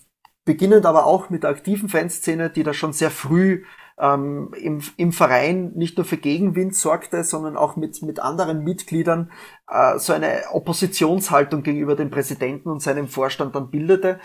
beginnend 0.46 0.86
aber 0.86 1.06
auch 1.06 1.30
mit 1.30 1.44
der 1.44 1.52
aktiven 1.52 1.90
Fanszene, 1.90 2.50
die 2.50 2.64
da 2.64 2.74
schon 2.74 2.94
sehr 2.94 3.12
früh 3.12 3.64
ähm, 4.00 4.54
im, 4.60 4.82
im 4.98 5.12
Verein 5.12 5.72
nicht 5.76 5.98
nur 5.98 6.06
für 6.06 6.18
Gegenwind 6.18 6.76
sorgte, 6.76 7.24
sondern 7.24 7.56
auch 7.56 7.76
mit, 7.76 8.02
mit 8.02 8.20
anderen 8.20 8.64
Mitgliedern 8.64 9.32
äh, 9.68 10.00
so 10.00 10.14
eine 10.14 10.44
Oppositionshaltung 10.52 11.64
gegenüber 11.64 11.96
dem 11.96 12.10
Präsidenten 12.10 12.70
und 12.70 12.82
seinem 12.82 13.08
Vorstand 13.08 13.56
dann 13.56 13.70
bildete. 13.70 14.20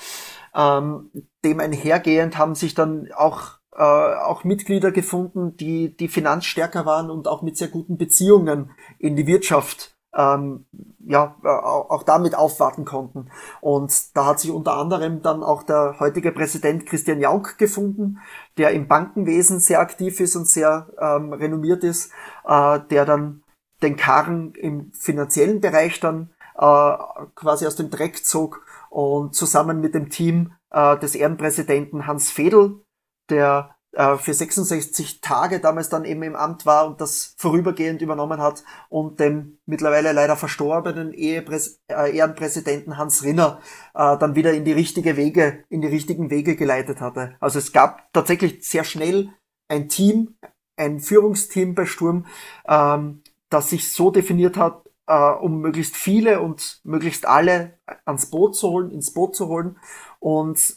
Ähm, 0.55 1.11
dem 1.45 1.61
einhergehend 1.61 2.39
haben 2.39 2.55
sich 2.55 2.75
dann 2.75 3.09
auch 3.17 3.59
äh, 3.79 3.83
auch 3.83 4.45
Mitglieder 4.45 4.91
gefunden, 4.91 5.57
die, 5.57 5.97
die 5.97 6.09
finanzstärker 6.09 6.85
waren 6.85 7.11
und 7.11 7.29
auch 7.29 7.43
mit 7.43 7.57
sehr 7.57 7.69
guten 7.69 7.97
Beziehungen 7.97 8.73
in 8.99 9.15
die 9.15 9.27
Wirtschaft 9.27 9.97
ähm, 10.15 10.67
ja, 11.07 11.37
äh, 11.45 11.49
auch 11.49 12.03
damit 12.03 12.35
aufwarten 12.35 12.85
konnten. 12.85 13.31
Und 13.61 14.17
da 14.17 14.27
hat 14.27 14.41
sich 14.41 14.51
unter 14.51 14.75
anderem 14.75 15.23
dann 15.23 15.43
auch 15.43 15.63
der 15.63 15.97
heutige 16.01 16.33
Präsident 16.33 16.87
Christian 16.87 17.21
Jauch 17.21 17.57
gefunden, 17.57 18.19
der 18.57 18.73
im 18.73 18.89
Bankenwesen 18.89 19.61
sehr 19.61 19.81
aktiv 19.81 20.19
ist 20.21 20.35
und 20.35 20.49
sehr 20.49 20.89
ähm, 21.01 21.33
renommiert 21.33 21.85
ist, 21.85 22.11
äh, 22.47 22.81
der 22.91 23.05
dann 23.05 23.43
den 23.83 23.97
Karren 23.97 24.55
im 24.55 24.91
finanziellen 24.93 25.61
Bereich 25.61 26.01
dann 26.01 26.31
äh, 26.57 26.97
quasi 27.37 27.67
aus 27.67 27.77
dem 27.77 27.91
Dreck 27.91 28.25
zog 28.25 28.67
und 28.91 29.35
zusammen 29.35 29.81
mit 29.81 29.95
dem 29.95 30.11
Team 30.11 30.53
äh, 30.71 30.99
des 30.99 31.15
Ehrenpräsidenten 31.15 32.07
Hans 32.07 32.31
Fedel, 32.31 32.85
der 33.31 33.77
äh, 33.93 34.17
für 34.17 34.35
66 34.35 35.23
Tage 35.23 35.61
damals 35.61 35.89
dann 35.89 36.05
eben 36.05 36.23
im 36.23 36.37
Amt 36.37 36.67
war 36.67 36.87
und 36.87 37.01
das 37.01 37.35
vorübergehend 37.39 38.03
übernommen 38.03 38.41
hat 38.41 38.63
und 38.91 39.19
dem 39.19 39.59
mittlerweile 39.67 40.13
leider 40.13 40.37
verstorbenen 40.37 41.13
Ehepräs 41.13 41.81
äh, 41.89 42.17
Ehrenpräsidenten 42.17 42.99
Hans 42.99 43.25
Rinner 43.25 43.61
äh, 43.95 44.17
dann 44.19 44.35
wieder 44.35 44.53
in 44.53 44.65
die 44.65 44.73
richtige 44.73 45.17
Wege, 45.17 45.65
in 45.69 45.81
die 45.81 45.89
richtigen 45.89 46.31
Wege 46.31 46.55
geleitet 46.55 47.01
hatte. 47.01 47.37
Also 47.41 47.59
es 47.59 47.73
gab 47.73 48.13
tatsächlich 48.13 48.69
sehr 48.69 48.85
schnell 48.85 49.31
ein 49.69 49.89
Team, 49.89 50.37
ein 50.77 51.01
Führungsteam 51.01 51.75
bei 51.75 51.87
Sturm, 51.87 52.27
ähm, 52.69 53.23
das 53.49 53.71
sich 53.71 53.93
so 53.93 54.11
definiert 54.11 54.57
hat, 54.59 54.88
äh, 55.09 55.31
um 55.31 55.61
möglichst 55.61 55.97
viele 55.97 56.41
und 56.41 56.81
möglichst 56.85 57.27
alle 57.27 57.79
ans 58.05 58.27
Boot 58.27 58.55
zu 58.55 58.69
holen, 58.69 58.91
ins 58.91 59.13
Boot 59.13 59.35
zu 59.35 59.49
holen 59.49 59.79
und 60.21 60.77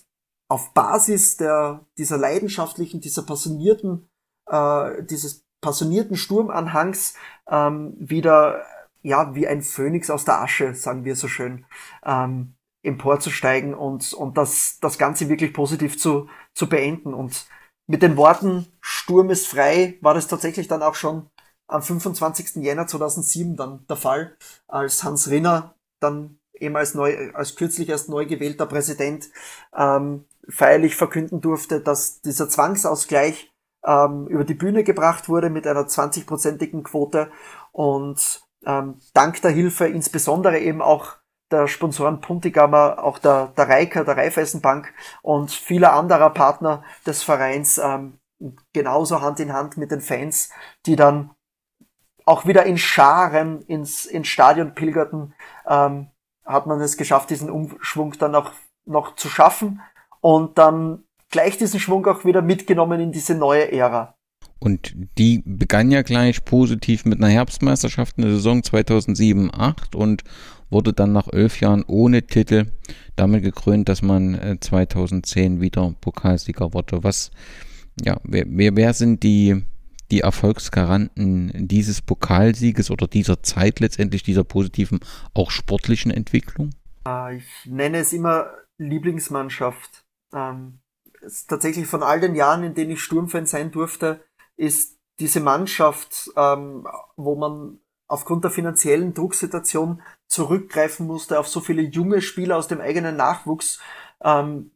auf 0.49 0.73
Basis 0.73 1.37
der, 1.37 1.85
dieser 1.97 2.17
leidenschaftlichen, 2.17 3.01
dieser 3.01 3.23
passionierten, 3.23 4.09
äh, 4.47 5.03
dieses 5.03 5.45
passionierten 5.61 6.17
Sturmanhangs 6.17 7.15
ähm, 7.49 7.93
wieder, 7.97 8.63
ja, 9.01 9.35
wie 9.35 9.47
ein 9.47 9.61
Phönix 9.61 10.09
aus 10.09 10.25
der 10.25 10.41
Asche, 10.41 10.73
sagen 10.73 11.05
wir 11.05 11.15
so 11.15 11.27
schön, 11.27 11.65
ähm, 12.03 12.55
emporzusteigen 12.83 13.73
und, 13.73 14.13
und 14.13 14.37
das, 14.37 14.79
das 14.79 14.97
Ganze 14.97 15.29
wirklich 15.29 15.53
positiv 15.53 15.99
zu, 15.99 16.27
zu 16.53 16.67
beenden. 16.67 17.13
Und 17.13 17.47
mit 17.87 18.01
den 18.01 18.17
Worten 18.17 18.67
Sturm 18.81 19.29
ist 19.29 19.47
frei 19.47 19.97
war 20.01 20.13
das 20.13 20.27
tatsächlich 20.27 20.67
dann 20.67 20.81
auch 20.81 20.95
schon 20.95 21.29
am 21.71 21.81
25. 21.81 22.63
Jänner 22.63 22.87
2007 22.87 23.55
dann 23.55 23.85
der 23.87 23.97
Fall, 23.97 24.35
als 24.67 25.03
Hans 25.03 25.29
Rinner 25.29 25.75
dann 25.99 26.37
eben 26.53 26.75
als, 26.75 26.93
neu, 26.93 27.31
als 27.33 27.55
kürzlich 27.55 27.89
erst 27.89 28.09
neu 28.09 28.25
gewählter 28.25 28.65
Präsident 28.65 29.29
ähm, 29.75 30.25
feierlich 30.47 30.95
verkünden 30.95 31.41
durfte, 31.41 31.81
dass 31.81 32.21
dieser 32.21 32.49
Zwangsausgleich 32.49 33.51
ähm, 33.85 34.27
über 34.27 34.43
die 34.43 34.53
Bühne 34.53 34.83
gebracht 34.83 35.29
wurde 35.29 35.49
mit 35.49 35.65
einer 35.65 35.87
20-prozentigen 35.87 36.83
Quote 36.83 37.31
und 37.71 38.41
ähm, 38.65 38.99
dank 39.13 39.41
der 39.41 39.51
Hilfe 39.51 39.87
insbesondere 39.87 40.59
eben 40.59 40.81
auch 40.81 41.17
der 41.51 41.67
Sponsoren 41.67 42.21
Puntigammer, 42.21 43.03
auch 43.03 43.17
der, 43.17 43.47
der 43.57 43.67
Reiker, 43.67 44.05
der 44.05 44.17
Raiffeisenbank 44.17 44.93
und 45.21 45.51
vieler 45.51 45.93
anderer 45.93 46.29
Partner 46.29 46.83
des 47.05 47.23
Vereins 47.23 47.77
ähm, 47.77 48.19
genauso 48.73 49.21
Hand 49.21 49.39
in 49.39 49.53
Hand 49.53 49.77
mit 49.77 49.91
den 49.91 50.01
Fans, 50.01 50.49
die 50.85 50.95
dann 50.95 51.31
auch 52.31 52.45
wieder 52.45 52.65
in 52.65 52.77
Scharen 52.77 53.61
ins, 53.63 54.05
ins 54.05 54.29
Stadion 54.29 54.73
pilgerten, 54.73 55.33
ähm, 55.67 56.07
hat 56.45 56.65
man 56.65 56.79
es 56.79 56.95
geschafft, 56.95 57.29
diesen 57.29 57.49
Umschwung 57.49 58.13
dann 58.17 58.35
auch 58.35 58.51
noch 58.85 59.15
zu 59.15 59.27
schaffen 59.27 59.81
und 60.21 60.57
dann 60.57 61.03
gleich 61.29 61.57
diesen 61.57 61.81
Schwung 61.81 62.05
auch 62.07 62.23
wieder 62.23 62.41
mitgenommen 62.41 63.01
in 63.01 63.11
diese 63.11 63.35
neue 63.35 63.69
Ära. 63.71 64.15
Und 64.59 64.95
die 65.17 65.43
begann 65.45 65.91
ja 65.91 66.03
gleich 66.03 66.45
positiv 66.45 67.03
mit 67.03 67.17
einer 67.17 67.33
Herbstmeisterschaft 67.33 68.17
in 68.17 68.23
der 68.23 68.33
Saison 68.33 68.61
2007-8 68.61 69.95
und 69.95 70.23
wurde 70.69 70.93
dann 70.93 71.11
nach 71.11 71.27
elf 71.27 71.59
Jahren 71.59 71.83
ohne 71.85 72.25
Titel 72.27 72.67
damit 73.17 73.43
gekrönt, 73.43 73.89
dass 73.89 74.01
man 74.01 74.57
2010 74.61 75.57
äh, 75.57 75.61
wieder 75.61 75.93
Pokalsieger 75.99 76.73
wurde. 76.73 77.03
Was, 77.03 77.31
ja, 78.01 78.17
wer, 78.23 78.45
wer, 78.47 78.75
wer 78.77 78.93
sind 78.93 79.23
die, 79.23 79.63
die 80.11 80.21
Erfolgsgaranten 80.21 81.67
dieses 81.67 82.01
Pokalsieges 82.01 82.91
oder 82.91 83.07
dieser 83.07 83.41
Zeit 83.41 83.79
letztendlich, 83.79 84.23
dieser 84.23 84.43
positiven, 84.43 84.99
auch 85.33 85.51
sportlichen 85.51 86.11
Entwicklung? 86.11 86.71
Ah, 87.03 87.31
ich 87.31 87.45
nenne 87.65 87.99
es 87.99 88.13
immer 88.13 88.53
Lieblingsmannschaft. 88.77 90.05
Ähm, 90.33 90.79
tatsächlich 91.47 91.87
von 91.87 92.03
all 92.03 92.19
den 92.19 92.35
Jahren, 92.35 92.63
in 92.63 92.73
denen 92.73 92.91
ich 92.91 93.01
Sturmfan 93.01 93.45
sein 93.45 93.71
durfte, 93.71 94.23
ist 94.57 94.97
diese 95.19 95.39
Mannschaft, 95.39 96.29
ähm, 96.35 96.87
wo 97.15 97.35
man 97.35 97.79
aufgrund 98.07 98.43
der 98.43 98.51
finanziellen 98.51 99.13
Drucksituation 99.13 100.01
zurückgreifen 100.27 101.07
musste 101.07 101.39
auf 101.39 101.47
so 101.47 101.61
viele 101.61 101.81
junge 101.81 102.21
Spieler 102.21 102.57
aus 102.57 102.67
dem 102.67 102.81
eigenen 102.81 103.15
Nachwuchs, 103.15 103.79
ähm, 104.21 104.71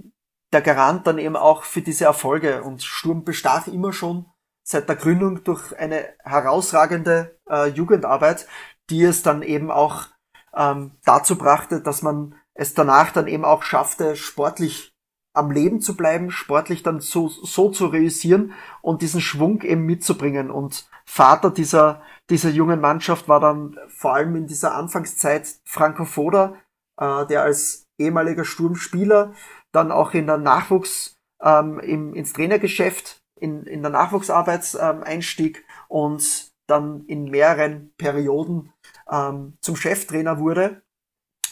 der 0.54 0.62
Garant 0.62 1.06
dann 1.06 1.18
eben 1.18 1.36
auch 1.36 1.64
für 1.64 1.82
diese 1.82 2.06
Erfolge. 2.06 2.64
Und 2.64 2.84
Sturm 2.84 3.26
bestach 3.26 3.68
immer 3.68 3.92
schon 3.92 4.26
seit 4.66 4.90
der 4.90 4.96
Gründung 4.96 5.44
durch 5.44 5.78
eine 5.78 6.06
herausragende 6.24 7.40
äh, 7.50 7.68
Jugendarbeit, 7.70 8.48
die 8.90 9.04
es 9.04 9.22
dann 9.22 9.44
eben 9.44 9.70
auch 9.72 10.08
ähm, 10.56 10.92
dazu 11.06 11.38
brachte, 11.38 11.82
dass 11.82 12.02
man 12.02 12.36
es 12.56 12.74
danach 12.74 13.12
dann 13.12 13.28
eben 13.28 13.46
auch 13.46 13.64
schaffte, 13.64 14.16
sportlich 14.16 14.96
am 15.34 15.52
Leben 15.52 15.82
zu 15.82 15.96
bleiben, 15.96 16.32
sportlich 16.32 16.82
dann 16.82 17.00
so, 17.00 17.28
so 17.28 17.70
zu 17.70 17.88
realisieren 17.88 18.54
und 18.82 19.02
diesen 19.02 19.22
Schwung 19.22 19.62
eben 19.62 19.86
mitzubringen. 19.86 20.50
Und 20.50 20.90
Vater 21.06 21.52
dieser, 21.52 22.02
dieser 22.30 22.50
jungen 22.50 22.80
Mannschaft 22.80 23.28
war 23.28 23.40
dann 23.40 23.78
vor 23.90 24.16
allem 24.16 24.36
in 24.36 24.48
dieser 24.48 24.74
Anfangszeit 24.74 25.48
Franco 25.66 26.06
Foda, 26.06 26.56
äh, 26.98 27.26
der 27.28 27.44
als 27.44 27.86
ehemaliger 27.98 28.46
Sturmspieler 28.46 29.34
dann 29.72 29.92
auch 29.92 30.14
in 30.14 30.26
der 30.26 30.38
Nachwuchs, 30.38 31.18
ähm, 31.42 31.80
im, 31.80 32.16
ins 32.16 32.34
Trainergeschäft, 32.34 33.22
in, 33.36 33.64
in 33.64 33.82
der 33.82 33.92
Nachwuchsarbeit 33.92 34.78
ähm, 34.80 35.04
einstieg 35.04 35.66
und 35.88 36.52
dann 36.68 37.06
in 37.06 37.26
mehreren 37.26 37.94
Perioden 37.98 38.74
ähm, 39.10 39.58
zum 39.62 39.76
Cheftrainer 39.76 40.40
wurde 40.40 40.82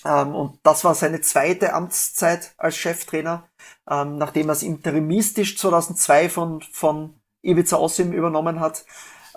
ähm, 0.05 0.35
und 0.35 0.59
das 0.63 0.83
war 0.83 0.95
seine 0.95 1.21
zweite 1.21 1.73
Amtszeit 1.73 2.53
als 2.57 2.75
Cheftrainer, 2.77 3.47
ähm, 3.89 4.17
nachdem 4.17 4.49
er 4.49 4.53
es 4.53 4.63
interimistisch 4.63 5.57
2002 5.57 6.29
von, 6.29 6.61
von 6.61 7.15
Ivica 7.41 7.77
Osim 7.77 8.11
übernommen 8.11 8.59
hat. 8.59 8.85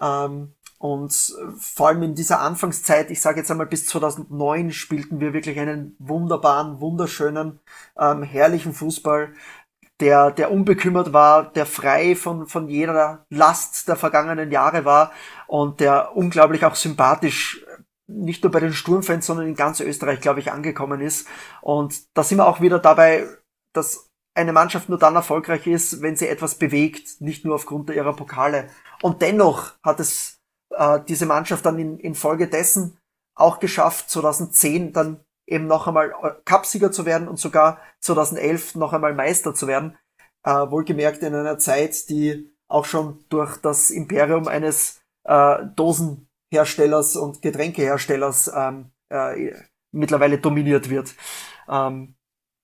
Ähm, 0.01 0.55
und 0.79 1.35
vor 1.59 1.89
allem 1.89 2.03
in 2.03 2.15
dieser 2.15 2.41
Anfangszeit, 2.41 3.11
ich 3.11 3.23
sage 3.23 3.39
jetzt 3.39 3.51
einmal 3.51 3.67
bis 3.67 3.87
2009, 3.87 4.73
spielten 4.73 5.21
wir 5.21 5.33
wirklich 5.33 5.59
einen 5.59 5.97
wunderbaren, 5.99 6.81
wunderschönen, 6.81 7.61
ähm, 7.99 8.23
herrlichen 8.23 8.75
Fußball, 8.75 9.33
der, 10.01 10.31
der 10.31 10.51
unbekümmert 10.51 11.13
war, 11.13 11.51
der 11.53 11.67
frei 11.67 12.15
von, 12.17 12.47
von 12.47 12.69
jeder 12.69 13.25
Last 13.31 13.89
der 13.89 13.97
vergangenen 13.97 14.51
Jahre 14.51 14.85
war 14.85 15.13
und 15.47 15.81
der 15.81 16.17
unglaublich 16.17 16.65
auch 16.65 16.75
sympathisch 16.75 17.65
nicht 18.09 18.45
nur 18.45 18.53
bei 18.53 18.61
den 18.61 18.73
Sturmfans, 18.73 19.27
sondern 19.27 19.49
in 19.49 19.57
ganz 19.57 19.81
Österreich, 19.81 20.21
glaube 20.21 20.41
ich, 20.41 20.53
angekommen 20.53 21.01
ist. 21.01 21.27
Und 21.61 22.05
da 22.15 22.23
sind 22.23 22.39
wir 22.39 22.47
auch 22.47 22.61
wieder 22.61 22.79
dabei, 22.79 23.27
dass 23.73 24.11
eine 24.35 24.53
Mannschaft 24.53 24.89
nur 24.89 24.99
dann 24.99 25.17
erfolgreich 25.17 25.67
ist, 25.67 26.03
wenn 26.03 26.17
sie 26.17 26.29
etwas 26.29 26.57
bewegt, 26.57 27.21
nicht 27.21 27.45
nur 27.45 27.55
aufgrund 27.55 27.91
ihrer 27.91 28.15
Pokale. 28.15 28.69
Und 29.03 29.23
dennoch 29.23 29.73
hat 29.83 29.99
es 29.99 30.41
äh, 30.71 31.01
diese 31.09 31.27
Mannschaft 31.27 31.65
dann 31.67 31.79
in, 31.79 31.99
in 31.99 32.15
Folge 32.15 32.49
dessen 32.49 32.99
auch 33.35 33.59
geschafft, 33.59 34.11
2010 34.11 34.93
dann 34.93 35.21
eben 35.47 35.67
noch 35.67 35.87
einmal 35.87 36.13
äh, 36.23 36.33
Cupsieger 36.45 36.93
zu 36.93 37.07
werden 37.07 37.29
und 37.29 37.39
sogar 37.39 37.81
2011 38.01 38.75
noch 38.75 38.93
einmal 38.93 39.15
Meister 39.15 39.55
zu 39.55 39.67
werden. 39.67 39.97
Äh, 40.45 40.71
wohlgemerkt 40.71 41.23
in 41.23 41.35
einer 41.35 41.59
Zeit, 41.59 42.09
die 42.09 42.53
auch 42.69 42.85
schon 42.85 43.25
durch 43.29 43.57
das 43.59 43.91
Imperium 43.91 44.49
eines 44.49 45.01
äh, 45.25 45.59
Dosenherstellers 45.75 47.17
und 47.17 47.43
Getränkeherstellers 47.43 48.51
ähm, 48.55 48.91
äh, 49.09 49.53
mittlerweile 49.93 50.39
dominiert 50.39 50.91
wird. 50.91 51.15
Ähm, 51.69 52.15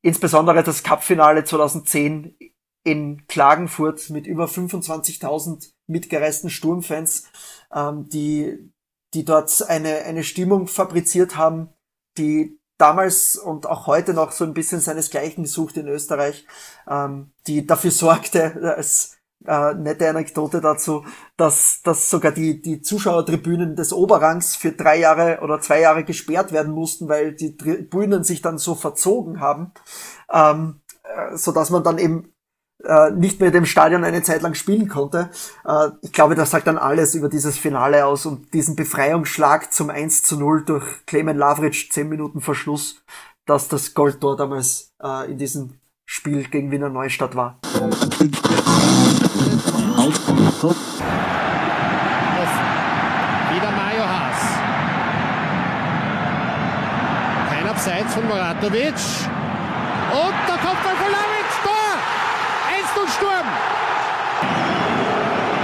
insbesondere 0.03 0.63
das 0.63 0.83
Cupfinale 0.83 1.45
2010 1.45 2.37
in 2.85 3.27
Klagenfurt 3.29 4.11
mit 4.11 4.27
über 4.27 4.47
25.000 4.47 5.73
mitgereisten 5.87 6.51
Sturmfans, 6.51 7.31
ähm, 7.73 8.09
die, 8.09 8.73
die 9.15 9.25
dort 9.25 9.63
eine, 9.69 9.99
eine 9.99 10.25
Stimmung 10.25 10.67
fabriziert 10.67 11.37
haben, 11.37 11.69
die 12.19 12.59
damals 12.83 13.37
und 13.37 13.67
auch 13.67 13.87
heute 13.87 14.13
noch 14.13 14.33
so 14.33 14.45
ein 14.45 14.55
bisschen 14.55 14.81
seinesgleichen 14.81 15.47
sucht 15.47 15.77
in 15.77 15.87
Österreich, 15.87 16.47
ähm, 16.91 17.31
die 17.47 17.65
dafür 17.65 17.93
sorgte, 17.93 18.75
als 18.77 19.19
äh, 19.47 19.75
nette 19.75 20.09
Anekdote 20.09 20.61
dazu, 20.61 21.05
dass, 21.37 21.81
dass 21.83 22.11
sogar 22.11 22.33
die, 22.33 22.61
die 22.61 22.83
Zuschauertribünen 22.83 23.77
des 23.77 23.93
Oberrangs 23.93 24.57
für 24.57 24.73
drei 24.73 24.99
Jahre 24.99 25.41
oder 25.43 25.61
zwei 25.61 25.81
Jahre 25.81 26.05
gesperrt 26.05 26.53
werden 26.53 26.73
mussten, 26.73 27.09
weil 27.09 27.35
die 27.35 27.57
Tribünen 27.57 28.25
sich 28.25 28.43
dann 28.43 28.59
so 28.59 28.75
verzogen 28.75 29.41
haben, 29.41 29.73
ähm, 30.33 30.81
äh, 31.05 31.37
so 31.37 31.53
dass 31.53 31.71
man 31.71 31.85
dann 31.85 31.99
eben 31.99 32.32
äh, 32.85 33.11
nicht 33.13 33.41
mehr 33.41 33.51
dem 33.51 33.67
Stadion 33.67 34.05
eine 34.05 34.23
Zeit 34.23 34.43
lang 34.43 34.55
spielen 34.55 34.89
konnte. 34.89 35.31
Äh, 35.65 35.89
ich 36.03 36.13
glaube, 36.13 36.35
das 36.35 36.51
sagt 36.51 36.67
dann 36.67 36.79
alles 36.79 37.15
über 37.15 37.29
dieses 37.29 37.59
Finale 37.59 38.07
aus 38.07 38.27
und 38.27 38.53
diesen 38.55 38.77
Befreiungsschlag 38.77 39.73
zum 39.73 39.91
1 39.91 40.23
zu 40.23 40.39
0 40.39 40.65
durch 40.65 40.85
Clemen 41.07 41.37
Lavric 41.37 41.93
10 41.93 42.09
Minuten 42.09 42.41
Verschluss, 42.41 43.03
dass 43.47 43.69
das 43.69 43.95
Goldtor 43.95 44.37
damals 44.37 44.93
äh, 45.03 45.31
in 45.31 45.39
diesem 45.39 45.79
Spiel 46.05 46.45
gegen 46.45 46.71
Wiener 46.71 46.91
Neustadt 46.91 47.35
war. 47.35 47.59
Wieder 53.53 53.71
Mario 53.71 54.05
Haas. 54.05 54.41
Kein 57.51 57.69
Abseits 57.69 58.15
von 58.15 58.27
Moratovic. 58.27 58.95
Und 60.13 60.37
der 60.49 60.57
Kopfball 60.57 60.97
von 60.97 61.11
Lavic. 61.13 61.49
Tor! 61.65 61.93
1 62.77 62.97
0 62.97 63.09
Sturm. 63.09 63.49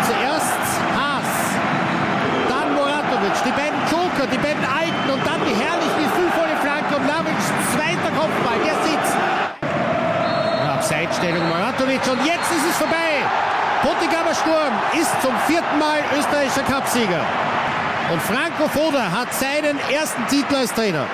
Zuerst 0.06 0.60
Haas. 0.96 1.30
Dann 2.48 2.74
Moratovic. 2.74 3.36
Die 3.44 3.52
beiden 3.52 3.80
Joker, 3.90 4.26
die 4.32 4.38
beiden 4.38 4.64
Alten. 4.64 5.10
Und 5.12 5.26
dann 5.26 5.40
die 5.44 5.54
herrlich 5.54 5.92
gefühlvolle 5.96 6.56
Flanke 6.60 6.96
und 6.96 7.06
Lavic. 7.06 7.36
Zweiter 7.72 8.12
Kopfball. 8.16 8.58
Der 8.64 8.74
sitzt. 8.84 9.16
Moratovic. 11.89 12.12
Und 12.12 12.27
jetzt 12.27 12.51
ist 12.52 12.70
es 12.70 12.77
vorbei. 12.77 13.24
Pottigamer 13.82 14.35
Sturm 14.35 14.74
ist 15.01 15.10
zum 15.23 15.35
vierten 15.47 15.78
Mal 15.78 16.01
österreichischer 16.19 16.62
Cupsieger. 16.62 17.24
Und 18.12 18.20
Franco 18.23 18.69
Foda 18.69 19.10
hat 19.10 19.32
seinen 19.35 19.78
ersten 19.93 20.27
Titel 20.28 20.55
als 20.55 20.73
Trainer. 20.73 21.06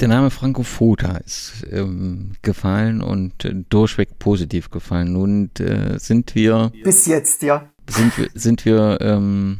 Der 0.00 0.08
Name 0.08 0.30
Franco 0.30 0.62
Foda 0.62 1.18
ist 1.18 1.66
ähm, 1.70 2.32
gefallen 2.42 3.02
und 3.02 3.44
äh, 3.44 3.54
durchweg 3.68 4.18
positiv 4.18 4.70
gefallen. 4.70 5.12
Nun 5.12 5.50
äh, 5.58 5.98
sind 5.98 6.34
wir. 6.34 6.72
Bis 6.82 7.06
jetzt, 7.06 7.42
ja. 7.42 7.68
Sind 7.88 8.16
wir, 8.18 8.28
sind 8.34 8.64
wir 8.64 8.98
ähm, 9.00 9.58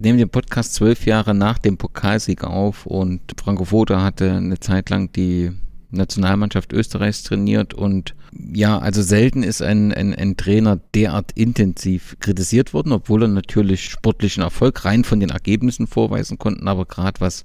nehmen 0.00 0.18
den 0.18 0.28
Podcast 0.28 0.74
zwölf 0.74 1.06
Jahre 1.06 1.34
nach 1.34 1.58
dem 1.58 1.76
Pokalsieg 1.76 2.44
auf 2.44 2.86
und 2.86 3.20
Franco 3.38 3.64
Foda 3.64 4.02
hatte 4.02 4.32
eine 4.32 4.58
Zeit 4.58 4.90
lang 4.90 5.12
die 5.12 5.52
Nationalmannschaft 5.90 6.72
Österreichs 6.72 7.22
trainiert 7.22 7.74
und 7.74 8.14
ja, 8.32 8.78
also 8.78 9.02
selten 9.02 9.42
ist 9.42 9.62
ein, 9.62 9.92
ein, 9.92 10.14
ein 10.14 10.36
Trainer 10.36 10.78
derart 10.94 11.32
intensiv 11.32 12.16
kritisiert 12.20 12.74
worden, 12.74 12.92
obwohl 12.92 13.22
er 13.22 13.28
natürlich 13.28 13.88
sportlichen 13.88 14.42
Erfolg 14.42 14.84
rein 14.84 15.04
von 15.04 15.20
den 15.20 15.30
Ergebnissen 15.30 15.86
vorweisen 15.86 16.38
konnten, 16.38 16.68
aber 16.68 16.84
gerade 16.84 17.20
was 17.20 17.44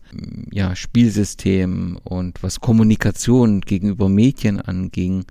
ja 0.51 0.75
Spielsystem 0.75 1.97
und 2.03 2.41
was 2.43 2.59
Kommunikation 2.59 3.61
gegenüber 3.61 4.09
Medien 4.09 4.59
anging, 4.59 5.25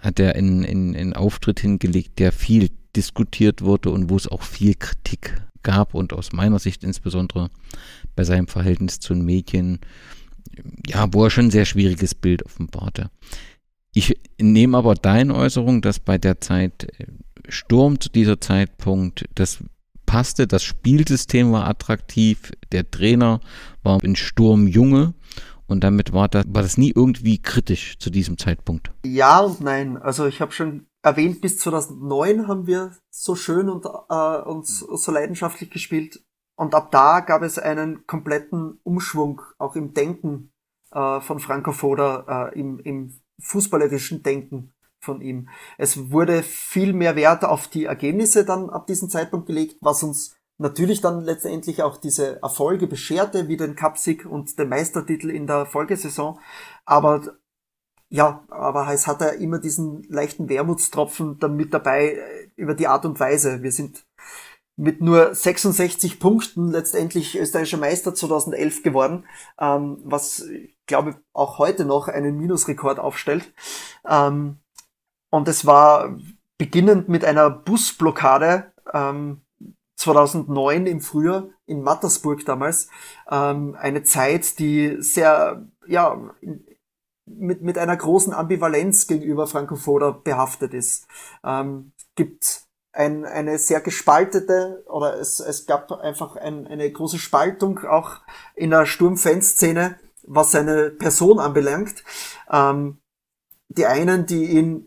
hat 0.00 0.18
er 0.18 0.34
einen, 0.34 0.64
einen, 0.64 0.96
einen 0.96 1.12
Auftritt 1.12 1.60
hingelegt, 1.60 2.18
der 2.18 2.32
viel 2.32 2.70
diskutiert 2.96 3.62
wurde 3.62 3.90
und 3.90 4.10
wo 4.10 4.16
es 4.16 4.28
auch 4.28 4.42
viel 4.42 4.74
Kritik 4.74 5.42
gab 5.62 5.94
und 5.94 6.12
aus 6.12 6.32
meiner 6.32 6.58
Sicht 6.58 6.84
insbesondere 6.84 7.50
bei 8.14 8.24
seinem 8.24 8.46
Verhältnis 8.46 9.00
zu 9.00 9.14
den 9.14 9.24
Medien 9.24 9.80
ja, 10.86 11.08
wo 11.12 11.24
er 11.24 11.30
schon 11.30 11.46
ein 11.46 11.50
sehr 11.50 11.64
schwieriges 11.64 12.14
Bild 12.14 12.44
offenbarte. 12.44 13.10
Ich 13.92 14.18
nehme 14.40 14.76
aber 14.76 14.94
deine 14.94 15.34
Äußerung, 15.34 15.80
dass 15.80 16.00
bei 16.00 16.18
der 16.18 16.40
Zeit 16.40 16.84
äh, 16.98 17.06
Sturm 17.48 18.00
zu 18.00 18.08
dieser 18.08 18.40
Zeitpunkt, 18.40 19.24
das 19.34 19.58
passte, 20.06 20.46
das 20.46 20.62
Spielsystem 20.62 21.52
war 21.52 21.66
attraktiv, 21.68 22.52
der 22.72 22.90
Trainer 22.90 23.40
war 23.82 24.02
in 24.02 24.16
Sturm 24.16 24.66
Junge 24.66 25.14
und 25.66 25.82
damit 25.82 26.12
war 26.12 26.28
das, 26.28 26.44
war 26.48 26.62
das 26.62 26.76
nie 26.76 26.92
irgendwie 26.94 27.38
kritisch 27.38 27.98
zu 27.98 28.10
diesem 28.10 28.38
Zeitpunkt. 28.38 28.90
Ja 29.04 29.40
und 29.40 29.60
nein. 29.60 29.96
Also 29.96 30.26
ich 30.26 30.40
habe 30.40 30.52
schon 30.52 30.86
erwähnt, 31.02 31.40
bis 31.40 31.58
2009 31.58 32.48
haben 32.48 32.66
wir 32.66 32.92
so 33.10 33.36
schön 33.36 33.68
und, 33.68 33.84
äh, 33.84 34.42
und 34.42 34.66
so 34.66 35.12
leidenschaftlich 35.12 35.70
gespielt. 35.70 36.23
Und 36.56 36.74
ab 36.74 36.90
da 36.90 37.20
gab 37.20 37.42
es 37.42 37.58
einen 37.58 38.06
kompletten 38.06 38.78
Umschwung 38.82 39.42
auch 39.58 39.76
im 39.76 39.92
Denken 39.92 40.52
äh, 40.92 41.20
von 41.20 41.40
Franco 41.40 41.72
Foda, 41.72 42.50
äh, 42.52 42.58
im, 42.58 42.78
im 42.78 43.20
fußballerischen 43.40 44.22
Denken 44.22 44.72
von 45.00 45.20
ihm. 45.20 45.48
Es 45.76 46.10
wurde 46.10 46.42
viel 46.42 46.92
mehr 46.92 47.16
Wert 47.16 47.44
auf 47.44 47.68
die 47.68 47.84
Ergebnisse 47.84 48.44
dann 48.44 48.70
ab 48.70 48.86
diesem 48.86 49.10
Zeitpunkt 49.10 49.46
gelegt, 49.46 49.76
was 49.80 50.02
uns 50.02 50.36
natürlich 50.58 51.00
dann 51.00 51.20
letztendlich 51.20 51.82
auch 51.82 51.96
diese 51.96 52.40
Erfolge 52.42 52.86
bescherte, 52.86 53.48
wie 53.48 53.56
den 53.56 53.76
Cupsieg 53.76 54.24
und 54.24 54.58
den 54.58 54.68
Meistertitel 54.68 55.30
in 55.30 55.46
der 55.46 55.66
Folgesaison. 55.66 56.38
Aber 56.84 57.22
ja, 58.08 58.44
aber 58.48 58.92
es 58.92 59.06
hat 59.06 59.20
ja 59.20 59.28
immer 59.30 59.58
diesen 59.58 60.04
leichten 60.04 60.48
Wermutstropfen 60.48 61.38
dann 61.40 61.56
mit 61.56 61.74
dabei 61.74 62.12
äh, 62.12 62.48
über 62.54 62.74
die 62.74 62.86
Art 62.86 63.04
und 63.04 63.18
Weise. 63.18 63.62
Wir 63.62 63.72
sind 63.72 64.06
mit 64.76 65.00
nur 65.00 65.34
66 65.34 66.18
Punkten 66.18 66.70
letztendlich 66.70 67.38
österreichischer 67.38 67.78
Meister 67.78 68.14
2011 68.14 68.82
geworden, 68.82 69.24
ähm, 69.58 69.98
was 70.04 70.40
ich 70.40 70.74
glaube 70.86 71.16
auch 71.32 71.58
heute 71.58 71.84
noch 71.84 72.08
einen 72.08 72.36
Minusrekord 72.36 72.98
aufstellt. 72.98 73.52
Ähm, 74.08 74.58
und 75.30 75.48
es 75.48 75.64
war 75.64 76.16
beginnend 76.58 77.08
mit 77.08 77.24
einer 77.24 77.50
Busblockade 77.50 78.72
ähm, 78.92 79.42
2009 79.96 80.86
im 80.86 81.00
Frühjahr 81.00 81.48
in 81.66 81.82
Mattersburg 81.82 82.44
damals 82.44 82.88
ähm, 83.30 83.76
eine 83.78 84.02
Zeit, 84.02 84.58
die 84.58 84.96
sehr 85.00 85.66
ja 85.86 86.30
mit 87.26 87.62
mit 87.62 87.78
einer 87.78 87.96
großen 87.96 88.34
Ambivalenz 88.34 89.06
gegenüber 89.06 89.46
Franco 89.46 89.76
Foda 89.76 90.10
behaftet 90.10 90.74
ist. 90.74 91.06
Ähm, 91.44 91.92
gibt 92.16 92.63
ein, 92.94 93.24
eine 93.24 93.58
sehr 93.58 93.80
gespaltete 93.80 94.84
oder 94.86 95.18
es, 95.18 95.40
es 95.40 95.66
gab 95.66 95.90
einfach 95.92 96.36
ein, 96.36 96.66
eine 96.66 96.90
große 96.90 97.18
Spaltung 97.18 97.80
auch 97.80 98.20
in 98.54 98.70
der 98.70 98.86
Sturmfanszene, 98.86 99.98
was 100.22 100.52
seine 100.52 100.90
Person 100.90 101.40
anbelangt. 101.40 102.04
Ähm, 102.50 102.98
die 103.68 103.86
einen, 103.86 104.26
die 104.26 104.44
ihn 104.44 104.86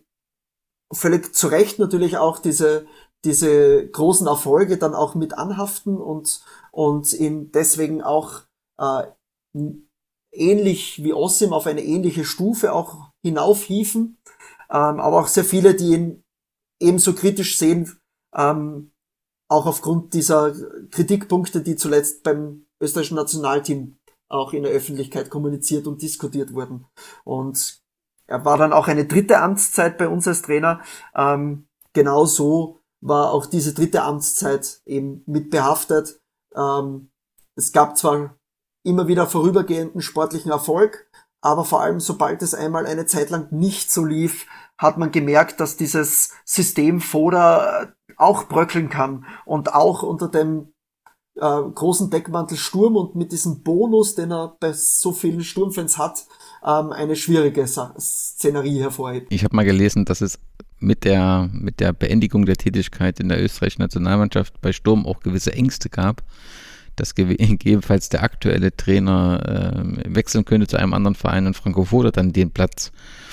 völlig 0.92 1.36
zu 1.36 1.48
Recht 1.48 1.80
natürlich 1.80 2.18
auch 2.18 2.40
diese, 2.40 2.88
diese 3.26 3.88
großen 3.90 4.26
Erfolge 4.26 4.78
dann 4.78 4.96
auch 4.96 5.14
mit 5.14 5.34
anhaften 5.34 5.98
und, 5.98 6.42
und 6.72 7.12
ihn 7.14 7.52
deswegen 7.52 8.02
auch 8.02 8.44
äh, 8.80 9.04
ähnlich 10.32 11.04
wie 11.04 11.14
Ossim 11.14 11.52
auf 11.52 11.68
eine 11.68 11.84
ähnliche 11.84 12.24
Stufe 12.24 12.72
auch 12.72 13.12
hinaufhiefen. 13.22 14.18
Ähm, 14.70 15.00
aber 15.00 15.20
auch 15.20 15.28
sehr 15.28 15.46
viele, 15.46 15.76
die 15.76 15.94
ihn 15.94 16.24
ebenso 16.80 17.14
kritisch 17.14 17.58
sehen, 17.58 18.00
ähm, 18.36 18.92
auch 19.50 19.66
aufgrund 19.66 20.14
dieser 20.14 20.54
Kritikpunkte, 20.92 21.62
die 21.62 21.76
zuletzt 21.76 22.24
beim 22.24 22.66
österreichischen 22.82 23.16
Nationalteam 23.16 23.98
auch 24.30 24.54
in 24.54 24.64
der 24.64 24.74
Öffentlichkeit 24.74 25.30
kommuniziert 25.30 25.88
und 25.88 26.02
diskutiert 26.02 26.54
wurden. 26.54 26.86
Und 27.24 27.82
er 28.28 28.44
war 28.44 28.58
dann 28.58 28.74
auch 28.74 28.88
eine 28.88 29.06
dritte 29.06 29.40
Amtszeit 29.40 29.98
bei 29.98 30.08
uns 30.10 30.28
als 30.28 30.42
Trainer. 30.42 30.82
Ähm, 31.16 31.68
genau 31.94 32.26
so 32.26 32.82
war 33.00 33.32
auch 33.32 33.46
diese 33.46 33.74
dritte 33.74 34.04
Amtszeit 34.04 34.82
eben 34.86 35.24
mit 35.26 35.50
behaftet. 35.50 36.20
Ähm, 36.54 37.10
es 37.56 37.72
gab 37.72 37.98
zwar 37.98 38.38
immer 38.84 39.08
wieder 39.08 39.28
vorübergehenden 39.28 40.02
sportlichen 40.02 40.52
Erfolg, 40.52 41.10
aber 41.42 41.64
vor 41.64 41.82
allem 41.82 42.00
sobald 42.00 42.42
es 42.42 42.54
einmal 42.54 42.86
eine 42.86 43.06
Zeit 43.06 43.30
lang 43.30 43.52
nicht 43.52 43.92
so 43.92 44.04
lief, 44.04 44.46
hat 44.78 44.98
man 44.98 45.12
gemerkt, 45.12 45.60
dass 45.60 45.78
dieses 45.78 46.32
System 46.46 47.02
Foda 47.02 47.94
auch 48.16 48.48
bröckeln 48.48 48.90
kann 48.90 49.26
und 49.46 49.74
auch 49.74 50.04
unter 50.04 50.28
dem 50.28 50.74
äh, 51.36 51.40
großen 51.42 52.10
Deckmantel 52.10 52.58
Sturm 52.58 52.96
und 52.96 53.16
mit 53.16 53.32
diesem 53.32 53.64
Bonus, 53.64 54.16
den 54.16 54.32
er 54.32 54.56
bei 54.60 54.74
so 54.74 55.12
vielen 55.12 55.44
Sturmfans 55.44 55.98
hat, 55.98 56.26
ähm, 56.66 56.92
eine 56.92 57.16
schwierige 57.16 57.68
Sa 57.68 57.94
Szenerie 58.00 58.80
hervorhebt. 58.80 59.28
Ich 59.32 59.44
habe 59.44 59.56
mal 59.56 59.66
gelesen, 59.66 60.06
dass 60.06 60.22
es 60.22 60.40
mit 60.80 61.04
der, 61.04 61.50
mit 61.52 61.80
der 61.80 61.94
Beendigung 61.94 62.46
der 62.46 62.56
Tätigkeit 62.56 63.20
in 63.20 63.30
der 63.30 63.44
österreichischen 63.44 63.82
Nationalmannschaft 63.82 64.62
bei 64.62 64.72
Sturm 64.72 65.06
auch 65.06 65.20
gewisse 65.22 65.54
Ängste 65.54 65.90
gab, 65.90 66.24
dass 66.96 67.16
gegebenenfalls 67.16 68.10
der 68.10 68.24
aktuelle 68.24 68.76
Trainer 68.76 69.76
äh, 69.76 70.16
wechseln 70.16 70.46
könnte 70.46 70.68
zu 70.68 70.78
einem 70.78 70.94
anderen 70.94 71.16
Verein 71.16 71.48
und 71.48 71.56
Franco 71.56 71.84
Foda 71.84 72.12
dann 72.12 72.34
den 72.34 72.52
Platz 72.52 72.92
äh, 72.92 73.27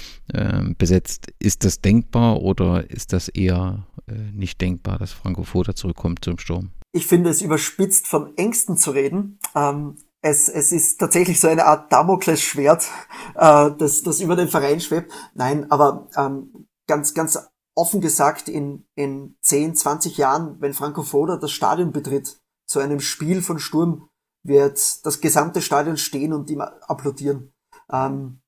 besetzt. 0.78 1.32
Ist 1.38 1.64
das 1.64 1.80
denkbar 1.80 2.40
oder 2.40 2.90
ist 2.90 3.12
das 3.12 3.28
eher 3.28 3.86
äh, 4.06 4.12
nicht 4.32 4.60
denkbar, 4.60 4.98
dass 4.98 5.12
Franco 5.12 5.44
Foda 5.44 5.74
zurückkommt 5.74 6.24
zum 6.24 6.38
Sturm? 6.38 6.70
Ich 6.92 7.06
finde 7.06 7.30
es 7.30 7.42
überspitzt 7.42 8.06
von 8.06 8.36
Ängsten 8.36 8.76
zu 8.76 8.90
reden. 8.90 9.38
Ähm, 9.54 9.96
es, 10.20 10.48
es 10.48 10.72
ist 10.72 10.98
tatsächlich 10.98 11.40
so 11.40 11.48
eine 11.48 11.66
Art 11.66 11.92
Damoklesschwert, 11.92 12.88
äh, 13.34 13.70
das, 13.78 14.02
das 14.02 14.20
über 14.20 14.36
den 14.36 14.48
Verein 14.48 14.80
schwebt. 14.80 15.12
Nein, 15.34 15.70
aber 15.70 16.08
ähm, 16.16 16.66
ganz, 16.86 17.14
ganz 17.14 17.38
offen 17.74 18.00
gesagt, 18.00 18.48
in, 18.48 18.86
in 18.94 19.36
10, 19.40 19.74
20 19.74 20.16
Jahren, 20.16 20.60
wenn 20.60 20.74
Franco 20.74 21.02
Foda 21.02 21.36
das 21.36 21.50
Stadion 21.50 21.92
betritt, 21.92 22.38
zu 22.66 22.78
einem 22.78 23.00
Spiel 23.00 23.42
von 23.42 23.58
Sturm, 23.58 24.08
wird 24.42 25.04
das 25.04 25.20
gesamte 25.20 25.62
Stadion 25.62 25.96
stehen 25.96 26.32
und 26.32 26.50
ihm 26.50 26.60
applaudieren. 26.60 27.52
Ähm, 27.90 28.40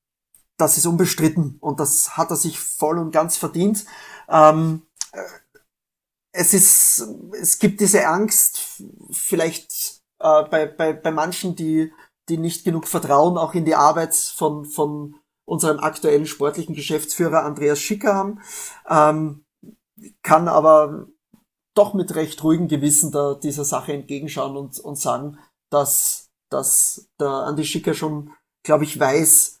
das 0.57 0.77
ist 0.77 0.85
unbestritten 0.85 1.57
und 1.59 1.79
das 1.79 2.17
hat 2.17 2.31
er 2.31 2.35
sich 2.35 2.59
voll 2.59 2.97
und 2.97 3.11
ganz 3.11 3.37
verdient. 3.37 3.85
Ähm, 4.27 4.83
äh, 5.11 5.21
es 6.31 6.53
ist, 6.53 7.07
es 7.39 7.59
gibt 7.59 7.79
diese 7.81 8.07
Angst, 8.07 8.81
vielleicht 9.11 10.01
äh, 10.19 10.43
bei, 10.43 10.65
bei, 10.65 10.93
bei 10.93 11.11
manchen, 11.11 11.55
die, 11.55 11.91
die 12.29 12.37
nicht 12.37 12.63
genug 12.63 12.87
Vertrauen 12.87 13.37
auch 13.37 13.53
in 13.53 13.65
die 13.65 13.75
Arbeit 13.75 14.15
von, 14.15 14.65
von 14.65 15.15
unserem 15.45 15.79
aktuellen 15.79 16.25
sportlichen 16.25 16.75
Geschäftsführer 16.75 17.43
Andreas 17.43 17.79
Schicker 17.79 18.13
haben, 18.13 18.41
ähm, 18.89 19.45
kann 20.21 20.47
aber 20.47 21.07
doch 21.73 21.93
mit 21.93 22.15
recht 22.15 22.43
ruhigem 22.43 22.67
Gewissen 22.67 23.11
da 23.11 23.35
dieser 23.35 23.63
Sache 23.63 23.93
entgegenschauen 23.93 24.57
und, 24.57 24.79
und 24.79 24.97
sagen, 24.97 25.39
dass, 25.71 26.29
dass 26.51 27.07
der 27.19 27.29
Andi 27.29 27.65
Schicker 27.65 27.93
schon, 27.93 28.33
glaube 28.63 28.83
ich, 28.83 28.99
weiß, 28.99 29.59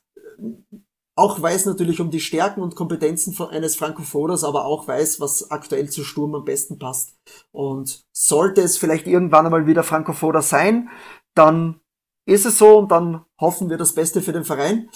auch 1.17 1.41
weiß 1.41 1.65
natürlich 1.65 1.99
um 1.99 2.11
die 2.11 2.19
Stärken 2.19 2.61
und 2.61 2.75
Kompetenzen 2.75 3.33
von 3.33 3.49
eines 3.49 3.75
Frankofoders, 3.75 4.43
aber 4.43 4.65
auch 4.65 4.87
weiß, 4.87 5.19
was 5.19 5.49
aktuell 5.49 5.89
zu 5.89 6.03
Sturm 6.03 6.35
am 6.35 6.45
besten 6.45 6.77
passt. 6.77 7.15
Und 7.51 8.05
sollte 8.11 8.61
es 8.61 8.77
vielleicht 8.77 9.07
irgendwann 9.07 9.45
einmal 9.45 9.65
wieder 9.65 9.83
Frankofoder 9.83 10.43
sein, 10.43 10.89
dann 11.33 11.81
ist 12.25 12.45
es 12.45 12.59
so 12.59 12.77
und 12.77 12.91
dann 12.91 13.25
hoffen 13.39 13.69
wir 13.69 13.77
das 13.77 13.95
Beste 13.95 14.21
für 14.21 14.31
den 14.31 14.43
Verein. 14.43 14.89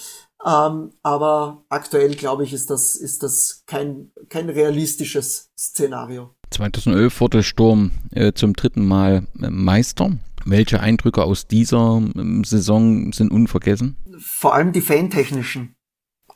Ähm, 0.46 0.92
aber 1.02 1.64
aktuell, 1.68 2.14
glaube 2.14 2.44
ich, 2.44 2.52
ist 2.52 2.70
das, 2.70 2.94
ist 2.94 3.24
das 3.24 3.64
kein, 3.66 4.12
kein 4.28 4.48
realistisches 4.48 5.50
Szenario. 5.58 6.34
2011 6.50 7.20
wurde 7.20 7.42
Sturm 7.42 7.90
äh, 8.12 8.32
zum 8.32 8.54
dritten 8.54 8.86
Mal 8.86 9.26
äh, 9.40 9.50
Meister. 9.50 10.12
Welche 10.44 10.80
Eindrücke 10.80 11.24
aus 11.24 11.48
dieser 11.48 12.00
äh, 12.14 12.44
Saison 12.44 13.12
sind 13.12 13.32
unvergessen? 13.32 13.96
Vor 14.18 14.54
allem 14.54 14.72
die 14.72 14.82
fantechnischen. 14.82 15.74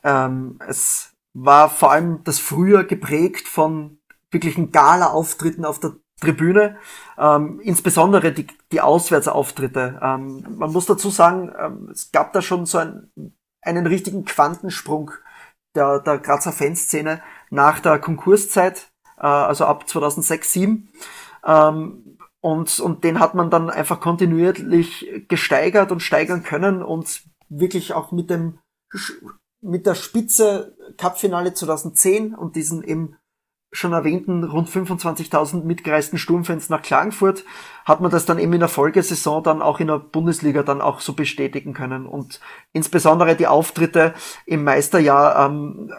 Ähm, 0.03 0.59
es 0.67 1.13
war 1.33 1.69
vor 1.69 1.91
allem 1.91 2.23
das 2.23 2.39
Frühjahr 2.39 2.83
geprägt 2.83 3.47
von 3.47 3.99
wirklichen 4.31 4.71
Gala-Auftritten 4.71 5.65
auf 5.65 5.79
der 5.79 5.93
Tribüne, 6.19 6.77
ähm, 7.17 7.59
insbesondere 7.61 8.31
die, 8.31 8.47
die 8.71 8.81
Auswärtsauftritte. 8.81 9.99
Ähm, 10.01 10.45
man 10.57 10.71
muss 10.71 10.87
dazu 10.87 11.09
sagen, 11.09 11.53
ähm, 11.59 11.89
es 11.91 12.11
gab 12.11 12.33
da 12.33 12.41
schon 12.41 12.65
so 12.65 12.79
ein, 12.79 13.11
einen 13.61 13.85
richtigen 13.85 14.25
Quantensprung 14.25 15.11
der, 15.75 15.99
der 15.99 16.17
Grazer 16.17 16.51
Fanszene 16.51 17.21
nach 17.51 17.79
der 17.79 17.99
Konkurszeit, 17.99 18.89
äh, 19.17 19.27
also 19.27 19.65
ab 19.65 19.87
2006, 19.87 20.53
2007. 20.53 20.89
Ähm, 21.45 22.17
und, 22.41 22.79
und 22.79 23.03
den 23.03 23.19
hat 23.19 23.35
man 23.35 23.49
dann 23.49 23.69
einfach 23.69 23.99
kontinuierlich 23.99 25.25
gesteigert 25.27 25.91
und 25.91 26.01
steigern 26.01 26.43
können 26.43 26.81
und 26.81 27.23
wirklich 27.49 27.93
auch 27.93 28.11
mit 28.11 28.29
dem 28.29 28.59
mit 29.61 29.85
der 29.85 29.95
Spitze 29.95 30.75
Cupfinale 30.97 31.53
2010 31.53 32.35
und 32.35 32.55
diesen 32.55 32.83
eben 32.83 33.17
schon 33.71 33.93
erwähnten 33.93 34.43
rund 34.43 34.69
25.000 34.69 35.63
mitgereisten 35.63 36.17
Sturmfans 36.17 36.69
nach 36.69 36.81
Klagenfurt, 36.81 37.43
hat 37.85 37.99
man 37.99 38.11
das 38.11 38.25
dann 38.25 38.39
eben 38.39 38.53
in 38.53 38.61
der 38.61 38.69
Folgesaison 38.69 39.43
dann 39.43 39.61
auch 39.61 39.79
in 39.79 39.87
der 39.87 39.99
Bundesliga 39.99 40.63
dann 40.63 40.81
auch 40.81 41.01
so 41.01 41.13
bestätigen 41.13 41.73
können. 41.73 42.05
Und 42.05 42.39
insbesondere 42.71 43.35
die 43.35 43.47
Auftritte 43.47 44.13
im 44.45 44.63
Meisterjahr 44.63 45.47
ähm, 45.47 45.91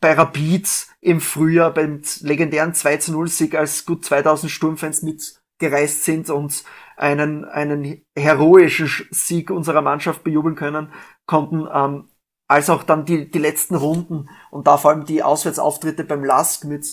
bei 0.00 0.14
Rapid 0.14 0.86
im 1.00 1.20
Frühjahr 1.20 1.72
beim 1.72 2.02
legendären 2.20 2.72
2-0-Sieg, 2.72 3.54
als 3.54 3.84
gut 3.84 4.04
2000 4.04 4.50
Sturmfans 4.50 5.02
mitgereist 5.02 6.04
sind 6.04 6.30
und 6.30 6.64
einen, 6.96 7.44
einen 7.44 8.02
heroischen 8.16 8.90
Sieg 9.10 9.50
unserer 9.50 9.82
Mannschaft 9.82 10.24
bejubeln 10.24 10.54
können, 10.54 10.92
konnten, 11.26 11.66
ähm, 11.72 12.09
als 12.50 12.68
auch 12.68 12.82
dann 12.82 13.04
die, 13.04 13.30
die 13.30 13.38
letzten 13.38 13.76
Runden 13.76 14.28
und 14.50 14.66
da 14.66 14.76
vor 14.76 14.90
allem 14.90 15.04
die 15.04 15.22
Auswärtsauftritte 15.22 16.02
beim 16.02 16.24
Lask 16.24 16.64
mit 16.64 16.84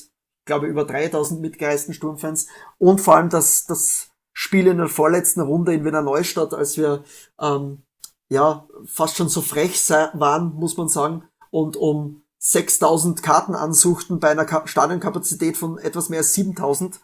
glaube 0.45 0.67
über 0.67 0.85
3000 0.85 1.41
mitgereisten 1.41 1.95
Sturmfans 1.95 2.45
und 2.77 3.01
vor 3.01 3.15
allem 3.15 3.29
das, 3.29 3.65
das 3.65 4.11
Spiel 4.33 4.67
in 4.67 4.77
der 4.77 4.87
vorletzten 4.87 5.41
Runde 5.41 5.73
in 5.73 5.83
Wiener 5.83 6.03
Neustadt, 6.03 6.53
als 6.53 6.77
wir 6.77 7.03
ähm, 7.41 7.81
ja 8.29 8.67
fast 8.85 9.17
schon 9.17 9.29
so 9.29 9.41
frech 9.41 9.89
waren, 9.89 10.53
muss 10.53 10.77
man 10.77 10.89
sagen, 10.89 11.23
und 11.49 11.75
um 11.75 12.21
6000 12.37 13.23
Karten 13.23 13.55
ansuchten 13.55 14.19
bei 14.19 14.29
einer 14.29 14.67
Stadionkapazität 14.67 15.57
von 15.57 15.79
etwas 15.79 16.09
mehr 16.09 16.19
als 16.19 16.35
7000 16.35 16.99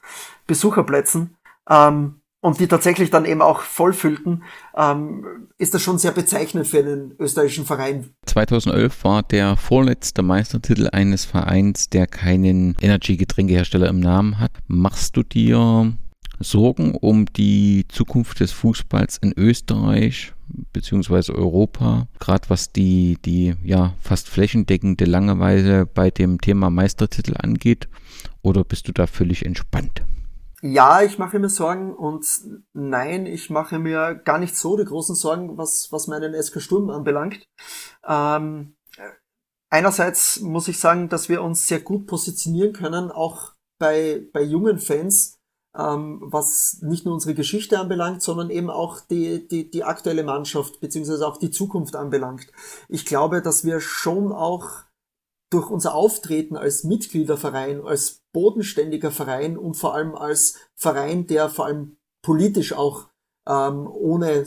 Besucherplätzen. 0.46 1.36
Ähm, 1.68 2.22
und 2.44 2.60
die 2.60 2.68
tatsächlich 2.68 3.10
dann 3.10 3.24
eben 3.24 3.42
auch 3.42 3.62
vollfüllten, 3.62 4.44
ähm, 4.76 5.48
ist 5.58 5.74
das 5.74 5.82
schon 5.82 5.98
sehr 5.98 6.12
bezeichnend 6.12 6.68
für 6.68 6.80
einen 6.80 7.16
österreichischen 7.18 7.66
Verein. 7.66 8.10
2011 8.26 9.06
war 9.06 9.24
der 9.24 9.56
vorletzte 9.56 10.24
Meistertitel 10.24 10.90
eines 10.92 11.24
Vereins, 11.24 11.90
der 11.90 12.06
keinen 12.06 12.76
Energy-Getränkehersteller 12.82 13.88
im 13.88 14.02
Namen 14.02 14.42
hat. 14.42 14.52
Machst 14.68 15.16
du 15.16 15.24
dir 15.24 15.94
Sorgen 16.42 16.96
um 16.96 17.28
die 17.28 17.86
Zukunft 17.88 18.42
des 18.42 18.52
Fußballs 18.52 19.20
in 19.20 19.32
Österreich 19.38 20.34
bzw. 20.74 21.32
Europa, 21.32 22.10
gerade 22.20 22.50
was 22.50 22.74
die, 22.74 23.18
die 23.24 23.56
ja 23.64 23.94
fast 24.02 24.28
flächendeckende 24.28 25.06
Langeweile 25.06 25.86
bei 25.86 26.12
dem 26.12 26.42
Thema 26.42 26.70
Meistertitel 26.70 27.36
angeht? 27.38 27.88
Oder 28.42 28.66
bist 28.66 28.90
du 28.90 28.92
da 28.92 29.08
völlig 29.08 29.46
entspannt? 29.46 30.04
Ja, 30.66 31.02
ich 31.02 31.20
mache 31.20 31.40
mir 31.40 31.50
Sorgen 31.50 31.94
und 31.94 32.26
nein, 32.72 33.26
ich 33.26 33.50
mache 33.50 33.80
mir 33.80 34.16
gar 34.16 34.40
nicht 34.40 34.56
so 34.56 34.78
die 34.78 34.86
großen 34.86 35.14
Sorgen, 35.14 35.58
was, 35.58 35.92
was 35.92 36.08
meinen 36.08 36.42
SK 36.42 36.62
Sturm 36.62 36.90
anbelangt. 36.90 37.46
Ähm, 38.08 38.78
einerseits 39.70 40.40
muss 40.40 40.70
ich 40.70 40.80
sagen, 40.80 41.10
dass 41.10 41.28
wir 41.28 41.44
uns 41.44 41.68
sehr 41.68 41.82
gut 41.82 42.08
positionieren 42.08 42.72
können, 42.72 43.12
auch 43.12 43.56
bei, 43.78 44.26
bei 44.32 44.42
jungen 44.42 44.80
Fans, 44.80 45.38
ähm, 45.78 46.22
was 46.24 46.78
nicht 46.82 47.04
nur 47.04 47.16
unsere 47.16 47.34
Geschichte 47.34 47.78
anbelangt, 47.78 48.22
sondern 48.22 48.50
eben 48.50 48.70
auch 48.70 49.02
die, 49.02 49.46
die, 49.46 49.70
die 49.70 49.84
aktuelle 49.84 50.24
Mannschaft 50.24 50.80
beziehungsweise 50.80 51.28
auch 51.28 51.36
die 51.36 51.52
Zukunft 51.52 51.98
anbelangt. 51.98 52.48
Ich 52.88 53.06
glaube, 53.06 53.42
dass 53.42 53.66
wir 53.66 53.82
schon 53.82 54.32
auch 54.32 54.70
durch 55.52 55.70
unser 55.70 55.94
Auftreten 55.94 56.56
als 56.56 56.86
Mitgliederverein, 56.86 57.86
als 57.86 58.23
bodenständiger 58.34 59.12
Verein 59.12 59.58
und 59.58 59.76
vor 59.76 59.96
allem 59.96 60.16
als 60.16 60.56
Verein, 60.76 61.28
der 61.28 61.50
vor 61.50 61.68
allem 61.68 61.98
politisch 62.22 62.74
auch 62.74 63.08
ähm, 63.48 63.88
ohne 63.88 64.46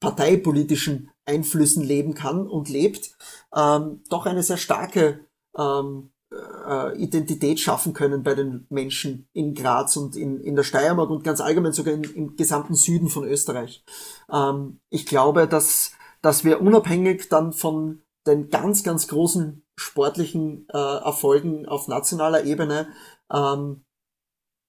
parteipolitischen 0.00 1.10
Einflüssen 1.24 1.82
leben 1.82 2.14
kann 2.14 2.46
und 2.46 2.68
lebt, 2.68 3.16
ähm, 3.54 4.02
doch 4.08 4.26
eine 4.26 4.42
sehr 4.42 4.58
starke 4.58 5.26
ähm, 5.56 6.10
äh, 6.32 6.96
Identität 7.02 7.60
schaffen 7.60 7.92
können 7.92 8.22
bei 8.22 8.34
den 8.34 8.66
Menschen 8.68 9.28
in 9.32 9.54
Graz 9.54 9.96
und 9.96 10.16
in, 10.16 10.40
in 10.40 10.56
der 10.56 10.62
Steiermark 10.62 11.10
und 11.10 11.24
ganz 11.24 11.40
allgemein 11.40 11.72
sogar 11.72 11.94
in, 11.94 12.04
im 12.04 12.36
gesamten 12.36 12.74
Süden 12.74 13.08
von 13.08 13.24
Österreich. 13.24 13.84
Ähm, 14.30 14.80
ich 14.90 15.06
glaube, 15.06 15.48
dass, 15.48 15.92
dass 16.22 16.44
wir 16.44 16.60
unabhängig 16.60 17.28
dann 17.28 17.52
von 17.52 18.02
den 18.26 18.50
ganz, 18.50 18.82
ganz 18.82 19.08
großen 19.08 19.62
sportlichen 19.76 20.66
äh, 20.72 20.76
Erfolgen 20.76 21.66
auf 21.66 21.88
nationaler 21.88 22.44
Ebene 22.44 22.88
ähm, 23.32 23.84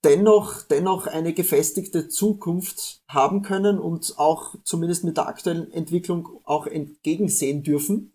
dennoch, 0.03 0.61
dennoch 0.63 1.07
eine 1.07 1.33
gefestigte 1.33 2.07
Zukunft 2.07 3.01
haben 3.09 3.41
können 3.41 3.79
und 3.79 4.15
auch 4.17 4.55
zumindest 4.63 5.03
mit 5.03 5.17
der 5.17 5.27
aktuellen 5.27 5.71
Entwicklung 5.71 6.29
auch 6.43 6.67
entgegensehen 6.67 7.63
dürfen. 7.63 8.11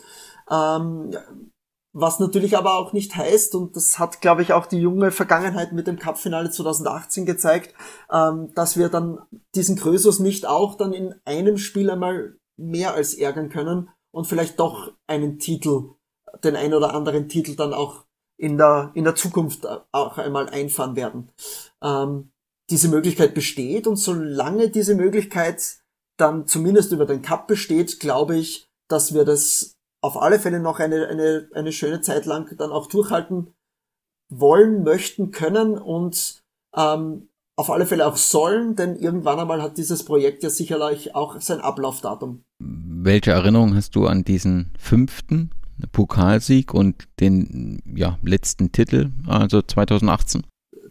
Ähm, 0.50 1.16
was 1.94 2.18
natürlich 2.20 2.56
aber 2.56 2.78
auch 2.78 2.94
nicht 2.94 3.16
heißt, 3.16 3.54
und 3.54 3.76
das 3.76 3.98
hat, 3.98 4.22
glaube 4.22 4.40
ich, 4.40 4.54
auch 4.54 4.64
die 4.64 4.78
junge 4.78 5.10
Vergangenheit 5.10 5.72
mit 5.72 5.86
dem 5.86 5.98
Cup-Finale 5.98 6.50
2018 6.50 7.26
gezeigt, 7.26 7.74
ähm, 8.10 8.50
dass 8.54 8.78
wir 8.78 8.88
dann 8.88 9.18
diesen 9.54 9.76
Krösus 9.76 10.18
nicht 10.18 10.46
auch 10.46 10.76
dann 10.76 10.94
in 10.94 11.14
einem 11.26 11.58
Spiel 11.58 11.90
einmal 11.90 12.36
mehr 12.56 12.94
als 12.94 13.12
ärgern 13.12 13.50
können 13.50 13.90
und 14.12 14.26
vielleicht 14.26 14.60
doch 14.60 14.92
einen 15.06 15.38
Titel, 15.38 15.94
den 16.44 16.56
ein 16.56 16.74
oder 16.74 16.94
anderen 16.94 17.28
Titel 17.28 17.56
dann 17.56 17.74
auch 17.74 18.04
in 18.36 18.58
der, 18.58 18.92
in 18.94 19.04
der 19.04 19.14
Zukunft 19.14 19.66
auch 19.92 20.18
einmal 20.18 20.48
einfahren 20.48 20.96
werden. 20.96 21.30
Ähm, 21.82 22.32
diese 22.70 22.88
Möglichkeit 22.88 23.34
besteht 23.34 23.86
und 23.86 23.96
solange 23.96 24.70
diese 24.70 24.94
Möglichkeit 24.94 25.78
dann 26.16 26.46
zumindest 26.46 26.92
über 26.92 27.06
den 27.06 27.22
Cup 27.22 27.46
besteht, 27.46 28.00
glaube 28.00 28.36
ich, 28.36 28.68
dass 28.88 29.14
wir 29.14 29.24
das 29.24 29.76
auf 30.00 30.16
alle 30.16 30.38
Fälle 30.38 30.60
noch 30.60 30.80
eine, 30.80 31.08
eine, 31.08 31.48
eine 31.54 31.72
schöne 31.72 32.00
Zeit 32.00 32.26
lang 32.26 32.56
dann 32.56 32.72
auch 32.72 32.86
durchhalten 32.86 33.54
wollen, 34.28 34.82
möchten, 34.82 35.30
können 35.30 35.78
und 35.78 36.42
ähm, 36.74 37.28
auf 37.56 37.70
alle 37.70 37.86
Fälle 37.86 38.06
auch 38.06 38.16
sollen, 38.16 38.76
denn 38.76 38.96
irgendwann 38.96 39.38
einmal 39.38 39.62
hat 39.62 39.76
dieses 39.76 40.04
Projekt 40.04 40.42
ja 40.42 40.50
sicherlich 40.50 41.14
auch 41.14 41.40
sein 41.40 41.60
Ablaufdatum. 41.60 42.44
Welche 42.58 43.32
Erinnerung 43.32 43.74
hast 43.74 43.94
du 43.94 44.06
an 44.06 44.24
diesen 44.24 44.72
fünften 44.78 45.50
Pokalsieg 45.92 46.72
und 46.72 47.08
den 47.20 47.82
ja, 47.84 48.18
letzten 48.22 48.72
Titel, 48.72 49.10
also 49.26 49.60
2018? 49.60 50.46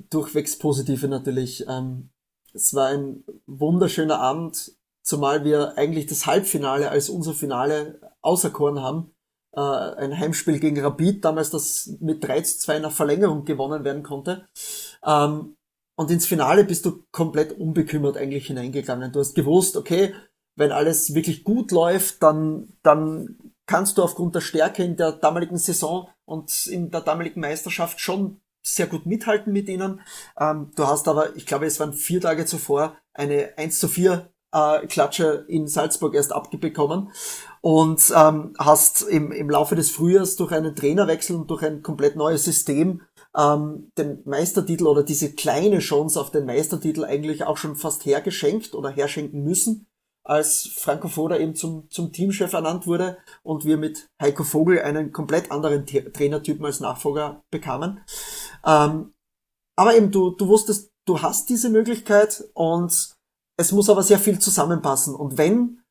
Durchwegs 0.09 0.57
positive 0.59 1.07
natürlich. 1.07 1.65
Ähm, 1.67 2.09
es 2.53 2.73
war 2.73 2.87
ein 2.87 3.23
wunderschöner 3.47 4.19
Abend, 4.19 4.73
zumal 5.01 5.45
wir 5.45 5.77
eigentlich 5.77 6.05
das 6.05 6.25
Halbfinale 6.25 6.89
als 6.89 7.09
unser 7.09 7.33
Finale 7.33 8.01
auserkoren 8.21 8.81
haben. 8.81 9.11
Äh, 9.53 9.61
ein 9.61 10.17
Heimspiel 10.17 10.59
gegen 10.59 10.79
Rapid, 10.81 11.23
damals 11.23 11.49
das 11.49 11.97
mit 12.01 12.23
3 12.23 12.41
zu 12.41 12.59
2 12.59 12.79
nach 12.79 12.91
Verlängerung 12.91 13.45
gewonnen 13.45 13.83
werden 13.83 14.03
konnte. 14.03 14.47
Ähm, 15.05 15.55
und 16.01 16.09
ins 16.09 16.25
Finale 16.25 16.63
bist 16.63 16.85
du 16.85 17.03
komplett 17.11 17.53
unbekümmert 17.53 18.17
eigentlich 18.17 18.47
hineingegangen. 18.47 19.11
Du 19.11 19.19
hast 19.19 19.35
gewusst, 19.35 19.77
okay, 19.77 20.15
wenn 20.55 20.71
alles 20.71 21.13
wirklich 21.13 21.43
gut 21.43 21.71
läuft, 21.71 22.23
dann, 22.23 22.73
dann 22.81 23.37
kannst 23.67 23.97
du 23.97 24.03
aufgrund 24.03 24.33
der 24.33 24.41
Stärke 24.41 24.83
in 24.83 24.97
der 24.97 25.11
damaligen 25.11 25.57
Saison 25.57 26.09
und 26.25 26.65
in 26.65 26.89
der 26.89 27.01
damaligen 27.01 27.39
Meisterschaft 27.39 27.99
schon 27.99 28.41
sehr 28.63 28.87
gut 28.87 29.05
mithalten 29.05 29.53
mit 29.53 29.69
ihnen. 29.69 30.01
Ähm, 30.39 30.71
du 30.75 30.87
hast 30.87 31.07
aber, 31.07 31.35
ich 31.35 31.45
glaube, 31.45 31.67
es 31.67 31.79
waren 31.79 31.93
vier 31.93 32.19
Tage 32.19 32.45
zuvor 32.45 32.97
eine 33.13 33.57
1 33.57 33.79
zu 33.79 33.87
4 33.87 34.27
äh, 34.53 34.87
Klatsche 34.87 35.45
in 35.47 35.67
Salzburg 35.67 36.15
erst 36.15 36.33
abgebekommen 36.33 37.11
und 37.61 38.11
ähm, 38.15 38.53
hast 38.57 39.03
im, 39.03 39.31
im 39.31 39.49
Laufe 39.49 39.75
des 39.75 39.91
Frühjahrs 39.91 40.35
durch 40.35 40.51
einen 40.51 40.75
Trainerwechsel 40.75 41.35
und 41.35 41.49
durch 41.49 41.63
ein 41.63 41.83
komplett 41.83 42.15
neues 42.15 42.43
System 42.43 43.01
ähm, 43.37 43.91
den 43.97 44.21
Meistertitel 44.25 44.87
oder 44.87 45.03
diese 45.03 45.33
kleine 45.33 45.79
Chance 45.79 46.19
auf 46.19 46.31
den 46.31 46.45
Meistertitel 46.45 47.05
eigentlich 47.05 47.43
auch 47.43 47.57
schon 47.57 47.75
fast 47.75 48.05
hergeschenkt 48.05 48.73
oder 48.73 48.89
herschenken 48.89 49.43
müssen 49.43 49.87
als 50.23 50.67
Franco 50.75 51.07
Foda 51.07 51.37
eben 51.37 51.55
zum, 51.55 51.89
zum 51.89 52.11
Teamchef 52.11 52.53
ernannt 52.53 52.85
wurde 52.85 53.17
und 53.43 53.65
wir 53.65 53.77
mit 53.77 54.07
Heiko 54.21 54.43
Vogel 54.43 54.81
einen 54.81 55.11
komplett 55.11 55.51
anderen 55.51 55.85
Trainertypen 55.85 56.65
als 56.65 56.79
Nachfolger 56.79 57.43
bekamen. 57.49 58.01
Ähm, 58.65 59.13
aber 59.75 59.95
eben, 59.95 60.11
du, 60.11 60.31
du 60.31 60.47
wusstest, 60.47 60.91
du 61.07 61.21
hast 61.21 61.49
diese 61.49 61.69
Möglichkeit 61.69 62.43
und 62.53 63.15
es 63.57 63.71
muss 63.71 63.89
aber 63.89 64.03
sehr 64.03 64.19
viel 64.19 64.39
zusammenpassen. 64.39 65.15
Und 65.15 65.37
wenn 65.37 65.81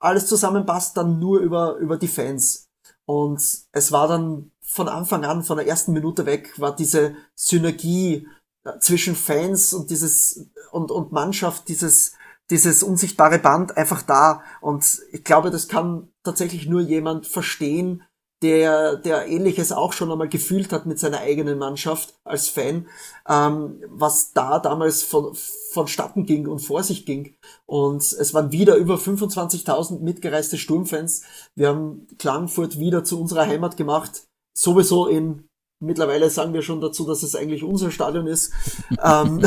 alles 0.00 0.26
zusammenpasst, 0.26 0.96
dann 0.96 1.18
nur 1.18 1.40
über, 1.40 1.76
über 1.76 1.96
die 1.96 2.08
Fans. 2.08 2.68
Und 3.06 3.42
es 3.72 3.92
war 3.92 4.08
dann 4.08 4.52
von 4.72 4.88
Anfang 4.88 5.24
an, 5.24 5.42
von 5.42 5.56
der 5.56 5.66
ersten 5.66 5.92
Minute 5.92 6.26
weg, 6.26 6.58
war 6.58 6.74
diese 6.74 7.16
Synergie 7.34 8.26
äh, 8.64 8.78
zwischen 8.78 9.16
Fans 9.16 9.72
und 9.72 9.90
dieses 9.90 10.48
und, 10.72 10.90
und 10.90 11.12
Mannschaft, 11.12 11.68
dieses 11.68 12.12
dieses 12.50 12.82
unsichtbare 12.82 13.38
Band 13.38 13.76
einfach 13.76 14.02
da. 14.02 14.42
Und 14.60 15.02
ich 15.12 15.24
glaube, 15.24 15.50
das 15.50 15.68
kann 15.68 16.08
tatsächlich 16.24 16.66
nur 16.66 16.80
jemand 16.80 17.26
verstehen, 17.26 18.02
der, 18.42 18.96
der 18.96 19.26
ähnliches 19.28 19.70
auch 19.70 19.92
schon 19.92 20.10
einmal 20.10 20.28
gefühlt 20.28 20.72
hat 20.72 20.86
mit 20.86 20.98
seiner 20.98 21.20
eigenen 21.20 21.58
Mannschaft 21.58 22.14
als 22.24 22.48
Fan, 22.48 22.88
ähm, 23.28 23.82
was 23.88 24.32
da 24.32 24.58
damals 24.58 25.02
von, 25.02 25.34
vonstatten 25.72 26.24
ging 26.24 26.48
und 26.48 26.60
vor 26.60 26.82
sich 26.82 27.04
ging. 27.04 27.34
Und 27.66 28.00
es 28.00 28.32
waren 28.32 28.50
wieder 28.50 28.76
über 28.76 28.94
25.000 28.94 30.00
mitgereiste 30.00 30.56
Sturmfans. 30.56 31.22
Wir 31.54 31.68
haben 31.68 32.06
Klagenfurt 32.18 32.78
wieder 32.78 33.04
zu 33.04 33.20
unserer 33.20 33.46
Heimat 33.46 33.76
gemacht. 33.76 34.29
Sowieso 34.60 35.06
in, 35.06 35.48
mittlerweile 35.80 36.28
sagen 36.28 36.52
wir 36.52 36.60
schon 36.60 36.82
dazu, 36.82 37.06
dass 37.06 37.22
es 37.22 37.34
eigentlich 37.34 37.64
unser 37.64 37.90
Stadion 37.90 38.26
ist. 38.26 38.52
ähm, 39.02 39.42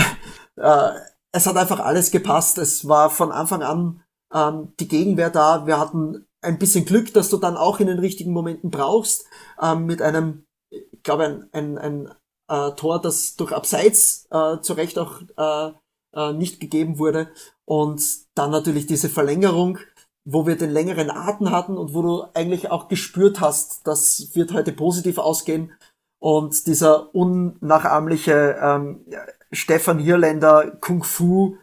äh, 0.55 0.89
es 1.31 1.45
hat 1.45 1.55
einfach 1.55 1.79
alles 1.79 2.09
gepasst. 2.09 2.57
Es 2.57 2.87
war 2.87 3.11
von 3.11 3.31
Anfang 3.31 3.61
an 3.61 4.01
ähm, 4.33 4.73
die 4.79 4.87
Gegenwehr 4.87 5.29
da. 5.29 5.67
Wir 5.67 5.79
hatten 5.79 6.25
ein 6.41 6.57
bisschen 6.57 6.85
Glück, 6.85 7.13
dass 7.13 7.29
du 7.29 7.37
dann 7.37 7.57
auch 7.57 7.79
in 7.79 7.85
den 7.85 7.99
richtigen 7.99 8.33
Momenten 8.33 8.71
brauchst, 8.71 9.25
ähm, 9.61 9.85
mit 9.85 10.01
einem, 10.01 10.47
ich 10.71 11.03
glaube, 11.03 11.25
ein, 11.25 11.49
ein, 11.51 11.77
ein 11.77 12.13
äh, 12.47 12.71
Tor, 12.71 12.99
das 12.99 13.35
durch 13.35 13.51
Abseits 13.51 14.25
äh, 14.31 14.61
zu 14.61 14.73
Recht 14.73 14.97
auch 14.97 15.21
äh, 15.37 15.73
äh, 16.15 16.33
nicht 16.33 16.59
gegeben 16.59 16.97
wurde. 16.97 17.29
Und 17.65 18.03
dann 18.33 18.49
natürlich 18.49 18.87
diese 18.87 19.09
Verlängerung, 19.09 19.77
wo 20.25 20.47
wir 20.47 20.55
den 20.57 20.71
längeren 20.71 21.09
Atem 21.09 21.51
hatten 21.51 21.77
und 21.77 21.93
wo 21.93 22.01
du 22.01 22.23
eigentlich 22.33 22.71
auch 22.71 22.87
gespürt 22.87 23.41
hast, 23.41 23.85
das 23.85 24.31
wird 24.33 24.53
heute 24.53 24.71
positiv 24.71 25.17
ausgehen. 25.17 25.71
Und 26.19 26.67
dieser 26.67 27.13
unnachahmliche 27.13 28.57
ähm, 28.61 29.05
Stefan 29.51 29.99
Hirländer 29.99 30.77
Kung 30.79 31.03
Fu 31.03 31.57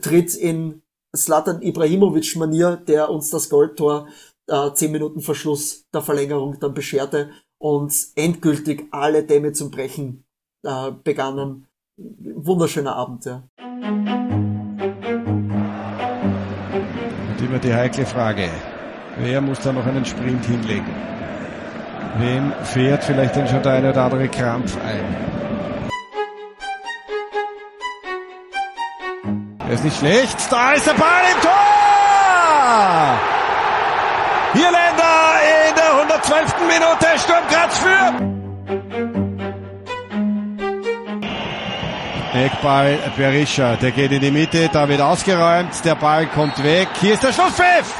tritt 0.00 0.34
in 0.34 0.82
Slatan 1.14 1.62
Ibrahimovic 1.62 2.36
Manier, 2.36 2.76
der 2.76 3.10
uns 3.10 3.30
das 3.30 3.48
Goldtor 3.48 4.08
äh, 4.46 4.72
zehn 4.72 4.92
Minuten 4.92 5.20
Verschluss 5.20 5.84
der 5.92 6.02
Verlängerung 6.02 6.58
dann 6.60 6.74
bescherte 6.74 7.30
und 7.58 7.94
endgültig 8.14 8.86
alle 8.90 9.24
Dämme 9.24 9.52
zum 9.52 9.70
Brechen 9.70 10.24
äh, 10.62 10.90
begannen. 10.90 11.66
Wunderschöner 11.96 12.96
Abend, 12.96 13.24
ja. 13.24 13.44
Immer 17.54 17.60
die 17.60 17.74
heikle 17.74 18.04
Frage. 18.04 18.48
Wer 19.18 19.40
muss 19.40 19.60
da 19.60 19.72
noch 19.72 19.86
einen 19.86 20.04
Sprint 20.04 20.44
hinlegen? 20.44 20.92
Wem 22.18 22.52
fährt 22.64 23.04
vielleicht 23.04 23.36
dann 23.36 23.46
schon 23.46 23.62
der 23.62 23.74
eine 23.74 23.90
oder 23.90 24.02
andere 24.02 24.28
Krampf 24.28 24.76
ein? 24.76 25.04
Er 29.68 29.72
ist 29.72 29.84
nicht 29.84 29.98
schlecht. 29.98 30.36
Da 30.50 30.72
ist 30.72 30.86
der 30.86 30.94
Ball 30.94 31.22
im 31.32 31.40
Tor! 31.42 31.50
Hierländer 34.54 35.40
in 35.68 35.74
der 35.76 35.92
112. 36.00 36.54
Minute. 36.66 37.06
Sturm 37.18 37.44
Graz 37.48 37.78
führt. 37.78 38.33
Eckball 42.34 42.98
Berisha, 43.16 43.76
der 43.76 43.92
geht 43.92 44.10
in 44.10 44.20
die 44.20 44.32
Mitte, 44.32 44.68
da 44.72 44.88
wird 44.88 45.00
ausgeräumt, 45.00 45.84
der 45.84 45.94
Ball 45.94 46.26
kommt 46.26 46.60
weg. 46.64 46.88
Hier 47.00 47.14
ist 47.14 47.22
der 47.22 47.32
Schlusspfiff. 47.32 47.94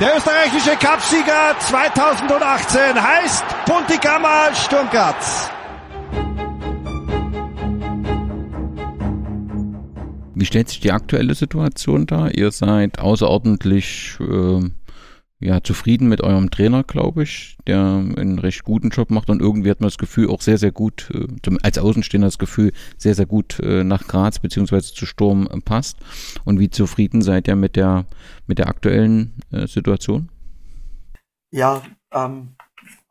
Der 0.00 0.16
österreichische 0.16 0.76
Cupsieger 0.76 1.56
2018 1.60 3.00
heißt 3.00 3.44
Puntigamma 3.66 4.52
Sturm 4.52 4.90
Graz. 4.90 5.48
Wie 10.34 10.44
stellt 10.44 10.68
sich 10.68 10.80
die 10.80 10.90
aktuelle 10.90 11.34
Situation 11.34 12.06
dar? 12.06 12.34
Ihr 12.34 12.50
seid 12.50 12.98
außerordentlich 12.98 14.16
äh, 14.20 14.70
ja, 15.40 15.62
zufrieden 15.62 16.08
mit 16.08 16.20
eurem 16.20 16.50
Trainer, 16.50 16.82
glaube 16.82 17.22
ich, 17.22 17.58
der 17.66 17.78
einen 17.78 18.38
recht 18.38 18.64
guten 18.64 18.90
Job 18.90 19.10
macht 19.10 19.30
und 19.30 19.40
irgendwie 19.40 19.70
hat 19.70 19.80
man 19.80 19.86
das 19.86 19.98
Gefühl 19.98 20.28
auch 20.30 20.40
sehr, 20.40 20.58
sehr 20.58 20.72
gut, 20.72 21.10
äh, 21.14 21.56
als 21.62 21.78
Außenstehender 21.78 22.26
das 22.26 22.38
Gefühl, 22.38 22.72
sehr, 22.96 23.14
sehr 23.14 23.26
gut 23.26 23.60
äh, 23.60 23.84
nach 23.84 24.08
Graz 24.08 24.40
beziehungsweise 24.40 24.92
zu 24.92 25.06
Sturm 25.06 25.46
äh, 25.46 25.60
passt. 25.60 25.98
Und 26.44 26.58
wie 26.58 26.70
zufrieden 26.70 27.22
seid 27.22 27.46
ihr 27.46 27.56
mit 27.56 27.76
der, 27.76 28.06
mit 28.46 28.58
der 28.58 28.68
aktuellen 28.68 29.34
Situation? 29.66 30.30
Ja, 31.50 31.82
ähm, 32.12 32.56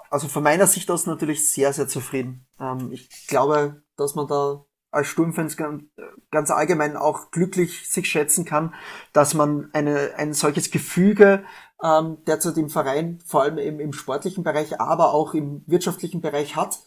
also 0.09 0.27
von 0.27 0.43
meiner 0.43 0.67
Sicht 0.67 0.91
aus 0.91 1.05
natürlich 1.05 1.49
sehr, 1.49 1.73
sehr 1.73 1.87
zufrieden. 1.87 2.45
Ähm, 2.59 2.91
ich 2.91 3.09
glaube, 3.27 3.83
dass 3.95 4.15
man 4.15 4.27
da 4.27 4.65
als 4.91 5.07
Sturmfans 5.07 5.57
ganz 5.57 6.49
allgemein 6.49 6.95
auch 6.95 7.31
glücklich 7.31 7.89
sich 7.89 8.09
schätzen 8.09 8.45
kann, 8.45 8.73
dass 9.13 9.33
man 9.33 9.69
eine, 9.73 10.15
ein 10.15 10.33
solches 10.33 10.71
Gefüge 10.71 11.43
ähm, 11.83 12.17
derzeit 12.25 12.57
im 12.57 12.69
Verein, 12.69 13.19
vor 13.25 13.43
allem 13.43 13.57
im, 13.57 13.79
im 13.79 13.93
sportlichen 13.93 14.43
Bereich, 14.43 14.79
aber 14.79 15.13
auch 15.13 15.33
im 15.33 15.63
wirtschaftlichen 15.67 16.21
Bereich 16.21 16.55
hat. 16.55 16.79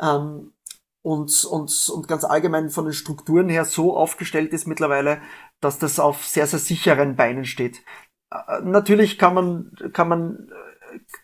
Ähm, 0.00 0.52
und, 1.02 1.44
und, 1.44 1.88
und 1.88 2.08
ganz 2.08 2.24
allgemein 2.24 2.70
von 2.70 2.84
den 2.84 2.92
Strukturen 2.94 3.48
her 3.48 3.64
so 3.64 3.96
aufgestellt 3.96 4.52
ist 4.52 4.66
mittlerweile, 4.66 5.20
dass 5.60 5.78
das 5.78 6.00
auf 6.00 6.24
sehr, 6.24 6.48
sehr 6.48 6.58
sicheren 6.58 7.14
Beinen 7.14 7.44
steht. 7.44 7.82
Äh, 8.32 8.60
natürlich 8.62 9.18
kann 9.18 9.34
man, 9.34 9.72
kann 9.92 10.08
man, 10.08 10.50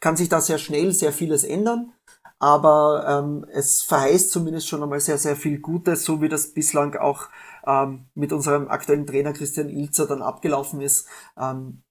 kann 0.00 0.16
sich 0.16 0.28
da 0.28 0.40
sehr 0.40 0.58
schnell 0.58 0.92
sehr 0.92 1.12
vieles 1.12 1.44
ändern, 1.44 1.92
aber 2.38 3.06
ähm, 3.08 3.46
es 3.52 3.82
verheißt 3.82 4.30
zumindest 4.30 4.68
schon 4.68 4.82
einmal 4.82 5.00
sehr, 5.00 5.18
sehr 5.18 5.36
viel 5.36 5.58
Gutes, 5.60 6.04
so 6.04 6.20
wie 6.20 6.28
das 6.28 6.54
bislang 6.54 6.96
auch 6.96 7.28
ähm, 7.66 8.06
mit 8.14 8.32
unserem 8.32 8.68
aktuellen 8.68 9.06
Trainer 9.06 9.32
Christian 9.32 9.68
Ilzer 9.68 10.06
dann 10.06 10.22
abgelaufen 10.22 10.80
ist. 10.80 11.08
Ähm, 11.36 11.82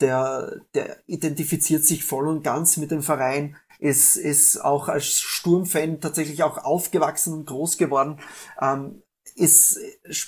der, 0.00 0.60
der 0.74 0.98
identifiziert 1.06 1.84
sich 1.84 2.04
voll 2.04 2.28
und 2.28 2.42
ganz 2.42 2.76
mit 2.76 2.90
dem 2.90 3.02
Verein, 3.02 3.56
ist, 3.78 4.16
ist 4.16 4.58
auch 4.58 4.88
als 4.88 5.20
Sturmfan 5.20 6.00
tatsächlich 6.00 6.42
auch 6.42 6.58
aufgewachsen 6.58 7.32
und 7.32 7.46
groß 7.46 7.78
geworden, 7.78 8.18
ähm, 8.60 9.02
ist, 9.34 9.78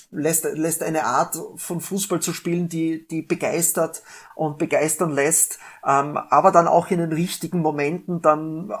lässt, 0.09 0.45
lässt 0.45 0.81
eine 0.81 1.05
Art 1.05 1.37
von 1.57 1.81
Fußball 1.81 2.21
zu 2.21 2.33
spielen, 2.33 2.67
die, 2.67 3.07
die 3.07 3.21
begeistert 3.21 4.01
und 4.35 4.57
begeistern 4.57 5.11
lässt, 5.11 5.59
ähm, 5.85 6.17
aber 6.17 6.51
dann 6.51 6.67
auch 6.67 6.89
in 6.89 6.99
den 6.99 7.13
richtigen 7.13 7.59
Momenten 7.59 8.21
dann 8.21 8.73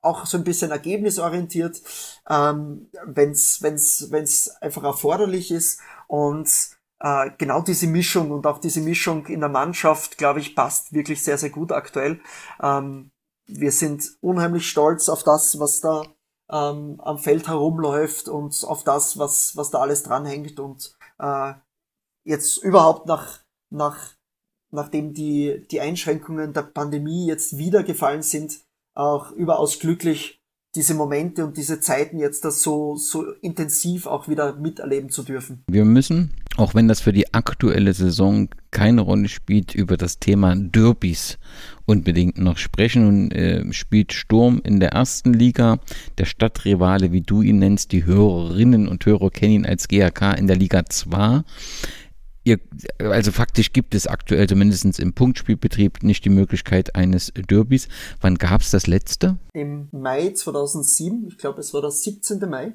auch 0.00 0.26
so 0.26 0.36
ein 0.36 0.44
bisschen 0.44 0.70
ergebnisorientiert, 0.70 1.80
ähm, 2.28 2.88
wenn 3.04 3.30
es 3.30 3.62
wenn's, 3.62 4.08
wenn's 4.10 4.48
einfach 4.60 4.84
erforderlich 4.84 5.50
ist 5.50 5.80
und 6.06 6.48
äh, 7.04 7.30
genau 7.36 7.60
diese 7.60 7.86
Mischung 7.86 8.30
und 8.30 8.46
auch 8.46 8.58
diese 8.58 8.80
Mischung 8.80 9.26
in 9.26 9.40
der 9.40 9.50
Mannschaft, 9.50 10.16
glaube 10.16 10.40
ich, 10.40 10.56
passt 10.56 10.94
wirklich 10.94 11.22
sehr, 11.22 11.36
sehr 11.36 11.50
gut 11.50 11.70
aktuell. 11.70 12.18
Ähm, 12.62 13.10
wir 13.46 13.72
sind 13.72 14.16
unheimlich 14.22 14.70
stolz 14.70 15.10
auf 15.10 15.22
das, 15.22 15.60
was 15.60 15.80
da 15.80 16.04
ähm, 16.50 16.98
am 17.02 17.18
Feld 17.18 17.46
herumläuft 17.46 18.28
und 18.28 18.64
auf 18.64 18.84
das, 18.84 19.18
was, 19.18 19.54
was 19.54 19.70
da 19.70 19.80
alles 19.80 20.02
dranhängt 20.02 20.58
und 20.58 20.96
äh, 21.18 21.52
jetzt 22.24 22.56
überhaupt 22.56 23.06
nach, 23.06 23.40
nach, 23.68 24.14
nachdem 24.70 25.12
die, 25.12 25.66
die 25.70 25.82
Einschränkungen 25.82 26.54
der 26.54 26.62
Pandemie 26.62 27.26
jetzt 27.26 27.58
wieder 27.58 27.82
gefallen 27.82 28.22
sind, 28.22 28.60
auch 28.94 29.30
überaus 29.32 29.78
glücklich, 29.78 30.42
diese 30.74 30.94
Momente 30.94 31.44
und 31.44 31.56
diese 31.56 31.80
Zeiten 31.80 32.18
jetzt 32.18 32.44
das 32.44 32.62
so, 32.62 32.96
so 32.96 33.24
intensiv 33.40 34.06
auch 34.06 34.28
wieder 34.28 34.54
miterleben 34.56 35.10
zu 35.10 35.22
dürfen. 35.22 35.62
Wir 35.68 35.84
müssen, 35.84 36.30
auch 36.56 36.74
wenn 36.74 36.88
das 36.88 37.00
für 37.00 37.12
die 37.12 37.32
aktuelle 37.32 37.92
Saison 37.92 38.48
keine 38.70 39.02
Rolle 39.02 39.28
spielt, 39.28 39.74
über 39.74 39.96
das 39.96 40.18
Thema 40.18 40.56
Derbys 40.56 41.38
unbedingt 41.86 42.38
noch 42.38 42.58
sprechen. 42.58 43.06
Und 43.06 43.32
äh, 43.32 43.72
spielt 43.72 44.12
Sturm 44.12 44.60
in 44.64 44.80
der 44.80 44.90
ersten 44.90 45.32
Liga, 45.32 45.78
der 46.18 46.24
Stadtrivale, 46.24 47.12
wie 47.12 47.20
du 47.20 47.42
ihn 47.42 47.58
nennst, 47.58 47.92
die 47.92 48.04
Hörerinnen 48.04 48.88
und 48.88 49.06
Hörer 49.06 49.30
kennen 49.30 49.52
ihn 49.52 49.66
als 49.66 49.86
GAK 49.88 50.38
in 50.38 50.48
der 50.48 50.56
Liga 50.56 50.84
2. 50.84 51.42
Ihr, 52.44 52.60
also 52.98 53.32
faktisch 53.32 53.72
gibt 53.72 53.94
es 53.94 54.06
aktuell 54.06 54.46
zumindest 54.46 55.00
im 55.00 55.14
Punktspielbetrieb 55.14 56.02
nicht 56.02 56.24
die 56.26 56.30
Möglichkeit 56.30 56.94
eines 56.94 57.32
Derbys. 57.34 57.88
Wann 58.20 58.36
gab 58.36 58.60
es 58.60 58.70
das 58.70 58.86
letzte? 58.86 59.38
Im 59.54 59.88
Mai 59.92 60.30
2007, 60.30 61.26
ich 61.28 61.38
glaube 61.38 61.60
es 61.60 61.72
war 61.72 61.80
der 61.80 61.90
17. 61.90 62.38
Mai. 62.48 62.74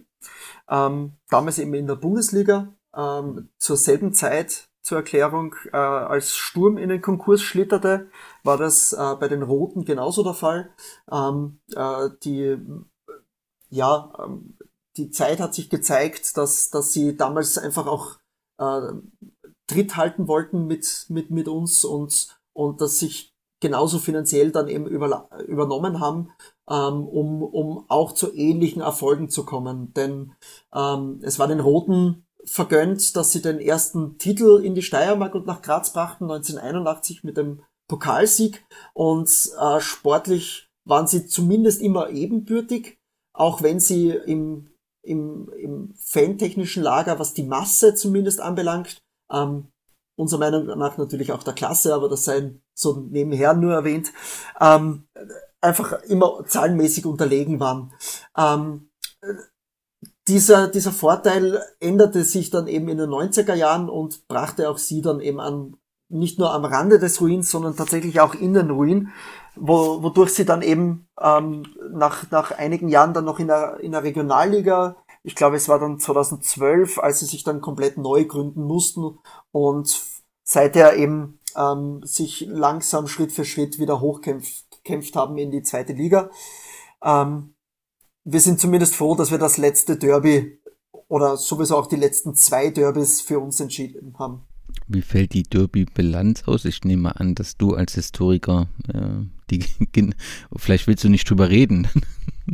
Ähm, 0.68 1.14
damals 1.30 1.60
eben 1.60 1.74
in 1.76 1.88
der 1.88 1.96
Bundesliga. 1.96 2.76
Ähm, 2.96 3.50
zur 3.60 3.78
selben 3.78 4.14
Zeit 4.14 4.70
zur 4.82 4.98
Erklärung, 4.98 5.54
äh, 5.72 5.78
als 5.78 6.36
Sturm 6.36 6.80
in 6.80 6.90
den 6.90 7.02
Konkurs 7.02 7.44
schlitterte, 7.44 8.10
war 8.44 8.58
das 8.58 8.94
äh, 8.94 9.16
bei 9.20 9.28
den 9.28 9.44
Roten 9.44 9.86
genauso 9.86 10.24
der 10.24 10.34
Fall. 10.34 10.74
Ähm, 11.12 11.60
äh, 11.76 12.10
die, 12.24 12.58
ja, 13.70 14.12
ähm, 14.18 14.58
die 14.98 15.12
Zeit 15.12 15.40
hat 15.40 15.54
sich 15.54 15.70
gezeigt, 15.70 16.36
dass, 16.38 16.72
dass 16.72 16.91
sie 16.91 17.16
damals 17.16 17.60
einfach 17.60 17.86
auch 17.86 18.18
äh, 18.58 18.94
Tritt 19.70 19.96
halten 19.96 20.28
wollten 20.28 20.66
mit, 20.66 21.06
mit, 21.10 21.30
mit 21.30 21.48
uns 21.48 21.86
und, 21.86 22.40
und 22.54 22.82
dass 22.82 23.00
sich 23.00 23.34
genauso 23.62 24.00
finanziell 24.00 24.52
dann 24.52 24.68
eben 24.68 24.88
über, 24.88 25.30
übernommen 25.48 26.00
haben, 26.00 26.32
ähm, 26.70 27.06
um, 27.08 27.44
um 27.44 27.86
auch 27.88 28.14
zu 28.14 28.34
ähnlichen 28.34 28.82
Erfolgen 28.82 29.30
zu 29.30 29.46
kommen. 29.46 29.94
Denn 29.94 30.34
ähm, 30.74 31.20
es 31.24 31.40
war 31.40 31.48
den 31.48 31.60
Roten 31.60 32.26
vergönnt, 32.46 33.16
dass 33.16 33.32
sie 33.32 33.41
den 33.41 33.60
ersten 33.60 34.18
Titel 34.18 34.62
in 34.64 34.76
die 34.76 34.82
Steiermark 34.82 35.36
und 35.36 35.46
nach 35.46 35.62
Graz 35.62 35.94
brachten, 35.94 36.26
1981 36.26 37.24
mit 37.24 37.38
dem 37.38 37.62
Pokalsieg. 37.88 38.66
Und 38.94 39.30
äh, 39.60 39.80
sportlich 39.82 40.70
waren 40.86 41.08
sie 41.08 41.28
zumindest 41.28 41.82
immer 41.82 42.10
ebenbürtig, 42.10 42.98
auch 43.34 43.62
wenn 43.62 43.80
sie 43.80 44.10
im, 44.10 44.70
im, 45.04 45.52
im 45.58 45.94
fantechnischen 45.96 46.82
Lager, 46.82 47.20
was 47.20 47.34
die 47.34 47.44
Masse 47.44 47.94
zumindest 47.94 48.41
anbelangt, 48.41 49.02
ähm, 49.32 49.68
unserer 50.16 50.40
Meinung 50.40 50.66
nach 50.78 50.98
natürlich 50.98 51.32
auch 51.32 51.44
der 51.44 51.54
Klasse, 51.54 51.94
aber 51.94 52.10
das 52.10 52.26
sei 52.26 52.54
so 52.74 53.08
nebenher 53.10 53.54
nur 53.54 53.74
erwähnt, 53.74 54.12
ähm, 54.60 55.08
einfach 55.62 56.02
immer 56.04 56.44
zahlenmäßig 56.46 57.06
unterlegen 57.06 57.60
waren. 57.60 57.94
Ähm, 58.38 58.90
dieser, 60.28 60.68
dieser 60.68 60.92
Vorteil 60.92 61.62
änderte 61.80 62.24
sich 62.24 62.50
dann 62.50 62.68
eben 62.68 62.88
in 62.90 62.98
den 62.98 63.10
90er 63.10 63.56
Jahren 63.56 63.90
und 63.90 64.28
brachte 64.28 64.70
auch 64.70 64.78
sie 64.78 65.02
dann 65.02 65.22
eben 65.22 65.40
an, 65.40 65.76
nicht 66.10 66.38
nur 66.38 66.54
am 66.54 66.66
Rande 66.66 67.00
des 67.00 67.20
Ruins, 67.22 67.50
sondern 67.50 67.76
tatsächlich 67.76 68.20
auch 68.20 68.36
in 68.36 68.54
den 68.54 68.70
Ruin, 68.70 69.10
wo, 69.56 70.04
wodurch 70.04 70.32
sie 70.32 70.46
dann 70.46 70.62
eben 70.62 71.08
ähm, 71.20 71.66
nach, 71.92 72.30
nach 72.32 72.52
einigen 72.52 72.90
Jahren 72.90 73.14
dann 73.14 73.26
noch 73.26 73.40
in 73.40 73.48
der, 73.48 73.80
in 73.80 73.92
der 73.92 74.04
Regionalliga 74.04 74.98
ich 75.24 75.36
glaube, 75.36 75.58
es 75.58 75.68
war 75.68 75.80
dann 75.80 76.00
2012, 76.00 77.00
als 77.00 77.20
sie 77.20 77.26
sich 77.26 77.44
dann 77.44 77.62
komplett 77.62 77.98
neu 77.98 78.26
gründen 78.26 78.64
mussten 78.64 79.18
und 79.52 80.02
seither 80.44 80.96
eben 80.96 81.40
ähm, 81.56 82.02
sich 82.04 82.46
langsam 82.48 83.08
Schritt 83.08 83.32
für 83.32 83.46
Schritt 83.46 83.80
wieder 83.80 84.02
hochkämpft 84.02 85.16
haben 85.16 85.38
in 85.38 85.52
die 85.52 85.64
zweite 85.64 85.94
Liga. 85.94 86.30
Ähm, 87.04 87.54
wir 88.24 88.41
sind 88.41 88.60
zumindest 88.60 88.96
froh, 88.96 89.16
dass 89.16 89.32
wir 89.32 89.38
das 89.38 89.58
letzte 89.58 89.98
Derby 89.98 90.60
oder 91.08 91.38
sowieso 91.38 91.78
auch 91.78 91.88
die 91.88 91.96
letzten 91.96 92.36
zwei 92.36 92.70
Derbys 92.70 93.22
für 93.22 93.40
uns 93.40 93.60
entschieden 93.60 94.16
haben. 94.20 94.44
Wie 94.88 95.02
fällt 95.02 95.34
die 95.34 95.44
Derby-Bilanz 95.44 96.44
aus? 96.48 96.66
Ich 96.66 96.84
nehme 96.84 97.20
an, 97.20 97.36
dass 97.36 97.58
du 97.58 97.74
als 97.74 97.94
Historiker, 97.96 98.70
äh, 98.94 99.26
die, 99.50 99.66
vielleicht 100.56 100.88
willst 100.88 101.04
du 101.04 101.10
nicht 101.10 101.30
drüber 101.30 101.50
reden. 101.50 101.88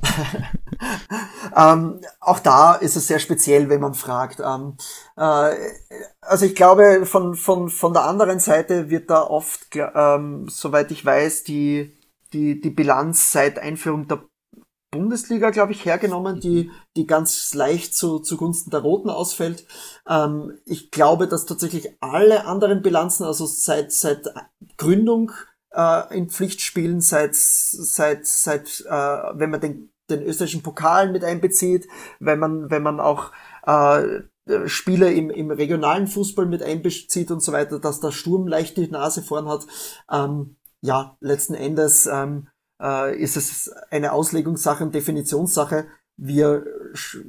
ähm, 1.56 2.02
auch 2.20 2.40
da 2.40 2.76
ist 2.76 2.96
es 2.96 3.08
sehr 3.08 3.20
speziell, 3.20 3.70
wenn 3.70 3.82
man 3.82 3.94
fragt. 3.94 4.40
Ähm, 4.40 4.78
äh, 5.18 5.56
also 6.22 6.46
ich 6.46 6.56
glaube, 6.56 7.06
von, 7.06 7.36
von, 7.36 7.70
von 7.70 7.94
der 7.94 8.04
anderen 8.04 8.40
Seite 8.40 8.90
wird 8.90 9.10
da 9.10 9.24
oft, 9.24 9.68
ähm, 9.76 10.48
soweit 10.50 10.92
ich 10.92 11.06
weiß, 11.06 11.44
die, 11.44 11.98
die, 12.34 12.60
die 12.60 12.70
Bilanz 12.70 13.32
seit 13.32 13.60
Einführung 13.60 14.08
der 14.08 14.24
Bundesliga, 14.92 15.50
glaube 15.50 15.74
ich, 15.74 15.84
hergenommen, 15.84 16.40
die, 16.40 16.72
die 16.96 17.06
ganz 17.06 17.54
leicht 17.54 17.96
zu, 17.96 18.20
zugunsten 18.20 18.72
der 18.72 18.80
Roten 18.80 19.10
ausfällt. 19.10 19.66
Ähm, 20.08 20.58
ich 20.66 20.92
glaube, 20.92 21.28
dass 21.28 21.46
tatsächlich 21.46 21.98
alle 22.00 22.46
anderen 22.46 22.82
Bilanzen, 22.82 23.26
also 23.26 23.46
seit, 23.46 23.92
seit 23.92 24.30
Gründung 24.78 25.32
äh, 25.76 26.18
in 26.18 26.30
Pflichtspielen, 26.30 27.02
seit, 27.02 27.36
seit, 27.36 28.26
seit 28.26 28.86
äh, 28.88 28.92
wenn 29.34 29.50
man 29.50 29.62
den, 29.62 29.92
den 30.10 30.24
österreichischen 30.24 30.64
Pokal 30.64 31.12
mit 31.12 31.24
einbezieht, 31.24 31.88
wenn 32.20 32.40
man, 32.40 32.70
wenn 32.70 32.84
man 32.84 33.00
auch 33.00 33.32
äh, 33.66 34.22
Spiele 34.68 35.12
im, 35.12 35.30
im 35.32 35.50
regionalen 35.52 36.08
Fußball 36.08 36.46
mit 36.46 36.62
einbezieht 36.62 37.32
und 37.32 37.42
so 37.42 37.52
weiter, 37.52 37.80
dass 37.80 38.00
der 38.00 38.12
Sturm 38.12 38.48
leicht 38.48 38.78
die 38.78 38.88
Nase 38.88 39.24
vorn 39.24 39.50
hat. 39.50 39.66
Ähm, 40.12 40.58
ja, 40.82 41.18
letzten 41.20 41.56
Endes 41.56 42.06
ähm, 42.06 42.48
äh, 42.82 43.18
ist 43.18 43.38
es 43.38 43.72
eine 43.90 44.12
Auslegungssache 44.12 44.84
und 44.84 44.94
Definitionssache. 44.94 45.88
Wir 46.18 46.64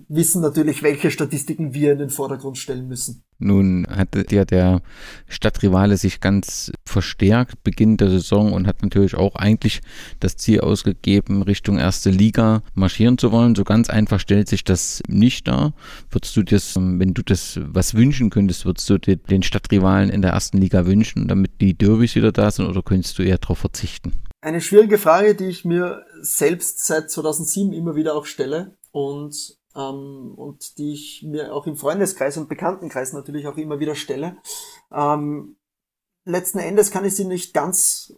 wissen 0.09 0.43
natürlich, 0.43 0.85
welche 0.85 1.11
Statistiken 1.11 1.75
wir 1.75 1.93
in 1.93 1.99
den 1.99 2.11
Vordergrund 2.11 2.57
stellen 2.57 2.87
müssen. 2.87 3.25
Nun 3.39 3.85
hatte 3.91 4.25
ja 4.31 4.45
der 4.45 4.81
Stadtrivale 5.27 5.97
sich 5.97 6.21
ganz 6.21 6.71
verstärkt 6.85 7.65
Beginn 7.65 7.97
der 7.97 8.11
Saison 8.11 8.53
und 8.53 8.69
hat 8.69 8.83
natürlich 8.83 9.17
auch 9.17 9.35
eigentlich 9.35 9.81
das 10.21 10.37
Ziel 10.37 10.61
ausgegeben, 10.61 11.43
Richtung 11.43 11.79
erste 11.79 12.11
Liga 12.11 12.63
marschieren 12.75 13.19
zu 13.19 13.33
wollen. 13.33 13.57
So 13.57 13.65
ganz 13.65 13.91
einfach 13.91 14.21
stellt 14.21 14.49
sich 14.49 14.63
das 14.63 15.03
nicht 15.09 15.49
dar. 15.49 15.75
Würdest 16.11 16.37
du 16.37 16.45
das, 16.45 16.77
wenn 16.77 17.13
du 17.13 17.23
das 17.23 17.59
was 17.65 17.95
wünschen 17.95 18.31
könntest, 18.31 18.67
würdest 18.67 18.89
du 18.89 18.99
dir 18.99 19.17
den 19.17 19.43
Stadtrivalen 19.43 20.11
in 20.11 20.23
der 20.23 20.31
ersten 20.31 20.59
Liga 20.59 20.87
wünschen, 20.87 21.27
damit 21.27 21.61
die 21.61 21.75
Derbys 21.75 22.15
wieder 22.15 22.31
da 22.31 22.53
sind 22.53 22.67
oder 22.67 22.83
könntest 22.83 23.19
du 23.19 23.25
eher 23.25 23.39
darauf 23.39 23.59
verzichten? 23.59 24.13
Eine 24.41 24.61
schwierige 24.61 24.99
Frage, 24.99 25.35
die 25.35 25.47
ich 25.47 25.65
mir 25.65 26.05
selbst 26.21 26.87
seit 26.87 27.11
2007 27.11 27.73
immer 27.73 27.97
wieder 27.97 28.15
auch 28.15 28.27
stelle 28.27 28.77
und, 28.93 29.59
ähm, 29.75 30.35
und 30.37 30.79
die 30.79 30.93
ich 30.93 31.23
mir 31.23 31.55
auch 31.55 31.67
im 31.67 31.77
Freundeskreis 31.77 32.37
und 32.37 32.49
Bekanntenkreis 32.49 33.13
natürlich 33.13 33.47
auch 33.47 33.57
immer 33.57 33.81
wieder 33.81 33.95
stelle. 33.95 34.37
Ähm, 34.93 35.57
letzten 36.25 36.59
Endes 36.59 36.91
kann 36.91 37.05
ich 37.05 37.17
sie 37.17 37.25
nicht 37.25 37.55
ganz 37.55 38.15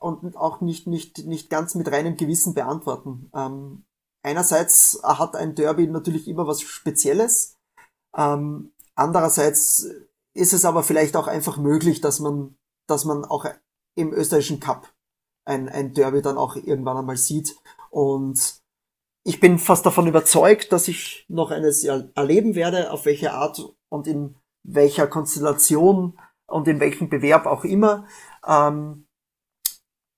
und 0.00 0.36
auch 0.36 0.60
nicht, 0.60 0.86
nicht, 0.86 1.26
nicht 1.26 1.50
ganz 1.50 1.74
mit 1.74 1.90
reinem 1.90 2.16
Gewissen 2.16 2.54
beantworten. 2.54 3.30
Ähm, 3.34 3.84
einerseits 4.22 5.00
hat 5.02 5.36
ein 5.36 5.54
Derby 5.54 5.86
natürlich 5.88 6.26
immer 6.26 6.46
was 6.46 6.62
Spezielles. 6.62 7.58
Ähm, 8.16 8.72
andererseits 8.94 9.86
ist 10.32 10.52
es 10.52 10.64
aber 10.64 10.82
vielleicht 10.82 11.16
auch 11.16 11.26
einfach 11.26 11.58
möglich, 11.58 12.00
dass 12.00 12.20
man, 12.20 12.56
dass 12.86 13.04
man 13.04 13.24
auch 13.24 13.44
im 13.94 14.14
österreichischen 14.14 14.60
Cup 14.60 14.90
ein, 15.44 15.68
ein 15.68 15.94
Derby 15.94 16.22
dann 16.22 16.38
auch 16.38 16.56
irgendwann 16.56 16.96
einmal 16.96 17.16
sieht. 17.16 17.56
Und 17.90 18.60
ich 19.24 19.40
bin 19.40 19.58
fast 19.58 19.84
davon 19.84 20.06
überzeugt, 20.06 20.72
dass 20.72 20.88
ich 20.88 21.26
noch 21.28 21.50
eines 21.50 21.84
erleben 21.84 22.54
werde, 22.54 22.90
auf 22.90 23.04
welche 23.04 23.32
Art 23.32 23.62
und 23.88 24.06
in 24.06 24.36
welcher 24.62 25.06
Konstellation 25.06 26.18
und 26.46 26.68
in 26.68 26.80
welchem 26.80 27.08
Bewerb 27.08 27.46
auch 27.46 27.64
immer. 27.64 28.06
Ähm, 28.46 29.06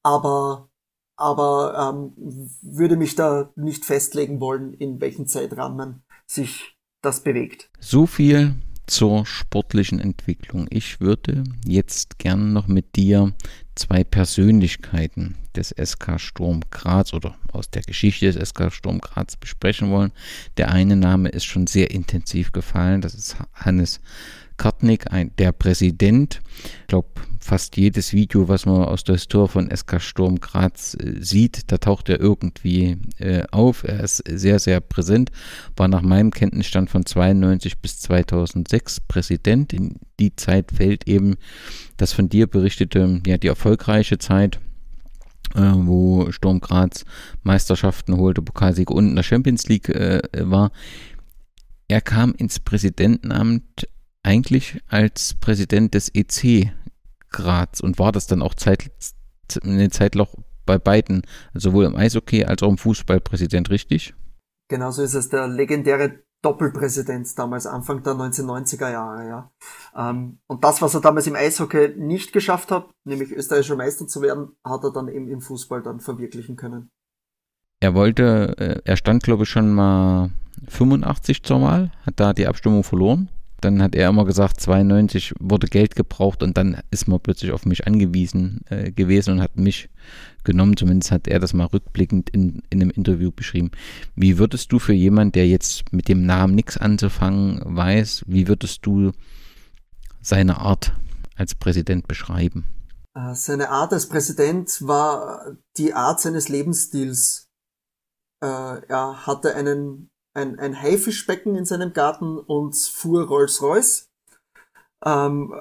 aber 0.05 0.69
aber 1.17 1.91
ähm, 1.91 2.51
würde 2.63 2.97
mich 2.97 3.15
da 3.15 3.53
nicht 3.55 3.85
festlegen 3.85 4.41
wollen, 4.41 4.75
in 4.75 5.01
welchen 5.01 5.29
Zeitrahmen 5.29 6.03
sich 6.27 6.77
das 7.01 7.23
bewegt. 7.23 7.71
So 7.79 8.07
viel 8.07 8.57
zur 8.93 9.25
sportlichen 9.25 10.01
Entwicklung. 10.01 10.67
Ich 10.69 11.01
würde 11.01 11.45
jetzt 11.67 12.19
gern 12.19 12.53
noch 12.53 12.69
mit 12.69 12.95
dir 12.95 13.33
zwei 13.75 14.05
Persönlichkeiten 14.05 15.37
des 15.57 15.75
SK 15.83 16.21
Sturm 16.21 16.61
Graz 16.71 17.15
oder 17.15 17.35
aus 17.53 17.71
der 17.71 17.81
Geschichte 17.81 18.31
des 18.31 18.51
SK 18.51 18.71
Sturm 18.71 19.01
Graz 19.01 19.37
besprechen 19.37 19.91
wollen. 19.91 20.13
Der 20.59 20.71
eine 20.71 20.97
Name 20.97 21.31
ist 21.31 21.47
schon 21.47 21.67
sehr 21.67 21.91
intensiv 21.91 22.53
gefallen, 22.53 23.01
das 23.01 23.15
ist 23.15 23.39
Hannes 23.55 23.99
Kartnick, 24.63 25.13
ein, 25.13 25.35
der 25.39 25.51
Präsident. 25.51 26.41
Ich 26.83 26.87
glaube, 26.87 27.09
fast 27.41 27.77
jedes 27.77 28.13
Video, 28.13 28.47
was 28.47 28.65
man 28.65 28.85
aus 28.85 29.03
der 29.03 29.17
Historie 29.17 29.49
von 29.49 29.77
SK 29.77 30.01
Sturm 30.01 30.39
Graz 30.39 30.95
äh, 30.95 31.17
sieht, 31.21 31.73
da 31.73 31.79
taucht 31.79 32.09
er 32.09 32.21
irgendwie 32.21 32.97
äh, 33.19 33.43
auf. 33.51 33.83
Er 33.83 34.05
ist 34.05 34.23
sehr, 34.29 34.61
sehr 34.61 34.81
präsent, 34.81 35.33
war 35.77 35.89
nach 35.89 36.03
meinem 36.03 36.31
Kenntnisstand 36.31 36.91
von 36.91 37.05
92 37.05 37.81
bis 37.81 37.99
2006 38.03 39.01
Präsident. 39.01 39.73
In 39.73 39.97
die 40.21 40.37
Zeit 40.37 40.71
fällt 40.71 41.09
eben 41.09 41.35
das 41.97 42.13
von 42.13 42.29
dir 42.29 42.47
berichtete, 42.47 43.21
ja, 43.27 43.39
die 43.39 43.49
erfolgreiche 43.49 44.19
Zeit 44.19 44.61
äh, 45.57 45.73
wo 45.75 46.31
Sturm 46.31 46.61
Graz 46.61 47.05
Meisterschaften 47.43 48.17
holte, 48.17 48.43
Pokalsieg 48.43 48.93
und 48.93 49.09
in 49.09 49.17
der 49.17 49.25
Champions 49.25 49.67
League 49.67 49.89
äh, 49.89 50.23
war. 50.35 50.71
Er 51.89 52.01
kam 52.01 52.33
ins 52.33 52.61
Präsidentenamt 52.61 53.89
eigentlich 54.23 54.81
als 54.89 55.35
Präsident 55.35 55.95
des 55.95 56.11
EC 56.15 56.73
Graz 57.31 57.81
und 57.81 57.99
war 57.99 58.13
das 58.13 58.27
dann 58.27 58.43
auch 58.43 58.55
Zeit, 58.55 58.91
eine 59.63 59.91
Zeit 59.91 60.15
noch 60.15 60.35
bei 60.65 60.79
beiden, 60.79 61.23
sowohl 61.55 61.85
im 61.85 61.97
Eishockey 61.97 62.45
als 62.45 62.63
auch 62.63 62.69
im 62.69 62.79
Fußball 62.79 63.21
Präsident, 63.21 63.71
richtig? 63.71 64.15
Genauso 64.69 65.03
ist 65.03 65.15
es 65.15 65.29
der 65.29 65.49
legendäre 65.49 66.21
Doppelpräsident 66.43 67.39
damals, 67.39 67.67
Anfang 67.67 68.03
der 68.03 68.15
1990er 68.15 68.91
Jahre, 68.91 69.29
ja. 69.29 69.53
Ähm, 69.97 70.39
und 70.47 70.65
das, 70.65 70.83
was 70.83 70.95
er 70.95 71.01
damals 71.01 71.27
im 71.27 71.37
Eishockey 71.37 71.95
nicht 71.97 72.33
geschafft 72.33 72.71
hat, 72.71 72.91
nämlich 73.05 73.31
österreichischer 73.31 73.77
Meister 73.77 74.07
zu 74.07 74.23
werden, 74.23 74.57
hat 74.65 74.83
er 74.83 74.93
dann 74.93 75.09
eben 75.09 75.29
im 75.29 75.41
Fußball 75.41 75.83
dann 75.83 76.01
verwirklichen 76.01 76.57
können. 76.57 76.91
Er 77.81 77.95
wollte, 77.95 78.57
äh, 78.59 78.81
er 78.85 78.97
stand 78.97 79.23
glaube 79.23 79.45
ich 79.45 79.51
schon 79.51 79.73
mal 79.73 80.31
85 80.69 81.43
zur 81.43 81.63
Wahl, 81.63 81.93
hat 82.07 82.19
da 82.19 82.33
die 82.33 82.47
Abstimmung 82.47 82.85
verloren 82.85 83.29
dann 83.65 83.83
hat 83.83 83.95
er 83.95 84.09
immer 84.09 84.25
gesagt, 84.25 84.61
92 84.61 85.35
wurde 85.39 85.67
Geld 85.67 85.97
gebraucht 85.97 86.43
und 86.43 86.57
dann 86.57 86.83
ist 86.91 87.09
man 87.09 87.21
plötzlich 87.21 87.53
auf 87.53 87.65
mich 87.65 87.87
angewiesen 87.87 88.61
äh, 88.69 88.93
gewesen 88.93 89.35
und 89.35 89.41
hat 89.41 89.57
mich 89.57 89.89
genommen. 90.45 90.77
Zumindest 90.77 91.11
hat 91.11 91.27
er 91.29 91.41
das 91.41 91.55
mal 91.55 91.67
rückblickend 91.67 92.31
in, 92.31 92.63
in 92.71 92.81
einem 92.81 92.91
Interview 92.91 93.31
beschrieben. 93.31 93.71
Wie 94.15 94.39
würdest 94.39 94.73
du 94.73 94.79
für 94.79 94.93
jemanden, 94.93 95.33
der 95.33 95.49
jetzt 95.49 95.93
mit 95.93 96.09
dem 96.09 96.27
Namen 96.27 96.55
nichts 96.55 96.77
anzufangen 96.77 97.63
weiß, 97.65 98.25
wie 98.27 98.49
würdest 98.49 98.85
du 98.87 99.13
seine 100.21 100.59
Art 100.59 100.93
als 101.37 101.55
Präsident 101.55 102.07
beschreiben? 102.07 102.65
Äh, 103.15 103.35
seine 103.35 103.71
Art 103.71 103.93
als 103.93 104.09
Präsident 104.09 104.79
war 104.81 105.57
die 105.77 105.95
Art 105.95 106.21
seines 106.21 106.49
Lebensstils. 106.49 107.51
Äh, 108.41 108.47
er 108.47 109.27
hatte 109.27 109.55
einen 109.55 110.12
ein, 110.35 110.59
ein 110.59 110.81
Haifischbecken 110.81 111.57
in 111.57 111.65
seinem 111.65 111.93
Garten 111.93 112.39
und 112.39 112.77
fuhr 112.77 113.27
Rolls-Royce. 113.27 114.09
Ähm, 115.05 115.55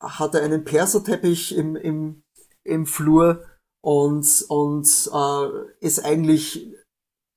hatte 0.00 0.40
einen 0.40 0.64
Perserteppich 0.64 1.56
im, 1.56 1.76
im, 1.76 2.22
im 2.64 2.86
Flur 2.86 3.44
und, 3.84 4.44
und 4.48 5.10
äh, 5.12 5.86
ist 5.86 6.04
eigentlich 6.04 6.74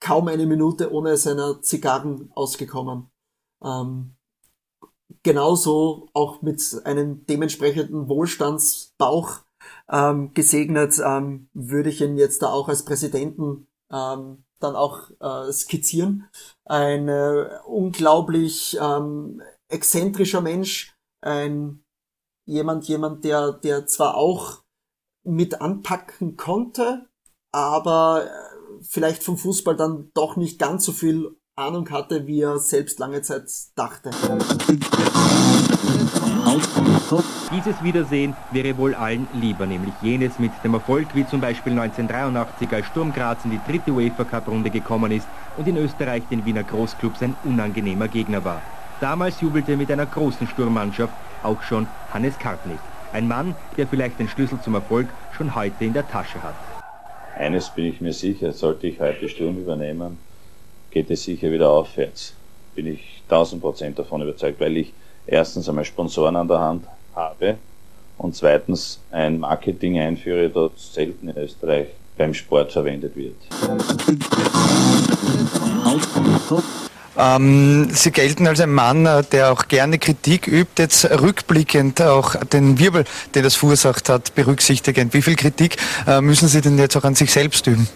kaum 0.02 0.28
eine 0.28 0.46
Minute 0.46 0.92
ohne 0.92 1.18
seiner 1.18 1.62
Zigarren 1.62 2.32
ausgekommen. 2.34 3.10
Ähm, 3.64 4.16
genauso 5.24 6.10
auch 6.14 6.42
mit 6.42 6.82
einem 6.86 7.26
dementsprechenden 7.26 8.08
Wohlstandsbauch 8.08 9.42
ähm, 9.90 10.34
gesegnet, 10.34 11.00
ähm, 11.06 11.50
würde 11.54 11.90
ich 11.90 12.02
ihn 12.02 12.18
jetzt 12.18 12.42
da 12.42 12.48
auch 12.48 12.70
als 12.70 12.84
Präsidenten 12.86 13.68
ähm, 13.92 14.44
dann 14.64 14.76
auch 14.76 15.10
äh, 15.20 15.52
skizzieren. 15.52 16.30
Ein 16.66 17.08
äh, 17.08 17.50
unglaublich 17.66 18.78
ähm, 18.80 19.42
exzentrischer 19.70 20.42
Mensch, 20.42 20.96
ein 21.22 21.84
jemand, 22.46 22.88
jemand, 22.88 23.24
der, 23.24 23.54
der 23.54 23.86
zwar 23.86 24.16
auch 24.16 24.64
mit 25.24 25.62
anpacken 25.62 26.38
konnte, 26.38 27.08
aber 27.52 28.26
äh, 28.26 28.30
vielleicht 28.82 29.24
vom 29.24 29.38
Fußball 29.38 29.76
dann 29.76 30.12
doch 30.14 30.36
nicht 30.36 30.60
ganz 30.60 30.86
so 30.86 30.92
viel 30.92 31.36
Ahnung 31.56 31.90
hatte, 31.92 32.28
wie 32.28 32.42
er 32.42 32.60
selbst 32.60 33.00
lange 33.00 33.22
Zeit 33.22 33.50
dachte. 33.76 34.12
Dieses 37.52 37.84
Wiedersehen 37.84 38.36
wäre 38.52 38.78
wohl 38.78 38.96
allen 38.96 39.28
lieber, 39.34 39.66
nämlich 39.66 39.94
jenes 40.02 40.40
mit 40.40 40.52
dem 40.64 40.74
Erfolg, 40.74 41.08
wie 41.14 41.28
zum 41.28 41.42
Beispiel 41.42 41.74
1983, 41.74 42.72
als 42.72 42.86
Sturm 42.88 43.14
Graz 43.14 43.46
in 43.46 43.52
die 43.52 43.60
dritte 43.68 43.92
UEFA 43.92 44.24
Cup 44.24 44.48
Runde 44.48 44.70
gekommen 44.70 45.12
ist 45.12 45.28
und 45.58 45.68
in 45.68 45.78
Österreich 45.78 46.24
den 46.32 46.46
Wiener 46.46 46.64
Großclubs 46.64 47.22
ein 47.22 47.36
unangenehmer 47.44 48.08
Gegner 48.08 48.44
war. 48.44 48.62
Damals 49.00 49.42
jubelte 49.42 49.78
mit 49.78 49.92
einer 49.92 50.06
großen 50.06 50.48
Sturmmannschaft 50.48 51.14
auch 51.44 51.62
schon 51.64 51.88
Hannes 52.14 52.38
Kartnick. 52.40 52.80
Ein 53.14 53.28
Mann, 53.28 53.56
der 53.78 53.88
vielleicht 53.88 54.20
den 54.20 54.30
Schlüssel 54.30 54.60
zum 54.62 54.76
Erfolg 54.76 55.10
schon 55.36 55.54
heute 55.54 55.86
in 55.86 55.94
der 55.94 56.08
Tasche 56.08 56.42
hat. 56.42 56.56
Eines 57.38 57.70
bin 57.70 57.86
ich 57.86 58.02
mir 58.02 58.14
sicher, 58.14 58.52
sollte 58.52 58.88
ich 58.88 59.00
heute 59.00 59.28
Sturm 59.28 59.58
übernehmen, 59.58 60.18
geht 60.92 61.10
es 61.12 61.24
sicher 61.24 61.52
wieder 61.52 61.70
aufwärts. 61.70 62.34
Bin 62.76 62.88
ich 62.88 63.22
1000 63.30 63.62
Prozent 63.62 64.00
davon 64.00 64.22
überzeugt, 64.22 64.60
weil 64.60 64.78
ich 64.78 64.94
erstens 65.32 65.68
einmal 65.68 65.86
Sponsoren 65.86 66.36
an 66.36 66.48
der 66.48 66.60
Hand 66.60 66.86
habe 67.16 67.58
und 68.18 68.36
zweitens 68.36 69.00
ein 69.12 69.40
Marketing 69.40 69.98
einführe, 70.00 70.50
das 70.50 70.94
selten 70.94 71.30
in 71.30 71.38
Österreich 71.38 71.88
beim 72.18 72.34
Sport 72.34 72.72
verwendet 72.72 73.16
wird. 73.16 73.36
Ähm, 77.18 77.90
Sie 77.92 78.12
gelten 78.12 78.48
als 78.48 78.62
ein 78.62 78.72
Mann, 78.72 79.06
äh, 79.06 79.24
der 79.24 79.52
auch 79.52 79.68
gerne 79.68 80.00
Kritik 80.00 80.48
übt, 80.48 80.82
jetzt 80.82 81.06
rückblickend 81.06 82.02
auch 82.02 82.36
den 82.36 82.80
Wirbel, 82.80 83.04
den 83.36 83.44
das 83.44 83.56
verursacht 83.56 84.08
hat, 84.08 84.34
berücksichtigend. 84.34 85.14
Wie 85.14 85.22
viel 85.22 85.36
Kritik 85.36 85.78
äh, 86.08 86.22
müssen 86.22 86.48
Sie 86.48 86.62
denn 86.62 86.78
jetzt 86.78 86.96
auch 86.96 87.04
an 87.04 87.16
sich 87.16 87.32
selbst 87.32 87.68
üben? 87.68 87.88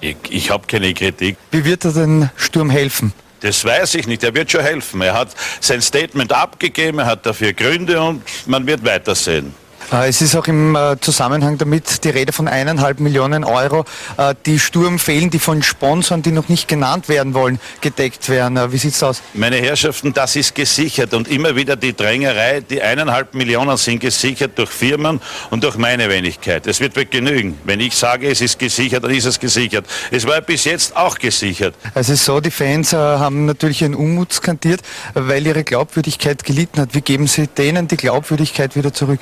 Ich, 0.00 0.16
ich 0.30 0.50
habe 0.50 0.66
keine 0.66 0.92
Kritik. 0.94 1.36
Wie 1.50 1.64
wird 1.64 1.84
er 1.84 1.92
den 1.92 2.30
Sturm 2.36 2.70
helfen? 2.70 3.12
Das 3.40 3.64
weiß 3.64 3.94
ich 3.96 4.06
nicht. 4.06 4.24
Er 4.24 4.34
wird 4.34 4.50
schon 4.50 4.62
helfen. 4.62 5.02
Er 5.02 5.14
hat 5.14 5.28
sein 5.60 5.82
Statement 5.82 6.32
abgegeben, 6.32 6.98
er 7.00 7.06
hat 7.06 7.26
dafür 7.26 7.52
Gründe 7.52 8.00
und 8.00 8.22
man 8.46 8.66
wird 8.66 8.84
weitersehen. 8.84 9.54
Äh, 9.92 10.08
es 10.08 10.20
ist 10.20 10.34
auch 10.34 10.46
im 10.46 10.74
äh, 10.74 10.96
Zusammenhang 11.00 11.58
damit 11.58 12.04
die 12.04 12.10
Rede 12.10 12.32
von 12.32 12.48
eineinhalb 12.48 13.00
Millionen 13.00 13.44
Euro, 13.44 13.84
äh, 14.16 14.34
die 14.44 14.58
Sturm 14.58 14.98
fehlen, 14.98 15.30
die 15.30 15.38
von 15.38 15.62
Sponsoren, 15.62 16.22
die 16.22 16.32
noch 16.32 16.48
nicht 16.48 16.66
genannt 16.68 17.08
werden 17.08 17.34
wollen, 17.34 17.60
gedeckt 17.80 18.28
werden. 18.28 18.72
Wie 18.72 18.78
sieht 18.78 18.94
es 18.94 19.02
aus? 19.02 19.22
Meine 19.34 19.56
Herrschaften, 19.56 20.12
das 20.12 20.36
ist 20.36 20.54
gesichert 20.54 21.14
und 21.14 21.28
immer 21.28 21.54
wieder 21.54 21.76
die 21.76 21.94
Drängerei, 21.94 22.60
die 22.60 22.82
eineinhalb 22.82 23.34
Millionen 23.34 23.76
sind 23.76 24.00
gesichert 24.00 24.58
durch 24.58 24.70
Firmen 24.70 25.20
und 25.50 25.62
durch 25.62 25.76
meine 25.76 26.08
Wenigkeit. 26.08 26.66
Es 26.66 26.80
wird 26.80 26.96
genügen. 27.10 27.58
Wenn 27.64 27.80
ich 27.80 27.94
sage, 27.94 28.28
es 28.28 28.40
ist 28.40 28.58
gesichert, 28.58 29.04
dann 29.04 29.10
ist 29.10 29.26
es 29.26 29.38
gesichert. 29.38 29.86
Es 30.10 30.26
war 30.26 30.40
bis 30.40 30.64
jetzt 30.64 30.96
auch 30.96 31.18
gesichert. 31.18 31.74
Es 31.94 32.08
ist 32.08 32.24
so, 32.24 32.40
die 32.40 32.50
Fans 32.50 32.92
haben 32.92 33.44
natürlich 33.44 33.82
ihren 33.82 33.94
Unmut 33.94 34.32
skandiert, 34.32 34.80
weil 35.14 35.46
ihre 35.46 35.62
Glaubwürdigkeit 35.62 36.42
gelitten 36.42 36.80
hat. 36.80 36.94
Wie 36.94 37.02
geben 37.02 37.26
Sie 37.26 37.46
denen 37.46 37.86
die 37.86 37.96
Glaubwürdigkeit 37.96 38.76
wieder 38.76 38.92
zurück? 38.92 39.20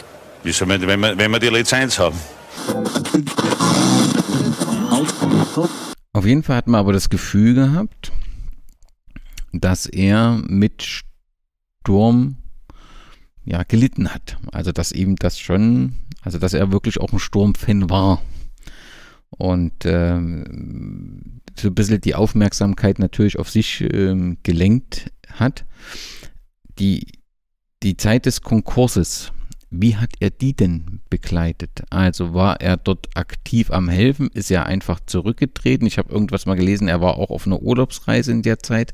Soll 0.52 0.68
man, 0.68 0.86
wenn, 0.86 1.00
wir, 1.00 1.18
wenn 1.18 1.30
wir 1.30 1.38
die 1.38 1.48
Lizenz 1.48 1.98
haben? 1.98 2.18
Auf 6.12 6.26
jeden 6.26 6.42
Fall 6.42 6.56
hat 6.56 6.66
man 6.66 6.80
aber 6.80 6.92
das 6.92 7.08
Gefühl 7.08 7.54
gehabt, 7.54 8.12
dass 9.52 9.86
er 9.86 10.40
mit 10.46 10.82
Sturm 10.82 12.36
ja 13.44 13.62
gelitten 13.62 14.12
hat. 14.12 14.36
Also 14.52 14.70
dass 14.70 14.92
ihm 14.92 15.16
das 15.16 15.38
schon, 15.38 15.96
also 16.22 16.38
dass 16.38 16.52
er 16.52 16.72
wirklich 16.72 17.00
auch 17.00 17.12
ein 17.12 17.18
Sturmfan 17.18 17.88
war. 17.90 18.22
und 19.30 19.72
ähm, 19.84 21.40
so 21.56 21.68
ein 21.68 21.74
bisschen 21.74 22.00
die 22.00 22.14
Aufmerksamkeit 22.14 22.98
natürlich 22.98 23.38
auf 23.38 23.50
sich 23.50 23.80
ähm, 23.80 24.38
gelenkt 24.42 25.10
hat. 25.32 25.64
Die, 26.78 27.06
die 27.82 27.96
Zeit 27.96 28.26
des 28.26 28.42
Konkurses, 28.42 29.32
wie 29.80 29.96
hat 29.96 30.10
er 30.20 30.30
die 30.30 30.54
denn 30.54 31.00
begleitet? 31.10 31.82
Also 31.90 32.34
war 32.34 32.60
er 32.60 32.76
dort 32.76 33.08
aktiv 33.14 33.70
am 33.70 33.88
Helfen? 33.88 34.28
Ist 34.32 34.50
er 34.50 34.66
einfach 34.66 35.00
zurückgetreten? 35.04 35.86
Ich 35.86 35.98
habe 35.98 36.12
irgendwas 36.12 36.46
mal 36.46 36.56
gelesen, 36.56 36.88
er 36.88 37.00
war 37.00 37.16
auch 37.16 37.30
auf 37.30 37.46
einer 37.46 37.60
Urlaubsreise 37.60 38.32
in 38.32 38.42
der 38.42 38.58
Zeit. 38.58 38.92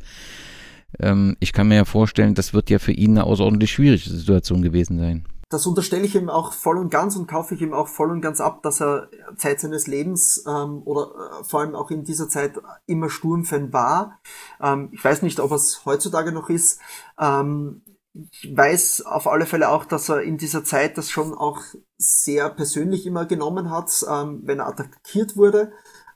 Ähm, 0.99 1.37
ich 1.41 1.53
kann 1.53 1.69
mir 1.69 1.77
ja 1.77 1.85
vorstellen, 1.85 2.35
das 2.35 2.55
wird 2.55 2.71
ja 2.71 2.79
für 2.79 2.93
ihn 2.93 3.13
eine 3.13 3.25
außerordentlich 3.25 3.71
schwierige 3.71 4.09
Situation 4.09 4.63
gewesen 4.63 4.99
sein 4.99 5.25
das 5.51 5.67
unterstelle 5.67 6.05
ich 6.05 6.15
ihm 6.15 6.31
auch 6.31 6.53
voll 6.53 6.79
und 6.79 6.91
ganz 6.91 7.17
und 7.17 7.27
kaufe 7.27 7.57
ich 7.57 7.61
ihm 7.61 7.75
auch 7.75 7.89
voll 7.89 8.13
und 8.13 8.21
ganz 8.21 8.41
ab, 8.41 8.63
dass 8.63 8.81
er 8.81 9.09
Zeit 9.37 9.59
seines 9.59 9.89
Lebens 9.89 10.45
ähm, 10.47 10.83
oder 10.85 11.41
äh, 11.41 11.45
vor 11.45 11.61
allem 11.61 11.75
auch 11.75 11.91
in 11.91 12.05
dieser 12.05 12.29
Zeit 12.29 12.53
immer 12.87 13.11
Sturmfan 13.11 13.73
war. 13.73 14.21
Ähm, 14.61 14.91
ich 14.93 15.05
weiß 15.05 15.23
nicht, 15.23 15.41
ob 15.41 15.51
es 15.51 15.85
heutzutage 15.85 16.31
noch 16.31 16.51
ist. 16.51 16.81
Ähm, 17.19 17.83
weiß 18.15 19.03
auf 19.03 19.27
alle 19.27 19.47
Fälle 19.47 19.69
auch, 19.69 19.85
dass 19.85 20.09
er 20.09 20.23
in 20.23 20.37
dieser 20.37 20.65
Zeit 20.65 20.99
das 20.99 21.11
schon 21.11 21.33
auch 21.35 21.61
sehr 21.99 22.51
persönlich 22.51 23.07
immer 23.07 23.27
genommen 23.27 23.71
hat, 23.71 24.05
ähm, 24.09 24.41
wenn 24.45 24.59
er 24.59 24.67
attackiert 24.67 25.37
wurde. 25.37 25.73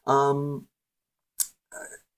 Ähm, 0.06 0.68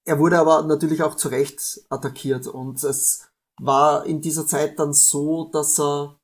er 0.05 0.19
wurde 0.19 0.39
aber 0.39 0.63
natürlich 0.63 1.03
auch 1.03 1.17
zu 1.17 1.29
Recht 1.29 1.81
attackiert 1.91 2.47
und 2.47 2.83
es 2.85 3.29
war 3.61 4.07
in 4.07 4.21
dieser 4.21 4.47
Zeit 4.47 4.79
dann 4.79 4.93
so, 4.93 5.51
dass 5.53 5.79
er 5.81 6.19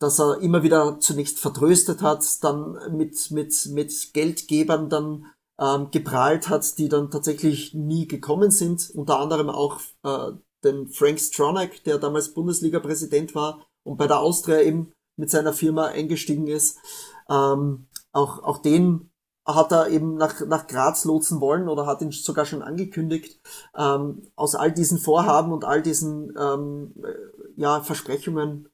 dass 0.00 0.18
er 0.18 0.40
immer 0.40 0.62
wieder 0.62 0.98
zunächst 1.00 1.38
vertröstet 1.38 2.02
hat, 2.02 2.44
dann 2.44 2.96
mit, 2.96 3.30
mit, 3.30 3.66
mit 3.72 4.12
Geldgebern 4.12 4.90
dann 4.90 5.26
ähm, 5.58 5.90
geprahlt 5.90 6.48
hat, 6.48 6.78
die 6.78 6.88
dann 6.88 7.10
tatsächlich 7.10 7.74
nie 7.74 8.06
gekommen 8.06 8.50
sind. 8.50 8.90
Unter 8.94 9.18
anderem 9.18 9.48
auch 9.48 9.80
äh, 10.02 10.32
den 10.64 10.88
Frank 10.88 11.20
Stronach, 11.20 11.70
der 11.84 11.98
damals 11.98 12.34
Bundesliga-Präsident 12.34 13.34
war 13.34 13.66
und 13.84 13.96
bei 13.96 14.06
der 14.06 14.20
Austria 14.20 14.60
eben 14.60 14.92
mit 15.16 15.30
seiner 15.30 15.52
Firma 15.52 15.86
eingestiegen 15.86 16.46
ist. 16.46 16.78
Ähm, 17.28 17.86
auch, 18.12 18.42
auch 18.42 18.58
den 18.58 19.10
hat 19.46 19.72
er 19.72 19.88
eben 19.88 20.16
nach, 20.16 20.40
nach 20.46 20.66
Graz 20.66 21.04
lotsen 21.04 21.40
wollen 21.40 21.68
oder 21.68 21.86
hat 21.86 22.00
ihn 22.00 22.10
sogar 22.10 22.46
schon 22.46 22.62
angekündigt. 22.62 23.40
Ähm, 23.76 24.22
aus 24.36 24.54
all 24.54 24.72
diesen 24.72 24.98
Vorhaben 24.98 25.52
und 25.52 25.64
all 25.64 25.82
diesen 25.82 26.32
ähm, 26.38 26.94
äh, 27.02 27.60
ja, 27.60 27.82
Versprechungen 27.82 28.68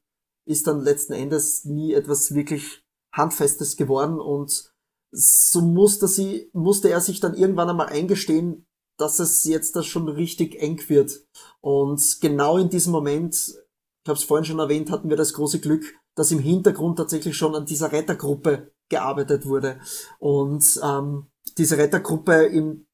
ist 0.47 0.67
dann 0.67 0.83
letzten 0.83 1.13
Endes 1.13 1.65
nie 1.65 1.93
etwas 1.93 2.35
wirklich 2.35 2.85
Handfestes 3.13 3.77
geworden 3.77 4.21
und 4.21 4.73
so 5.13 5.61
musste 5.61 6.07
sie, 6.07 6.51
musste 6.53 6.89
er 6.89 7.01
sich 7.01 7.19
dann 7.19 7.35
irgendwann 7.35 7.69
einmal 7.69 7.89
eingestehen, 7.89 8.67
dass 9.01 9.19
es 9.19 9.45
jetzt 9.45 9.77
da 9.77 9.83
schon 9.83 10.09
richtig 10.09 10.61
eng 10.61 10.81
wird. 10.89 11.13
Und 11.61 12.19
genau 12.21 12.59
in 12.59 12.69
diesem 12.69 12.93
Moment, 12.93 13.35
ich 13.35 14.09
habe 14.09 14.19
es 14.19 14.25
vorhin 14.25 14.45
schon 14.45 14.59
erwähnt, 14.59 14.91
hatten 14.91 15.09
wir 15.09 15.17
das 15.17 15.33
große 15.33 15.61
Glück, 15.61 15.85
dass 16.17 16.31
im 16.31 16.39
Hintergrund 16.39 16.99
tatsächlich 16.99 17.37
schon 17.37 17.55
an 17.55 17.67
dieser 17.67 17.93
Rettergruppe 17.93 18.73
gearbeitet 18.89 19.47
wurde. 19.47 19.81
Und 20.19 20.81
ähm, 20.83 21.31
diese 21.57 21.79
Rettergruppe 21.79 22.47
ihm 22.47 22.87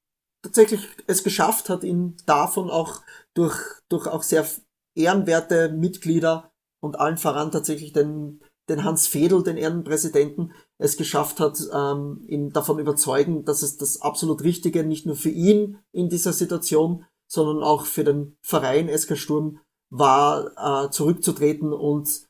tatsächlich 0.43 0.89
es 1.07 1.25
geschafft 1.25 1.69
hat, 1.69 1.83
ihn 1.83 2.17
davon 2.27 2.71
auch 2.71 3.03
durch, 3.35 3.59
durch 3.89 4.07
auch 4.07 4.23
sehr 4.23 4.47
ehrenwerte 4.95 5.71
Mitglieder 5.71 6.53
und 6.81 7.01
allen 7.01 7.19
voran 7.19 7.51
tatsächlich 7.51 7.93
den, 7.93 8.41
den 8.69 8.85
Hans 8.85 9.07
Fedel, 9.07 9.43
den 9.43 9.57
Ehrenpräsidenten, 9.57 10.53
es 10.79 10.97
geschafft 10.97 11.41
hat, 11.41 11.59
ähm, 11.73 12.23
ihn 12.29 12.51
davon 12.51 12.79
überzeugen, 12.79 13.45
dass 13.45 13.63
es 13.63 13.77
das 13.77 14.03
absolut 14.03 14.43
Richtige 14.43 14.85
nicht 14.85 15.07
nur 15.07 15.17
für 15.17 15.31
ihn 15.31 15.79
in 15.93 16.09
dieser 16.09 16.33
Situation, 16.33 17.05
sondern 17.29 17.63
auch 17.63 17.87
für 17.87 18.05
den 18.05 18.37
Verein 18.43 18.89
SK 18.89 19.17
Sturm 19.17 19.61
war, 19.91 20.87
äh, 20.87 20.91
zurückzutreten 20.91 21.73
und 21.73 22.27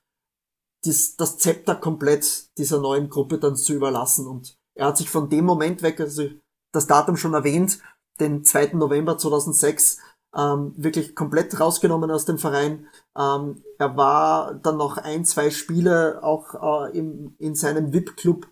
dies, 0.85 1.17
das 1.17 1.39
Zepter 1.39 1.75
komplett 1.75 2.57
dieser 2.59 2.81
neuen 2.81 3.09
Gruppe 3.09 3.39
dann 3.39 3.57
zu 3.57 3.75
überlassen. 3.75 4.27
Und 4.27 4.57
er 4.75 4.87
hat 4.87 4.99
sich 4.99 5.11
von 5.11 5.29
dem 5.29 5.45
Moment 5.45 5.83
weg, 5.83 6.01
also 6.01 6.29
das 6.73 6.87
Datum 6.87 7.17
schon 7.17 7.35
erwähnt, 7.35 7.81
den 8.21 8.45
2. 8.45 8.75
November 8.75 9.19
2006, 9.19 9.99
ähm, 10.37 10.75
wirklich 10.77 11.15
komplett 11.15 11.59
rausgenommen 11.59 12.11
aus 12.11 12.27
dem 12.27 12.39
Verein. 12.39 12.87
Ähm, 13.17 13.63
er 13.79 13.97
war 13.97 14.55
dann 14.55 14.77
noch 14.77 14.99
ein, 14.99 15.25
zwei 15.25 15.51
Spiele 15.51 16.23
auch 16.23 16.89
äh, 16.89 16.99
im, 16.99 17.35
in 17.39 17.55
seinem 17.55 17.93
VIP-Club 17.93 18.47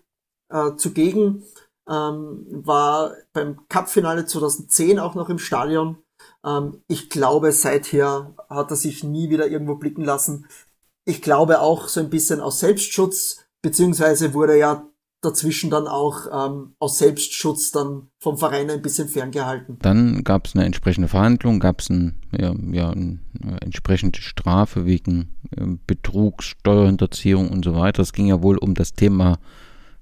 äh, 0.49 0.75
zugegen, 0.75 1.43
ähm, 1.87 2.45
war 2.49 3.13
beim 3.33 3.67
Cup-Finale 3.69 4.25
2010 4.25 4.99
auch 4.99 5.15
noch 5.15 5.29
im 5.29 5.37
Stadion. 5.37 5.97
Ähm, 6.43 6.81
ich 6.87 7.09
glaube, 7.09 7.51
seither 7.51 8.33
hat 8.49 8.71
er 8.71 8.75
sich 8.75 9.03
nie 9.03 9.29
wieder 9.29 9.47
irgendwo 9.47 9.75
blicken 9.75 10.03
lassen. 10.03 10.47
Ich 11.07 11.21
glaube 11.21 11.61
auch 11.61 11.87
so 11.87 11.99
ein 11.99 12.09
bisschen 12.09 12.41
aus 12.41 12.59
Selbstschutz, 12.59 13.45
beziehungsweise 13.61 14.33
wurde 14.33 14.57
ja 14.57 14.87
dazwischen 15.25 15.69
dann 15.69 15.87
auch 15.87 16.27
ähm, 16.31 16.75
aus 16.79 16.99
Selbstschutz 16.99 17.71
dann 17.71 18.07
vom 18.19 18.37
Verein 18.37 18.69
ein 18.69 18.81
bisschen 18.81 19.07
ferngehalten. 19.07 19.77
Dann 19.81 20.23
gab 20.23 20.47
es 20.47 20.55
eine 20.55 20.65
entsprechende 20.65 21.07
Verhandlung, 21.07 21.59
gab 21.59 21.81
es 21.81 21.89
ein, 21.89 22.15
ja, 22.37 22.53
ja, 22.71 22.91
eine 22.91 23.19
entsprechende 23.61 24.21
Strafe 24.21 24.85
wegen 24.85 25.35
äh, 25.55 25.65
Betrugs, 25.87 26.45
Steuerhinterziehung 26.45 27.49
und 27.49 27.65
so 27.65 27.75
weiter. 27.75 28.01
Es 28.01 28.13
ging 28.13 28.27
ja 28.27 28.41
wohl 28.41 28.57
um 28.57 28.73
das 28.73 28.93
Thema, 28.93 29.39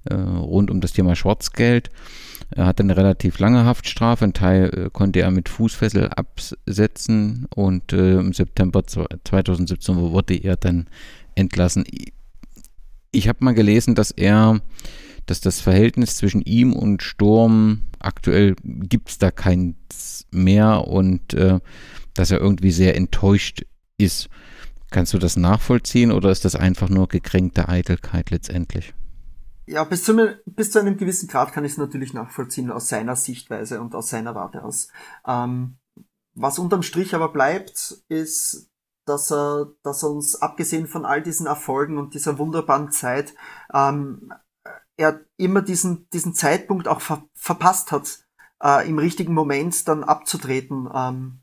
äh, 0.04 0.14
rund 0.14 0.70
um 0.70 0.80
das 0.80 0.92
Thema 0.92 1.16
Schwarzgeld. 1.16 1.90
Er 2.50 2.66
hatte 2.66 2.82
eine 2.82 2.96
relativ 2.96 3.38
lange 3.38 3.64
Haftstrafe, 3.64 4.24
ein 4.24 4.32
Teil 4.32 4.70
äh, 4.86 4.90
konnte 4.90 5.20
er 5.20 5.30
mit 5.30 5.48
Fußfessel 5.48 6.08
absetzen 6.08 7.46
und 7.54 7.92
äh, 7.92 8.18
im 8.18 8.32
September 8.32 8.84
2017 8.86 9.96
wurde 9.96 10.34
er 10.34 10.56
dann 10.56 10.86
entlassen. 11.34 11.84
Ich 13.10 13.28
habe 13.28 13.44
mal 13.44 13.54
gelesen, 13.54 13.94
dass 13.94 14.10
er 14.10 14.60
dass 15.26 15.40
das 15.40 15.60
Verhältnis 15.60 16.16
zwischen 16.16 16.42
ihm 16.42 16.72
und 16.72 17.02
Sturm 17.02 17.82
aktuell 17.98 18.56
gibt 18.62 19.10
es 19.10 19.18
da 19.18 19.30
keins 19.30 20.26
mehr 20.30 20.86
und 20.86 21.34
äh, 21.34 21.60
dass 22.14 22.30
er 22.30 22.40
irgendwie 22.40 22.70
sehr 22.70 22.96
enttäuscht 22.96 23.64
ist. 23.98 24.28
Kannst 24.90 25.12
du 25.12 25.18
das 25.18 25.36
nachvollziehen 25.36 26.12
oder 26.12 26.30
ist 26.30 26.44
das 26.44 26.54
einfach 26.54 26.88
nur 26.88 27.08
gekränkte 27.08 27.68
Eitelkeit 27.68 28.30
letztendlich? 28.30 28.94
Ja, 29.66 29.82
bis 29.84 30.04
zu, 30.04 30.38
bis 30.46 30.70
zu 30.70 30.78
einem 30.78 30.96
gewissen 30.98 31.26
Grad 31.26 31.52
kann 31.52 31.64
ich 31.64 31.72
es 31.72 31.78
natürlich 31.78 32.12
nachvollziehen 32.12 32.70
aus 32.70 32.88
seiner 32.88 33.16
Sichtweise 33.16 33.80
und 33.80 33.94
aus 33.94 34.10
seiner 34.10 34.34
Warte 34.34 34.62
aus. 34.62 34.88
Ähm, 35.26 35.78
was 36.34 36.58
unterm 36.58 36.82
Strich 36.82 37.14
aber 37.14 37.32
bleibt, 37.32 38.04
ist, 38.08 38.70
dass 39.06 39.30
er, 39.30 39.72
dass 39.82 40.02
er 40.02 40.10
uns 40.10 40.36
abgesehen 40.36 40.86
von 40.86 41.04
all 41.04 41.22
diesen 41.22 41.46
Erfolgen 41.46 41.98
und 41.98 42.14
dieser 42.14 42.38
wunderbaren 42.38 42.90
Zeit 42.90 43.34
ähm, 43.72 44.32
er 44.96 45.20
immer 45.36 45.62
diesen, 45.62 46.08
diesen 46.10 46.34
Zeitpunkt 46.34 46.88
auch 46.88 47.00
ver 47.00 47.24
verpasst 47.34 47.92
hat, 47.92 48.20
äh, 48.62 48.88
im 48.88 48.98
richtigen 48.98 49.34
Moment 49.34 49.88
dann 49.88 50.04
abzutreten. 50.04 50.88
Ähm, 50.92 51.40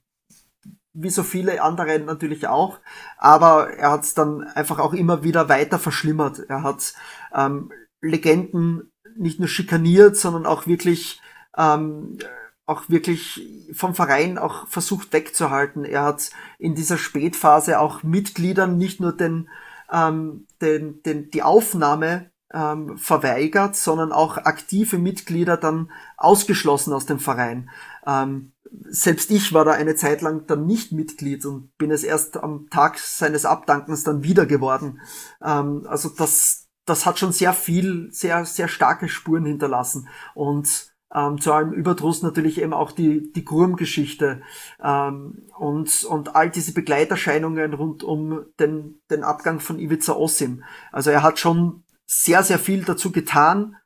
wie 0.94 1.10
so 1.10 1.23
viele 1.23 1.61
andere 1.61 1.99
natürlich 1.99 2.48
auch, 2.48 2.80
aber 3.18 3.73
er 3.73 3.91
hat 3.91 4.03
es 4.03 4.14
dann 4.14 4.44
einfach 4.44 4.80
auch 4.80 4.94
immer 4.94 5.23
wieder 5.23 5.48
weiter 5.48 5.80
verschlimmert. 5.80 6.40
Er 6.49 6.64
hat 6.64 6.94
ähm, 7.34 7.72
Legenden 8.02 8.91
nicht 9.15 9.40
nur 9.40 9.48
schikaniert, 9.48 10.18
sondern 10.18 10.45
auch 10.45 10.68
wirklich 10.68 11.22
ähm, 11.57 12.18
auch 12.65 12.90
wirklich 12.90 13.45
vom 13.73 13.95
Verein 13.95 14.38
auch 14.38 14.68
versucht 14.68 15.14
wegzuhalten. 15.14 15.84
Er 15.84 16.03
hat 16.03 16.32
in 16.57 16.76
dieser 16.76 16.98
Spätphase 16.98 17.80
auch 17.80 18.03
Mitgliedern 18.03 18.78
nicht 18.78 18.99
nur 18.99 19.11
den, 19.11 19.49
ähm, 19.91 20.48
den, 20.61 21.03
den, 21.03 21.30
die 21.32 21.44
Aufnahme 21.44 22.31
ähm, 22.53 22.98
verweigert, 22.98 23.76
sondern 23.76 24.11
auch 24.11 24.38
aktive 24.38 24.98
Mitglieder 24.98 25.57
dann 25.57 25.91
ausgeschlossen 26.18 26.94
aus 26.94 27.06
dem 27.06 27.19
Verein. 27.19 27.69
Ähm, 28.06 28.53
selbst 28.90 29.32
ich 29.32 29.53
war 29.53 29.65
da 29.65 29.72
eine 29.72 29.95
Zeit 29.95 30.22
lang 30.22 30.48
dann 30.48 30.65
nicht 30.65 30.91
Mitglied 30.91 31.45
und 31.45 31.76
bin 31.78 31.91
es 31.91 32.03
erst 32.03 32.38
am 32.38 32.69
Tag 32.69 32.99
seines 32.99 33.45
Abdankens 33.45 34.03
dann 34.03 34.23
wieder 34.23 34.45
geworden. 34.45 35.02
Ähm, 35.44 35.86
also 35.88 36.10
das, 36.10 36.68
das 36.86 37.06
hat 37.06 37.19
schon 37.19 37.32
sehr 37.32 37.53
viel, 37.53 38.10
sehr, 38.11 38.45
sehr 38.45 38.68
starke 38.68 39.10
Spuren 39.10 39.45
hinterlassen 39.45 40.07
und 40.34 40.91
ähm, 41.14 41.41
zu 41.41 41.52
allem 41.52 41.73
Überdruss 41.73 42.22
natürlich 42.23 42.61
eben 42.61 42.73
auch 42.73 42.91
die, 42.94 43.32
die 43.34 43.44
Gurm-Geschichte 43.44 44.41
ähm, 44.82 45.44
und, 45.57 46.06
und 46.06 46.36
all 46.36 46.49
diese 46.49 46.73
Begleiterscheinungen 46.73 47.73
rund 47.73 48.03
um 48.03 48.45
den, 48.60 49.02
den 49.10 49.23
Abgang 49.23 49.60
von 49.60 49.78
Ivica 49.78 50.14
Osim. 50.14 50.64
Also 50.94 51.10
er 51.10 51.22
hat 51.22 51.38
schon 51.38 51.84
sehr, 52.11 52.43
sehr 52.43 52.59
viel 52.59 52.83
dazu 52.83 53.13
getan, 53.13 53.77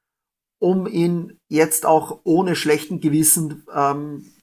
um 0.57 0.87
ihn 0.87 1.39
jetzt 1.47 1.85
auch 1.85 2.21
ohne 2.23 2.55
schlechten 2.55 2.99
Gewissen 2.99 3.67
ähm, 3.71 4.33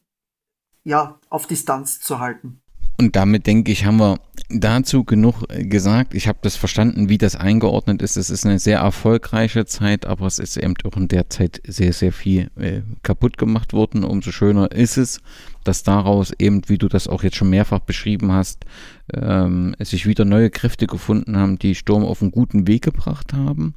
ja, 0.85 1.19
auf 1.29 1.49
Distanz 1.49 1.99
zu 1.99 2.21
halten. 2.21 2.62
Und 3.03 3.17
damit 3.17 3.49
denke 3.49 3.73
ich, 3.73 3.85
haben 3.85 3.97
wir 3.97 4.21
dazu 4.49 5.03
genug 5.03 5.49
gesagt. 5.49 6.15
Ich 6.15 6.29
habe 6.29 6.39
das 6.43 6.55
verstanden, 6.55 7.09
wie 7.09 7.19
das 7.19 7.35
eingeordnet 7.35 8.01
ist. 8.01 8.17
Es 8.17 8.31
ist 8.31 8.47
eine 8.47 8.61
sehr 8.61 8.79
erfolgreiche 8.79 9.65
Zeit, 9.67 10.07
aber 10.07 10.27
es 10.27 10.39
ist 10.39 10.57
eben 10.57 10.75
auch 10.85 10.97
in 10.97 11.09
der 11.09 11.29
Zeit 11.29 11.61
sehr, 11.67 11.93
sehr 11.93 12.13
viel 12.13 12.49
äh, 12.55 12.83
kaputt 13.03 13.39
gemacht 13.39 13.73
worden. 13.73 14.05
Umso 14.05 14.31
schöner 14.31 14.71
ist 14.71 14.99
es, 14.99 15.21
dass 15.65 15.83
daraus 15.83 16.33
eben, 16.39 16.63
wie 16.69 16.79
du 16.79 16.87
das 16.87 17.09
auch 17.09 17.25
jetzt 17.25 17.35
schon 17.35 17.51
mehrfach 17.51 17.81
beschrieben 17.81 18.31
hast, 18.31 18.67
ähm, 19.13 19.75
sich 19.81 20.07
wieder 20.07 20.25
neue 20.25 20.51
Kräfte 20.51 20.87
gefunden 20.87 21.37
haben, 21.37 21.59
die 21.59 21.75
Sturm 21.75 22.05
auf 22.05 22.23
einen 22.23 22.31
guten 22.31 22.69
Weg 22.69 22.83
gebracht 22.85 23.33
haben. 23.33 23.75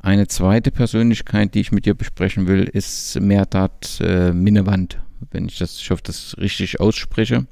Eine 0.00 0.26
zweite 0.26 0.72
Persönlichkeit, 0.72 1.54
die 1.54 1.60
ich 1.60 1.70
mit 1.70 1.86
dir 1.86 1.94
besprechen 1.94 2.48
will, 2.48 2.64
ist 2.64 3.20
Merdat 3.20 4.00
äh, 4.00 4.32
Minnewand, 4.32 4.98
wenn 5.30 5.46
ich 5.46 5.56
das, 5.56 5.80
ich 5.80 5.88
hoffe, 5.92 6.02
das 6.04 6.34
richtig 6.36 6.80
ausspreche. 6.80 7.46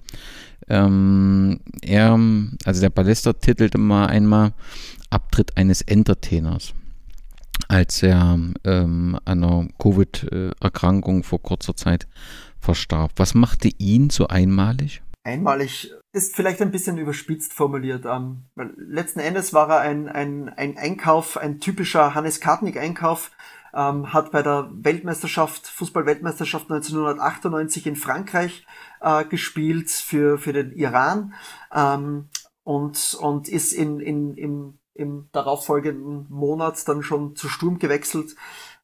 Ähm, 0.68 1.60
er, 1.82 2.18
also 2.64 2.80
der 2.80 2.90
Ballester 2.90 3.38
titelte 3.38 3.78
mal 3.78 4.06
einmal 4.06 4.52
Abtritt 5.10 5.56
eines 5.56 5.82
Entertainers, 5.82 6.74
als 7.68 8.02
er 8.02 8.38
ähm, 8.64 9.18
einer 9.24 9.68
Covid-Erkrankung 9.78 11.22
vor 11.22 11.42
kurzer 11.42 11.76
Zeit 11.76 12.06
verstarb. 12.60 13.12
Was 13.16 13.34
machte 13.34 13.68
ihn 13.78 14.10
so 14.10 14.26
einmalig? 14.28 15.02
Einmalig 15.22 15.90
ist 16.12 16.36
vielleicht 16.36 16.60
ein 16.60 16.70
bisschen 16.70 16.98
überspitzt 16.98 17.52
formuliert. 17.52 18.04
Ähm, 18.06 18.44
letzten 18.76 19.20
Endes 19.20 19.52
war 19.52 19.70
er 19.70 19.80
ein, 19.80 20.08
ein, 20.08 20.48
ein 20.48 20.76
Einkauf, 20.76 21.36
ein 21.36 21.60
typischer 21.60 22.14
Hannes 22.14 22.40
Kartnick-Einkauf, 22.40 23.30
ähm, 23.74 24.12
hat 24.12 24.30
bei 24.30 24.42
der 24.42 24.68
Weltmeisterschaft, 24.72 25.66
Fußball-Weltmeisterschaft 25.66 26.70
1998 26.70 27.86
in 27.86 27.96
Frankreich 27.96 28.66
äh, 29.04 29.24
gespielt 29.24 29.90
für, 29.90 30.38
für 30.38 30.52
den 30.52 30.72
Iran 30.72 31.34
ähm, 31.72 32.30
und, 32.64 33.14
und 33.20 33.48
ist 33.48 33.72
in, 33.72 34.00
in, 34.00 34.34
im, 34.36 34.78
im 34.94 35.28
darauffolgenden 35.32 36.26
Monat 36.30 36.88
dann 36.88 37.02
schon 37.02 37.36
zu 37.36 37.48
Sturm 37.48 37.78
gewechselt. 37.78 38.34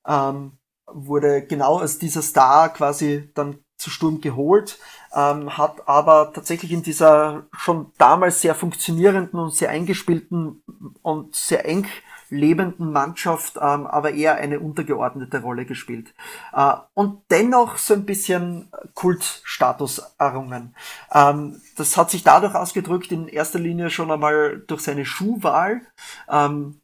Ähm, 0.06 0.52
wurde 0.86 1.46
genau 1.46 1.78
als 1.78 1.98
dieser 1.98 2.22
Star 2.22 2.68
quasi 2.68 3.30
dann 3.34 3.58
zu 3.76 3.90
Sturm 3.90 4.20
geholt, 4.20 4.78
ähm, 5.14 5.56
hat 5.56 5.88
aber 5.88 6.32
tatsächlich 6.34 6.72
in 6.72 6.82
dieser 6.82 7.46
schon 7.56 7.92
damals 7.96 8.42
sehr 8.42 8.54
funktionierenden 8.54 9.40
und 9.40 9.54
sehr 9.54 9.70
eingespielten 9.70 10.62
und 11.00 11.34
sehr 11.34 11.64
eng 11.64 11.86
lebenden 12.30 12.92
Mannschaft 12.92 13.56
ähm, 13.56 13.86
aber 13.86 14.12
eher 14.12 14.36
eine 14.36 14.60
untergeordnete 14.60 15.42
Rolle 15.42 15.66
gespielt. 15.66 16.14
Äh, 16.52 16.74
und 16.94 17.22
dennoch 17.30 17.76
so 17.76 17.94
ein 17.94 18.06
bisschen 18.06 18.70
Kultstatus 18.94 20.02
errungen. 20.18 20.74
Ähm, 21.12 21.60
das 21.76 21.96
hat 21.96 22.10
sich 22.10 22.22
dadurch 22.22 22.54
ausgedrückt, 22.54 23.12
in 23.12 23.28
erster 23.28 23.58
Linie 23.58 23.90
schon 23.90 24.10
einmal 24.10 24.62
durch 24.66 24.82
seine 24.82 25.04
Schuhwahl. 25.04 25.82
Ähm, 26.28 26.80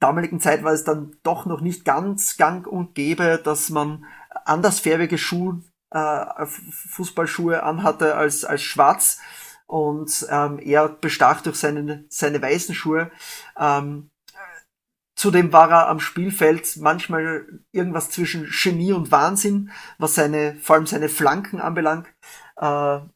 damaligen 0.00 0.40
Zeit 0.40 0.62
war 0.62 0.72
es 0.72 0.84
dann 0.84 1.16
doch 1.22 1.44
noch 1.44 1.60
nicht 1.60 1.84
ganz 1.84 2.36
gang 2.36 2.66
und 2.66 2.94
gäbe, 2.94 3.40
dass 3.42 3.70
man 3.70 4.04
andersfärbige 4.44 5.18
Schuhe, 5.18 5.62
äh, 5.90 6.46
Fußballschuhe 6.46 7.62
anhatte 7.62 8.14
als, 8.14 8.44
als 8.44 8.62
schwarz 8.62 9.18
und 9.66 10.26
ähm, 10.30 10.58
er 10.58 10.88
bestach 10.88 11.42
durch 11.42 11.56
seine, 11.56 12.04
seine 12.08 12.40
weißen 12.40 12.74
Schuhe. 12.74 13.10
Ähm, 13.58 14.10
Zudem 15.18 15.52
war 15.52 15.68
er 15.68 15.88
am 15.88 15.98
Spielfeld 15.98 16.76
manchmal 16.76 17.44
irgendwas 17.72 18.08
zwischen 18.08 18.48
Genie 18.52 18.92
und 18.92 19.10
Wahnsinn, 19.10 19.72
was 19.98 20.14
seine, 20.14 20.54
vor 20.60 20.76
allem 20.76 20.86
seine 20.86 21.08
Flanken 21.08 21.60
anbelangt. 21.60 22.06
Äh, 22.56 22.62
ja, 22.62 23.08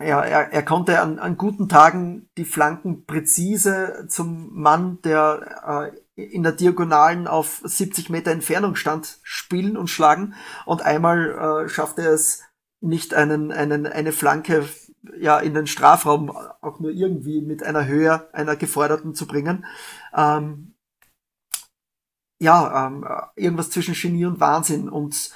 er, 0.00 0.54
er 0.54 0.62
konnte 0.62 1.02
an, 1.02 1.18
an 1.18 1.36
guten 1.36 1.68
Tagen 1.68 2.30
die 2.38 2.46
Flanken 2.46 3.04
präzise 3.04 4.06
zum 4.08 4.54
Mann, 4.54 5.02
der 5.02 5.92
äh, 6.16 6.22
in 6.22 6.44
der 6.44 6.52
Diagonalen 6.52 7.26
auf 7.26 7.60
70 7.62 8.08
Meter 8.08 8.30
Entfernung 8.30 8.74
stand, 8.74 9.18
spielen 9.22 9.76
und 9.76 9.88
schlagen. 9.88 10.32
Und 10.64 10.80
einmal 10.80 11.66
äh, 11.66 11.68
schaffte 11.68 12.00
er 12.04 12.12
es 12.12 12.42
nicht 12.80 13.12
einen, 13.12 13.52
einen, 13.52 13.86
eine 13.86 14.12
Flanke 14.12 14.66
ja 15.18 15.38
in 15.40 15.52
den 15.52 15.66
Strafraum 15.66 16.30
auch 16.30 16.80
nur 16.80 16.90
irgendwie 16.90 17.42
mit 17.42 17.62
einer 17.62 17.86
Höhe 17.86 18.32
einer 18.32 18.56
Geforderten 18.56 19.14
zu 19.14 19.26
bringen. 19.26 19.66
Ähm, 20.16 20.72
ja, 22.40 22.86
ähm, 22.86 23.06
irgendwas 23.36 23.70
zwischen 23.70 23.94
Genie 23.94 24.26
und 24.26 24.40
Wahnsinn. 24.40 24.88
Und 24.88 25.32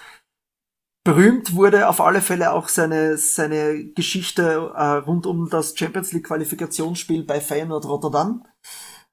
berühmt 1.05 1.55
wurde 1.55 1.89
auf 1.89 2.01
alle 2.01 2.21
Fälle 2.21 2.53
auch 2.53 2.69
seine, 2.69 3.17
seine 3.19 3.85
Geschichte 3.93 4.73
äh, 4.75 4.85
rund 4.99 5.27
um 5.27 5.49
das 5.51 5.77
Champions 5.77 6.13
League 6.13 6.27
Qualifikationsspiel 6.27 7.25
bei 7.25 7.41
Feyenoord 7.41 7.87
Rotterdam. 7.87 8.47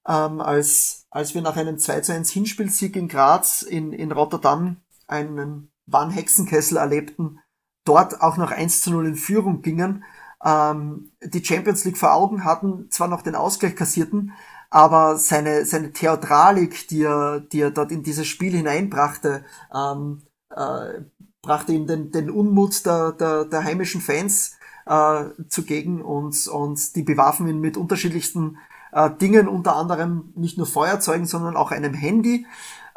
Ähm, 0.08 0.42
als, 0.42 1.08
als 1.10 1.34
wir 1.34 1.42
nach 1.42 1.58
einem 1.58 1.78
2 1.78 2.02
zu 2.02 2.14
1 2.14 2.30
Hinspielsieg 2.32 2.96
in 2.96 3.08
Graz 3.08 3.62
in, 3.62 3.94
in 3.94 4.12
Rotterdam 4.12 4.78
einen 5.08 5.72
wahren 5.86 6.12
Hexenkessel 6.12 6.78
erlebten, 6.78 7.40
dort 7.86 8.22
auch 8.22 8.38
noch 8.38 8.52
1 8.52 8.82
zu 8.82 8.92
0 8.92 9.08
in 9.08 9.16
Führung 9.16 9.62
gingen, 9.62 10.04
ähm, 10.44 11.12
die 11.22 11.44
Champions 11.44 11.84
League 11.86 11.98
vor 11.98 12.14
Augen 12.14 12.44
hatten, 12.44 12.90
zwar 12.92 13.08
noch 13.08 13.22
den 13.22 13.36
Ausgleich 13.36 13.76
kassierten, 13.76 14.34
aber 14.70 15.18
seine, 15.18 15.66
seine 15.66 15.92
Theatralik, 15.92 16.88
die 16.88 17.04
er, 17.04 17.40
die 17.40 17.62
er 17.62 17.72
dort 17.72 17.92
in 17.92 18.04
dieses 18.04 18.28
Spiel 18.28 18.56
hineinbrachte, 18.56 19.44
ähm, 19.74 20.22
äh, 20.56 21.02
brachte 21.42 21.72
ihm 21.72 21.88
den, 21.88 22.12
den 22.12 22.30
Unmut 22.30 22.86
der, 22.86 23.14
der, 23.14 23.46
der 23.46 23.64
heimischen 23.64 24.02
Fans 24.02 24.58
äh, 24.86 25.26
zugegen 25.48 26.02
und, 26.02 26.48
und 26.48 26.96
die 26.96 27.04
bewarfen 27.04 27.48
ihn 27.48 27.60
mit 27.60 27.78
unterschiedlichsten 27.78 28.58
äh, 28.92 29.10
Dingen, 29.10 29.48
unter 29.48 29.76
anderem 29.76 30.34
nicht 30.36 30.58
nur 30.58 30.68
Feuerzeugen, 30.68 31.26
sondern 31.26 31.56
auch 31.56 31.72
einem 31.72 31.94
Handy. 31.94 32.46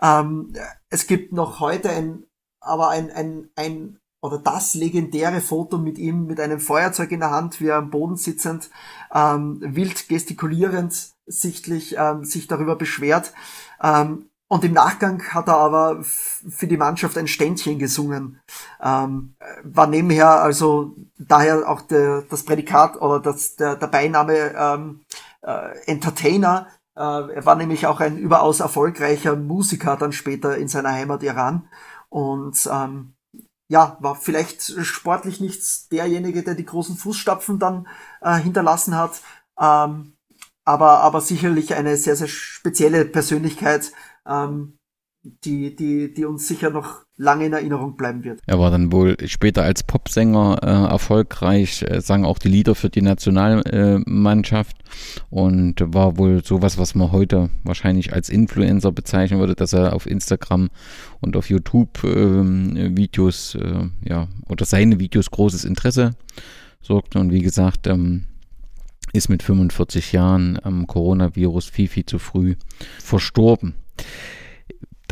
Ähm, 0.01 0.53
es 0.91 1.07
gibt 1.07 1.33
noch 1.33 1.61
heute 1.61 1.91
ein, 1.91 2.25
aber 2.61 2.89
ein, 2.89 3.11
ein, 3.11 3.51
ein 3.57 3.99
oder 4.23 4.39
das 4.39 4.75
legendäre 4.75 5.41
Foto 5.41 5.77
mit 5.77 5.99
ihm 5.99 6.27
mit 6.27 6.41
einem 6.41 6.61
Feuerzeug 6.61 7.11
in 7.11 7.21
der 7.21 7.33
Hand, 7.33 7.61
wie 7.61 7.67
er 7.67 7.77
am 7.77 7.91
Boden 7.91 8.17
sitzend, 8.17 8.71
ähm, 9.13 9.59
wild 9.61 10.09
gestikulierend 10.09 11.11
sichtlich 11.27 11.97
ähm, 11.99 12.25
sich 12.25 12.47
darüber 12.47 12.77
beschwert. 12.77 13.35
Ähm, 13.83 14.31
und 14.47 14.65
im 14.65 14.75
Nachgang 14.75 15.23
hat 15.31 15.49
er 15.49 15.57
aber 15.57 16.03
für 16.03 16.67
die 16.67 16.77
Mannschaft 16.77 17.19
ein 17.19 17.27
Ständchen 17.27 17.79
gesungen. 17.79 18.41
Ähm, 18.81 19.35
war 19.65 19.87
nebenher 19.87 20.29
also 20.43 20.95
daher 21.19 21.69
auch 21.69 21.81
der, 21.81 22.23
das 22.23 22.45
Prädikat 22.45 23.01
oder 23.01 23.19
das, 23.19 23.57
der, 23.57 23.77
der 23.77 23.87
Beiname 23.87 24.55
ähm, 24.55 25.01
äh, 25.41 25.79
Entertainer. 25.87 26.69
Äh, 26.95 27.01
er 27.01 27.47
war 27.47 27.57
nämlich 27.57 27.87
auch 27.87 28.01
ein 28.01 28.19
überaus 28.19 28.61
erfolgreicher 28.61 29.35
Musiker 29.37 29.97
dann 29.97 30.13
später 30.13 30.57
in 30.59 30.69
seiner 30.69 30.93
Heimat 30.93 31.23
Iran. 31.23 31.67
Und 32.11 32.69
ähm, 32.71 33.15
ja, 33.73 33.97
war 34.01 34.17
vielleicht 34.17 34.85
sportlich 34.85 35.41
nicht 35.41 35.91
derjenige, 35.93 36.43
der 36.43 36.55
die 36.55 36.67
großen 36.67 36.95
Fußstapfen 36.95 37.59
dann 37.59 37.89
äh, 38.21 38.37
hinterlassen 38.37 38.95
hat. 38.95 39.23
Ähm, 39.59 40.13
aber, 40.63 41.01
aber 41.01 41.23
sicherlich 41.23 41.75
eine 41.75 41.97
sehr, 41.97 42.15
sehr 42.15 42.29
spezielle 42.29 43.07
Persönlichkeit, 43.07 43.93
ähm, 44.27 44.79
die, 45.23 45.75
die, 45.75 46.13
die 46.13 46.27
uns 46.27 46.47
sicher 46.47 46.69
noch 46.69 47.07
lange 47.23 47.47
in 47.47 47.53
Erinnerung 47.53 47.97
bleiben 47.97 48.25
wird. 48.25 48.41
Er 48.47 48.59
war 48.59 48.71
dann 48.71 48.91
wohl 48.91 49.17
später 49.27 49.63
als 49.63 49.85
Popsänger 49.85 50.59
äh, 50.63 50.67
erfolgreich, 50.67 51.85
äh, 51.89 52.01
sang 52.01 52.25
auch 52.25 52.39
die 52.39 52.49
Lieder 52.49 52.75
für 52.75 52.91
die 52.91 53.01
Nationalmannschaft 53.01 54.77
äh, 54.77 55.21
und 55.31 55.77
war 55.95 56.19
wohl 56.19 56.45
sowas, 56.45 56.79
was 56.79 56.95
man 56.95 57.13
heute 57.13 57.49
wahrscheinlich 57.63 58.13
als 58.13 58.29
Influencer 58.29 58.91
bezeichnen 58.91 59.39
würde, 59.39 59.55
dass 59.55 59.73
er 59.73 59.95
auf 59.95 60.07
Instagram 60.07 60.69
und 61.21 61.37
auf 61.37 61.49
YouTube 61.49 62.03
ähm, 62.05 62.97
Videos, 62.97 63.55
äh, 63.55 63.89
ja, 64.05 64.27
oder 64.49 64.65
seine 64.65 64.99
Videos 64.99 65.31
großes 65.31 65.65
Interesse 65.65 66.11
sorgte 66.83 67.21
und 67.21 67.33
wie 67.33 67.43
gesagt, 67.43 67.87
ähm, 67.87 68.25
ist 69.13 69.29
mit 69.29 69.43
45 69.43 70.13
Jahren 70.13 70.59
am 70.63 70.87
Coronavirus 70.87 71.67
viel, 71.67 71.87
viel 71.87 72.07
zu 72.07 72.19
früh 72.19 72.57
verstorben. 72.99 73.75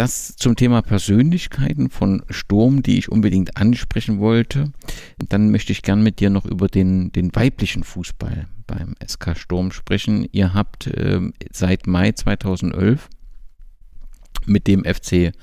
Das 0.00 0.34
zum 0.34 0.56
Thema 0.56 0.80
Persönlichkeiten 0.80 1.90
von 1.90 2.22
Sturm, 2.30 2.82
die 2.82 2.96
ich 2.96 3.10
unbedingt 3.10 3.58
ansprechen 3.58 4.18
wollte. 4.18 4.72
Dann 5.18 5.50
möchte 5.50 5.72
ich 5.72 5.82
gern 5.82 6.02
mit 6.02 6.20
dir 6.20 6.30
noch 6.30 6.46
über 6.46 6.68
den, 6.68 7.12
den 7.12 7.36
weiblichen 7.36 7.84
Fußball 7.84 8.48
beim 8.66 8.94
SK 9.06 9.36
Sturm 9.36 9.72
sprechen. 9.72 10.26
Ihr 10.32 10.54
habt 10.54 10.86
äh, 10.86 11.20
seit 11.52 11.86
Mai 11.86 12.12
2011 12.12 13.10
mit 14.46 14.68
dem 14.68 14.86
FC 14.86 15.34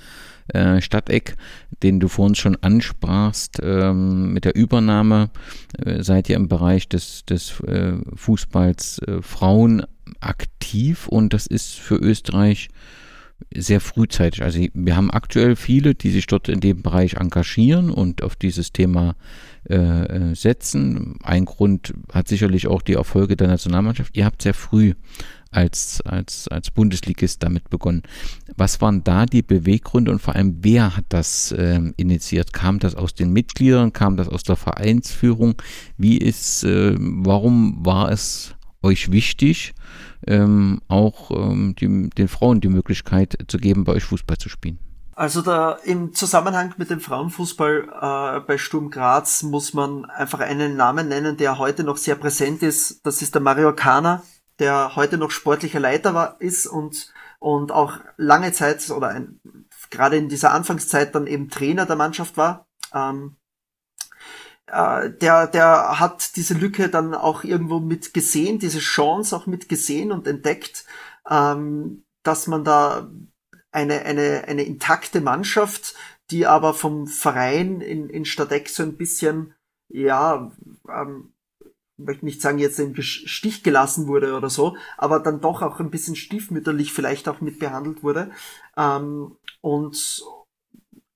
äh, 0.48 0.82
Stadteck, 0.82 1.36
den 1.84 2.00
du 2.00 2.08
vorhin 2.08 2.34
schon 2.34 2.56
ansprachst, 2.56 3.60
ähm, 3.62 4.34
mit 4.34 4.44
der 4.44 4.56
Übernahme 4.56 5.30
äh, 5.78 6.02
seid 6.02 6.30
ihr 6.30 6.36
im 6.36 6.48
Bereich 6.48 6.90
des, 6.90 7.26
des 7.26 7.60
äh, 7.60 7.94
Fußballs 8.16 9.04
äh, 9.06 9.22
Frauen 9.22 9.86
aktiv 10.20 11.08
und 11.08 11.36
das 11.36 11.46
ist 11.46 11.76
für 11.76 11.98
Österreich 11.98 12.70
sehr 13.54 13.80
frühzeitig. 13.80 14.44
Also 14.44 14.60
wir 14.74 14.96
haben 14.96 15.12
aktuell 15.12 15.56
viele, 15.56 15.96
die 15.96 16.10
sich 16.10 16.28
dort 16.28 16.50
in 16.50 16.60
dem 16.60 16.82
Bereich 16.82 17.14
engagieren 17.16 17.90
und 17.90 18.24
auf 18.24 18.36
dieses 18.36 18.74
Thema 18.74 19.16
äh, 19.70 19.76
äh 19.76 20.36
setzen. 20.36 21.18
Ein 21.24 21.46
Grund 21.46 21.94
hat 22.12 22.28
sicherlich 22.28 22.68
auch 22.68 22.82
die 22.82 22.94
Erfolge 22.94 23.36
der 23.36 23.48
Nationalmannschaft. 23.48 24.16
Ihr 24.18 24.26
habt 24.26 24.42
sehr 24.42 24.54
früh 24.54 24.94
als, 25.52 26.02
als, 26.02 26.48
als 26.48 26.72
Bundesligist 26.72 27.42
damit 27.44 27.70
begonnen. 27.70 28.04
Was 28.58 28.82
waren 28.82 29.04
da 29.04 29.26
die 29.26 29.42
Beweggründe 29.42 30.12
und 30.12 30.20
vor 30.20 30.36
allem, 30.36 30.58
wer 30.62 30.98
hat 30.98 31.06
das 31.10 31.54
ähm, 31.58 31.94
initiiert? 31.98 32.54
Kam 32.54 32.80
das 32.80 32.96
aus 32.96 33.14
den 33.14 33.32
Mitgliedern? 33.32 33.94
Kam 33.94 34.18
das 34.18 34.30
aus 34.30 34.44
der 34.44 34.56
Vereinsführung? 34.56 35.62
Wie 35.98 36.18
ist, 36.18 36.64
äh, 36.64 36.96
warum 36.98 37.86
war 37.86 38.12
es 38.12 38.56
euch 38.82 39.12
wichtig, 39.12 39.74
ähm, 40.26 40.82
auch 40.88 41.32
ähm, 41.32 41.76
die, 41.76 42.10
den 42.10 42.28
Frauen 42.28 42.62
die 42.62 42.70
Möglichkeit 42.70 43.38
zu 43.48 43.58
geben, 43.58 43.84
bei 43.84 43.94
euch 43.94 44.04
Fußball 44.04 44.38
zu 44.38 44.50
spielen? 44.50 44.80
Also 45.18 45.42
da 45.42 45.72
im 45.84 46.14
Zusammenhang 46.14 46.76
mit 46.78 46.92
dem 46.92 47.00
Frauenfußball 47.00 47.90
äh, 47.90 48.40
bei 48.42 48.60
Sturm 48.60 48.92
Graz 48.92 49.42
muss 49.42 49.74
man 49.74 50.06
einfach 50.06 50.42
einen 50.42 50.78
Namen 50.78 51.08
nennen, 51.08 51.38
der 51.38 51.58
heute 51.58 51.84
noch 51.84 51.98
sehr 51.98 52.14
präsent 52.14 52.62
ist. 52.62 53.04
Das 53.04 53.24
ist 53.24 53.34
der 53.34 53.42
Mario 53.42 53.74
Kana, 53.74 54.22
der 54.60 54.96
heute 54.96 55.18
noch 55.18 55.32
sportlicher 55.32 55.80
Leiter 55.80 56.14
war, 56.14 56.40
ist 56.40 56.68
und, 56.68 57.12
und 57.40 57.72
auch 57.72 58.00
lange 58.18 58.52
Zeit 58.52 58.88
oder 58.92 59.08
ein, 59.08 59.40
gerade 59.90 60.18
in 60.18 60.30
dieser 60.30 60.52
Anfangszeit 60.52 61.16
dann 61.16 61.26
eben 61.26 61.50
Trainer 61.50 61.88
der 61.88 61.96
Mannschaft 61.96 62.38
war. 62.38 62.68
Ähm, 62.94 63.38
äh, 64.68 65.10
der, 65.10 65.48
der 65.48 66.00
hat 66.00 66.36
diese 66.36 66.54
Lücke 66.54 66.90
dann 66.90 67.14
auch 67.14 67.44
irgendwo 67.44 67.80
mit 67.80 68.14
gesehen, 68.14 68.60
diese 68.60 68.80
Chance 68.80 69.36
auch 69.36 69.48
mit 69.48 69.70
gesehen 69.70 70.12
und 70.12 70.28
entdeckt, 70.28 70.86
ähm, 71.30 72.04
dass 72.24 72.48
man 72.48 72.64
da 72.64 73.10
eine, 73.72 74.02
eine, 74.04 74.46
eine 74.48 74.64
intakte 74.64 75.22
Mannschaft, 75.22 75.96
die 76.32 76.46
aber 76.46 76.74
vom 76.74 77.08
Verein 77.08 77.82
in, 77.82 78.10
in 78.10 78.26
Stadeck 78.26 78.70
so 78.70 78.84
ein 78.84 78.98
bisschen, 78.98 79.54
ja, 79.88 80.52
ähm, 80.90 81.34
möchte 81.98 82.26
nicht 82.26 82.42
sagen, 82.42 82.60
jetzt 82.60 82.80
im 82.80 82.96
Stich 83.02 83.64
gelassen 83.64 84.08
wurde 84.08 84.36
oder 84.36 84.50
so, 84.50 84.78
aber 84.98 85.20
dann 85.20 85.42
doch 85.42 85.62
auch 85.62 85.80
ein 85.80 85.90
bisschen 85.90 86.16
stiefmütterlich 86.16 86.94
vielleicht 86.94 87.28
auch 87.28 87.42
mit 87.42 87.60
behandelt 87.60 88.04
wurde. 88.04 88.32
Ähm, 88.76 89.38
und 89.62 90.24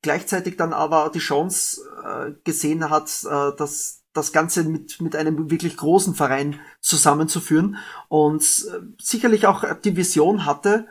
gleichzeitig 0.01 0.57
dann 0.57 0.73
aber 0.73 1.11
die 1.13 1.19
Chance 1.19 1.81
äh, 2.03 2.31
gesehen 2.43 2.89
hat, 2.89 3.09
äh, 3.23 3.55
dass 3.55 4.01
das 4.13 4.33
Ganze 4.33 4.63
mit, 4.63 4.99
mit 4.99 5.15
einem 5.15 5.49
wirklich 5.49 5.77
großen 5.77 6.15
Verein 6.15 6.59
zusammenzuführen 6.81 7.77
und 8.09 8.41
äh, 8.41 8.79
sicherlich 9.01 9.47
auch 9.47 9.63
die 9.83 9.95
Vision 9.95 10.45
hatte, 10.45 10.87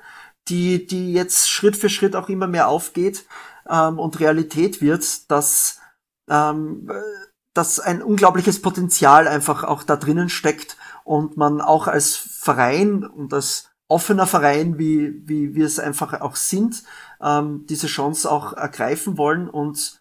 die, 0.49 0.87
die 0.87 1.13
jetzt 1.13 1.51
Schritt 1.51 1.77
für 1.77 1.91
Schritt 1.91 2.17
auch 2.17 2.29
immer 2.29 2.47
mehr 2.47 2.69
aufgeht 2.69 3.27
ähm, 3.69 3.99
und 3.99 4.21
Realität 4.21 4.81
wird, 4.81 5.31
dass 5.31 5.79
ähm, 6.29 6.91
dass 7.55 7.81
ein 7.81 8.03
unglaubliches 8.03 8.63
Potenzial 8.63 9.27
einfach 9.27 9.65
auch 9.65 9.83
da 9.83 9.97
drinnen 9.97 10.29
steckt 10.29 10.77
und 11.05 11.37
man 11.37 11.61
auch 11.61 11.89
als 11.89 12.15
Verein 12.15 13.05
und 13.05 13.35
als 13.35 13.70
offener 13.91 14.27
Verein, 14.27 14.79
wie, 14.79 15.27
wie 15.29 15.55
wir 15.55 15.67
es 15.67 15.81
einfach 15.81 16.21
auch 16.21 16.37
sind, 16.37 16.85
ähm, 17.21 17.67
diese 17.69 17.89
Chance 17.89 18.31
auch 18.31 18.53
ergreifen 18.53 19.19
wollen. 19.19 19.51
Und 19.51 20.01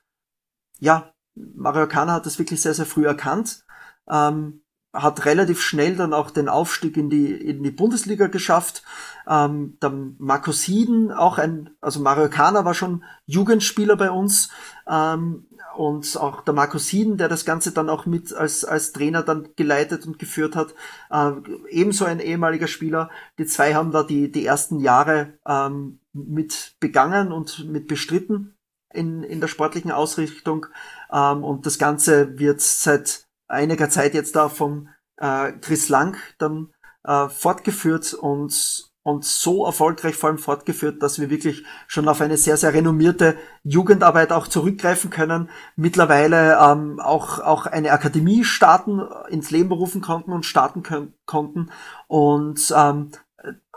ja, 0.79 1.11
Mario 1.35 1.87
Kana 1.87 2.13
hat 2.13 2.25
das 2.25 2.37
wirklich 2.37 2.61
sehr, 2.61 2.75
sehr 2.75 2.85
früh 2.85 3.07
erkannt, 3.07 3.65
ähm, 4.07 4.61
hat 4.93 5.25
relativ 5.25 5.61
schnell 5.61 5.95
dann 5.95 6.13
auch 6.13 6.29
den 6.29 6.49
Aufstieg 6.49 6.97
in 6.97 7.09
die, 7.09 7.31
in 7.31 7.63
die 7.63 7.71
Bundesliga 7.71 8.27
geschafft. 8.27 8.83
Ähm, 9.27 9.77
dann 9.79 10.15
Markus 10.19 10.61
Hieden, 10.61 11.11
auch 11.11 11.39
ein, 11.39 11.71
also 11.81 11.99
Mario 11.99 12.29
Kana 12.29 12.65
war 12.65 12.75
schon 12.75 13.03
Jugendspieler 13.25 13.95
bei 13.95 14.11
uns, 14.11 14.51
ähm, 14.87 15.47
und 15.75 16.17
auch 16.17 16.41
der 16.41 16.53
Markus 16.53 16.87
Hieden, 16.87 17.17
der 17.17 17.29
das 17.29 17.45
Ganze 17.45 17.71
dann 17.71 17.89
auch 17.89 18.05
mit 18.05 18.33
als, 18.33 18.65
als 18.65 18.91
Trainer 18.91 19.23
dann 19.23 19.49
geleitet 19.55 20.05
und 20.05 20.19
geführt 20.19 20.55
hat, 20.55 20.73
äh, 21.09 21.31
ebenso 21.69 22.05
ein 22.05 22.19
ehemaliger 22.19 22.67
Spieler. 22.67 23.09
Die 23.37 23.45
zwei 23.45 23.73
haben 23.73 23.91
da 23.91 24.03
die, 24.03 24.31
die 24.31 24.45
ersten 24.45 24.79
Jahre 24.79 25.33
ähm, 25.47 25.99
mit 26.13 26.75
begangen 26.79 27.31
und 27.31 27.67
mit 27.69 27.87
bestritten 27.87 28.57
in, 28.93 29.23
in 29.23 29.39
der 29.39 29.47
sportlichen 29.47 29.91
Ausrichtung. 29.91 30.65
Ähm, 31.11 31.43
und 31.43 31.65
das 31.65 31.77
Ganze 31.77 32.39
wird 32.39 32.61
seit 32.61 33.27
einiger 33.47 33.89
Zeit 33.89 34.13
jetzt 34.13 34.35
da 34.35 34.49
vom 34.49 34.89
äh, 35.17 35.53
Chris 35.53 35.89
Lang 35.89 36.17
dann 36.37 36.73
äh, 37.03 37.29
fortgeführt 37.29 38.13
und 38.13 38.88
und 39.03 39.23
so 39.23 39.65
erfolgreich 39.65 40.15
vor 40.15 40.29
allem 40.29 40.37
fortgeführt, 40.37 41.01
dass 41.01 41.19
wir 41.19 41.29
wirklich 41.29 41.63
schon 41.87 42.07
auf 42.07 42.21
eine 42.21 42.37
sehr, 42.37 42.57
sehr 42.57 42.73
renommierte 42.73 43.37
Jugendarbeit 43.63 44.31
auch 44.31 44.47
zurückgreifen 44.47 45.09
können. 45.09 45.49
Mittlerweile 45.75 46.57
ähm, 46.61 46.99
auch, 46.99 47.39
auch 47.39 47.65
eine 47.65 47.91
Akademie 47.91 48.43
starten, 48.43 49.01
ins 49.29 49.51
Leben 49.51 49.69
berufen 49.69 50.01
konnten 50.01 50.31
und 50.31 50.45
starten 50.45 50.83
können, 50.83 51.13
konnten. 51.25 51.71
Und 52.07 52.73
ähm, 52.75 53.11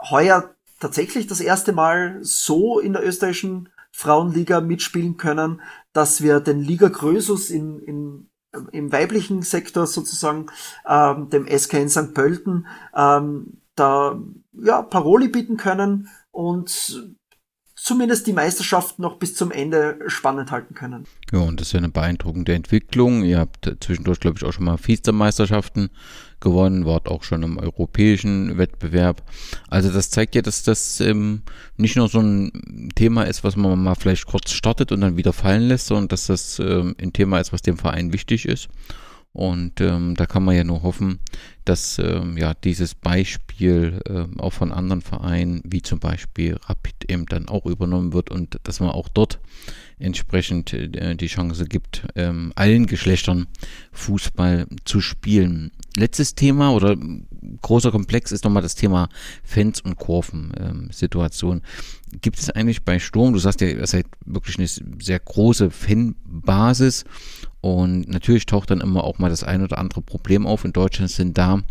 heuer 0.01 0.55
tatsächlich 0.81 1.29
das 1.29 1.41
erste 1.41 1.73
Mal 1.73 2.19
so 2.23 2.81
in 2.81 2.93
der 2.93 3.07
österreichischen 3.07 3.69
Frauenliga 3.93 4.61
mitspielen 4.61 5.17
können, 5.17 5.61
dass 5.93 6.23
wir 6.23 6.41
den 6.41 6.61
Liga 6.61 6.89
Grösus 6.89 7.51
in, 7.51 7.79
in 7.81 8.29
im 8.73 8.93
weiblichen 8.93 9.41
Sektor 9.41 9.87
sozusagen, 9.87 10.47
ähm, 10.87 11.31
dem 11.31 11.47
SK 11.47 11.75
in 11.75 11.89
St. 11.89 12.13
Pölten, 12.13 12.67
ähm, 12.95 13.59
da 13.75 14.21
ja, 14.53 14.83
Paroli 14.83 15.29
bieten 15.29 15.57
können 15.57 16.09
und 16.31 17.19
zumindest 17.83 18.29
die 18.29 18.33
Meisterschaft 18.33 19.01
noch 19.01 19.17
bis 19.17 19.35
zum 19.35 19.51
Ende 19.51 19.99
spannend 20.07 20.53
halten 20.53 20.75
können. 20.75 21.05
Ja, 21.33 21.41
und 21.41 21.61
das 21.61 21.69
ist 21.69 21.73
ja 21.73 21.79
eine 21.79 21.89
beeindruckende 21.89 22.55
Entwicklung. 22.55 23.25
Ihr 23.25 23.39
habt 23.39 23.71
zwischendurch, 23.81 24.21
glaube 24.21 24.39
ich, 24.39 24.45
auch 24.45 24.53
schon 24.53 24.65
mal 24.65 24.79
Vizemeisterschaften 24.81 25.91
gewonnen, 26.39 26.87
wart 26.87 27.09
auch 27.09 27.25
schon 27.25 27.43
im 27.43 27.59
europäischen 27.59 28.57
Wettbewerb. 28.57 29.23
Also 29.69 29.91
das 29.91 30.11
zeigt 30.11 30.37
ja, 30.37 30.43
dass 30.43 30.63
das 30.63 31.01
ähm, 31.01 31.43
nicht 31.77 31.97
nur 31.97 32.09
so 32.09 32.21
ein 32.21 32.91
Thema 32.95 33.25
ist, 33.25 33.43
was 33.43 33.57
man 33.57 33.83
mal 33.83 33.97
vielleicht 33.97 34.27
kurz 34.27 34.53
startet 34.53 34.93
und 34.93 35.01
dann 35.01 35.17
wieder 35.17 35.33
fallen 35.33 35.63
lässt, 35.63 35.87
sondern 35.87 36.09
dass 36.09 36.27
das 36.29 36.61
ähm, 36.61 36.95
ein 37.01 37.13
Thema 37.13 37.41
ist, 37.41 37.53
was 37.53 37.63
dem 37.63 37.79
Verein 37.79 38.13
wichtig 38.13 38.47
ist. 38.47 38.69
Und 39.33 39.81
ähm, 39.81 40.15
da 40.15 40.27
kann 40.27 40.45
man 40.45 40.55
ja 40.55 40.65
nur 40.65 40.83
hoffen, 40.83 41.19
dass 41.65 41.99
ähm, 41.99 42.37
ja 42.37 42.53
dieses 42.53 42.95
Beispiel 42.95 44.01
äh, 44.07 44.27
auch 44.39 44.53
von 44.53 44.73
anderen 44.73 45.01
Vereinen, 45.01 45.63
wie 45.65 45.81
zum 45.81 46.01
Beispiel 46.01 46.59
Rapid 46.67 47.11
eben 47.11 47.25
dann 47.27 47.49
auch 47.49 47.65
übernommen 47.65 48.13
wird 48.13 48.31
und 48.31 48.59
dass 48.65 48.81
man 48.81 48.91
auch 48.91 49.09
dort 49.09 49.41
entsprechend 49.99 50.73
äh, 50.73 51.15
die 51.15 51.27
Chance 51.27 51.65
gibt, 51.67 52.07
ähm, 52.15 52.53
allen 52.57 52.87
Geschlechtern 52.87 53.47
Fußball 53.93 54.67
zu 54.85 55.01
spielen. 55.01 55.73
Letztes 55.97 56.35
Thema 56.35 56.73
oder 56.73 56.97
großer 57.61 57.91
Komplex 57.91 58.33
ist 58.33 58.45
nochmal 58.45 58.63
das 58.63 58.75
Thema 58.75 59.09
Fans 59.45 59.81
und 59.81 59.97
Kurven-Situation. 59.97 61.59
Ähm, 61.59 62.21
gibt 62.21 62.39
es 62.39 62.51
eigentlich 62.51 62.83
bei 62.83 62.99
Sturm, 62.99 63.33
du 63.33 63.39
sagst 63.39 63.61
ja, 63.61 63.69
ihr 63.69 63.87
seid 63.87 64.07
wirklich 64.25 64.59
eine 64.59 64.69
sehr 65.03 65.19
große 65.19 65.71
Fanbasis 65.71 67.05
und 67.61 68.09
natürlich 68.09 68.47
taucht 68.47 68.71
dann 68.71 68.81
immer 68.81 69.05
auch 69.05 69.19
mal 69.19 69.31
das 69.31 69.45
ein 69.45 69.63
oder 69.63 69.79
andere 69.79 70.03
Problem 70.03 70.47
auf. 70.47 70.65
In 70.65 70.73
Deutschland 70.73 71.11
sind 71.11 71.39
da 71.39 71.63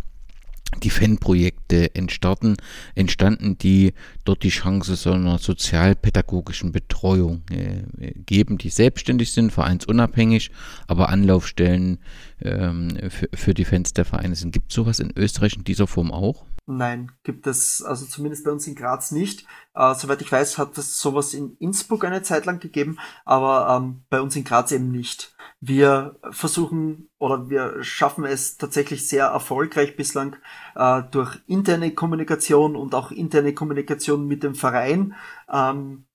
die 0.83 0.89
Fanprojekte 0.89 1.95
entstanden, 1.95 2.55
entstanden, 2.95 3.57
die 3.57 3.93
dort 4.23 4.43
die 4.43 4.49
Chance 4.49 4.95
so 4.95 5.11
einer 5.11 5.37
sozialpädagogischen 5.37 6.71
Betreuung 6.71 7.43
äh, 7.51 8.13
geben, 8.25 8.57
die 8.57 8.69
selbstständig 8.69 9.33
sind, 9.33 9.51
vereinsunabhängig, 9.51 10.51
aber 10.87 11.09
Anlaufstellen 11.09 11.99
ähm, 12.41 12.97
für, 13.09 13.29
für 13.33 13.53
die 13.53 13.65
Fans 13.65 13.93
der 13.93 14.05
Vereine 14.05 14.35
sind. 14.35 14.53
Gibt 14.53 14.71
es 14.71 14.75
sowas 14.75 14.99
in 14.99 15.11
Österreich 15.15 15.55
in 15.55 15.63
dieser 15.63 15.87
Form 15.87 16.11
auch? 16.11 16.45
Nein, 16.67 17.11
gibt 17.23 17.47
es 17.47 17.81
also 17.81 18.05
zumindest 18.05 18.45
bei 18.45 18.51
uns 18.51 18.67
in 18.67 18.75
Graz 18.75 19.11
nicht. 19.11 19.45
Äh, 19.73 19.95
soweit 19.95 20.21
ich 20.21 20.31
weiß, 20.31 20.57
hat 20.57 20.77
es 20.77 20.99
sowas 20.99 21.33
in 21.33 21.55
Innsbruck 21.59 22.05
eine 22.05 22.21
Zeit 22.21 22.45
lang 22.45 22.59
gegeben, 22.59 22.97
aber 23.25 23.75
ähm, 23.75 24.03
bei 24.09 24.21
uns 24.21 24.35
in 24.35 24.43
Graz 24.43 24.71
eben 24.71 24.91
nicht. 24.91 25.30
Wir 25.63 26.17
versuchen 26.31 27.09
oder 27.19 27.49
wir 27.49 27.83
schaffen 27.83 28.25
es 28.25 28.57
tatsächlich 28.57 29.07
sehr 29.07 29.27
erfolgreich 29.27 29.95
bislang 29.95 30.35
äh, 30.75 31.03
durch 31.11 31.39
interne 31.45 31.91
Kommunikation 31.91 32.75
und 32.75 32.95
auch 32.95 33.11
interne 33.11 33.53
Kommunikation 33.53 34.27
mit 34.27 34.41
dem 34.41 34.55
Verein, 34.55 35.13
ähm, 35.51 36.05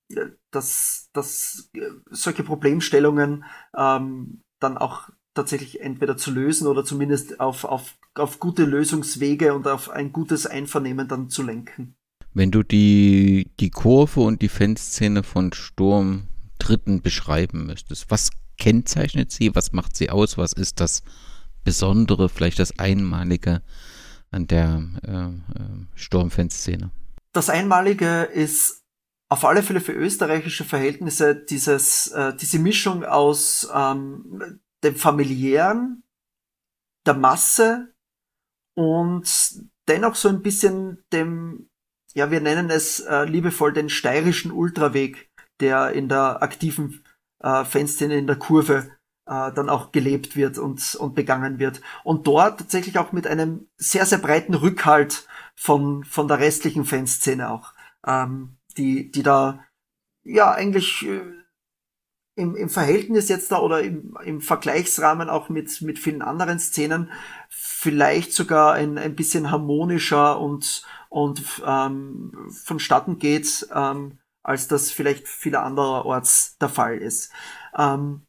dass, 0.50 1.08
dass 1.12 1.70
solche 2.10 2.42
Problemstellungen 2.42 3.44
ähm, 3.76 4.42
dann 4.58 4.78
auch 4.78 5.10
tatsächlich 5.34 5.80
entweder 5.80 6.16
zu 6.16 6.32
lösen 6.32 6.66
oder 6.66 6.84
zumindest 6.84 7.38
auf, 7.38 7.64
auf, 7.64 7.94
auf 8.14 8.40
gute 8.40 8.64
Lösungswege 8.64 9.54
und 9.54 9.68
auf 9.68 9.90
ein 9.90 10.12
gutes 10.12 10.46
Einvernehmen 10.46 11.06
dann 11.06 11.28
zu 11.28 11.44
lenken. 11.44 11.94
Wenn 12.34 12.50
du 12.50 12.62
die, 12.62 13.52
die 13.60 13.70
Kurve 13.70 14.20
und 14.20 14.42
die 14.42 14.48
Fanszene 14.48 15.22
von 15.22 15.52
Sturm 15.52 16.26
Dritten 16.58 17.00
beschreiben 17.02 17.66
müsstest, 17.66 18.10
was 18.10 18.30
kennzeichnet 18.56 19.30
sie? 19.30 19.54
Was 19.54 19.72
macht 19.72 19.96
sie 19.96 20.10
aus? 20.10 20.38
Was 20.38 20.52
ist 20.52 20.80
das 20.80 21.02
Besondere, 21.64 22.28
vielleicht 22.28 22.58
das 22.58 22.78
Einmalige 22.78 23.62
an 24.30 24.46
der 24.46 24.82
äh, 25.02 25.26
äh, 25.26 25.86
Sturmfanszene? 25.94 26.90
Das 27.32 27.50
Einmalige 27.50 28.22
ist 28.22 28.84
auf 29.28 29.44
alle 29.44 29.62
Fälle 29.62 29.80
für 29.80 29.92
österreichische 29.92 30.64
Verhältnisse 30.64 31.34
dieses, 31.34 32.08
äh, 32.08 32.34
diese 32.36 32.58
Mischung 32.58 33.04
aus 33.04 33.68
ähm, 33.74 34.60
dem 34.84 34.96
familiären, 34.96 36.04
der 37.06 37.14
Masse 37.14 37.92
und 38.74 39.28
dennoch 39.88 40.14
so 40.14 40.28
ein 40.28 40.42
bisschen 40.42 41.04
dem, 41.12 41.68
ja, 42.14 42.30
wir 42.30 42.40
nennen 42.40 42.70
es 42.70 43.00
äh, 43.00 43.24
liebevoll 43.24 43.72
den 43.72 43.88
steirischen 43.88 44.52
Ultraweg, 44.52 45.30
der 45.60 45.90
in 45.92 46.08
der 46.08 46.42
aktiven 46.42 47.02
äh, 47.46 47.64
Fanszene 47.64 48.16
in 48.16 48.26
der 48.26 48.36
Kurve 48.36 48.90
äh, 49.26 49.52
dann 49.52 49.68
auch 49.68 49.92
gelebt 49.92 50.36
wird 50.36 50.58
und, 50.58 50.96
und 50.96 51.14
begangen 51.14 51.58
wird. 51.58 51.80
Und 52.02 52.26
dort 52.26 52.58
tatsächlich 52.58 52.98
auch 52.98 53.12
mit 53.12 53.26
einem 53.26 53.68
sehr, 53.76 54.04
sehr 54.04 54.18
breiten 54.18 54.54
Rückhalt 54.54 55.26
von, 55.54 56.04
von 56.04 56.28
der 56.28 56.40
restlichen 56.40 56.84
Fanszene 56.84 57.50
auch, 57.50 57.72
ähm, 58.06 58.56
die, 58.76 59.10
die 59.10 59.22
da 59.22 59.64
ja 60.24 60.52
eigentlich 60.52 61.06
äh, 61.06 61.22
im, 62.34 62.54
im 62.56 62.68
Verhältnis 62.68 63.28
jetzt 63.28 63.50
da 63.50 63.60
oder 63.60 63.80
im, 63.80 64.18
im 64.24 64.40
Vergleichsrahmen 64.40 65.30
auch 65.30 65.48
mit, 65.48 65.80
mit 65.80 65.98
vielen 65.98 66.22
anderen 66.22 66.58
Szenen 66.58 67.10
vielleicht 67.48 68.32
sogar 68.32 68.74
ein, 68.74 68.98
ein 68.98 69.16
bisschen 69.16 69.50
harmonischer 69.50 70.38
und, 70.38 70.82
und 71.08 71.42
ähm, 71.64 72.32
vonstatten 72.50 73.18
geht, 73.18 73.66
ähm, 73.74 74.18
als 74.46 74.68
das 74.68 74.92
vielleicht 74.92 75.26
vieler 75.26 75.64
anderorts 75.64 76.56
der 76.58 76.68
Fall 76.68 76.98
ist. 76.98 77.32
Ähm, 77.76 78.24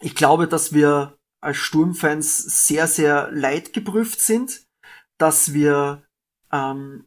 ich 0.00 0.16
glaube, 0.16 0.48
dass 0.48 0.72
wir 0.72 1.16
als 1.40 1.58
Sturmfans 1.58 2.66
sehr, 2.66 2.88
sehr 2.88 3.30
leidgeprüft 3.30 4.20
sind, 4.20 4.66
dass 5.18 5.52
wir 5.52 6.02
ähm, 6.50 7.06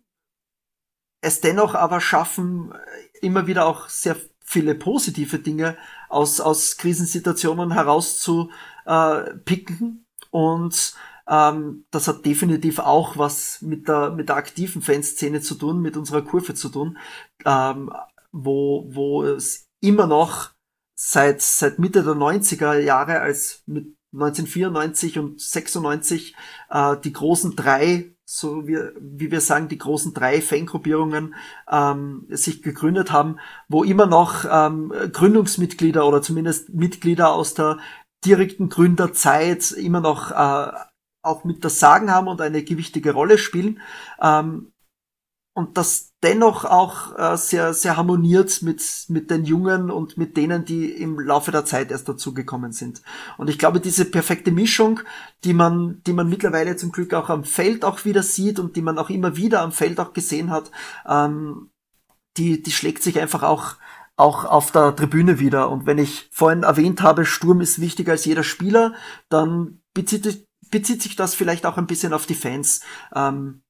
es 1.20 1.42
dennoch 1.42 1.76
aber 1.76 2.00
schaffen, 2.00 2.74
immer 3.22 3.46
wieder 3.46 3.66
auch 3.66 3.90
sehr 3.90 4.16
viele 4.40 4.74
positive 4.74 5.40
Dinge 5.40 5.76
aus, 6.08 6.40
aus 6.40 6.78
Krisensituationen 6.78 7.74
herauszupicken. 7.74 10.06
Und 10.32 10.96
ähm, 11.28 11.84
das 11.92 12.08
hat 12.08 12.26
definitiv 12.26 12.80
auch 12.80 13.18
was 13.18 13.62
mit 13.62 13.90
der, 13.90 14.12
mit 14.12 14.30
der 14.30 14.38
aktiven 14.38 14.82
Fanszene 14.82 15.42
zu 15.42 15.56
tun, 15.56 15.82
mit 15.82 15.98
unserer 15.98 16.22
Kurve 16.22 16.54
zu 16.54 16.70
tun, 16.70 16.98
ähm, 17.46 17.92
wo, 18.32 18.86
wo 18.90 19.24
es 19.24 19.68
immer 19.82 20.08
noch 20.08 20.52
seit, 20.96 21.42
seit 21.42 21.80
Mitte 21.80 22.04
der 22.04 22.14
90er 22.14 22.78
Jahre, 22.80 23.20
als 23.22 23.64
mit 23.66 23.96
1994 24.14 25.20
und 25.20 25.40
96 25.40 26.36
äh, 26.70 26.98
die 27.04 27.14
großen 27.14 27.56
drei, 27.56 28.16
so 28.26 28.68
wie, 28.68 28.78
wie 29.00 29.32
wir 29.32 29.42
sagen, 29.42 29.70
die 29.70 29.78
großen 29.78 30.14
drei 30.14 30.42
Fangruppierungen 30.42 31.36
ähm, 31.70 32.26
sich 32.30 32.62
gegründet 32.62 33.12
haben, 33.12 33.38
wo 33.68 33.84
immer 33.84 34.08
noch 34.08 34.46
ähm, 34.50 34.92
Gründungsmitglieder 35.12 36.08
oder 36.08 36.22
zumindest 36.22 36.70
Mitglieder 36.74 37.32
aus 37.32 37.54
der 37.54 37.78
direkten 38.26 38.70
Gründerzeit 38.70 39.72
immer 39.72 40.02
noch 40.02 40.32
äh, 40.32 40.72
auch 41.22 41.44
mit 41.44 41.64
das 41.64 41.80
Sagen 41.80 42.12
haben 42.12 42.28
und 42.28 42.42
eine 42.42 42.64
gewichtige 42.64 43.12
Rolle 43.14 43.38
spielen. 43.38 43.80
Ähm, 44.22 44.72
und 45.60 45.78
das 45.78 46.14
dennoch 46.24 46.64
auch 46.64 47.20
äh, 47.20 47.36
sehr, 47.36 47.74
sehr 47.74 47.98
harmoniert 47.98 48.62
mit, 48.62 48.82
mit 49.10 49.30
den 49.30 49.44
Jungen 49.44 49.92
und 49.92 50.18
mit 50.18 50.38
denen, 50.38 50.64
die 50.64 50.90
im 50.90 51.20
Laufe 51.20 51.52
der 51.52 51.66
Zeit 51.66 51.92
erst 51.92 52.08
dazugekommen 52.08 52.72
sind. 52.72 53.02
Und 53.38 53.50
ich 53.50 53.60
glaube, 53.60 53.82
diese 53.82 54.06
perfekte 54.06 54.52
Mischung, 54.52 55.02
die 55.44 55.54
man, 55.54 56.02
die 56.08 56.14
man 56.14 56.30
mittlerweile 56.30 56.78
zum 56.78 56.94
Glück 56.94 57.14
auch 57.14 57.30
am 57.30 57.44
Feld 57.44 57.84
auch 57.84 58.06
wieder 58.06 58.24
sieht 58.24 58.58
und 58.58 58.78
die 58.78 58.82
man 58.82 58.98
auch 58.98 59.10
immer 59.10 59.36
wieder 59.36 59.60
am 59.60 59.74
Feld 59.74 60.00
auch 60.00 60.14
gesehen 60.14 60.50
hat, 60.50 60.72
ähm, 61.06 61.72
die, 62.38 62.64
die 62.64 62.72
schlägt 62.72 63.04
sich 63.04 63.20
einfach 63.20 63.44
auch 63.44 63.76
auch 64.16 64.46
auf 64.46 64.72
der 64.72 64.96
Tribüne 64.96 65.40
wieder. 65.40 65.70
Und 65.70 65.86
wenn 65.86 65.98
ich 65.98 66.30
vorhin 66.32 66.64
erwähnt 66.64 67.02
habe, 67.02 67.26
Sturm 67.26 67.60
ist 67.60 67.82
wichtiger 67.82 68.14
als 68.14 68.24
jeder 68.24 68.44
Spieler, 68.44 68.94
dann 69.28 69.82
bezieht, 69.94 70.46
bezieht 70.72 71.02
sich 71.02 71.18
das 71.18 71.36
vielleicht 71.36 71.66
auch 71.66 71.78
ein 71.78 71.88
bisschen 71.88 72.14
auf 72.14 72.26
die 72.26 72.36
Fans. 72.36 72.82
Ähm, 73.14 73.62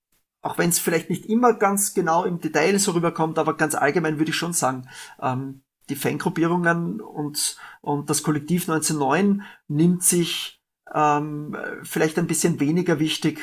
auch 0.41 0.57
wenn 0.57 0.69
es 0.69 0.79
vielleicht 0.79 1.09
nicht 1.09 1.25
immer 1.25 1.53
ganz 1.53 1.93
genau 1.93 2.23
im 2.23 2.39
Detail 2.39 2.79
so 2.79 2.91
rüberkommt, 2.91 3.37
aber 3.37 3.57
ganz 3.57 3.75
allgemein 3.75 4.17
würde 4.19 4.31
ich 4.31 4.37
schon 4.37 4.53
sagen, 4.53 4.87
ähm, 5.21 5.61
die 5.89 5.95
Fangruppierungen 5.95 7.01
und, 7.01 7.57
und 7.81 8.09
das 8.09 8.23
Kollektiv 8.23 8.69
1909 8.69 9.43
nimmt 9.67 10.03
sich 10.03 10.61
ähm, 10.93 11.57
vielleicht 11.83 12.17
ein 12.19 12.27
bisschen 12.27 12.59
weniger 12.59 12.99
wichtig 12.99 13.39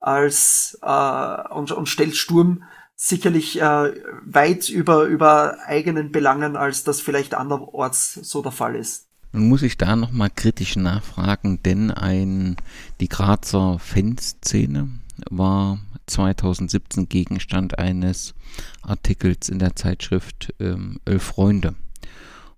als 0.00 0.78
äh, 0.82 1.48
und, 1.52 1.72
und 1.72 1.88
stellt 1.88 2.16
Sturm 2.16 2.64
sicherlich 2.96 3.60
äh, 3.60 3.94
weit 4.24 4.68
über, 4.68 5.04
über 5.04 5.58
eigenen 5.66 6.12
Belangen, 6.12 6.56
als 6.56 6.84
das 6.84 7.00
vielleicht 7.00 7.34
anderorts 7.34 8.14
so 8.14 8.42
der 8.42 8.52
Fall 8.52 8.76
ist. 8.76 9.08
Nun 9.32 9.48
muss 9.48 9.62
ich 9.62 9.78
da 9.78 9.94
nochmal 9.94 10.30
kritisch 10.30 10.76
nachfragen, 10.76 11.62
denn 11.62 11.90
ein, 11.90 12.56
die 13.00 13.08
Grazer 13.08 13.78
Fanszene 13.78 14.88
war 15.30 15.78
2017 16.10 17.08
Gegenstand 17.08 17.78
eines 17.78 18.34
Artikels 18.82 19.48
in 19.48 19.58
der 19.58 19.76
Zeitschrift 19.76 20.52
ähm, 20.60 21.00
Elf 21.04 21.22
Freunde. 21.22 21.74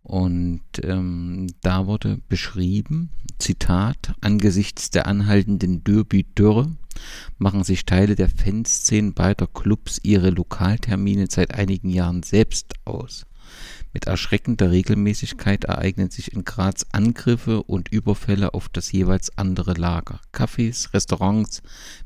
Und 0.03 0.63
ähm, 0.83 1.47
da 1.61 1.87
wurde 1.87 2.19
beschrieben, 2.29 3.11
Zitat, 3.39 4.15
angesichts 4.21 4.91
der 4.91 5.07
anhaltenden 5.07 5.85
Derby-Dürre 5.85 6.73
machen 7.39 7.65
sich 7.65 7.87
Teile 7.87 8.17
der 8.17 8.29
Fanszenen 8.29 9.15
beider 9.15 9.47
Clubs 9.47 10.01
ihre 10.03 10.31
Lokaltermine 10.31 11.27
seit 11.31 11.55
einigen 11.55 11.89
Jahren 11.89 12.23
selbst 12.23 12.75
aus. 12.85 13.27
Mit 13.93 14.07
erschreckender 14.07 14.71
Regelmäßigkeit 14.71 15.65
ereignen 15.65 16.11
sich 16.11 16.33
in 16.33 16.45
Graz 16.45 16.87
Angriffe 16.93 17.63
und 17.63 17.93
Überfälle 17.93 18.55
auf 18.55 18.69
das 18.71 18.91
jeweils 18.91 19.37
andere 19.37 19.75
Lager. 19.75 20.21
Cafés, 20.33 20.95
Restaurants, 20.95 21.63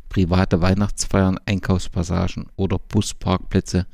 private 0.09 0.61
Weihnachtsfeiern, 0.61 1.39
Einkaufspassagen 1.47 2.49
oder 2.57 2.79
Busparkplätze. 2.79 3.87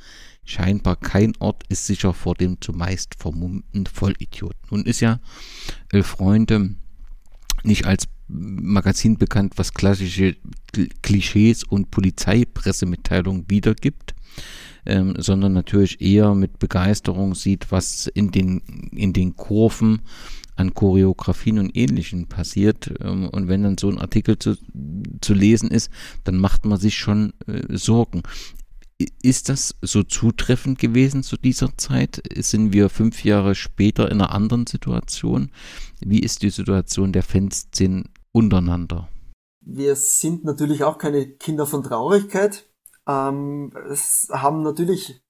Scheinbar 0.44 0.96
kein 0.96 1.34
Ort 1.38 1.64
ist 1.68 1.86
sicher 1.86 2.14
vor 2.14 2.34
dem 2.34 2.60
zumeist 2.60 3.14
vermummten 3.18 3.86
Vollidioten. 3.86 4.60
Nun 4.70 4.84
ist 4.84 5.00
ja 5.00 5.20
Elf 5.90 6.06
Freunde 6.06 6.74
nicht 7.62 7.84
als 7.84 8.08
Magazin 8.26 9.18
bekannt, 9.18 9.54
was 9.56 9.74
klassische 9.74 10.36
Klischees 11.02 11.62
und 11.62 11.90
Polizeipressemitteilungen 11.90 13.44
wiedergibt 13.48 14.14
ähm, 14.86 15.14
sondern 15.18 15.52
natürlich 15.52 16.00
eher 16.00 16.34
mit 16.34 16.58
Begeisterung 16.58 17.34
sieht, 17.34 17.70
was 17.70 18.06
in 18.06 18.30
den, 18.30 18.90
in 18.92 19.12
den 19.12 19.36
Kurven 19.36 20.02
an 20.56 20.74
Choreografien 20.74 21.58
und 21.58 21.76
Ähnlichem 21.76 22.26
passiert. 22.26 22.92
Ähm, 23.00 23.28
und 23.28 23.48
wenn 23.48 23.62
dann 23.62 23.78
so 23.78 23.88
ein 23.88 23.98
Artikel 23.98 24.38
zu, 24.38 24.56
zu 25.20 25.34
lesen 25.34 25.70
ist, 25.70 25.90
dann 26.24 26.36
macht 26.36 26.64
man 26.64 26.78
sich 26.78 26.96
schon 26.96 27.32
äh, 27.46 27.76
Sorgen. 27.76 28.22
Ist 29.22 29.48
das 29.48 29.74
so 29.82 30.02
zutreffend 30.04 30.78
gewesen 30.78 31.22
zu 31.22 31.36
dieser 31.36 31.76
Zeit? 31.76 32.22
Sind 32.36 32.72
wir 32.72 32.88
fünf 32.88 33.24
Jahre 33.24 33.54
später 33.54 34.10
in 34.10 34.20
einer 34.20 34.32
anderen 34.32 34.66
Situation? 34.66 35.50
Wie 36.00 36.20
ist 36.20 36.42
die 36.42 36.50
Situation 36.50 37.12
der 37.12 37.24
Fanszenen 37.24 38.04
untereinander? 38.30 39.08
Wir 39.64 39.96
sind 39.96 40.44
natürlich 40.44 40.84
auch 40.84 40.98
keine 40.98 41.26
Kinder 41.26 41.66
von 41.66 41.82
Traurigkeit. 41.82 42.68
Ähm, 43.06 43.72
es 43.90 44.28
haben 44.32 44.62
natürlich 44.62 45.22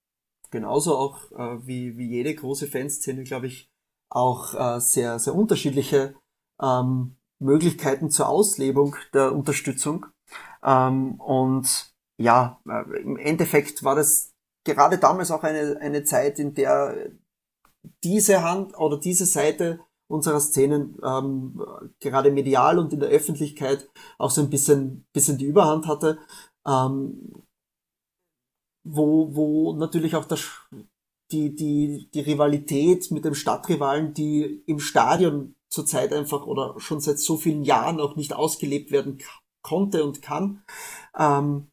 genauso 0.51 0.97
auch 0.97 1.33
äh, 1.33 1.67
wie, 1.67 1.97
wie 1.97 2.09
jede 2.09 2.35
große 2.35 2.69
Fanszene, 2.69 3.25
glaube 3.25 3.47
ich, 3.47 3.71
auch 4.11 4.55
äh, 4.55 4.81
sehr, 4.81 5.19
sehr 5.19 5.35
unterschiedliche 5.35 6.15
ähm, 6.61 7.17
Möglichkeiten 7.39 8.11
zur 8.11 8.29
Auslebung 8.29 8.97
der 9.15 9.35
Unterstützung. 9.35 10.07
Ähm, 10.63 11.15
und 11.21 11.93
ja, 12.19 12.61
äh, 12.69 13.01
im 13.01 13.17
Endeffekt 13.17 13.83
war 13.83 13.97
das 13.97 14.33
gerade 14.65 14.99
damals 14.99 15.31
auch 15.31 15.43
eine, 15.43 15.79
eine 15.81 16.05
Zeit, 16.05 16.39
in 16.39 16.55
der 16.55 17.11
diese 18.05 18.43
Hand 18.43 18.79
oder 18.79 18.99
diese 18.99 19.27
Seite 19.27 19.81
unserer 20.09 20.41
Szenen 20.41 20.99
ähm, 21.03 21.61
gerade 21.99 22.31
medial 22.31 22.79
und 22.79 22.93
in 22.93 23.01
der 23.01 23.09
Öffentlichkeit 23.09 23.89
auch 24.19 24.31
so 24.31 24.43
ein 24.43 24.51
bisschen, 24.51 25.07
bisschen 25.13 25.39
die 25.39 25.47
Überhand 25.47 25.87
hatte. 25.87 26.19
Ähm, 26.67 27.43
wo, 28.85 29.35
wo 29.35 29.73
natürlich 29.75 30.17
auch 30.17 30.25
das, 30.25 30.49
die, 31.31 31.55
die, 31.55 32.11
die 32.13 32.21
Rivalität 32.21 33.11
mit 33.11 33.25
dem 33.25 33.35
Stadtrivalen, 33.35 34.15
die 34.15 34.63
im 34.67 34.79
Stadion 34.79 35.55
zurzeit 35.69 36.13
einfach 36.13 36.47
oder 36.47 36.79
schon 36.79 37.01
seit 37.01 37.19
so 37.19 37.37
vielen 37.37 37.63
Jahren 37.63 38.01
auch 38.01 38.17
nicht 38.17 38.35
ausgelebt 38.35 38.91
werden 38.91 39.23
konnte 39.63 40.05
und 40.05 40.23
kann, 40.23 40.65
ähm, 41.17 41.71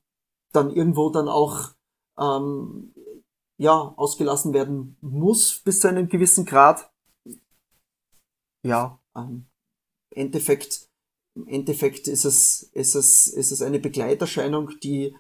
dann 0.54 0.72
irgendwo 0.72 1.10
dann 1.10 1.28
auch 1.28 1.72
ähm, 2.18 2.94
ja 3.58 3.94
ausgelassen 3.98 4.54
werden 4.54 4.98
muss 5.02 5.60
bis 5.60 5.80
zu 5.80 5.90
einem 5.90 6.08
gewissen 6.08 6.46
Grad. 6.46 6.92
Ja, 8.64 9.00
ähm, 9.16 9.48
Endeffekt, 10.12 10.90
im 11.36 11.48
Endeffekt 11.48 12.08
ist 12.08 12.26
es, 12.26 12.64
ist 12.74 12.96
es, 12.96 13.28
ist 13.28 13.52
es 13.52 13.62
eine 13.62 13.80
Begleiterscheinung, 13.80 14.80
die, 14.82 15.16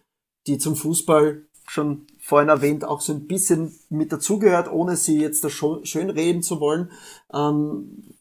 die 0.48 0.58
zum 0.58 0.76
Fußball 0.76 1.49
schon 1.70 2.08
vorhin 2.20 2.50
erwähnt, 2.50 2.84
auch 2.84 3.02
so 3.02 3.14
ein 3.14 3.28
bisschen 3.28 3.78
mit 3.90 4.12
dazugehört, 4.12 4.72
ohne 4.72 4.96
sie 4.96 5.20
jetzt 5.20 5.44
da 5.44 5.50
schön 5.50 6.10
reden 6.10 6.42
zu 6.42 6.60
wollen. 6.60 6.92
Ähm, 7.34 8.16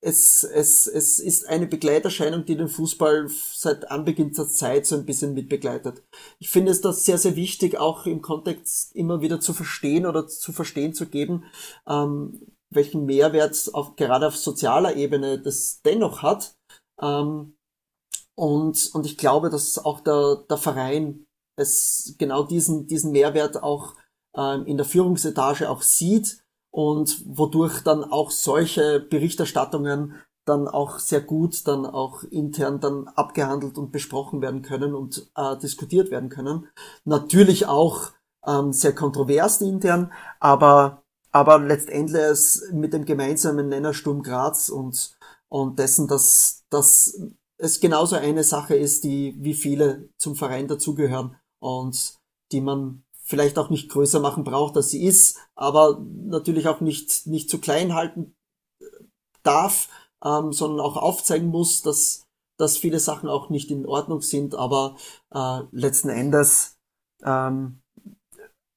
es, 0.00 0.44
es, 0.44 0.86
es 0.86 1.18
ist 1.18 1.48
eine 1.48 1.66
Begleiterscheinung, 1.66 2.44
die 2.44 2.56
den 2.56 2.68
Fußball 2.68 3.28
seit 3.28 3.90
Anbeginn 3.90 4.32
der 4.32 4.48
Zeit 4.48 4.86
so 4.86 4.94
ein 4.94 5.04
bisschen 5.04 5.34
mitbegleitet. 5.34 6.04
Ich 6.38 6.50
finde 6.50 6.70
es 6.70 6.80
da 6.80 6.92
sehr, 6.92 7.18
sehr 7.18 7.34
wichtig, 7.34 7.78
auch 7.78 8.06
im 8.06 8.22
Kontext 8.22 8.94
immer 8.94 9.20
wieder 9.22 9.40
zu 9.40 9.52
verstehen 9.52 10.06
oder 10.06 10.28
zu 10.28 10.52
verstehen 10.52 10.94
zu 10.94 11.06
geben, 11.06 11.44
ähm, 11.88 12.40
welchen 12.70 13.06
Mehrwert 13.06 13.70
auf, 13.72 13.96
gerade 13.96 14.28
auf 14.28 14.36
sozialer 14.36 14.94
Ebene 14.94 15.40
das 15.40 15.80
dennoch 15.84 16.22
hat. 16.22 16.54
Ähm, 17.00 17.56
und, 18.36 18.90
und 18.94 19.04
ich 19.04 19.16
glaube, 19.16 19.50
dass 19.50 19.84
auch 19.84 20.00
der, 20.00 20.44
der 20.48 20.58
Verein 20.58 21.26
es 21.58 22.14
genau 22.18 22.42
diesen, 22.44 22.86
diesen 22.86 23.12
Mehrwert 23.12 23.62
auch 23.62 23.94
ähm, 24.36 24.66
in 24.66 24.76
der 24.76 24.86
Führungsetage 24.86 25.68
auch 25.68 25.82
sieht 25.82 26.42
und 26.70 27.22
wodurch 27.26 27.82
dann 27.82 28.04
auch 28.04 28.30
solche 28.30 29.00
Berichterstattungen 29.00 30.14
dann 30.44 30.66
auch 30.66 30.98
sehr 30.98 31.20
gut 31.20 31.66
dann 31.68 31.84
auch 31.84 32.22
intern 32.24 32.80
dann 32.80 33.08
abgehandelt 33.08 33.76
und 33.76 33.92
besprochen 33.92 34.40
werden 34.40 34.62
können 34.62 34.94
und 34.94 35.30
äh, 35.36 35.56
diskutiert 35.58 36.10
werden 36.10 36.30
können. 36.30 36.68
Natürlich 37.04 37.66
auch 37.66 38.12
ähm, 38.46 38.72
sehr 38.72 38.94
kontrovers 38.94 39.60
intern, 39.60 40.12
aber 40.40 41.02
aber 41.30 41.58
letztendlich 41.58 42.62
mit 42.72 42.94
dem 42.94 43.04
gemeinsamen 43.04 43.68
Nenner 43.68 43.92
Sturm 43.92 44.22
Graz 44.22 44.70
und 44.70 45.16
und 45.48 45.78
dessen, 45.78 46.08
dass 46.08 46.64
dass 46.70 47.20
es 47.58 47.80
genauso 47.80 48.16
eine 48.16 48.44
Sache 48.44 48.74
ist, 48.76 49.04
die 49.04 49.34
wie 49.38 49.54
viele 49.54 50.08
zum 50.16 50.36
Verein 50.36 50.68
dazugehören 50.68 51.36
und 51.60 52.16
die 52.52 52.60
man 52.60 53.04
vielleicht 53.22 53.58
auch 53.58 53.68
nicht 53.68 53.90
größer 53.90 54.20
machen 54.20 54.42
braucht, 54.42 54.76
als 54.76 54.90
sie 54.90 55.04
ist, 55.04 55.38
aber 55.54 56.00
natürlich 56.24 56.66
auch 56.66 56.80
nicht, 56.80 57.26
nicht 57.26 57.50
zu 57.50 57.58
klein 57.58 57.94
halten 57.94 58.34
darf, 59.42 59.88
ähm, 60.24 60.52
sondern 60.52 60.80
auch 60.80 60.96
aufzeigen 60.96 61.48
muss, 61.48 61.82
dass, 61.82 62.24
dass 62.58 62.78
viele 62.78 62.98
Sachen 62.98 63.28
auch 63.28 63.50
nicht 63.50 63.70
in 63.70 63.86
Ordnung 63.86 64.22
sind, 64.22 64.54
aber 64.54 64.96
äh, 65.30 65.60
letzten 65.72 66.08
Endes, 66.08 66.78
ähm, 67.22 67.80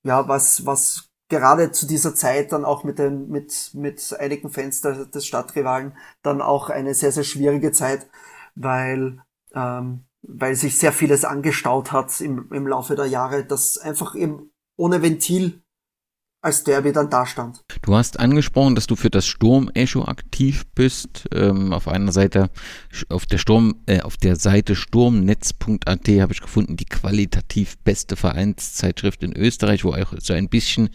ja, 0.03 0.28
was, 0.28 0.66
was 0.66 1.10
gerade 1.30 1.72
zu 1.72 1.88
dieser 1.88 2.14
Zeit 2.14 2.52
dann 2.52 2.66
auch 2.66 2.84
mit 2.84 2.99
den, 2.99 3.30
mit, 3.30 3.72
mit 3.74 4.14
einigen 4.20 4.49
Fans 4.49 4.82
der, 4.82 5.06
des 5.06 5.26
Stadtrivalen 5.26 5.98
dann 6.24 6.41
auch 6.41 6.70
eine 6.70 6.94
sehr, 6.94 7.14
sehr 7.14 7.24
schwierige 7.24 7.72
Zeit, 7.72 8.10
weil 8.56 9.22
ähm, 9.53 10.03
weil 10.22 10.56
sich 10.56 10.77
sehr 10.77 10.93
vieles 10.93 11.26
angestaut 11.26 11.91
hat 11.91 12.22
im, 12.22 12.52
im 12.52 12.68
Laufe 12.68 12.95
der 12.95 13.06
Jahre, 13.06 13.45
das 13.45 13.77
einfach 13.77 14.15
eben 14.15 14.52
ohne 14.77 15.02
Ventil 15.02 15.61
als 16.43 16.64
Derby 16.64 16.91
dann 16.91 17.10
dastand. 17.10 17.64
Du 17.84 17.95
hast 17.95 18.19
angesprochen, 18.19 18.73
dass 18.73 18.88
du 18.88 18.95
für 18.95 19.11
das 19.11 19.27
Sturm-Echo 19.27 20.06
aktiv 20.06 20.65
bist. 20.73 21.27
Ähm, 21.34 21.72
auf 21.72 21.88
einer 21.88 22.11
Seite, 22.11 22.49
auf 23.10 23.27
der 23.27 23.38
Sturm, 23.38 23.76
äh, 23.85 24.02
auf 24.02 24.18
der 24.18 24.35
Seite 24.35 24.76
sturmnetz.at 24.76 26.07
habe 26.07 26.34
ich 26.34 26.41
gefunden, 26.41 26.77
die 26.77 26.85
qualitativ 26.85 27.77
beste 27.80 28.15
Vereinszeitschrift 28.15 29.22
in 29.22 29.35
Österreich, 29.35 29.84
wo 29.84 29.93
auch 29.93 30.14
so 30.18 30.34
ein 30.34 30.49
bisschen 30.49 30.89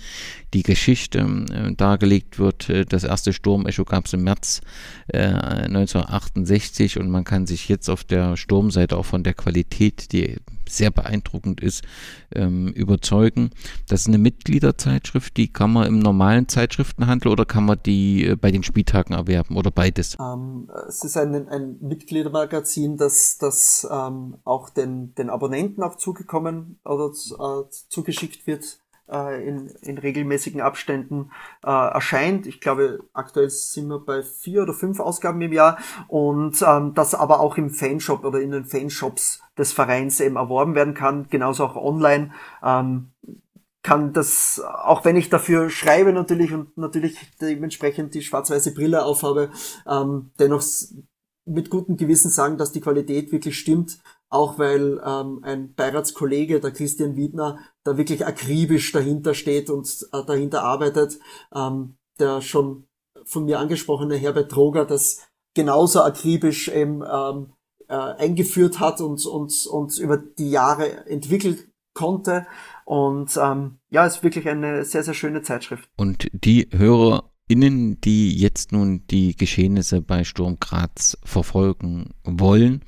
die 0.56 0.62
Geschichte 0.62 1.18
äh, 1.18 1.74
dargelegt 1.74 2.38
wird. 2.38 2.70
Äh, 2.70 2.86
das 2.86 3.04
erste 3.04 3.34
Sturm-Echo 3.34 3.84
gab 3.84 4.06
es 4.06 4.14
im 4.14 4.22
März 4.22 4.62
äh, 5.08 5.18
1968 5.18 6.98
und 6.98 7.10
man 7.10 7.24
kann 7.24 7.46
sich 7.46 7.68
jetzt 7.68 7.90
auf 7.90 8.04
der 8.04 8.38
Sturmseite 8.38 8.96
auch 8.96 9.04
von 9.04 9.22
der 9.22 9.34
Qualität, 9.34 10.12
die 10.12 10.36
sehr 10.68 10.90
beeindruckend 10.90 11.60
ist, 11.60 11.84
ähm, 12.34 12.68
überzeugen. 12.68 13.50
Das 13.88 14.00
ist 14.00 14.08
eine 14.08 14.18
Mitgliederzeitschrift, 14.18 15.36
die 15.36 15.52
kann 15.52 15.72
man 15.72 15.86
im 15.86 15.98
normalen 15.98 16.48
Zeitschriftenhandel 16.48 17.30
oder 17.30 17.44
kann 17.44 17.66
man 17.66 17.78
die 17.84 18.26
äh, 18.26 18.36
bei 18.36 18.50
den 18.50 18.62
Spieltagen 18.62 19.14
erwerben 19.14 19.56
oder 19.56 19.70
beides? 19.70 20.16
Ähm, 20.18 20.70
es 20.88 21.04
ist 21.04 21.18
ein, 21.18 21.48
ein 21.48 21.76
Mitgliedermagazin, 21.80 22.96
das, 22.96 23.36
das 23.38 23.86
ähm, 23.90 24.38
auch 24.44 24.70
den, 24.70 25.14
den 25.16 25.28
Abonnenten 25.28 25.82
auch 25.82 25.96
zugekommen 25.96 26.80
oder 26.84 27.10
äh, 27.10 27.68
zugeschickt 27.90 28.46
wird 28.46 28.78
äh, 29.10 29.46
in, 29.46 29.68
in 29.82 29.98
regelmäßigen 29.98 30.60
Abständen 30.60 31.30
äh, 31.64 31.70
erscheint. 31.70 32.46
Ich 32.46 32.60
glaube, 32.60 33.00
aktuell 33.12 33.50
sind 33.50 33.88
wir 33.88 34.00
bei 34.00 34.22
vier 34.22 34.62
oder 34.62 34.74
fünf 34.74 35.00
Ausgaben 35.00 35.40
im 35.40 35.52
Jahr 35.52 35.78
und 36.08 36.62
ähm, 36.62 36.94
das 36.94 37.14
aber 37.14 37.40
auch 37.40 37.56
im 37.56 37.70
Fanshop 37.70 38.24
oder 38.24 38.40
in 38.40 38.50
den 38.50 38.64
Fanshops 38.64 39.40
des 39.58 39.72
Vereins 39.72 40.20
eben 40.20 40.36
erworben 40.36 40.74
werden 40.74 40.94
kann, 40.94 41.28
genauso 41.28 41.64
auch 41.64 41.76
online. 41.76 42.32
Ähm, 42.62 43.12
kann 43.82 44.12
das, 44.12 44.60
auch 44.60 45.04
wenn 45.04 45.14
ich 45.14 45.30
dafür 45.30 45.70
schreibe 45.70 46.12
natürlich 46.12 46.52
und 46.52 46.76
natürlich 46.76 47.16
dementsprechend 47.40 48.14
die 48.14 48.22
schwarz-weiße 48.22 48.74
Brille 48.74 49.04
aufhabe, 49.04 49.50
ähm, 49.86 50.32
dennoch 50.40 50.64
mit 51.44 51.70
gutem 51.70 51.96
Gewissen 51.96 52.30
sagen, 52.30 52.58
dass 52.58 52.72
die 52.72 52.80
Qualität 52.80 53.30
wirklich 53.30 53.56
stimmt, 53.56 53.98
auch 54.28 54.58
weil 54.58 55.00
ähm, 55.04 55.40
ein 55.42 55.74
Beiratskollege, 55.74 56.60
der 56.60 56.72
Christian 56.72 57.16
Wiedner, 57.16 57.58
da 57.84 57.96
wirklich 57.96 58.26
akribisch 58.26 58.92
dahinter 58.92 59.34
steht 59.34 59.70
und 59.70 59.88
äh, 60.12 60.24
dahinter 60.24 60.62
arbeitet. 60.62 61.18
Ähm, 61.54 61.96
der 62.18 62.40
schon 62.40 62.86
von 63.24 63.44
mir 63.44 63.58
angesprochene 63.58 64.16
Herbert 64.16 64.54
Droger 64.54 64.84
das 64.84 65.26
genauso 65.54 66.02
akribisch 66.02 66.68
eben 66.68 67.02
ähm, 67.02 67.52
äh, 67.88 67.94
eingeführt 67.94 68.80
hat 68.80 69.00
und, 69.00 69.24
und, 69.26 69.66
und 69.66 69.98
über 69.98 70.16
die 70.18 70.50
Jahre 70.50 71.06
entwickelt 71.06 71.68
konnte. 71.94 72.46
Und 72.84 73.36
ähm, 73.40 73.78
ja, 73.90 74.06
ist 74.06 74.22
wirklich 74.22 74.48
eine 74.48 74.84
sehr, 74.84 75.02
sehr 75.02 75.14
schöne 75.14 75.42
Zeitschrift. 75.42 75.88
Und 75.96 76.28
die 76.32 76.68
HörerInnen, 76.70 78.00
die 78.00 78.36
jetzt 78.38 78.70
nun 78.72 79.06
die 79.08 79.34
Geschehnisse 79.34 80.02
bei 80.02 80.24
Sturm 80.24 80.58
Graz 80.60 81.16
verfolgen 81.24 82.10
wollen, 82.22 82.84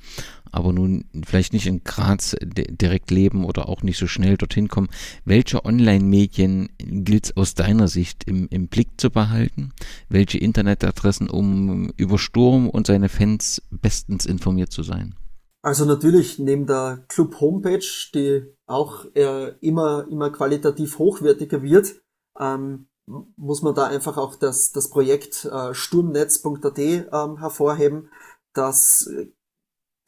aber 0.51 0.73
nun 0.73 1.05
vielleicht 1.25 1.53
nicht 1.53 1.67
in 1.67 1.83
Graz 1.83 2.35
direkt 2.41 3.11
leben 3.11 3.45
oder 3.45 3.69
auch 3.69 3.83
nicht 3.83 3.97
so 3.97 4.07
schnell 4.07 4.37
dorthin 4.37 4.67
kommen. 4.67 4.89
Welche 5.25 5.65
Online-Medien 5.65 6.69
gilt 6.77 7.25
es 7.25 7.37
aus 7.37 7.53
deiner 7.53 7.87
Sicht 7.87 8.23
im, 8.25 8.47
im 8.49 8.67
Blick 8.67 8.89
zu 8.97 9.09
behalten? 9.09 9.71
Welche 10.09 10.37
Internetadressen, 10.37 11.29
um 11.29 11.91
über 11.97 12.17
Sturm 12.17 12.69
und 12.69 12.87
seine 12.87 13.09
Fans 13.09 13.61
bestens 13.69 14.25
informiert 14.25 14.71
zu 14.71 14.83
sein? 14.83 15.15
Also 15.61 15.85
natürlich 15.85 16.39
neben 16.39 16.65
der 16.65 17.03
Club 17.09 17.41
Homepage, 17.41 17.85
die 18.13 18.43
auch 18.65 19.05
äh, 19.13 19.49
immer, 19.59 20.07
immer 20.09 20.31
qualitativ 20.31 20.99
hochwertiger 20.99 21.61
wird, 21.61 22.01
ähm, 22.39 22.87
muss 23.35 23.61
man 23.61 23.75
da 23.75 23.87
einfach 23.87 24.17
auch 24.17 24.35
das, 24.35 24.71
das 24.71 24.89
Projekt 24.89 25.45
äh, 25.45 25.73
sturmnetz.at 25.73 26.77
ähm, 26.77 27.37
hervorheben, 27.39 28.09
das 28.53 29.09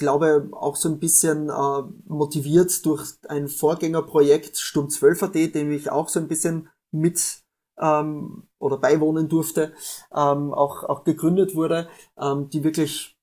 glaube 0.02 0.50
auch 0.52 0.76
so 0.76 0.90
ein 0.90 1.00
bisschen 1.00 1.50
äh, 1.50 1.84
motiviert 2.06 2.86
durch 2.86 3.14
ein 3.30 3.48
Vorgängerprojekt 3.48 4.58
Sturm 4.58 4.90
12 4.90 5.24
AT, 5.24 5.36
dem 5.36 5.72
ich 5.72 5.92
auch 5.92 6.10
so 6.10 6.20
ein 6.20 6.28
bisschen 6.28 6.70
mit 6.92 7.44
ähm, 7.80 8.48
oder 8.60 8.78
beiwohnen 8.78 9.30
durfte, 9.30 9.74
ähm, 10.12 10.54
auch, 10.54 10.84
auch 10.84 11.04
gegründet 11.04 11.56
wurde, 11.56 11.88
ähm, 12.20 12.50
die 12.50 12.64
wirklich 12.64 13.16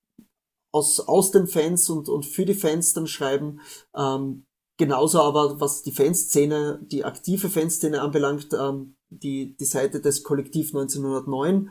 aus, 0.72 1.00
aus 1.00 1.32
den 1.32 1.48
Fans 1.48 1.90
und, 1.90 2.08
und 2.08 2.24
für 2.24 2.44
die 2.44 2.54
Fans 2.54 2.92
dann 2.94 3.08
schreiben. 3.08 3.60
Ähm, 3.96 4.46
genauso 4.76 5.20
aber, 5.20 5.60
was 5.60 5.82
die 5.82 5.92
Fanszene, 5.92 6.80
die 6.82 7.04
aktive 7.04 7.48
Fanszene 7.48 8.00
anbelangt, 8.00 8.50
ähm, 8.52 8.94
die, 9.10 9.56
die 9.56 9.64
Seite 9.64 10.00
des 10.00 10.22
Kollektiv 10.22 10.68
1909, 10.68 11.70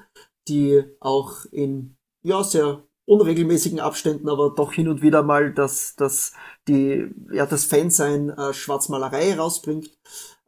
die 0.49 0.83
auch 0.99 1.45
in 1.51 1.95
ja, 2.23 2.43
sehr 2.43 2.83
unregelmäßigen 3.07 3.79
Abständen, 3.79 4.29
aber 4.29 4.53
doch 4.55 4.73
hin 4.73 4.89
und 4.89 5.01
wieder 5.01 5.23
mal, 5.23 5.53
dass, 5.53 5.95
dass 5.95 6.33
die, 6.67 7.09
ja, 7.31 7.45
das 7.45 7.63
Fansein 7.63 8.29
äh, 8.29 8.53
Schwarzmalerei 8.53 9.35
rausbringt. 9.35 9.97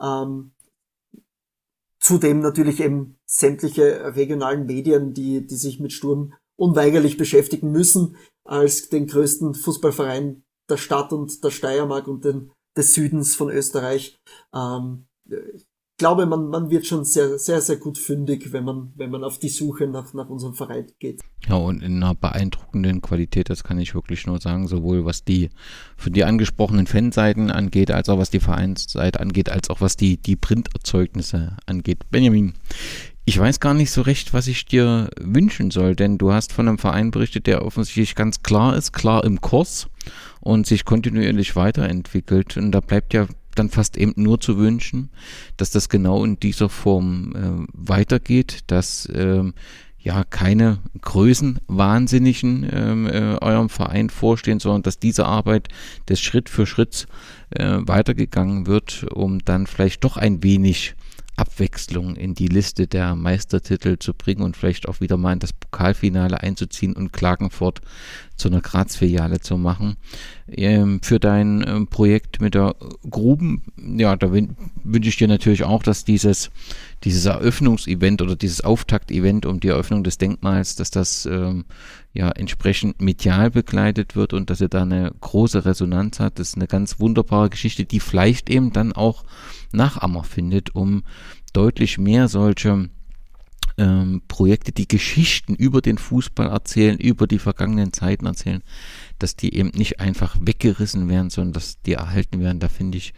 Ähm, 0.01 0.51
zudem 1.99 2.41
natürlich 2.41 2.81
eben 2.81 3.17
sämtliche 3.25 4.15
regionalen 4.15 4.65
Medien, 4.65 5.13
die, 5.13 5.45
die 5.45 5.55
sich 5.55 5.79
mit 5.79 5.93
Sturm 5.93 6.33
unweigerlich 6.57 7.17
beschäftigen 7.17 7.71
müssen, 7.71 8.17
als 8.43 8.89
den 8.89 9.07
größten 9.07 9.55
Fußballverein 9.55 10.43
der 10.69 10.77
Stadt 10.77 11.13
und 11.13 11.43
der 11.43 11.51
Steiermark 11.51 12.07
und 12.07 12.25
den, 12.25 12.51
des 12.75 12.93
Südens 12.93 13.35
von 13.35 13.49
Österreich. 13.49 14.19
Ähm, 14.53 15.07
glaube, 15.99 16.25
man, 16.25 16.47
man 16.47 16.71
wird 16.71 16.87
schon 16.87 17.05
sehr, 17.05 17.37
sehr, 17.37 17.61
sehr 17.61 17.77
gut 17.77 17.99
fündig, 17.99 18.51
wenn 18.51 18.63
man, 18.63 18.91
wenn 18.95 19.11
man 19.11 19.23
auf 19.23 19.37
die 19.37 19.49
Suche 19.49 19.85
nach, 19.85 20.13
nach 20.15 20.29
unserem 20.29 20.55
Verein 20.55 20.87
geht. 20.97 21.21
Ja, 21.47 21.55
und 21.55 21.83
in 21.83 22.01
einer 22.01 22.15
beeindruckenden 22.15 23.01
Qualität, 23.01 23.51
das 23.51 23.63
kann 23.63 23.77
ich 23.79 23.93
wirklich 23.93 24.25
nur 24.25 24.39
sagen, 24.39 24.67
sowohl 24.67 25.05
was 25.05 25.23
die 25.23 25.49
für 25.95 26.09
die 26.09 26.23
angesprochenen 26.23 26.87
Fanseiten 26.87 27.51
angeht, 27.51 27.91
als 27.91 28.09
auch 28.09 28.17
was 28.17 28.31
die 28.31 28.39
Vereinsseite 28.39 29.19
angeht, 29.19 29.49
als 29.49 29.69
auch 29.69 29.81
was 29.81 29.95
die, 29.95 30.17
die 30.17 30.35
Printerzeugnisse 30.35 31.57
angeht. 31.67 32.09
Benjamin, 32.09 32.53
ich 33.25 33.37
weiß 33.37 33.59
gar 33.59 33.75
nicht 33.75 33.91
so 33.91 34.01
recht, 34.01 34.33
was 34.33 34.47
ich 34.47 34.65
dir 34.65 35.09
wünschen 35.19 35.69
soll, 35.69 35.95
denn 35.95 36.17
du 36.17 36.31
hast 36.31 36.51
von 36.51 36.67
einem 36.67 36.79
Verein 36.79 37.11
berichtet, 37.11 37.45
der 37.45 37.63
offensichtlich 37.63 38.15
ganz 38.15 38.41
klar 38.41 38.75
ist, 38.75 38.91
klar 38.91 39.23
im 39.23 39.39
Kurs 39.39 39.87
und 40.39 40.65
sich 40.65 40.83
kontinuierlich 40.83 41.55
weiterentwickelt. 41.55 42.57
Und 42.57 42.71
da 42.71 42.79
bleibt 42.79 43.13
ja 43.13 43.27
dann 43.59 43.69
fast 43.69 43.97
eben 43.97 44.13
nur 44.15 44.39
zu 44.39 44.57
wünschen, 44.57 45.09
dass 45.57 45.69
das 45.69 45.89
genau 45.89 46.23
in 46.23 46.39
dieser 46.39 46.69
Form 46.69 47.33
äh, 47.35 47.67
weitergeht, 47.73 48.59
dass 48.67 49.07
ähm, 49.13 49.53
ja 49.99 50.23
keine 50.23 50.79
Größenwahnsinnigen 51.01 52.67
ähm, 52.71 53.07
äh, 53.07 53.35
eurem 53.41 53.69
Verein 53.69 54.09
vorstehen, 54.09 54.59
sondern 54.59 54.83
dass 54.83 54.97
diese 54.97 55.25
Arbeit 55.25 55.67
des 56.07 56.21
Schritt 56.21 56.49
für 56.49 56.65
Schritt 56.65 57.05
äh, 57.51 57.79
weitergegangen 57.81 58.65
wird, 58.65 59.05
um 59.13 59.39
dann 59.39 59.67
vielleicht 59.67 60.03
doch 60.03 60.17
ein 60.17 60.41
wenig 60.41 60.95
Abwechslung 61.39 62.17
in 62.17 62.33
die 62.33 62.47
Liste 62.47 62.87
der 62.87 63.15
Meistertitel 63.15 63.97
zu 63.97 64.13
bringen 64.13 64.41
und 64.41 64.57
vielleicht 64.57 64.89
auch 64.89 64.99
wieder 64.99 65.15
mal 65.15 65.31
in 65.31 65.39
das 65.39 65.53
Pokalfinale 65.53 66.41
einzuziehen 66.41 66.93
und 66.93 67.13
Klagenfurt 67.13 67.81
zu 68.35 68.49
einer 68.49 68.59
Graz-Filiale 68.59 69.39
zu 69.39 69.57
machen. 69.57 69.95
Ähm, 70.49 70.99
für 71.01 71.19
dein 71.19 71.63
ähm, 71.67 71.87
Projekt 71.87 72.41
mit 72.41 72.55
der 72.55 72.75
Gruben, 73.09 73.63
ja, 73.77 74.15
da 74.15 74.31
wünsche 74.31 75.09
ich 75.09 75.17
dir 75.17 75.27
natürlich 75.27 75.63
auch, 75.63 75.81
dass 75.81 76.03
dieses, 76.03 76.49
dieses 77.03 77.25
Eröffnungsevent 77.25 78.21
oder 78.21 78.35
dieses 78.35 78.61
Auftakt-Event 78.61 79.45
um 79.45 79.59
die 79.59 79.69
Eröffnung 79.69 80.03
des 80.03 80.17
Denkmals, 80.17 80.75
dass 80.75 80.91
das 80.91 81.25
ähm, 81.25 81.65
ja 82.13 82.29
entsprechend 82.31 83.01
medial 83.01 83.51
begleitet 83.51 84.15
wird 84.15 84.33
und 84.33 84.49
dass 84.49 84.61
er 84.61 84.69
da 84.69 84.81
eine 84.81 85.13
große 85.21 85.63
Resonanz 85.65 86.19
hat. 86.19 86.39
Das 86.39 86.49
ist 86.49 86.55
eine 86.55 86.67
ganz 86.67 86.99
wunderbare 86.99 87.49
Geschichte, 87.49 87.85
die 87.85 87.99
vielleicht 87.99 88.49
eben 88.49 88.73
dann 88.73 88.91
auch 88.91 89.23
Nachahmer 89.71 90.23
findet, 90.23 90.75
um 90.75 91.03
deutlich 91.53 91.97
mehr 91.97 92.27
solche 92.27 92.89
ähm, 93.77 94.21
Projekte, 94.27 94.71
die 94.71 94.87
Geschichten 94.87 95.55
über 95.55 95.81
den 95.81 95.97
Fußball 95.97 96.47
erzählen, 96.47 96.97
über 96.97 97.27
die 97.27 97.39
vergangenen 97.39 97.93
Zeiten 97.93 98.25
erzählen, 98.25 98.61
dass 99.19 99.35
die 99.35 99.55
eben 99.55 99.69
nicht 99.69 99.99
einfach 99.99 100.35
weggerissen 100.39 101.09
werden, 101.09 101.29
sondern 101.29 101.53
dass 101.53 101.81
die 101.81 101.93
erhalten 101.93 102.41
werden. 102.41 102.59
Da 102.59 102.67
finde 102.67 102.97
ich, 102.97 103.13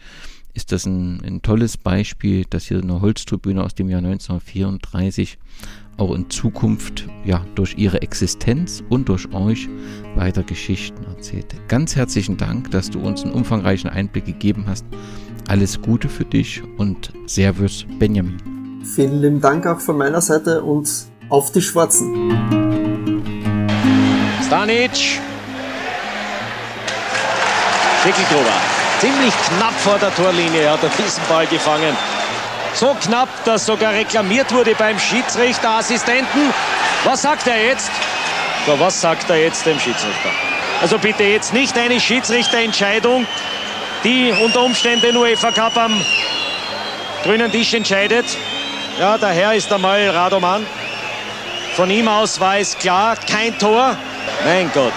ist 0.54 0.70
das 0.70 0.86
ein, 0.86 1.22
ein 1.24 1.42
tolles 1.42 1.76
Beispiel, 1.76 2.44
dass 2.48 2.66
hier 2.66 2.80
eine 2.80 3.00
Holztribüne 3.00 3.64
aus 3.64 3.74
dem 3.74 3.88
Jahr 3.88 3.98
1934 3.98 5.38
auch 5.96 6.14
in 6.14 6.30
Zukunft 6.30 7.06
ja 7.24 7.44
durch 7.54 7.76
ihre 7.76 8.02
Existenz 8.02 8.82
und 8.88 9.08
durch 9.08 9.32
euch 9.32 9.68
weiter 10.14 10.42
Geschichten 10.42 11.04
erzählt. 11.04 11.54
Ganz 11.68 11.96
herzlichen 11.96 12.36
Dank, 12.36 12.70
dass 12.70 12.90
du 12.90 13.00
uns 13.00 13.22
einen 13.22 13.32
umfangreichen 13.32 13.90
Einblick 13.90 14.24
gegeben 14.24 14.64
hast 14.66 14.84
alles 15.48 15.80
Gute 15.80 16.08
für 16.08 16.24
dich 16.24 16.62
und 16.78 17.12
Servus 17.26 17.86
Benjamin. 17.98 18.82
Vielen 18.94 19.20
lieben 19.20 19.40
Dank 19.40 19.66
auch 19.66 19.80
von 19.80 19.96
meiner 19.96 20.20
Seite 20.20 20.62
und 20.62 20.88
auf 21.28 21.52
die 21.52 21.62
Schwarzen. 21.62 22.12
Stanic. 24.46 24.90
Schickelgruber. 28.02 28.56
Ziemlich 29.00 29.34
knapp 29.48 29.74
vor 29.74 29.98
der 29.98 30.14
Torlinie 30.14 30.70
hat 30.70 30.82
er 30.82 30.90
diesen 30.90 31.22
Ball 31.28 31.46
gefangen. 31.46 31.96
So 32.74 32.96
knapp, 33.00 33.28
dass 33.44 33.66
sogar 33.66 33.92
reklamiert 33.92 34.52
wurde 34.52 34.74
beim 34.74 34.98
Schiedsrichterassistenten. 34.98 36.52
Was 37.04 37.22
sagt 37.22 37.46
er 37.46 37.64
jetzt? 37.64 37.90
So, 38.66 38.78
was 38.78 39.00
sagt 39.00 39.28
er 39.28 39.36
jetzt 39.36 39.66
dem 39.66 39.78
Schiedsrichter? 39.78 40.30
Also 40.80 40.98
bitte 40.98 41.22
jetzt 41.24 41.52
nicht 41.52 41.76
eine 41.78 42.00
Schiedsrichterentscheidung, 42.00 43.26
die 44.04 44.32
unter 44.32 44.62
Umständen 44.62 45.02
den 45.02 45.16
UEFA 45.16 45.50
Cup 45.50 45.76
am 45.76 46.04
grünen 47.22 47.50
Tisch 47.50 47.72
entscheidet. 47.74 48.24
Ja, 48.98 49.16
der 49.16 49.30
Herr 49.30 49.54
ist 49.54 49.72
einmal 49.72 50.08
Radoman. 50.08 50.66
Von 51.76 51.90
ihm 51.90 52.08
aus 52.08 52.38
war 52.40 52.58
es 52.58 52.76
klar, 52.76 53.16
kein 53.16 53.58
Tor. 53.58 53.96
Mein 54.44 54.70
Gott, 54.72 54.92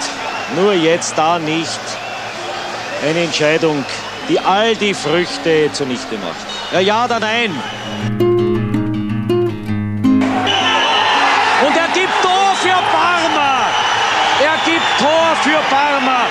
nur 0.56 0.74
jetzt 0.74 1.18
da 1.18 1.40
nicht 1.40 1.80
eine 3.08 3.24
Entscheidung, 3.24 3.86
die 4.28 4.40
all 4.40 4.76
die 4.76 4.94
Früchte 4.94 5.72
zunichte 5.72 6.18
macht. 6.18 6.46
Ja, 6.74 6.80
ja 6.80 7.06
oder 7.06 7.20
nein? 7.20 7.52
Und 11.66 11.78
er 11.78 11.88
gibt 11.94 12.22
Tor 12.22 12.56
für 12.62 12.80
Parma. 12.92 13.68
Er 14.44 14.58
gibt 14.66 15.00
Tor 15.00 15.36
für 15.44 15.60
Parma. 15.70 16.25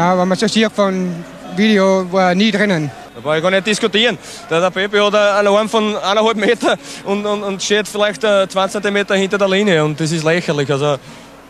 Na, 0.00 0.16
wenn 0.16 0.28
man 0.28 0.38
so 0.38 0.48
sieht 0.48 0.72
von 0.72 1.14
Video, 1.56 2.10
war 2.10 2.30
er 2.30 2.34
nie 2.34 2.50
drinnen. 2.50 2.90
Da 3.14 3.20
brauche 3.20 3.36
ich 3.36 3.42
gar 3.42 3.50
nicht 3.50 3.66
diskutieren. 3.66 4.16
Der, 4.48 4.58
der 4.58 4.70
Pepe 4.70 5.04
hat 5.04 5.14
einen 5.14 5.48
Arm 5.48 5.68
von 5.68 5.94
eineinhalb 5.94 6.38
Meter 6.38 6.78
und, 7.04 7.26
und, 7.26 7.42
und 7.42 7.62
steht 7.62 7.86
vielleicht 7.86 8.22
20 8.22 8.82
cm 8.82 9.06
hinter 9.08 9.36
der 9.36 9.46
Linie 9.46 9.84
und 9.84 10.00
das 10.00 10.10
ist 10.10 10.24
lächerlich. 10.24 10.72
Also, 10.72 10.96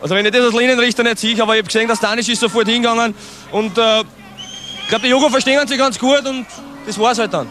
also 0.01 0.15
wenn 0.15 0.25
ich 0.25 0.33
das 0.33 0.41
als 0.43 0.53
Linienrichter 0.53 1.01
nicht 1.01 1.19
sehe, 1.19 1.41
aber 1.41 1.53
ich 1.53 1.59
habe 1.59 1.67
gesehen, 1.67 1.87
dass 1.87 2.01
Danisch 2.01 2.27
ist 2.27 2.41
sofort 2.41 2.67
hingegangen 2.67 3.15
und 3.53 3.77
äh, 3.77 3.99
ich 4.01 4.89
glaube, 4.89 5.05
die 5.05 5.11
Jugend 5.11 5.31
verstehen 5.31 5.65
sich 5.65 5.77
ganz 5.77 5.97
gut 5.97 6.27
und 6.27 6.45
das 6.85 6.99
war 6.99 7.13
es 7.13 7.19
halt 7.19 7.33
dann. 7.33 7.47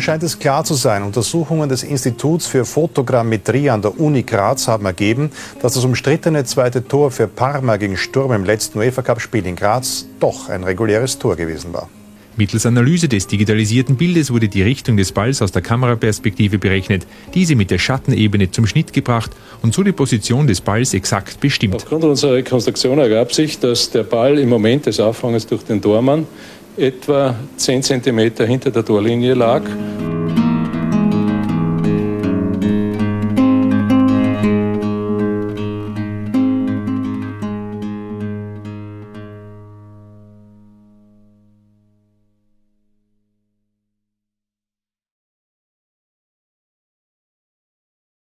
Nun 0.00 0.04
scheint 0.06 0.22
es 0.22 0.38
klar 0.38 0.64
zu 0.64 0.72
sein, 0.72 1.02
Untersuchungen 1.02 1.68
des 1.68 1.82
Instituts 1.82 2.46
für 2.46 2.64
Fotogrammetrie 2.64 3.68
an 3.68 3.82
der 3.82 4.00
Uni 4.00 4.22
Graz 4.22 4.66
haben 4.66 4.86
ergeben, 4.86 5.30
dass 5.60 5.74
das 5.74 5.84
umstrittene 5.84 6.42
zweite 6.46 6.88
Tor 6.88 7.10
für 7.10 7.28
Parma 7.28 7.76
gegen 7.76 7.98
Sturm 7.98 8.32
im 8.32 8.44
letzten 8.46 8.78
UEFA-Cup-Spiel 8.78 9.44
in 9.44 9.56
Graz 9.56 10.06
doch 10.18 10.48
ein 10.48 10.64
reguläres 10.64 11.18
Tor 11.18 11.36
gewesen 11.36 11.74
war. 11.74 11.90
Mittels 12.36 12.64
Analyse 12.64 13.08
des 13.08 13.26
digitalisierten 13.26 13.96
Bildes 13.96 14.32
wurde 14.32 14.48
die 14.48 14.62
Richtung 14.62 14.96
des 14.96 15.12
Balls 15.12 15.42
aus 15.42 15.52
der 15.52 15.60
Kameraperspektive 15.60 16.56
berechnet, 16.56 17.06
diese 17.34 17.54
mit 17.54 17.70
der 17.70 17.78
Schattenebene 17.78 18.50
zum 18.50 18.66
Schnitt 18.66 18.94
gebracht 18.94 19.32
und 19.60 19.74
so 19.74 19.82
die 19.82 19.92
Position 19.92 20.46
des 20.46 20.62
Balls 20.62 20.94
exakt 20.94 21.38
bestimmt. 21.40 21.74
Aufgrund 21.74 22.04
unserer 22.04 22.36
Rekonstruktion 22.36 22.98
ergab 22.98 23.34
sich, 23.34 23.58
dass 23.58 23.90
der 23.90 24.04
Ball 24.04 24.38
im 24.38 24.48
Moment 24.48 24.86
des 24.86 24.98
Auffanges 24.98 25.46
durch 25.46 25.64
den 25.64 25.82
Tormann 25.82 26.26
etwa 26.76 27.34
10 27.56 27.82
cm 27.82 28.18
hinter 28.46 28.70
der 28.70 28.84
Torlinie 28.84 29.34
lag. 29.34 29.62